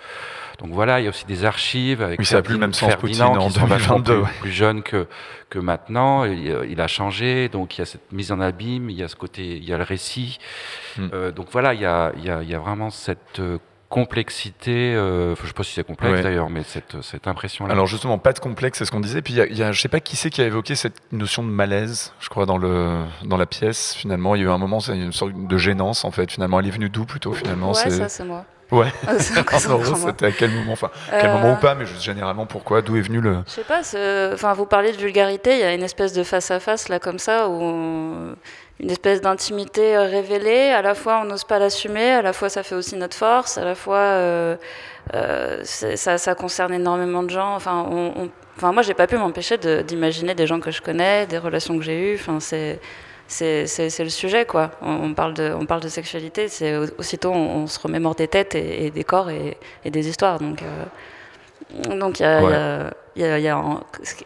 donc 0.59 0.71
voilà, 0.71 0.99
il 0.99 1.03
y 1.03 1.07
a 1.07 1.09
aussi 1.09 1.25
des 1.25 1.45
archives 1.45 2.01
avec 2.01 2.19
oui, 2.19 2.25
ça 2.25 2.37
a 2.37 2.41
plus 2.41 2.53
le 2.53 2.59
même 2.59 2.73
sens 2.73 2.95
Poutine 2.95 3.21
en 3.21 3.47
qui 3.47 3.59
2022, 3.59 4.21
plus, 4.21 4.33
plus 4.41 4.51
jeune 4.51 4.81
que 4.81 5.07
que 5.49 5.59
maintenant. 5.59 6.23
Il, 6.23 6.57
il, 6.69 6.81
a 6.81 6.87
changé, 6.87 7.49
donc 7.49 7.77
il 7.77 7.81
y 7.81 7.83
a 7.83 7.85
cette 7.85 8.11
mise 8.11 8.31
en 8.31 8.39
abîme, 8.39 8.89
il 8.89 8.95
y 8.95 9.03
a 9.03 9.09
ce 9.09 9.15
côté, 9.15 9.57
il 9.57 9.65
y 9.65 9.73
a 9.73 9.77
le 9.77 9.83
récit. 9.83 10.39
Mm. 10.97 11.31
donc 11.35 11.47
voilà, 11.51 11.73
il 11.73 11.81
y 11.81 11.85
a, 11.85 12.13
il 12.17 12.25
y 12.25 12.29
a, 12.29 12.41
il 12.41 12.49
y 12.49 12.55
a 12.55 12.59
vraiment 12.59 12.89
cette 12.89 13.41
complexité, 13.91 14.95
euh, 14.95 15.35
je 15.35 15.41
ne 15.41 15.47
sais 15.47 15.53
pas 15.53 15.63
si 15.63 15.73
c'est 15.73 15.83
complexe 15.83 16.15
ouais. 16.15 16.23
d'ailleurs, 16.23 16.49
mais 16.49 16.63
cette, 16.63 17.01
cette 17.01 17.27
impression-là. 17.27 17.73
Alors 17.73 17.87
justement, 17.87 18.17
pas 18.17 18.31
de 18.31 18.39
complexe, 18.39 18.79
c'est 18.79 18.85
ce 18.85 18.91
qu'on 18.91 19.01
disait. 19.01 19.21
Puis 19.21 19.33
il 19.33 19.53
y, 19.53 19.57
y, 19.57 19.63
a, 19.63 19.73
je 19.73 19.81
sais 19.81 19.89
pas 19.89 19.99
qui 19.99 20.15
c'est 20.15 20.29
qui 20.29 20.41
a 20.41 20.45
évoqué 20.45 20.75
cette 20.75 20.95
notion 21.11 21.43
de 21.43 21.49
malaise, 21.49 22.13
je 22.21 22.29
crois, 22.29 22.45
dans, 22.45 22.57
le, 22.57 23.03
dans 23.25 23.37
la 23.37 23.45
pièce. 23.45 23.93
Finalement, 23.93 24.33
il 24.33 24.39
y 24.39 24.45
a 24.45 24.47
eu 24.47 24.49
un 24.49 24.57
moment, 24.57 24.79
c'est 24.79 24.97
une 24.97 25.11
sorte 25.11 25.33
de 25.35 25.57
gênance 25.57 26.05
en 26.05 26.11
fait. 26.11 26.31
Finalement, 26.31 26.61
elle 26.61 26.67
est 26.67 26.71
venue 26.71 26.89
d'où 26.89 27.05
plutôt 27.05 27.33
finalement? 27.33 27.73
Ouais, 27.73 27.89
ça 27.89 28.07
c'est 28.07 28.23
moi. 28.23 28.45
Ouais. 28.71 28.87
C'était 29.19 30.25
à 30.25 30.31
quel 30.31 30.51
moment, 30.51 30.71
enfin, 30.71 30.89
quel 31.09 31.29
euh... 31.29 31.33
moment 31.33 31.53
ou 31.53 31.57
pas, 31.57 31.75
mais 31.75 31.85
juste 31.85 32.03
généralement 32.03 32.45
pourquoi, 32.45 32.81
d'où 32.81 32.95
est 32.95 33.01
venu 33.01 33.19
le. 33.19 33.39
Je 33.45 33.51
sais 33.51 33.63
pas. 33.63 33.81
Enfin, 34.33 34.53
vous 34.53 34.65
parlez 34.65 34.93
de 34.93 34.97
vulgarité, 34.97 35.55
il 35.55 35.59
y 35.59 35.63
a 35.63 35.73
une 35.73 35.83
espèce 35.83 36.13
de 36.13 36.23
face 36.23 36.49
à 36.49 36.61
face 36.61 36.87
là 36.87 36.99
comme 36.99 37.19
ça 37.19 37.49
où. 37.49 37.61
On 37.61 38.35
une 38.81 38.89
espèce 38.89 39.21
d'intimité 39.21 39.97
révélée. 39.97 40.69
À 40.69 40.81
la 40.81 40.95
fois, 40.95 41.21
on 41.21 41.25
n'ose 41.25 41.43
pas 41.43 41.59
l'assumer, 41.59 42.09
à 42.11 42.21
la 42.21 42.33
fois, 42.33 42.49
ça 42.49 42.63
fait 42.63 42.75
aussi 42.75 42.95
notre 42.95 43.15
force, 43.15 43.57
à 43.57 43.63
la 43.63 43.75
fois, 43.75 43.97
euh, 43.97 44.55
euh, 45.13 45.63
ça, 45.63 46.35
concerne 46.35 46.73
énormément 46.73 47.23
de 47.23 47.29
gens. 47.29 47.55
Enfin, 47.55 47.85
on, 47.89 48.29
on, 48.61 48.71
moi, 48.71 48.81
j'ai 48.81 48.93
pas 48.93 49.07
pu 49.07 49.17
m'empêcher 49.17 49.57
d'imaginer 49.57 50.35
des 50.35 50.47
gens 50.47 50.59
que 50.59 50.71
je 50.71 50.81
connais, 50.81 51.27
des 51.27 51.37
relations 51.37 51.77
que 51.77 51.83
j'ai 51.83 52.13
eues. 52.13 52.15
Enfin, 52.15 52.39
c'est 52.39 52.79
le 53.99 54.09
sujet, 54.09 54.45
quoi. 54.45 54.71
On, 54.81 55.13
parle 55.13 55.35
de, 55.35 55.53
on 55.57 55.65
parle 55.65 55.81
de 55.81 55.87
sexualité, 55.87 56.47
c'est 56.47 56.75
aussitôt 56.75 57.31
on, 57.31 57.67
se 57.67 57.79
remémore 57.79 58.15
des 58.15 58.27
têtes 58.27 58.55
et, 58.55 58.89
des 58.89 59.03
corps 59.03 59.29
et, 59.29 59.57
des 59.89 60.09
histoires. 60.09 60.39
Donc, 60.39 60.63
euh, 60.63 60.85
Donc, 61.89 62.19
il 62.19 62.23
y 62.23 62.25
a, 62.25 62.41
Ouais. 62.43 62.49
il 62.49 62.51
y 62.51 62.55
a- 62.55 62.91
il 63.15 63.21
y 63.21 63.25
a- 63.25 63.39
il 63.39 63.43
y 63.43 63.47
a 63.47 63.57
en- 63.57 63.81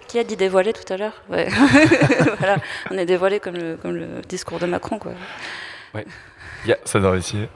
Qui 0.07 0.19
a 0.19 0.23
dit 0.23 0.35
dévoiler 0.35 0.73
tout 0.73 0.91
à 0.93 0.97
l'heure? 0.97 1.13
Ouais. 1.29 1.47
Voilà, 2.39 2.57
on 2.91 2.97
est 2.97 3.05
dévoilé 3.05 3.39
comme 3.39 3.55
le, 3.55 3.75
comme 3.77 3.95
le 3.95 4.21
discours 4.27 4.59
de 4.59 4.65
Macron, 4.65 4.99
quoi. 4.99 5.11
Ouais. 5.93 6.05
Ça 6.85 6.99
doit 6.99 7.11
réussir. 7.11 7.47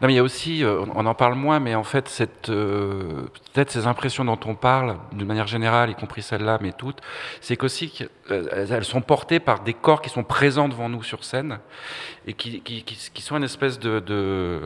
Non, 0.00 0.08
mais 0.08 0.12
il 0.14 0.16
y 0.16 0.18
a 0.18 0.22
aussi, 0.24 0.64
euh, 0.64 0.84
on 0.96 1.06
en 1.06 1.14
parle 1.14 1.34
moins, 1.34 1.60
mais 1.60 1.74
en 1.76 1.84
fait, 1.84 2.08
cette, 2.08 2.48
euh, 2.50 3.26
peut-être 3.54 3.70
ces 3.70 3.86
impressions 3.86 4.24
dont 4.24 4.38
on 4.44 4.56
parle, 4.56 4.96
d'une 5.12 5.26
manière 5.26 5.46
générale, 5.46 5.88
y 5.90 5.94
compris 5.94 6.20
celle-là, 6.20 6.58
mais 6.60 6.72
toutes, 6.72 7.00
c'est 7.40 7.56
qu'aussi 7.56 8.08
elles- 8.30 8.72
elles 8.72 8.84
sont 8.84 9.00
portées 9.00 9.40
par 9.40 9.60
des 9.60 9.74
corps 9.74 10.00
qui 10.02 10.10
sont 10.10 10.24
présents 10.24 10.68
devant 10.68 10.88
nous 10.88 11.02
sur 11.02 11.24
scène 11.24 11.58
et 12.26 12.32
qui, 12.34 12.60
qui, 12.60 12.82
qui- 12.82 13.22
sont 13.22 13.36
une 13.36 13.44
espèce 13.44 13.78
de, 13.78 14.00
de- 14.00 14.60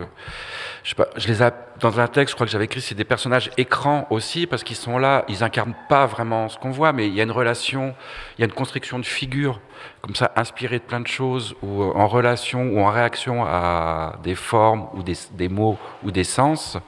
je 0.83 0.91
sais 0.91 0.95
pas, 0.95 1.09
je 1.17 1.29
les 1.29 1.43
ai, 1.43 1.49
dans 1.81 1.99
un 2.01 2.07
texte, 2.07 2.31
je 2.33 2.35
crois 2.35 2.47
que 2.47 2.53
j'avais 2.53 2.65
écrit, 2.67 2.81
c'est 2.81 2.95
des 2.95 3.05
personnages 3.05 3.51
écrans 3.57 4.07
aussi, 4.11 4.47
parce 4.47 4.63
qu'ils 4.65 4.77
sont 4.77 4.99
là, 4.99 5.25
ils 5.29 5.43
incarnent 5.45 5.75
pas 5.89 6.07
vraiment 6.07 6.49
ce 6.49 6.59
qu'on 6.59 6.71
voit, 6.71 6.93
mais 6.93 7.07
il 7.09 7.15
y 7.15 7.21
a 7.21 7.25
une 7.25 7.31
relation, 7.31 7.95
il 8.37 8.41
y 8.41 8.45
a 8.45 8.47
une 8.47 8.53
construction 8.53 8.99
de 8.99 9.05
figures, 9.05 9.61
comme 10.01 10.15
ça, 10.15 10.33
inspirée 10.37 10.79
de 10.79 10.85
plein 10.85 11.01
de 11.01 11.07
choses, 11.09 11.55
ou 11.63 11.83
euh, 11.83 11.93
en 11.95 12.07
relation, 12.09 12.63
ou 12.65 12.81
en 12.81 12.91
réaction 12.91 13.45
à 13.45 14.17
des 14.23 14.35
formes, 14.35 14.89
ou 14.95 15.03
des, 15.03 15.17
des 15.33 15.49
mots, 15.49 15.79
ou 16.05 16.11
des 16.11 16.25
sens. 16.25 16.79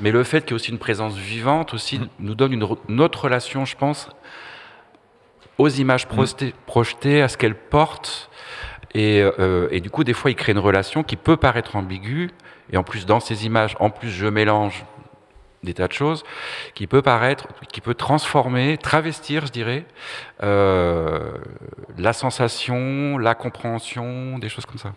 Mais 0.00 0.10
le 0.10 0.24
fait 0.24 0.40
qu'il 0.42 0.50
y 0.50 0.52
ait 0.52 0.54
aussi 0.56 0.70
une 0.70 0.78
présence 0.78 1.14
vivante, 1.14 1.74
aussi, 1.74 2.00
nous 2.18 2.34
donne 2.34 2.52
une, 2.52 2.66
une 2.88 3.00
autre 3.00 3.24
relation, 3.24 3.64
je 3.64 3.76
pense, 3.76 4.08
aux 5.58 5.68
images 5.68 6.06
projetées, 6.08 7.22
à 7.22 7.28
ce 7.28 7.36
qu'elles 7.36 7.54
portent. 7.54 8.30
Et, 8.94 9.22
euh, 9.22 9.68
et 9.70 9.80
du 9.80 9.90
coup, 9.90 10.04
des 10.04 10.12
fois, 10.12 10.30
il 10.30 10.34
crée 10.34 10.52
une 10.52 10.58
relation 10.58 11.02
qui 11.02 11.16
peut 11.16 11.36
paraître 11.36 11.76
ambiguë. 11.76 12.30
Et 12.72 12.76
en 12.76 12.82
plus, 12.82 13.06
dans 13.06 13.20
ces 13.20 13.46
images, 13.46 13.76
en 13.80 13.90
plus, 13.90 14.10
je 14.10 14.26
mélange 14.26 14.84
des 15.62 15.74
tas 15.74 15.86
de 15.86 15.92
choses 15.92 16.24
qui 16.74 16.86
peut 16.88 17.02
paraître, 17.02 17.46
qui 17.72 17.80
peut 17.80 17.94
transformer, 17.94 18.78
travestir, 18.78 19.46
je 19.46 19.52
dirais, 19.52 19.84
euh, 20.42 21.20
la 21.98 22.12
sensation, 22.12 23.16
la 23.18 23.34
compréhension, 23.36 24.38
des 24.40 24.48
choses 24.48 24.66
comme 24.66 24.78
ça. 24.78 24.92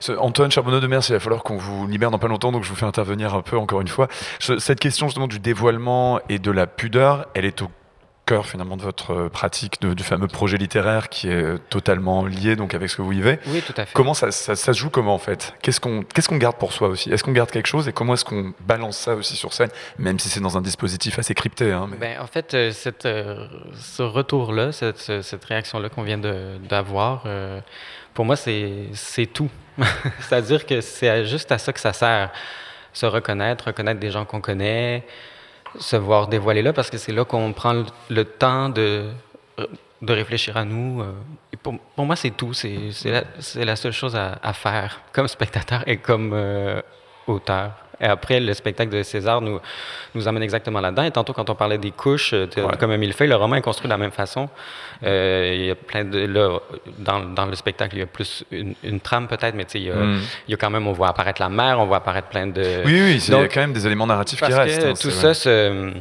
Ce- 0.00 0.10
Antoine 0.12 0.50
Charbonneau 0.50 0.80
de 0.80 0.86
Mers, 0.88 1.02
il 1.08 1.12
va 1.12 1.20
falloir 1.20 1.44
qu'on 1.44 1.56
vous 1.56 1.86
libère 1.86 2.10
dans 2.10 2.18
pas 2.18 2.26
longtemps, 2.26 2.50
donc 2.50 2.64
je 2.64 2.68
vous 2.68 2.74
fais 2.74 2.86
intervenir 2.86 3.34
un 3.34 3.42
peu 3.42 3.56
encore 3.56 3.80
une 3.80 3.86
fois. 3.88 4.08
Ce- 4.40 4.58
cette 4.58 4.80
question 4.80 5.06
justement 5.06 5.28
du 5.28 5.38
dévoilement 5.38 6.18
et 6.28 6.40
de 6.40 6.50
la 6.50 6.66
pudeur, 6.66 7.28
elle 7.34 7.44
est 7.44 7.62
au 7.62 7.70
cœur 8.28 8.46
finalement 8.46 8.76
de 8.76 8.82
votre 8.82 9.12
euh, 9.12 9.28
pratique, 9.28 9.80
de- 9.80 9.94
du 9.94 10.02
fameux 10.02 10.28
projet 10.28 10.56
littéraire 10.58 11.08
qui 11.08 11.28
est 11.28 11.58
totalement 11.70 12.26
lié 12.26 12.56
donc 12.56 12.74
avec 12.74 12.90
ce 12.90 12.96
que 12.96 13.02
vous 13.02 13.10
vivez. 13.10 13.38
Oui, 13.46 13.62
tout 13.66 13.72
à 13.76 13.86
fait. 13.86 13.92
Comment 13.94 14.14
ça, 14.14 14.30
ça- 14.30 14.54
ça 14.56 14.72
se 14.74 14.78
joue 14.78 14.90
comment 14.90 15.14
en 15.14 15.18
fait? 15.18 15.54
Qu'est-ce 15.62 15.80
qu'on 15.80 16.02
qu'est-ce 16.02 16.28
qu'on 16.28 16.36
garde 16.36 16.56
pour 16.56 16.72
soi 16.72 16.88
aussi? 16.88 17.10
Est-ce 17.10 17.24
qu'on 17.24 17.32
garde 17.32 17.50
quelque 17.50 17.66
chose? 17.66 17.88
Et 17.88 17.92
comment 17.92 18.14
est-ce 18.14 18.24
qu'on 18.24 18.52
balance 18.60 18.98
ça 18.98 19.14
aussi 19.14 19.36
sur 19.36 19.52
scène, 19.52 19.70
même 19.98 20.18
si 20.18 20.28
c'est 20.28 20.40
dans 20.40 20.56
un 20.58 20.60
dispositif 20.62 21.18
assez 21.18 21.34
crypté 21.34 21.72
hein, 21.72 21.86
mais- 21.90 21.96
Ben, 21.96 22.20
en 22.20 22.26
fait, 22.26 22.52
euh, 22.54 22.70
cette, 22.72 23.06
euh, 23.06 23.46
ce 23.74 24.02
retour-là, 24.02 24.72
cette, 24.72 24.98
ce- 24.98 25.22
cette 25.22 25.44
réaction-là 25.44 25.88
qu'on 25.88 26.02
vient 26.02 26.18
d'avoir, 26.18 27.22
euh, 27.26 27.60
pour 28.14 28.24
moi, 28.24 28.36
c'est 28.36 28.88
c'est 28.92 29.26
tout. 29.26 29.48
C'est-à-dire 30.20 30.66
que 30.66 30.80
c'est 30.80 31.24
juste 31.24 31.50
à 31.52 31.58
ça 31.58 31.72
que 31.72 31.80
ça 31.80 31.92
sert. 31.92 32.30
Se 32.92 33.06
reconnaître, 33.06 33.66
reconnaître 33.66 34.00
des 34.00 34.10
gens 34.10 34.24
qu'on 34.24 34.40
connaît, 34.40 35.04
se 35.78 35.96
voir 35.96 36.28
dévoiler 36.28 36.62
là, 36.62 36.72
parce 36.72 36.90
que 36.90 36.98
c'est 36.98 37.12
là 37.12 37.24
qu'on 37.24 37.52
prend 37.52 37.84
le, 38.08 38.24
temps 38.24 38.68
de, 38.68 39.10
de 40.02 40.12
réfléchir 40.12 40.56
à 40.56 40.64
nous. 40.64 41.02
euh, 41.02 41.12
et 41.52 41.56
pour, 41.56 41.78
pour 41.96 42.04
moi, 42.06 42.16
c'est 42.16 42.30
tout. 42.30 42.52
C'est 42.52 42.90
la, 43.04 43.24
la 43.64 43.76
seule 43.76 43.92
chose 43.92 44.16
à, 44.16 44.38
à 44.42 44.52
faire 44.52 45.00
comme 45.12 45.28
spectateur 45.28 45.82
et 45.86 45.96
comme 45.98 46.32
euh, 46.34 46.80
auteur. 47.26 47.72
Et 48.00 48.06
après, 48.06 48.38
le 48.40 48.54
spectacle 48.54 48.90
de 48.96 49.02
César 49.02 49.40
nous, 49.40 49.58
nous 50.14 50.28
amène 50.28 50.42
exactement 50.42 50.80
là-dedans. 50.80 51.02
Et 51.02 51.10
tantôt, 51.10 51.32
quand 51.32 51.50
on 51.50 51.54
parlait 51.54 51.78
des 51.78 51.90
couches, 51.90 52.32
euh, 52.32 52.46
comme 52.78 52.92
un 52.92 52.96
millefeuille, 52.96 53.28
le 53.28 53.36
roman 53.36 53.56
est 53.56 53.60
construit 53.62 53.88
de 53.88 53.92
la 53.92 53.98
même 53.98 54.12
façon. 54.12 54.48
Euh, 55.04 55.52
il 55.54 55.64
y 55.66 55.70
a 55.70 55.74
plein 55.74 56.04
de... 56.04 56.18
Là, 56.20 56.60
dans, 56.98 57.20
dans 57.20 57.46
le 57.46 57.54
spectacle, 57.56 57.96
il 57.96 58.00
y 58.00 58.02
a 58.02 58.06
plus 58.06 58.44
une, 58.50 58.74
une 58.84 59.00
trame 59.00 59.26
peut-être, 59.26 59.54
mais 59.54 59.64
il 59.74 59.82
y, 59.82 59.90
a, 59.90 59.94
Mm. 59.94 60.20
il 60.46 60.50
y 60.52 60.54
a 60.54 60.56
quand 60.56 60.70
même, 60.70 60.86
on 60.86 60.92
voit 60.92 61.08
apparaître 61.08 61.40
la 61.42 61.48
mer, 61.48 61.80
on 61.80 61.86
voit 61.86 61.96
apparaître 61.98 62.28
plein 62.28 62.46
de... 62.46 62.82
Oui, 62.84 63.00
oui, 63.02 63.22
il 63.26 63.32
y 63.32 63.36
a 63.36 63.48
quand 63.48 63.60
même 63.60 63.72
des 63.72 63.86
éléments 63.86 64.06
narratifs 64.06 64.40
qui 64.40 64.52
restent. 64.52 64.80
que 64.82 64.86
hein, 64.90 64.94
tout, 65.00 65.10
ça 65.10 65.34
se, 65.34 65.92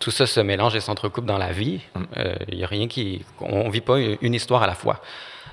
tout 0.00 0.10
ça 0.10 0.26
se 0.26 0.40
mélange 0.40 0.74
et 0.74 0.80
s'entrecoupe 0.80 1.26
dans 1.26 1.38
la 1.38 1.52
vie. 1.52 1.80
Mm. 1.94 2.02
Euh, 2.16 2.34
Il 2.48 2.58
n'y 2.58 2.64
a 2.64 2.66
rien 2.66 2.88
qui... 2.88 3.24
On 3.40 3.64
ne 3.64 3.70
vit 3.70 3.82
pas 3.82 3.98
une 3.98 4.34
histoire 4.34 4.62
à 4.62 4.66
la 4.66 4.74
fois. 4.74 5.00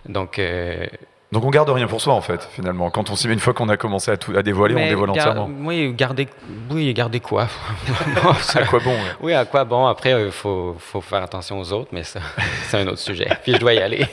Donc... 0.08 0.40
euh, 0.40 0.86
Donc 1.34 1.46
on 1.46 1.50
garde 1.50 1.70
rien 1.72 1.88
pour 1.88 2.00
soi 2.00 2.14
en 2.14 2.22
fait, 2.22 2.48
finalement. 2.54 2.92
Quand 2.92 3.10
on 3.10 3.16
s'y 3.16 3.28
met 3.28 3.34
une 3.34 3.40
fois 3.40 3.56
qu'on 3.56 3.68
a 3.68 3.76
commencé 3.76 4.12
à, 4.12 4.18
tout, 4.18 4.38
à 4.38 4.44
dévoiler, 4.44 4.76
on 4.76 4.88
dévoile 4.88 5.10
entièrement. 5.10 5.50
Oui, 5.62 5.92
garder, 5.92 6.28
oui, 6.70 6.94
garder 6.94 7.20
quoi 7.20 7.48
À 8.54 8.66
quoi 8.66 8.80
bon 8.80 8.92
ouais. 8.92 9.00
Oui, 9.20 9.34
à 9.34 9.44
quoi 9.44 9.64
bon 9.64 9.88
Après, 9.88 10.12
il 10.26 10.32
faut, 10.32 10.76
faut 10.78 11.02
faire 11.02 11.24
attention 11.24 11.60
aux 11.60 11.74
autres, 11.74 11.90
mais 11.92 12.04
ça, 12.04 12.20
c'est 12.70 12.78
un 12.78 12.88
autre 12.88 13.00
sujet. 13.00 13.28
Puis 13.42 13.54
je 13.54 13.58
dois 13.58 13.74
y 13.74 13.80
aller. 13.80 14.06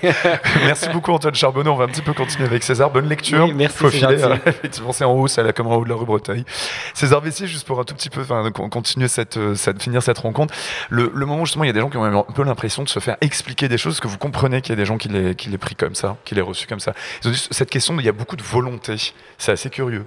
Merci 0.64 0.88
beaucoup 0.88 1.12
Antoine 1.12 1.34
Charbonneau. 1.34 1.72
On 1.72 1.76
va 1.76 1.84
un 1.84 1.88
petit 1.88 2.00
peu 2.00 2.14
continuer 2.14 2.46
avec 2.46 2.62
César. 2.62 2.88
Bonne 2.88 3.08
lecture. 3.08 3.44
Oui, 3.44 3.52
merci, 3.54 3.76
Faut 3.76 3.90
filer, 3.90 4.24
euh, 4.24 4.36
effectivement, 4.46 4.92
c'est 4.92 5.04
en 5.04 5.12
haut, 5.12 5.26
la 5.36 5.52
comme 5.52 5.66
en 5.66 5.76
haut 5.76 5.84
de 5.84 5.90
la 5.90 5.96
rue 5.96 6.06
Breteuil. 6.06 6.46
César 6.94 7.20
Vessier, 7.20 7.46
juste 7.46 7.66
pour 7.66 7.78
un 7.78 7.84
tout 7.84 7.94
petit 7.94 8.08
peu, 8.08 8.22
enfin, 8.22 8.50
continuer 8.50 9.08
cette, 9.08 9.36
euh, 9.36 9.54
cette, 9.54 9.82
finir 9.82 10.02
cette 10.02 10.18
rencontre. 10.18 10.54
Le, 10.88 11.12
le 11.14 11.26
moment 11.26 11.44
justement, 11.44 11.64
il 11.64 11.66
y 11.66 11.70
a 11.70 11.74
des 11.74 11.80
gens 11.80 11.90
qui 11.90 11.98
ont 11.98 12.04
même 12.04 12.16
un 12.16 12.22
peu 12.22 12.44
l'impression 12.44 12.82
de 12.82 12.88
se 12.88 12.98
faire 12.98 13.18
expliquer 13.20 13.68
des 13.68 13.76
choses, 13.76 14.00
que 14.00 14.08
vous 14.08 14.16
comprenez 14.16 14.62
qu'il 14.62 14.70
y 14.70 14.72
a 14.72 14.76
des 14.76 14.86
gens 14.86 14.96
qui 14.96 15.08
les, 15.08 15.34
qui 15.34 15.50
les 15.50 15.58
pris 15.58 15.74
comme 15.74 15.94
ça, 15.94 16.16
qui 16.24 16.34
les 16.34 16.40
reçus 16.40 16.66
comme 16.66 16.80
ça. 16.80 16.94
Cette 17.20 17.70
question, 17.70 17.98
il 17.98 18.04
y 18.06 18.08
a 18.08 18.12
beaucoup 18.12 18.36
de 18.36 18.42
volonté. 18.42 18.96
C'est 19.38 19.52
assez 19.52 19.70
curieux. 19.70 20.06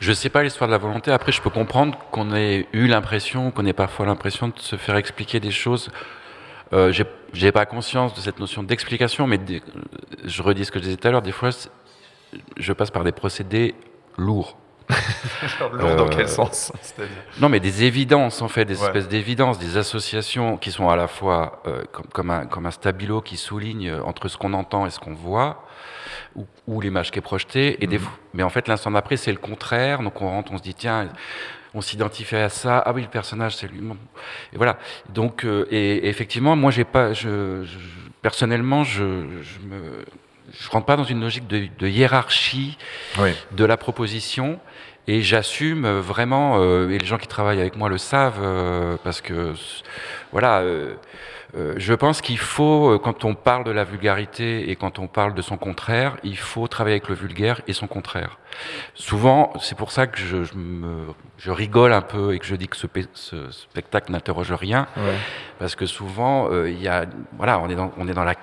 Je 0.00 0.10
ne 0.10 0.14
sais 0.14 0.28
pas 0.28 0.42
l'histoire 0.42 0.68
de 0.68 0.72
la 0.72 0.78
volonté. 0.78 1.10
Après, 1.10 1.32
je 1.32 1.40
peux 1.40 1.50
comprendre 1.50 1.98
qu'on 2.10 2.34
ait 2.34 2.66
eu 2.72 2.86
l'impression, 2.86 3.50
qu'on 3.50 3.64
ait 3.64 3.72
parfois 3.72 4.04
l'impression 4.06 4.48
de 4.48 4.58
se 4.58 4.76
faire 4.76 4.96
expliquer 4.96 5.40
des 5.40 5.50
choses. 5.50 5.90
Euh, 6.72 6.92
j'ai- 7.32 7.52
pas 7.52 7.64
conscience 7.64 8.12
de 8.14 8.20
cette 8.20 8.38
notion 8.38 8.62
d'explication, 8.62 9.26
mais 9.26 9.38
je 10.24 10.42
redis 10.42 10.64
ce 10.64 10.72
que 10.72 10.78
je 10.78 10.84
disais 10.84 10.96
tout 10.96 11.08
à 11.08 11.10
l'heure. 11.12 11.22
Des 11.22 11.32
fois, 11.32 11.50
je 12.56 12.72
passe 12.72 12.90
par 12.90 13.04
des 13.04 13.12
procédés 13.12 13.74
lourds. 14.18 14.58
Lourd 15.72 15.96
dans 15.96 16.06
Euh, 16.06 16.10
quel 16.10 16.28
sens 16.28 16.72
C'est-à-dire 16.80 17.14
Non, 17.40 17.48
mais 17.48 17.60
des 17.60 17.84
évidences, 17.84 18.42
en 18.42 18.48
fait, 18.48 18.64
des 18.64 18.78
Ouais. 18.80 18.86
espèces 18.86 19.08
d'évidences, 19.08 19.58
des 19.58 19.76
associations 19.76 20.56
qui 20.56 20.70
sont 20.70 20.88
à 20.88 20.96
la 20.96 21.08
fois 21.08 21.62
euh, 21.66 21.82
comme, 21.92 22.06
comme 22.12 22.30
un, 22.30 22.46
comme 22.46 22.66
un 22.66 22.70
stabilo 22.70 23.20
qui 23.20 23.36
souligne 23.36 23.88
euh, 23.88 24.02
entre 24.04 24.28
ce 24.28 24.36
qu'on 24.36 24.52
entend 24.54 24.86
et 24.86 24.90
ce 24.90 24.98
qu'on 25.00 25.14
voit, 25.14 25.64
ou, 26.36 26.46
ou 26.66 26.80
l'image 26.80 27.10
qui 27.10 27.18
est 27.18 27.22
projetée. 27.22 27.82
Et 27.82 27.86
des, 27.86 27.98
fois- 27.98 28.12
mais 28.34 28.42
en 28.42 28.50
fait, 28.50 28.68
l'instant 28.68 28.90
d'après, 28.90 29.16
c'est 29.16 29.32
le 29.32 29.38
contraire. 29.38 30.02
Donc 30.02 30.20
on 30.22 30.28
rentre, 30.30 30.52
on 30.52 30.58
se 30.58 30.62
dit, 30.62 30.74
tiens, 30.74 31.08
on 31.74 31.80
s'identifie 31.80 32.36
à 32.36 32.48
ça. 32.48 32.78
Ah 32.86 32.92
oui, 32.92 33.02
le 33.02 33.08
personnage, 33.08 33.56
c'est 33.56 33.66
lui. 33.70 33.80
Et 34.52 34.56
voilà. 34.56 34.78
Donc, 35.08 35.44
euh, 35.44 35.66
et, 35.70 35.96
et 35.96 36.08
effectivement, 36.08 36.54
moi, 36.56 36.70
j'ai 36.70 36.84
pas, 36.84 37.12
je, 37.12 37.64
je- 37.64 37.78
personnellement, 38.22 38.82
je, 38.84 39.02
je 39.42 39.58
me, 39.66 40.04
je 40.58 40.70
rentre 40.70 40.86
pas 40.86 40.96
dans 40.96 41.04
une 41.04 41.20
logique 41.20 41.46
de, 41.48 41.68
de 41.78 41.86
hiérarchie 41.88 42.78
Oui. 43.18 43.30
de 43.52 43.64
la 43.64 43.76
proposition. 43.76 44.58
Et 45.08 45.22
j'assume 45.22 45.84
euh, 45.84 46.00
vraiment, 46.00 46.56
euh, 46.60 46.88
et 46.90 46.98
les 46.98 47.06
gens 47.06 47.18
qui 47.18 47.28
travaillent 47.28 47.60
avec 47.60 47.76
moi 47.76 47.88
le 47.88 47.98
savent, 47.98 48.40
euh, 48.42 48.96
parce 49.04 49.20
que, 49.20 49.52
voilà, 50.32 50.62
je 51.76 51.94
pense 51.94 52.20
qu'il 52.20 52.36
faut, 52.38 52.98
quand 52.98 53.24
on 53.24 53.34
parle 53.34 53.64
de 53.64 53.70
la 53.70 53.84
vulgarité 53.84 54.68
et 54.70 54.76
quand 54.76 54.98
on 54.98 55.06
parle 55.06 55.32
de 55.32 55.40
son 55.40 55.56
contraire, 55.56 56.16
il 56.22 56.36
faut 56.36 56.66
travailler 56.68 56.96
avec 56.96 57.08
le 57.08 57.14
vulgaire 57.14 57.62
et 57.66 57.72
son 57.72 57.86
contraire. 57.86 58.38
Souvent, 58.94 59.52
c'est 59.60 59.76
pour 59.78 59.90
ça 59.90 60.06
que 60.06 60.18
je, 60.18 60.44
je 60.44 60.54
me, 60.54 61.06
je 61.38 61.50
rigole 61.50 61.94
un 61.94 62.02
peu 62.02 62.34
et 62.34 62.38
que 62.38 62.44
je 62.44 62.56
dis 62.56 62.68
que 62.68 62.76
ce, 62.76 62.86
ce 63.14 63.50
spectacle 63.50 64.12
n'interroge 64.12 64.52
rien, 64.52 64.86
Ouais. 64.98 65.14
parce 65.58 65.76
que 65.76 65.86
souvent, 65.86 66.48
euh, 66.50 66.68
il 66.68 66.82
y 66.82 66.88
a, 66.88 67.06
voilà, 67.38 67.58
on 67.60 67.70
est 67.70 67.74
dans, 67.76 67.90
on 67.96 68.06
est 68.08 68.12
dans 68.14 68.24
la 68.24 68.34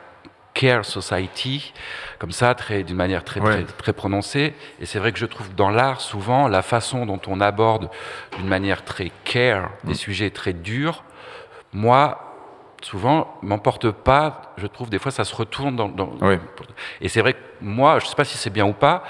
care 0.53 0.85
society, 0.85 1.73
comme 2.19 2.31
ça, 2.31 2.55
d'une 2.69 2.95
manière 2.95 3.23
très, 3.23 3.39
Ouais. 3.39 3.63
très, 3.63 3.73
très 3.73 3.93
prononcée. 3.93 4.53
Et 4.79 4.85
c'est 4.85 4.99
vrai 4.99 5.11
que 5.11 5.19
je 5.19 5.25
trouve 5.25 5.49
que 5.49 5.55
dans 5.55 5.69
l'art, 5.69 6.01
souvent, 6.01 6.47
la 6.47 6.61
façon 6.61 7.05
dont 7.05 7.19
on 7.27 7.41
aborde 7.41 7.89
d'une 8.37 8.47
manière 8.47 8.83
très 8.85 9.11
care 9.23 9.71
des 9.83 9.95
sujets 9.95 10.29
très 10.29 10.53
durs, 10.53 11.03
moi, 11.73 12.19
souvent, 12.81 13.33
m'emporte 13.41 13.89
pas. 13.91 14.53
Je 14.57 14.67
trouve 14.67 14.89
des 14.89 14.99
fois, 14.99 15.11
ça 15.11 15.23
se 15.23 15.33
retourne 15.35 15.75
dans. 15.75 15.87
dans- 15.89 16.13
Et 17.01 17.09
c'est 17.09 17.21
vrai 17.21 17.33
que 17.33 17.39
moi, 17.61 17.99
je 17.99 18.05
sais 18.05 18.15
pas 18.15 18.25
si 18.25 18.37
c'est 18.37 18.49
bien 18.49 18.65
ou 18.65 18.73
pas, 18.73 19.03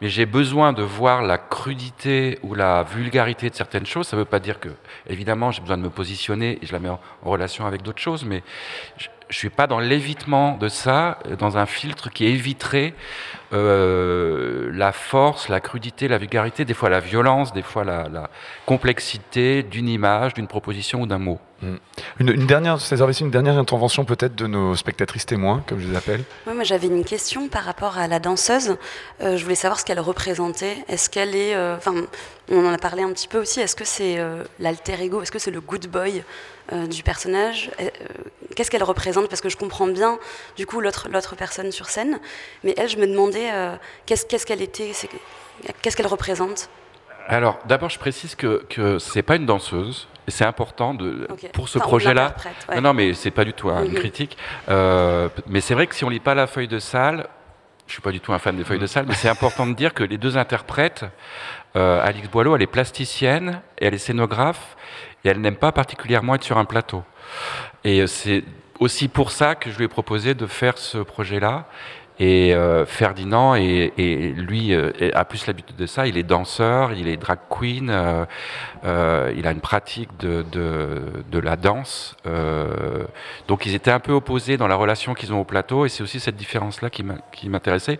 mais 0.00 0.08
j'ai 0.08 0.26
besoin 0.26 0.72
de 0.72 0.82
voir 0.82 1.22
la 1.22 1.38
crudité 1.38 2.38
ou 2.42 2.54
la 2.54 2.82
vulgarité 2.82 3.48
de 3.48 3.54
certaines 3.54 3.86
choses. 3.86 4.08
Ça 4.08 4.16
veut 4.16 4.24
pas 4.24 4.40
dire 4.40 4.58
que, 4.60 4.70
évidemment, 5.06 5.50
j'ai 5.52 5.60
besoin 5.60 5.76
de 5.78 5.82
me 5.82 5.90
positionner 5.90 6.58
et 6.60 6.66
je 6.66 6.72
la 6.72 6.78
mets 6.80 6.88
en, 6.88 7.00
en 7.24 7.30
relation 7.30 7.66
avec 7.66 7.82
d'autres 7.82 8.02
choses, 8.02 8.24
mais 8.24 8.42
je, 8.98 9.06
je 9.30 9.38
suis 9.38 9.50
pas 9.50 9.66
dans 9.66 9.78
l'évitement 9.78 10.56
de 10.56 10.68
ça, 10.68 11.18
dans 11.38 11.56
un 11.56 11.66
filtre 11.66 12.10
qui 12.10 12.26
éviterait 12.26 12.94
euh, 13.52 14.70
la 14.74 14.92
force, 14.92 15.48
la 15.48 15.60
crudité, 15.60 16.08
la 16.08 16.18
vulgarité, 16.18 16.64
des 16.64 16.74
fois 16.74 16.90
la 16.90 17.00
violence, 17.00 17.52
des 17.52 17.62
fois 17.62 17.84
la 17.84 18.28
complexité 18.66 19.62
d'une 19.62 19.88
image, 19.88 20.34
d'une 20.34 20.48
proposition 20.48 21.02
ou 21.02 21.06
d'un 21.06 21.18
mot. 21.18 21.40
Une, 21.62 21.78
une, 22.18 22.46
dernière, 22.46 22.80
César 22.80 23.08
une 23.20 23.30
dernière 23.30 23.58
intervention 23.58 24.04
peut-être 24.04 24.34
de 24.34 24.46
nos 24.46 24.74
spectatrices 24.76 25.26
témoins, 25.26 25.62
comme 25.66 25.78
je 25.78 25.88
les 25.88 25.96
appelle. 25.96 26.22
Oui, 26.46 26.54
moi 26.54 26.64
j'avais 26.64 26.86
une 26.86 27.04
question 27.04 27.48
par 27.48 27.64
rapport 27.64 27.98
à 27.98 28.08
la 28.08 28.18
danseuse. 28.18 28.76
Euh, 29.20 29.36
je 29.36 29.42
voulais 29.42 29.54
savoir 29.54 29.78
ce 29.78 29.84
qu'elle 29.84 30.00
représentait. 30.00 30.78
Est-ce 30.88 31.10
qu'elle 31.10 31.36
est, 31.36 31.54
euh, 31.54 31.76
enfin, 31.76 31.94
on 32.50 32.66
en 32.66 32.72
a 32.72 32.78
parlé 32.78 33.02
un 33.02 33.12
petit 33.12 33.28
peu 33.28 33.38
aussi. 33.38 33.60
Est-ce 33.60 33.76
que 33.76 33.84
c'est 33.84 34.18
euh, 34.18 34.42
l'alter 34.58 35.02
ego? 35.02 35.20
Est-ce 35.22 35.32
que 35.32 35.38
c'est 35.38 35.50
le 35.50 35.60
good 35.60 35.86
boy 35.86 36.22
du 36.88 37.02
personnage? 37.02 37.72
Qu'est-ce 38.54 38.70
qu'elle 38.70 38.84
représente? 38.84 39.28
Parce 39.28 39.40
que 39.40 39.48
je 39.48 39.56
comprends 39.56 39.88
bien, 39.88 40.20
du 40.56 40.66
coup, 40.66 40.80
l'autre 40.80 41.08
l'autre 41.10 41.34
personne 41.34 41.72
sur 41.72 41.88
scène. 41.88 42.20
Mais 42.62 42.74
elle, 42.76 42.88
je 42.88 42.96
me 42.96 43.08
demandais 43.08 43.50
qu'est-ce 44.06 44.24
qu'elle 44.24 44.68
qu'est-ce 44.68 45.96
qu'elle 45.96 46.06
représente? 46.06 46.70
Alors, 47.30 47.58
d'abord, 47.66 47.90
je 47.90 47.98
précise 47.98 48.34
que 48.34 48.64
que 48.68 48.98
c'est 48.98 49.22
pas 49.22 49.36
une 49.36 49.46
danseuse. 49.46 50.08
Et 50.28 50.30
c'est 50.30 50.44
important 50.44 50.94
de, 50.94 51.26
okay. 51.30 51.48
pour 51.48 51.68
ce 51.68 51.78
enfin, 51.78 51.88
projet-là. 51.88 52.34
Ouais. 52.68 52.76
Non, 52.76 52.82
non, 52.82 52.94
mais 52.94 53.14
c'est 53.14 53.30
pas 53.30 53.44
du 53.44 53.52
tout 53.52 53.70
hein, 53.70 53.82
une 53.84 53.92
mm 53.92 53.94
-hmm. 53.94 53.98
critique. 53.98 54.36
Euh, 54.68 55.28
mais 55.46 55.60
c'est 55.60 55.74
vrai 55.74 55.86
que 55.86 55.94
si 55.94 56.04
on 56.04 56.10
lit 56.10 56.20
pas 56.20 56.34
la 56.34 56.46
feuille 56.46 56.68
de 56.68 56.78
salle, 56.78 57.26
je 57.86 57.92
suis 57.94 58.02
pas 58.02 58.12
du 58.12 58.20
tout 58.20 58.32
un 58.32 58.38
fan 58.38 58.56
des 58.56 58.64
feuilles 58.64 58.78
de 58.78 58.86
salle, 58.86 59.06
mais 59.08 59.14
c'est 59.14 59.28
important 59.36 59.66
de 59.66 59.74
dire 59.74 59.92
que 59.94 60.04
les 60.04 60.18
deux 60.18 60.36
interprètes, 60.36 61.04
euh, 61.74 62.08
Alix 62.08 62.28
Boileau, 62.28 62.54
elle 62.54 62.62
est 62.62 62.74
plasticienne 62.78 63.60
et 63.78 63.86
elle 63.86 63.94
est 63.94 64.04
scénographe 64.08 64.76
et 65.24 65.28
elle 65.30 65.40
n'aime 65.40 65.56
pas 65.66 65.72
particulièrement 65.72 66.34
être 66.36 66.44
sur 66.44 66.58
un 66.58 66.66
plateau. 66.66 67.02
Et 67.82 68.06
c'est 68.06 68.44
aussi 68.78 69.08
pour 69.08 69.30
ça 69.30 69.54
que 69.54 69.70
je 69.70 69.76
lui 69.78 69.84
ai 69.84 69.88
proposé 69.88 70.34
de 70.34 70.46
faire 70.46 70.78
ce 70.78 70.98
projet-là. 70.98 71.66
Et 72.22 72.54
euh, 72.54 72.84
Ferdinand, 72.84 73.54
et, 73.54 74.34
lui, 74.36 74.74
euh, 74.74 74.92
a 75.14 75.24
plus 75.24 75.46
l'habitude 75.46 75.76
de 75.76 75.86
ça. 75.86 76.06
Il 76.06 76.18
est 76.18 76.22
danseur, 76.22 76.92
il 76.92 77.08
est 77.08 77.16
drag 77.16 77.38
queen, 77.48 77.90
euh, 77.90 79.32
il 79.34 79.46
a 79.46 79.50
une 79.50 79.62
pratique 79.62 80.10
de, 80.20 80.44
de, 80.52 81.00
de 81.30 81.38
la 81.38 81.56
danse. 81.56 82.14
Donc 83.48 83.64
ils 83.64 83.74
étaient 83.74 83.90
un 83.90 84.00
peu 84.00 84.12
opposés 84.12 84.58
dans 84.58 84.68
la 84.68 84.76
relation 84.76 85.14
qu'ils 85.14 85.32
ont 85.32 85.40
au 85.40 85.44
plateau, 85.44 85.86
et 85.86 85.88
c'est 85.88 86.02
aussi 86.02 86.20
cette 86.20 86.36
différence-là 86.36 86.90
qui 86.90 87.48
m'intéressait. 87.48 87.98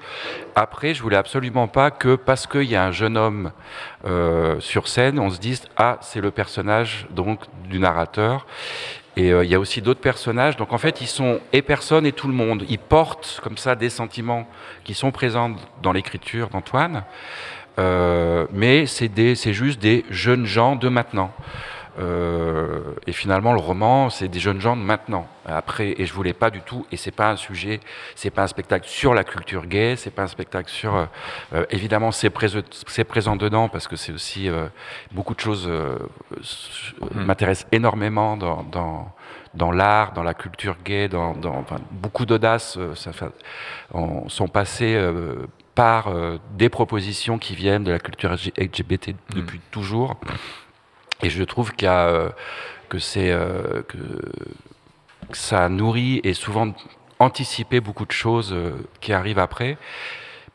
Après, 0.54 0.92
je 0.92 1.02
voulais 1.02 1.16
absolument 1.16 1.66
pas 1.66 1.90
que 1.90 2.14
parce 2.14 2.46
qu'il 2.46 2.64
y 2.64 2.76
a 2.76 2.84
un 2.84 2.92
jeune 2.92 3.16
homme 3.16 3.52
sur 4.58 4.88
scène, 4.88 5.18
on 5.18 5.30
se 5.30 5.38
dise 5.38 5.62
ah 5.78 5.96
c'est 6.02 6.20
le 6.20 6.30
personnage 6.30 7.06
donc 7.10 7.40
du 7.64 7.78
narrateur. 7.78 8.46
Et 9.16 9.32
euh, 9.32 9.44
il 9.44 9.50
y 9.50 9.54
a 9.54 9.60
aussi 9.60 9.82
d'autres 9.82 10.00
personnages. 10.00 10.56
Donc 10.56 10.72
en 10.72 10.78
fait, 10.78 11.00
ils 11.00 11.06
sont 11.06 11.40
et 11.52 11.62
personne 11.62 12.06
et 12.06 12.12
tout 12.12 12.28
le 12.28 12.34
monde. 12.34 12.64
Ils 12.68 12.78
portent 12.78 13.40
comme 13.42 13.56
ça 13.56 13.74
des 13.74 13.90
sentiments 13.90 14.46
qui 14.84 14.94
sont 14.94 15.10
présents 15.10 15.52
dans 15.82 15.92
l'écriture 15.92 16.48
d'Antoine. 16.48 17.04
Euh, 17.78 18.46
mais 18.52 18.86
c'est 18.86 19.52
juste 19.52 19.80
des 19.80 20.04
jeunes 20.10 20.44
gens 20.44 20.76
de 20.76 20.88
maintenant. 20.88 21.32
Euh, 21.98 22.80
et 23.06 23.12
finalement, 23.12 23.52
le 23.52 23.60
roman, 23.60 24.10
c'est 24.10 24.28
des 24.28 24.40
jeunes 24.40 24.60
gens 24.60 24.76
de 24.76 24.82
maintenant. 24.82 25.26
Après, 25.46 25.94
et 25.98 26.06
je 26.06 26.12
voulais 26.12 26.32
pas 26.32 26.50
du 26.50 26.60
tout, 26.60 26.86
et 26.92 26.96
c'est 26.96 27.10
pas 27.10 27.30
un 27.30 27.36
sujet, 27.36 27.80
c'est 28.14 28.30
pas 28.30 28.42
un 28.42 28.46
spectacle 28.46 28.86
sur 28.88 29.14
la 29.14 29.24
culture 29.24 29.66
gay, 29.66 29.96
c'est 29.96 30.10
pas 30.10 30.22
un 30.22 30.28
spectacle 30.28 30.70
sur. 30.70 30.94
Euh, 30.94 31.06
euh, 31.54 31.66
évidemment, 31.70 32.12
c'est 32.12 32.30
présent, 32.30 32.60
présent 33.08 33.36
dedans 33.36 33.68
parce 33.68 33.88
que 33.88 33.96
c'est 33.96 34.12
aussi 34.12 34.48
euh, 34.48 34.66
beaucoup 35.12 35.34
de 35.34 35.40
choses 35.40 35.66
mmh. 35.66 37.20
m'intéressent 37.24 37.68
énormément 37.72 38.36
dans, 38.36 38.62
dans, 38.64 39.12
dans 39.54 39.72
l'art, 39.72 40.12
dans 40.12 40.22
la 40.22 40.34
culture 40.34 40.76
gay, 40.84 41.08
dans, 41.08 41.34
dans 41.34 41.56
enfin, 41.56 41.76
beaucoup 41.90 42.26
d'audace 42.26 42.78
sont 44.28 44.48
passées 44.48 45.00
par 45.74 46.12
des 46.56 46.68
propositions 46.68 47.38
qui 47.38 47.54
viennent 47.54 47.84
de 47.84 47.92
la 47.92 47.98
culture 47.98 48.32
LGBT 48.32 49.14
depuis 49.34 49.58
mmh. 49.58 49.70
toujours. 49.70 50.16
Et 51.22 51.30
je 51.30 51.42
trouve 51.44 51.72
euh, 51.82 52.30
euh, 53.16 53.82
que, 53.82 53.98
ça 55.32 55.68
nourrit 55.68 56.20
et 56.24 56.34
souvent 56.34 56.74
anticipé 57.18 57.80
beaucoup 57.80 58.06
de 58.06 58.12
choses 58.12 58.52
euh, 58.52 58.72
qui 59.00 59.12
arrivent 59.12 59.38
après, 59.38 59.76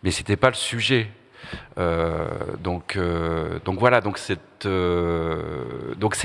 mais 0.04 0.12
c'était 0.12 0.36
pas 0.36 0.50
le 0.50 0.56
sujet. 0.56 1.10
Donc, 2.60 2.98
voilà, 3.78 4.02
donc 4.02 4.18
c'est 4.18 4.40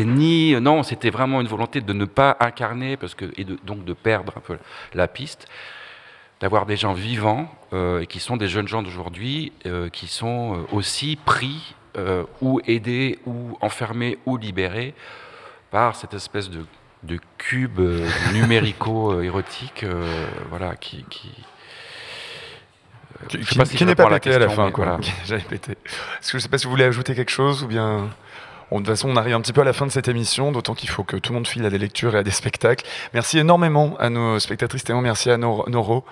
ni 0.07 0.55
non, 0.61 0.83
c'était 0.83 1.11
vraiment 1.11 1.43
une 1.43 1.47
volonté 1.47 1.83
de 1.83 1.93
ne 1.93 2.07
pas 2.07 2.39
incarner 2.41 2.97
parce 2.97 3.15
que 3.15 3.27
et 3.37 3.45
donc 3.45 3.85
de 3.85 3.93
perdre 3.93 4.33
un 4.39 4.41
peu 4.41 4.57
la 4.95 5.09
piste, 5.09 5.47
d'avoir 6.41 6.65
des 6.65 6.79
gens 6.79 6.95
vivants 6.95 7.55
et 7.73 8.07
qui 8.07 8.19
sont 8.19 8.39
des 8.39 8.49
jeunes 8.49 8.67
gens 8.67 8.83
d'aujourd'hui 8.83 9.53
qui 9.93 10.07
sont 10.07 10.65
aussi 10.73 11.17
pris 11.17 11.75
euh, 11.97 12.25
ou 12.41 12.61
aidés, 12.67 13.19
ou 13.27 13.57
enfermés, 13.61 14.19
ou 14.27 14.37
libérés 14.37 14.95
par 15.71 15.97
cette 15.97 16.15
espèce 16.15 16.51
de, 16.51 16.65
de 17.03 17.19
cube 17.39 17.81
euh, 17.81 18.09
numérico-érotique 18.33 19.85
euh, 19.85 20.27
voilà, 20.49 20.77
qui. 20.77 21.05
qui 21.09 21.31
qui, 23.29 23.39
qui, 23.39 23.77
qui 23.77 23.85
n'est 23.85 23.95
pas 23.95 24.09
pété 24.09 24.33
à 24.33 24.39
la 24.39 24.49
fin, 24.49 24.71
quoi. 24.71 24.87
Voilà. 24.87 25.01
J'avais 25.27 25.43
pété. 25.43 25.73
Est-ce 25.73 26.33
que 26.33 26.39
je 26.39 26.43
sais 26.43 26.49
pas 26.49 26.57
si 26.57 26.65
vous 26.65 26.71
voulez 26.71 26.85
ajouter 26.85 27.15
quelque 27.15 27.31
chose 27.31 27.63
ou 27.63 27.67
bien. 27.67 28.09
Bon, 28.71 28.79
de 28.79 28.85
toute 28.85 28.95
façon, 28.95 29.11
on 29.11 29.17
arrive 29.17 29.35
un 29.35 29.41
petit 29.41 29.53
peu 29.53 29.61
à 29.61 29.65
la 29.65 29.73
fin 29.73 29.85
de 29.85 29.91
cette 29.91 30.09
émission, 30.09 30.53
d'autant 30.53 30.75
qu'il 30.75 30.89
faut 30.89 31.03
que 31.03 31.17
tout 31.17 31.33
le 31.33 31.39
monde 31.39 31.47
file 31.47 31.67
à 31.67 31.71
des 31.71 31.79
lectures 31.79 32.15
et 32.15 32.19
à 32.19 32.23
des 32.23 32.31
spectacles. 32.31 32.87
Merci 33.13 33.39
énormément 33.39 33.97
à 33.99 34.11
nos 34.11 34.39
spectatrices 34.39 34.85
témoins, 34.85 35.03
merci 35.03 35.29
à 35.29 35.37
Noro. 35.37 36.05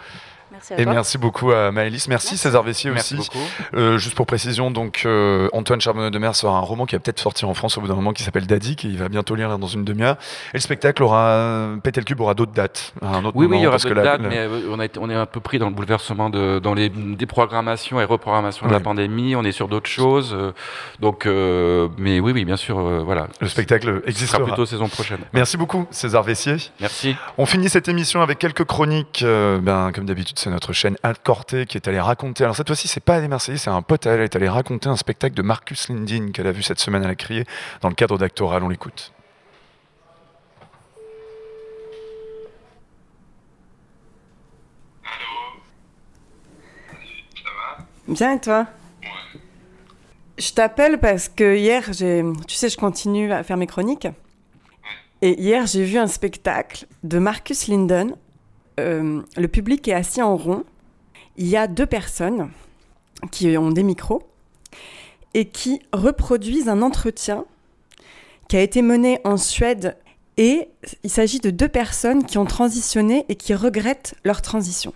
Merci 0.51 0.73
et 0.77 0.85
toi. 0.85 0.93
merci 0.95 1.19
beaucoup 1.19 1.51
à 1.53 1.71
Maëlys. 1.71 2.09
Merci, 2.09 2.29
merci. 2.29 2.37
César 2.39 2.63
Vessier 2.63 2.91
merci 2.91 3.17
aussi. 3.17 3.31
Euh, 3.75 3.99
juste 3.99 4.15
pour 4.15 4.27
précision, 4.27 4.71
donc 4.71 5.03
euh, 5.05 5.49
Antoine 5.53 5.81
Charbonneau 5.81 6.11
de 6.11 6.19
Mer 6.19 6.35
sera 6.35 6.57
un 6.57 6.61
roman 6.61 6.87
qui 6.87 6.95
va 6.95 7.01
peut-être 7.01 7.21
sortir 7.21 7.49
en 7.49 7.55
France 7.55 7.79
au 7.79 7.81
bout 7.81 7.89
d'un 7.89 7.95
moment 7.95 8.13
qui 8.13 8.23
s'appelle 8.23 8.47
Daddy, 8.47 8.77
qui 8.77 8.97
va 8.97 9.09
bientôt 9.09 9.35
lire 9.35 9.59
dans 9.59 9.67
une 9.67 9.85
demi-heure. 9.85 10.17
Et 10.53 10.57
le 10.57 10.61
spectacle 10.61 11.03
aura 11.03 11.69
Pété 11.83 12.01
le 12.01 12.05
cube 12.05 12.21
aura 12.21 12.35
d'autres 12.35 12.53
dates. 12.53 12.93
Un 13.03 13.25
autre 13.25 13.37
oui, 13.37 13.47
moment, 13.47 13.57
oui, 13.57 13.63
il 13.63 13.65
y 13.65 13.67
aura 13.67 13.77
d'autres 13.77 13.89
que 13.89 13.95
dates, 13.95 14.23
la, 14.23 14.29
mais 14.29 14.49
on, 14.71 14.79
a 14.79 14.85
été, 14.85 14.99
on 15.01 15.11
est 15.11 15.15
un 15.15 15.27
peu 15.27 15.41
pris 15.41 15.59
dans 15.59 15.69
le 15.69 15.75
bouleversement 15.75 16.31
de, 16.31 16.59
dans 16.59 16.75
les 16.75 16.89
déprogrammations 16.89 18.01
et 18.01 18.05
reprogrammations 18.05 18.67
de 18.67 18.73
la 18.73 18.81
pandémie. 18.81 19.37
On 19.37 19.45
est 19.45 19.53
sur 19.53 19.69
d'autres 19.69 19.91
choses. 19.91 20.35
euh, 20.35 20.53
donc, 21.01 21.27
euh, 21.27 21.89
mais 21.99 22.21
oui, 22.21 22.33
oui, 22.33 22.45
bien 22.45 22.57
sûr, 22.57 22.79
euh, 22.79 23.03
voilà. 23.05 23.29
Le 23.41 23.49
spectacle 23.49 24.03
existera. 24.07 24.45
plutôt 24.45 24.67
saison 24.67 24.89
prochaine. 24.89 25.19
Merci 25.33 25.57
beaucoup, 25.57 25.87
César 25.91 26.23
Vessier. 26.23 26.57
Merci. 26.81 27.17
On 27.37 27.47
finit 27.47 27.69
cette 27.69 27.89
émission 27.89 28.23
avec 28.23 28.39
quelques 28.39 28.65
chroniques. 28.65 29.23
Euh, 29.23 29.59
ben, 29.61 29.93
comme 29.93 30.07
d'habitude, 30.07 30.38
c'est 30.39 30.51
notre 30.51 30.73
chaîne 30.73 30.97
Al 31.03 31.19
Corté 31.19 31.67
qui 31.67 31.77
est 31.77 31.89
allée 31.89 32.01
raconter. 32.01 32.45
Alors, 32.45 32.55
cette 32.55 32.69
fois-ci, 32.69 32.87
c'est 32.87 33.01
pas 33.01 33.21
des 33.21 33.29
Marseillais, 33.29 33.59
c'est 33.59 33.71
un 33.71 33.83
pote 33.83 34.07
à 34.07 34.13
elle. 34.13 34.21
Elle 34.21 34.25
est 34.25 34.37
allée 34.37 34.49
raconter 34.49 34.89
un 34.89 34.97
spectacle 34.97 35.35
de 35.35 35.43
Marcus 35.43 35.89
Lindin 35.89 36.31
qu'elle 36.33 36.47
a 36.47 36.53
vu 36.53 36.63
cette 36.63 36.79
semaine 36.79 37.05
à 37.05 37.09
la 37.09 37.17
criée 37.17 37.45
dans 37.81 37.89
le 37.89 37.95
cadre 37.95 38.19
d'Actoral. 38.19 38.63
On 38.63 38.69
l'écoute. 38.69 39.13
Bien 48.07 48.37
et 48.37 48.41
toi? 48.41 48.67
Je 50.39 50.53
t'appelle 50.53 50.99
parce 50.99 51.29
que 51.29 51.57
hier, 51.57 51.85
tu 51.91 52.55
sais, 52.55 52.69
je 52.69 52.77
continue 52.77 53.33
à 53.33 53.43
faire 53.43 53.57
mes 53.57 53.67
chroniques. 53.67 54.07
Et 55.21 55.39
hier, 55.41 55.67
j'ai 55.67 55.83
vu 55.83 55.99
un 55.99 56.07
spectacle 56.07 56.87
de 57.03 57.19
Marcus 57.19 57.67
Linden. 57.67 58.15
Euh, 58.79 59.23
le 59.37 59.49
public 59.49 59.87
est 59.89 59.93
assis 59.93 60.23
en 60.23 60.37
rond. 60.37 60.65
Il 61.37 61.47
y 61.47 61.57
a 61.57 61.67
deux 61.67 61.87
personnes 61.87 62.51
qui 63.31 63.57
ont 63.59 63.71
des 63.71 63.83
micros 63.83 64.23
et 65.35 65.47
qui 65.47 65.81
reproduisent 65.93 66.69
un 66.69 66.83
entretien 66.83 67.45
qui 68.49 68.57
a 68.57 68.63
été 68.63 68.83
mené 68.83 69.21
en 69.25 69.37
Suède. 69.37 69.97
Et 70.37 70.69
il 71.03 71.11
s'agit 71.11 71.41
de 71.41 71.51
deux 71.51 71.69
personnes 71.69 72.25
qui 72.25 72.39
ont 72.39 72.45
transitionné 72.45 73.25
et 73.29 73.35
qui 73.35 73.55
regrettent 73.55 74.15
leur 74.25 74.41
transition. 74.41 74.95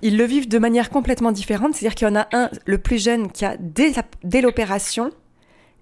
Ils 0.00 0.16
le 0.16 0.24
vivent 0.24 0.48
de 0.48 0.58
manière 0.58 0.90
complètement 0.90 1.32
différente, 1.32 1.74
c'est-à-dire 1.74 1.94
qu'il 1.94 2.08
y 2.08 2.10
en 2.10 2.16
a 2.16 2.28
un, 2.32 2.50
le 2.66 2.78
plus 2.78 3.02
jeune, 3.02 3.30
qui 3.30 3.44
a 3.44 3.56
dès, 3.58 3.92
dès 4.22 4.40
l'opération 4.40 5.10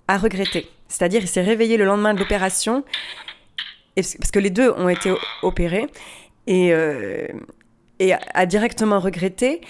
à 0.08 0.18
regretter. 0.18 0.68
C'est-à-dire 0.88 1.22
il 1.22 1.28
s'est 1.28 1.42
réveillé 1.42 1.76
le 1.76 1.84
lendemain 1.84 2.14
de 2.14 2.18
l'opération, 2.18 2.84
parce 3.94 4.30
que 4.32 4.38
les 4.38 4.50
deux 4.50 4.70
ont 4.72 4.88
été 4.88 5.12
opérés, 5.42 5.86
et, 6.46 6.72
euh, 6.72 7.26
a 8.34 8.46
directement 8.46 8.98
regretté. 9.00 9.60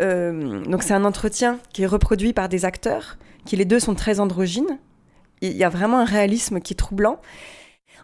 Euh, 0.00 0.64
donc 0.64 0.82
c'est 0.82 0.94
un 0.94 1.04
entretien 1.04 1.58
qui 1.72 1.82
est 1.82 1.86
reproduit 1.86 2.32
par 2.32 2.48
des 2.48 2.64
acteurs, 2.64 3.16
qui 3.44 3.56
les 3.56 3.64
deux 3.64 3.80
sont 3.80 3.94
très 3.94 4.20
androgynes. 4.20 4.78
Il 5.40 5.56
y 5.56 5.64
a 5.64 5.68
vraiment 5.68 5.98
un 5.98 6.04
réalisme 6.04 6.60
qui 6.60 6.74
est 6.74 6.76
troublant. 6.76 7.20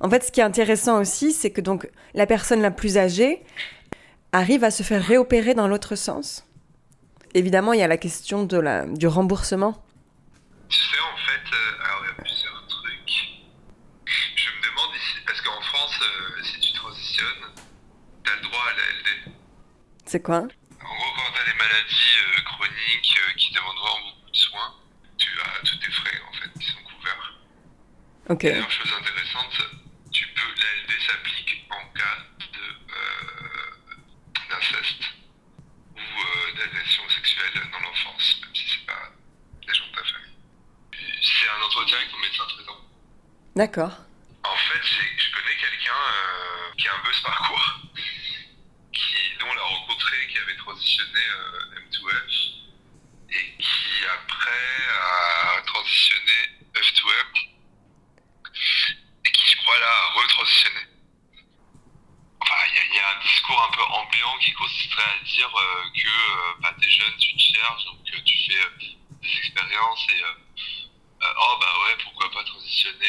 En 0.00 0.10
fait, 0.10 0.24
ce 0.24 0.32
qui 0.32 0.40
est 0.40 0.44
intéressant 0.44 1.00
aussi, 1.00 1.32
c'est 1.32 1.50
que 1.50 1.60
donc 1.60 1.88
la 2.14 2.26
personne 2.26 2.60
la 2.60 2.70
plus 2.70 2.98
âgée 2.98 3.42
arrive 4.32 4.64
à 4.64 4.70
se 4.70 4.82
faire 4.82 5.02
réopérer 5.02 5.54
dans 5.54 5.68
l'autre 5.68 5.94
sens. 5.94 6.46
Évidemment, 7.34 7.72
il 7.72 7.80
y 7.80 7.82
a 7.82 7.88
la 7.88 7.96
question 7.96 8.44
de 8.44 8.58
la, 8.58 8.86
du 8.86 9.06
remboursement. 9.06 9.82
Tu 10.68 10.78
sais, 10.78 11.00
en 11.00 11.16
fait, 11.16 11.54
euh, 11.54 11.84
alors 11.84 12.04
il 12.04 12.06
y 12.06 12.10
a 12.10 12.22
plusieurs 12.22 12.66
trucs. 12.66 13.38
Je 14.06 14.50
me 14.50 14.70
demande 14.70 14.94
ici, 14.96 15.18
parce 15.26 15.40
qu'en 15.40 15.60
France, 15.60 16.00
euh, 16.02 16.42
si 16.42 16.60
tu 16.60 16.72
transitionnes, 16.72 17.52
t'as 18.24 18.36
le 18.36 18.42
droit 18.42 18.60
à 18.60 18.72
la 18.72 19.30
LD. 19.30 19.34
C'est 20.14 20.22
quoi 20.22 20.36
En 20.36 20.46
gros, 20.46 21.12
quand 21.16 21.32
t'as 21.34 21.44
des 21.44 21.58
clinique 22.84 23.18
euh, 23.18 23.32
qui 23.36 23.52
demande 23.52 23.76
vraiment 23.78 24.10
beaucoup 24.14 24.30
de 24.30 24.36
soins. 24.36 24.74
Tu 25.18 25.28
as 25.40 25.66
tous 25.66 25.76
tes 25.78 25.90
frais 25.90 26.22
en 26.30 26.32
fait 26.34 26.50
qui 26.56 26.66
sont 26.70 26.82
couverts. 26.84 27.34
Ok. 28.28 28.42
D'ailleurs, 28.42 28.70
chose 28.70 28.92
intéressante, 28.96 29.58
tu 30.12 30.28
peux 30.28 30.46
l'ALD 30.46 31.02
s'applique 31.02 31.66
en 31.68 31.98
cas 31.98 32.18
de 32.38 32.62
euh, 32.94 34.46
d'inceste 34.50 35.02
ou 35.96 35.98
euh, 35.98 36.58
d'agression 36.58 37.02
sexuelle 37.08 37.62
dans 37.72 37.80
l'enfance, 37.80 38.40
même 38.42 38.54
si 38.54 38.68
c'est 38.68 38.86
pas 38.86 39.10
des 39.66 39.74
gens 39.74 39.88
de 39.88 39.96
ta 39.96 40.04
famille. 40.04 40.38
C'est 41.22 41.48
un 41.48 41.60
entretien 41.60 41.96
avec 41.98 42.12
ton 42.12 42.18
médecin 42.18 42.44
traitant. 42.54 42.80
D'accord. 43.56 43.98
En 44.44 44.56
fait, 44.56 44.84
je 44.84 45.32
connais 45.32 45.56
quelqu'un 45.56 45.92
euh, 45.92 46.72
qui 46.78 46.86
a 46.86 46.94
un 46.94 47.02
buzz 47.02 47.20
parcours, 47.22 47.80
qui, 48.92 49.36
dont 49.40 49.46
on 49.50 49.54
l'a 49.54 49.62
rencontré, 49.62 50.16
qui 50.28 50.38
avait 50.38 50.56
transitionné 50.74 51.20
euh, 51.20 51.78
M2F, 51.86 52.50
et 53.30 53.56
qui 53.62 54.04
après 54.12 54.88
a 54.90 55.62
transitionné 55.62 56.32
F2M, 56.74 57.30
et 59.24 59.30
qui 59.30 59.46
je 59.46 59.56
crois 59.58 59.78
là 59.78 59.86
a 59.86 60.20
retransitionné. 60.20 60.80
Enfin, 62.40 62.54
il 62.68 62.94
y, 62.96 62.98
a- 62.98 63.10
un 63.16 63.22
discours 63.22 63.62
un 63.62 63.76
peu 63.76 63.82
ambiant 63.82 64.36
qui 64.38 64.52
consisterait 64.52 65.02
à 65.20 65.24
dire 65.24 65.50
euh, 65.56 65.84
que 65.94 66.08
euh, 66.08 66.54
bah, 66.60 66.74
t'es 66.80 66.90
jeune, 66.90 67.16
tu 67.18 67.36
te 67.36 67.40
cherches, 67.40 67.84
donc 67.84 68.00
euh, 68.12 68.20
tu 68.24 68.36
fais 68.50 68.86
des 69.22 69.38
expériences 69.38 70.06
et 70.10 70.22
oh 71.22 71.56
bah 71.60 71.74
ouais, 71.84 71.96
pourquoi 72.02 72.30
pas 72.32 72.44
transitionner 72.44 73.06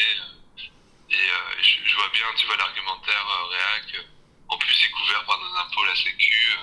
et 1.10 1.30
je, 1.62 1.78
je 1.86 1.96
vois 1.96 2.10
bien, 2.10 2.26
tu 2.36 2.46
vois, 2.48 2.56
l'argumentaire 2.58 3.26
réac. 3.50 4.06
en 4.50 4.58
plus, 4.58 4.74
c'est 4.76 4.90
couvert 4.90 5.24
par 5.26 5.38
nos 5.40 5.56
impôts, 5.58 5.86
la 5.86 5.96
Sécu. 5.96 6.58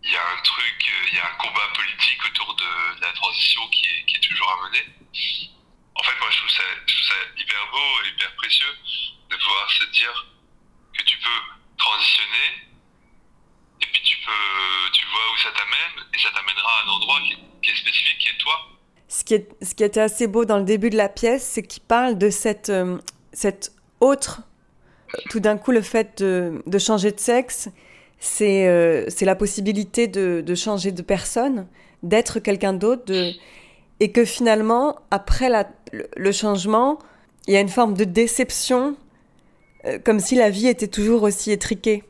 Euh, 0.00 0.04
Il 0.04 0.12
y 0.12 0.16
a 0.16 0.22
un 0.22 0.42
truc, 0.42 0.88
euh, 0.88 1.08
il 1.12 1.16
y 1.16 1.20
a 1.20 1.26
un 1.26 1.36
combat 1.36 1.68
politique 1.74 2.24
autour 2.26 2.54
de, 2.56 3.00
la 3.00 3.12
transition 3.12 3.68
qui 3.68 3.86
est, 4.14 4.20
toujours 4.20 4.50
à 4.50 4.68
mener. 4.68 4.86
En 5.94 6.02
fait, 6.02 6.18
moi, 6.20 6.30
je 6.30 6.38
trouve, 6.38 6.50
ça, 6.50 6.62
hyper 7.36 7.70
beau 7.70 8.04
et 8.04 8.08
hyper 8.08 8.34
précieux 8.36 8.76
de 9.28 9.36
pouvoir 9.36 9.70
se 9.70 9.84
dire 9.92 10.26
que 10.96 11.02
tu 11.02 11.18
peux 11.18 11.40
transitionner 11.76 12.70
et 13.80 13.86
puis 13.86 14.02
tu 14.02 14.16
peux, 14.18 14.92
tu 14.92 15.06
vois 15.06 15.32
où 15.32 15.38
ça 15.38 15.50
t'amène 15.52 16.06
et 16.12 16.18
ça 16.18 16.30
t'amènera 16.30 16.80
à 16.80 16.84
un 16.84 16.88
endroit 16.88 17.20
qui 17.20 17.32
est, 17.32 17.60
qui 17.62 17.70
est 17.70 17.76
spécifique, 17.76 18.18
qui 18.18 18.28
est 18.28 18.38
toi. 18.38 18.70
Ce 19.08 19.24
qui, 19.24 19.34
est, 19.34 19.48
ce 19.62 19.74
qui 19.74 19.82
était 19.82 20.00
assez 20.00 20.26
beau 20.26 20.44
dans 20.44 20.58
le 20.58 20.64
début 20.64 20.90
de 20.90 20.96
la 20.96 21.08
pièce, 21.08 21.44
c'est 21.44 21.62
qu'il 21.62 21.82
parle 21.82 22.16
de 22.16 22.30
cette, 22.30 22.70
euh, 22.70 22.98
cette 23.32 23.72
autre. 24.00 24.42
Tout 25.30 25.40
d'un 25.40 25.58
coup, 25.58 25.72
le 25.72 25.82
fait 25.82 26.22
de, 26.22 26.62
de 26.66 26.78
changer 26.78 27.10
de 27.10 27.18
sexe, 27.18 27.68
c'est 28.20 28.68
euh, 28.68 29.06
la 29.22 29.34
possibilité 29.34 30.06
de, 30.06 30.42
de 30.46 30.54
changer 30.54 30.92
de 30.92 31.02
personne, 31.02 31.66
d'être 32.02 32.38
quelqu'un 32.38 32.74
d'autre, 32.74 33.12
et 33.98 34.12
que 34.12 34.24
finalement, 34.24 35.00
après 35.10 35.50
le, 35.92 36.32
changement, 36.32 36.98
il 37.46 37.54
y 37.54 37.56
a 37.56 37.60
une 37.60 37.70
forme 37.70 37.94
de 37.94 38.04
déception, 38.04 38.96
euh, 39.86 39.98
comme 39.98 40.20
si 40.20 40.34
la 40.34 40.50
vie 40.50 40.68
était 40.68 40.88
toujours 40.88 41.22
aussi 41.22 41.50
étriquée. 41.50 42.04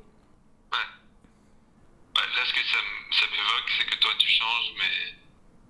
Là, 0.72 2.44
ce 2.44 2.52
que 2.52 2.60
ça, 2.66 3.26
m'évoque, 3.30 3.70
c'est 3.78 3.86
que 3.86 3.96
toi, 4.00 4.10
tu 4.18 4.28
changes, 4.28 4.74
mais, 4.78 5.14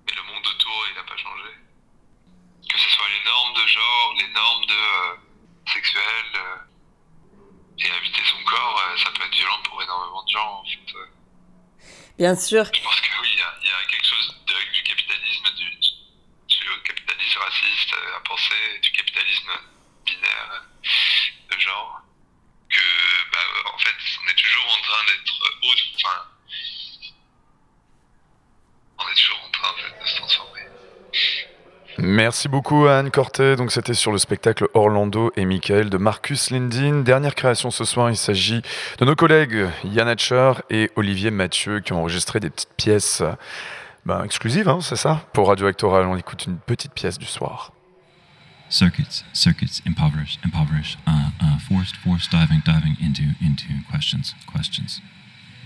mais 0.06 0.12
le 0.16 0.22
monde 0.22 0.46
autour, 0.46 0.86
il 0.90 0.96
n'a 0.96 1.04
pas 1.04 1.16
changé. 1.16 1.52
Que 2.68 2.78
ce 2.78 2.90
soit 2.90 3.08
les 3.08 3.24
normes 3.28 3.54
de 3.54 3.66
genre, 3.68 4.14
les 4.18 4.32
normes 4.32 4.64
de 4.66 4.72
euh, 4.72 5.72
sexuelles, 5.72 6.34
euh, 6.36 6.69
et 7.82 7.90
habiter 7.90 8.22
son 8.24 8.42
corps, 8.44 8.82
euh, 8.88 8.96
ça 8.98 9.10
peut 9.12 9.24
être 9.24 9.34
violent 9.34 9.62
pour 9.64 9.82
énormément 9.82 10.22
de 10.24 10.30
gens, 10.30 10.60
en 10.60 10.64
fait. 10.64 10.94
euh. 10.96 11.06
Bien 12.18 12.36
sûr. 12.36 12.64
Je 12.74 12.80
pense 12.82 13.00
que 13.00 13.20
oui, 13.22 13.28
il 13.32 13.38
y 13.38 13.42
a, 13.42 13.54
il 13.62 13.68
y 13.68 13.72
a 13.72 13.84
quelque 13.86 14.06
chose 14.06 14.36
de- 14.46 14.72
du 14.74 14.82
capitalisme, 14.82 15.44
du, 15.56 15.70
du 15.70 16.82
capitalisme 16.84 17.38
raciste 17.38 17.92
euh, 17.94 18.16
à 18.16 18.20
penser, 18.20 18.78
du 18.82 18.90
capitalisme 18.92 19.50
binaire 20.04 20.64
de 21.50 21.58
genre, 21.58 22.02
que, 22.68 23.30
bah, 23.32 23.70
en 23.74 23.78
fait, 23.78 23.94
on 24.24 24.28
est 24.28 24.34
toujours 24.34 24.66
en 24.78 24.82
train 24.82 25.04
d'être 25.04 25.42
autre, 25.62 25.82
enfin, 25.96 26.22
on 28.98 29.08
est 29.08 29.14
toujours 29.14 29.42
en 29.44 29.50
train 29.50 29.72
de 29.72 30.06
se 30.06 30.16
transformer. 30.16 30.60
Merci 32.02 32.48
beaucoup 32.48 32.86
à 32.86 32.98
Anne 32.98 33.10
Cortet. 33.10 33.56
Donc 33.56 33.72
c'était 33.72 33.94
sur 33.94 34.12
le 34.12 34.18
spectacle 34.18 34.66
Orlando 34.74 35.32
et 35.36 35.44
Michael 35.44 35.90
de 35.90 35.98
Marcus 35.98 36.50
Lindin. 36.50 37.02
Dernière 37.02 37.34
création 37.34 37.70
ce 37.70 37.84
soir, 37.84 38.10
il 38.10 38.16
s'agit 38.16 38.62
de 38.98 39.04
nos 39.04 39.14
collègues 39.14 39.68
Yann 39.84 40.08
Hatcher 40.08 40.52
et 40.70 40.90
Olivier 40.96 41.30
Mathieu 41.30 41.80
qui 41.80 41.92
ont 41.92 42.00
enregistré 42.00 42.40
des 42.40 42.50
petites 42.50 42.74
pièces 42.76 43.22
ben, 44.06 44.24
exclusives, 44.24 44.68
hein, 44.68 44.78
c'est 44.80 44.96
ça? 44.96 45.22
Pour 45.34 45.48
Radio 45.48 45.66
Actoral, 45.66 46.06
on 46.06 46.16
écoute 46.16 46.46
une 46.46 46.56
petite 46.56 46.94
pièce 46.94 47.18
du 47.18 47.26
soir. 47.26 47.72
circuits, 48.70 49.24
circuits, 49.32 49.82
impoverished, 49.86 50.38
impoverished, 50.44 50.98
uh, 51.06 51.30
uh, 51.42 51.58
forced, 51.58 51.96
forced, 51.96 52.30
diving, 52.30 52.62
diving 52.64 52.96
into, 53.02 53.34
into 53.42 53.66
questions, 53.90 54.34
questions. 54.52 55.02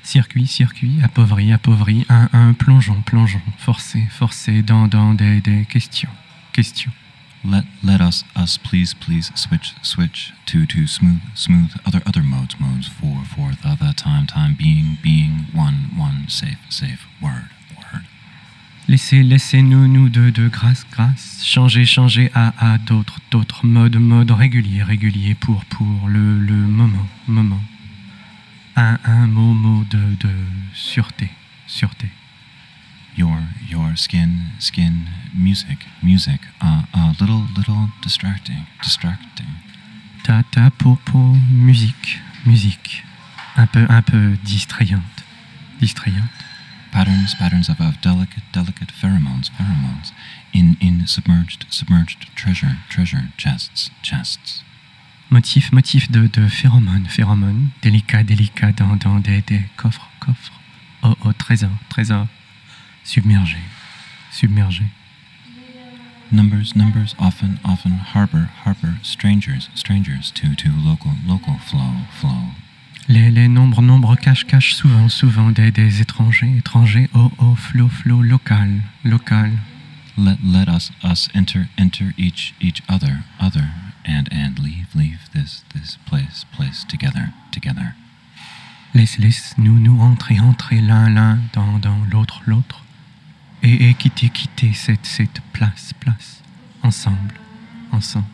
Circuit, 0.03 0.47
circuit, 0.47 1.01
appauvri, 1.03 1.53
appauvri, 1.53 2.05
un, 2.09 2.29
un, 2.33 2.53
plongeon, 2.53 3.03
plongeon, 3.03 3.41
forcé, 3.59 4.07
forcé 4.11 4.63
dans, 4.63 4.87
dans 4.87 5.15
des, 5.15 5.41
des 5.41 5.65
questions, 5.67 6.11
questions. 6.55 6.95
Let, 7.45 7.65
let 7.83 8.01
us, 8.01 8.25
us, 8.35 8.57
please, 8.57 8.95
please, 8.95 9.31
switch, 9.35 9.75
switch 9.83 10.33
to, 10.47 10.65
to 10.65 10.87
smooth, 10.87 11.21
smooth, 11.35 11.73
other, 11.85 12.01
other 12.07 12.23
modes, 12.23 12.55
modes, 12.59 12.89
for, 12.89 13.23
for 13.35 13.51
the, 13.63 13.77
the 13.79 13.93
time, 13.95 14.27
time, 14.27 14.57
being, 14.59 14.97
being, 15.03 15.47
one, 15.53 15.91
one, 15.95 16.25
safe, 16.29 16.59
safe, 16.71 17.07
word, 17.21 17.51
word. 17.77 18.05
Laissez, 18.89 19.23
laissez-nous, 19.23 19.89
nous 19.89 20.09
deux, 20.09 20.31
de 20.31 20.49
grâce, 20.49 20.87
grâce, 20.91 21.45
changer, 21.45 21.85
changer 21.85 22.31
à, 22.35 22.55
à 22.73 22.79
d'autres, 22.79 23.21
d'autres 23.31 23.67
modes, 23.67 23.97
modes 23.97 24.31
réguliers, 24.31 24.83
réguliers 24.83 25.35
pour, 25.35 25.67
pour 25.67 26.09
le, 26.09 26.39
le 26.39 26.55
moment, 26.55 27.07
moment. 27.27 27.61
Un, 28.77 28.99
un 29.05 29.27
mot, 29.27 29.53
mot 29.53 29.85
de, 29.91 29.99
de 29.99 30.31
sûreté, 30.73 31.29
sûreté. 31.67 32.09
Your, 33.17 33.43
your 33.69 33.97
skin, 33.97 34.51
skin, 34.59 35.07
music, 35.33 35.87
music, 36.03 36.41
a, 36.61 36.89
a 36.93 37.15
little, 37.21 37.47
little 37.57 37.89
distracting, 38.03 38.67
distracting. 38.83 39.47
Ta, 40.25 40.43
ta, 40.51 40.71
peau, 40.71 40.99
peau, 41.05 41.37
musique, 41.51 42.21
musique. 42.45 43.05
Un 43.57 43.67
peu, 43.67 43.87
un 43.89 44.03
peu 44.03 44.37
distrayante, 44.45 45.23
distrayante. 45.81 46.31
Patterns, 46.91 47.35
patterns 47.37 47.69
of, 47.69 47.81
of 47.81 48.01
delicate, 48.01 48.43
delicate 48.53 48.91
pheromones, 48.93 49.51
pheromones, 49.51 50.13
in, 50.53 50.77
in 50.81 51.07
submerged, 51.07 51.67
submerged 51.69 52.27
treasure, 52.37 52.79
treasure 52.89 53.31
chests, 53.37 53.91
chests. 54.03 54.65
Motif, 55.31 55.73
motif 55.73 56.11
de, 56.11 56.27
de 56.29 56.49
phéromones, 56.49 57.07
phéromones, 57.09 57.71
délicat, 57.83 58.23
délicat 58.23 58.73
dans, 58.73 58.97
dans 58.97 59.19
des, 59.21 59.43
des 59.43 59.63
coffres, 59.77 60.09
coffres. 60.21 60.53
Oh, 61.03 61.15
oh, 61.25 61.33
trésor, 61.33 61.71
trésor. 61.89 62.27
Submergé, 63.05 63.59
submergé. 64.33 64.85
Numbers, 66.33 66.75
numbers, 66.75 67.15
often, 67.19 67.61
often 67.65 67.93
harbor, 67.93 68.49
harbor, 68.65 68.97
strangers, 69.03 69.69
strangers 69.75 70.31
to, 70.33 70.55
to 70.57 70.71
local, 70.71 71.13
local 71.27 71.59
flow, 71.59 71.93
flow. 72.19 72.55
Les, 73.07 73.31
les 73.31 73.47
nombres, 73.49 73.83
nombres 73.83 74.17
cachent, 74.17 74.47
cachent 74.47 74.75
souvent, 74.75 75.11
souvent 75.11 75.51
des, 75.51 75.71
des 75.71 76.01
étrangers, 76.01 76.57
étrangers, 76.57 77.11
oh, 77.15 77.31
oh, 77.39 77.55
flow, 77.55 77.89
flow, 77.89 78.23
local, 78.23 78.81
local. 79.05 79.51
Let, 80.17 80.39
let 80.43 80.69
us, 80.69 80.91
us 81.05 81.29
enter, 81.35 81.69
enter 81.77 82.15
each, 82.17 82.55
each 82.61 82.83
other, 82.89 83.25
other, 83.39 83.69
and, 84.07 84.29
and 84.33 84.59
leave, 84.59 84.87
leave 84.95 85.29
this, 85.35 85.63
this 85.75 85.99
place, 86.07 86.47
place 86.57 86.85
together, 86.85 87.35
together. 87.53 87.95
Laisse, 88.95 89.19
laisse, 89.19 89.55
nous, 89.59 89.79
nous 89.79 90.01
entrer, 90.01 90.41
entrer 90.41 90.81
l'un, 90.81 91.11
l'un 91.11 91.39
dans, 91.53 91.79
dans 91.79 91.99
l'autre, 92.11 92.41
l'autre. 92.47 92.85
Et, 93.67 93.95
quitter, 93.95 94.29
quitter 94.29 94.75
cette, 94.75 95.07
cette 95.07 95.41
place, 95.55 95.93
place. 95.99 96.43
Ensemble, 96.83 97.35
ensemble. 97.93 98.27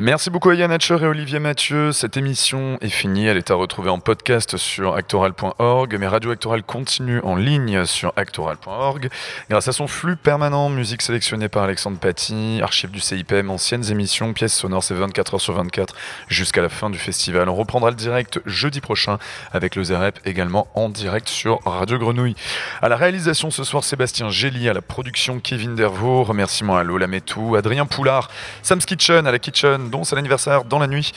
Merci 0.00 0.30
beaucoup 0.30 0.50
à 0.50 0.54
Yann 0.54 0.70
Hatcher 0.70 0.96
et 1.02 1.06
Olivier 1.06 1.40
Mathieu. 1.40 1.90
Cette 1.90 2.16
émission 2.16 2.78
est 2.80 2.88
finie. 2.88 3.26
Elle 3.26 3.36
est 3.36 3.50
à 3.50 3.56
retrouver 3.56 3.90
en 3.90 3.98
podcast 3.98 4.56
sur 4.56 4.94
actoral.org. 4.94 5.96
Mais 5.98 6.06
Radio 6.06 6.30
Actoral 6.30 6.62
continue 6.62 7.18
en 7.24 7.34
ligne 7.34 7.84
sur 7.84 8.12
actoral.org. 8.14 9.10
Grâce 9.50 9.66
à 9.66 9.72
son 9.72 9.88
flux 9.88 10.14
permanent, 10.14 10.68
musique 10.68 11.02
sélectionnée 11.02 11.48
par 11.48 11.64
Alexandre 11.64 11.98
Paty, 11.98 12.60
archives 12.62 12.92
du 12.92 13.00
CIPM, 13.00 13.50
anciennes 13.50 13.90
émissions, 13.90 14.32
pièces 14.34 14.54
sonores, 14.54 14.84
c'est 14.84 14.94
24 14.94 15.34
heures 15.34 15.40
sur 15.40 15.54
24 15.54 15.96
jusqu'à 16.28 16.62
la 16.62 16.68
fin 16.68 16.90
du 16.90 16.98
festival. 16.98 17.48
On 17.48 17.56
reprendra 17.56 17.90
le 17.90 17.96
direct 17.96 18.38
jeudi 18.46 18.80
prochain 18.80 19.18
avec 19.50 19.74
le 19.74 19.82
ZEREP 19.82 20.20
également 20.24 20.68
en 20.76 20.90
direct 20.90 21.28
sur 21.28 21.58
Radio 21.64 21.98
Grenouille. 21.98 22.36
À 22.82 22.88
la 22.88 22.94
réalisation 22.94 23.50
ce 23.50 23.64
soir, 23.64 23.82
Sébastien 23.82 24.30
Gély, 24.30 24.68
à 24.68 24.74
la 24.74 24.80
production 24.80 25.40
Kevin 25.40 25.74
Dervaux. 25.74 26.22
Remerciements 26.22 26.76
à 26.76 26.84
Lola 26.84 27.08
Metou, 27.08 27.56
Adrien 27.56 27.84
Poulard, 27.84 28.30
Sam's 28.62 28.86
Kitchen 28.86 29.26
à 29.26 29.32
la 29.32 29.40
Kitchen, 29.40 29.87
dont 29.88 30.04
c'est 30.04 30.16
l'anniversaire 30.16 30.64
dans 30.64 30.78
la 30.78 30.86
nuit. 30.86 31.12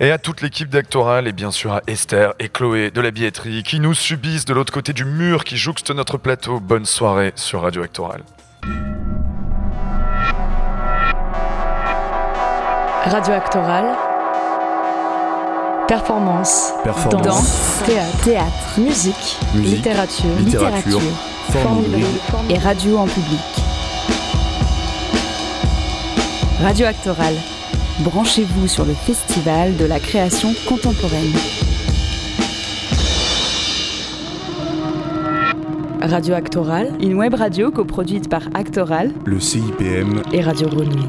Et 0.00 0.10
à 0.10 0.18
toute 0.18 0.40
l'équipe 0.40 0.68
d'Actoral 0.68 1.26
et 1.26 1.32
bien 1.32 1.50
sûr 1.50 1.72
à 1.72 1.82
Esther 1.86 2.34
et 2.38 2.48
Chloé 2.48 2.90
de 2.90 3.00
la 3.00 3.10
billetterie 3.10 3.62
qui 3.62 3.80
nous 3.80 3.94
subissent 3.94 4.44
de 4.44 4.54
l'autre 4.54 4.72
côté 4.72 4.92
du 4.92 5.04
mur 5.04 5.44
qui 5.44 5.56
jouxte 5.56 5.90
notre 5.90 6.18
plateau. 6.18 6.60
Bonne 6.60 6.86
soirée 6.86 7.32
sur 7.36 7.62
Radio 7.62 7.82
Actoral. 7.82 8.22
Radio 13.04 13.32
Actoral. 13.32 13.96
Performance. 15.88 16.74
Performance. 16.84 17.22
Danse. 17.22 17.82
Théâtre. 17.86 18.24
Théâtre. 18.24 18.78
Musique. 18.78 19.38
Musique. 19.54 19.76
Littérature. 19.76 20.36
Littérature. 20.38 21.00
Forme 21.50 21.84
Forme. 22.30 22.50
Et 22.50 22.58
radio 22.58 22.98
en 22.98 23.06
public. 23.06 23.40
Radio 26.60 26.86
Actoral. 26.86 27.34
Branchez-vous 28.04 28.68
sur 28.68 28.84
le 28.84 28.94
festival 28.94 29.76
de 29.76 29.84
la 29.84 29.98
création 29.98 30.54
contemporaine. 30.68 31.32
Radio 36.00 36.34
Actoral, 36.34 36.92
une 37.00 37.14
web 37.14 37.34
radio 37.34 37.72
coproduite 37.72 38.28
par 38.28 38.42
Actoral 38.54 39.10
Le 39.24 39.40
CIPM 39.40 40.22
et 40.32 40.40
Radio 40.42 40.68
Grenouille. 40.68 41.08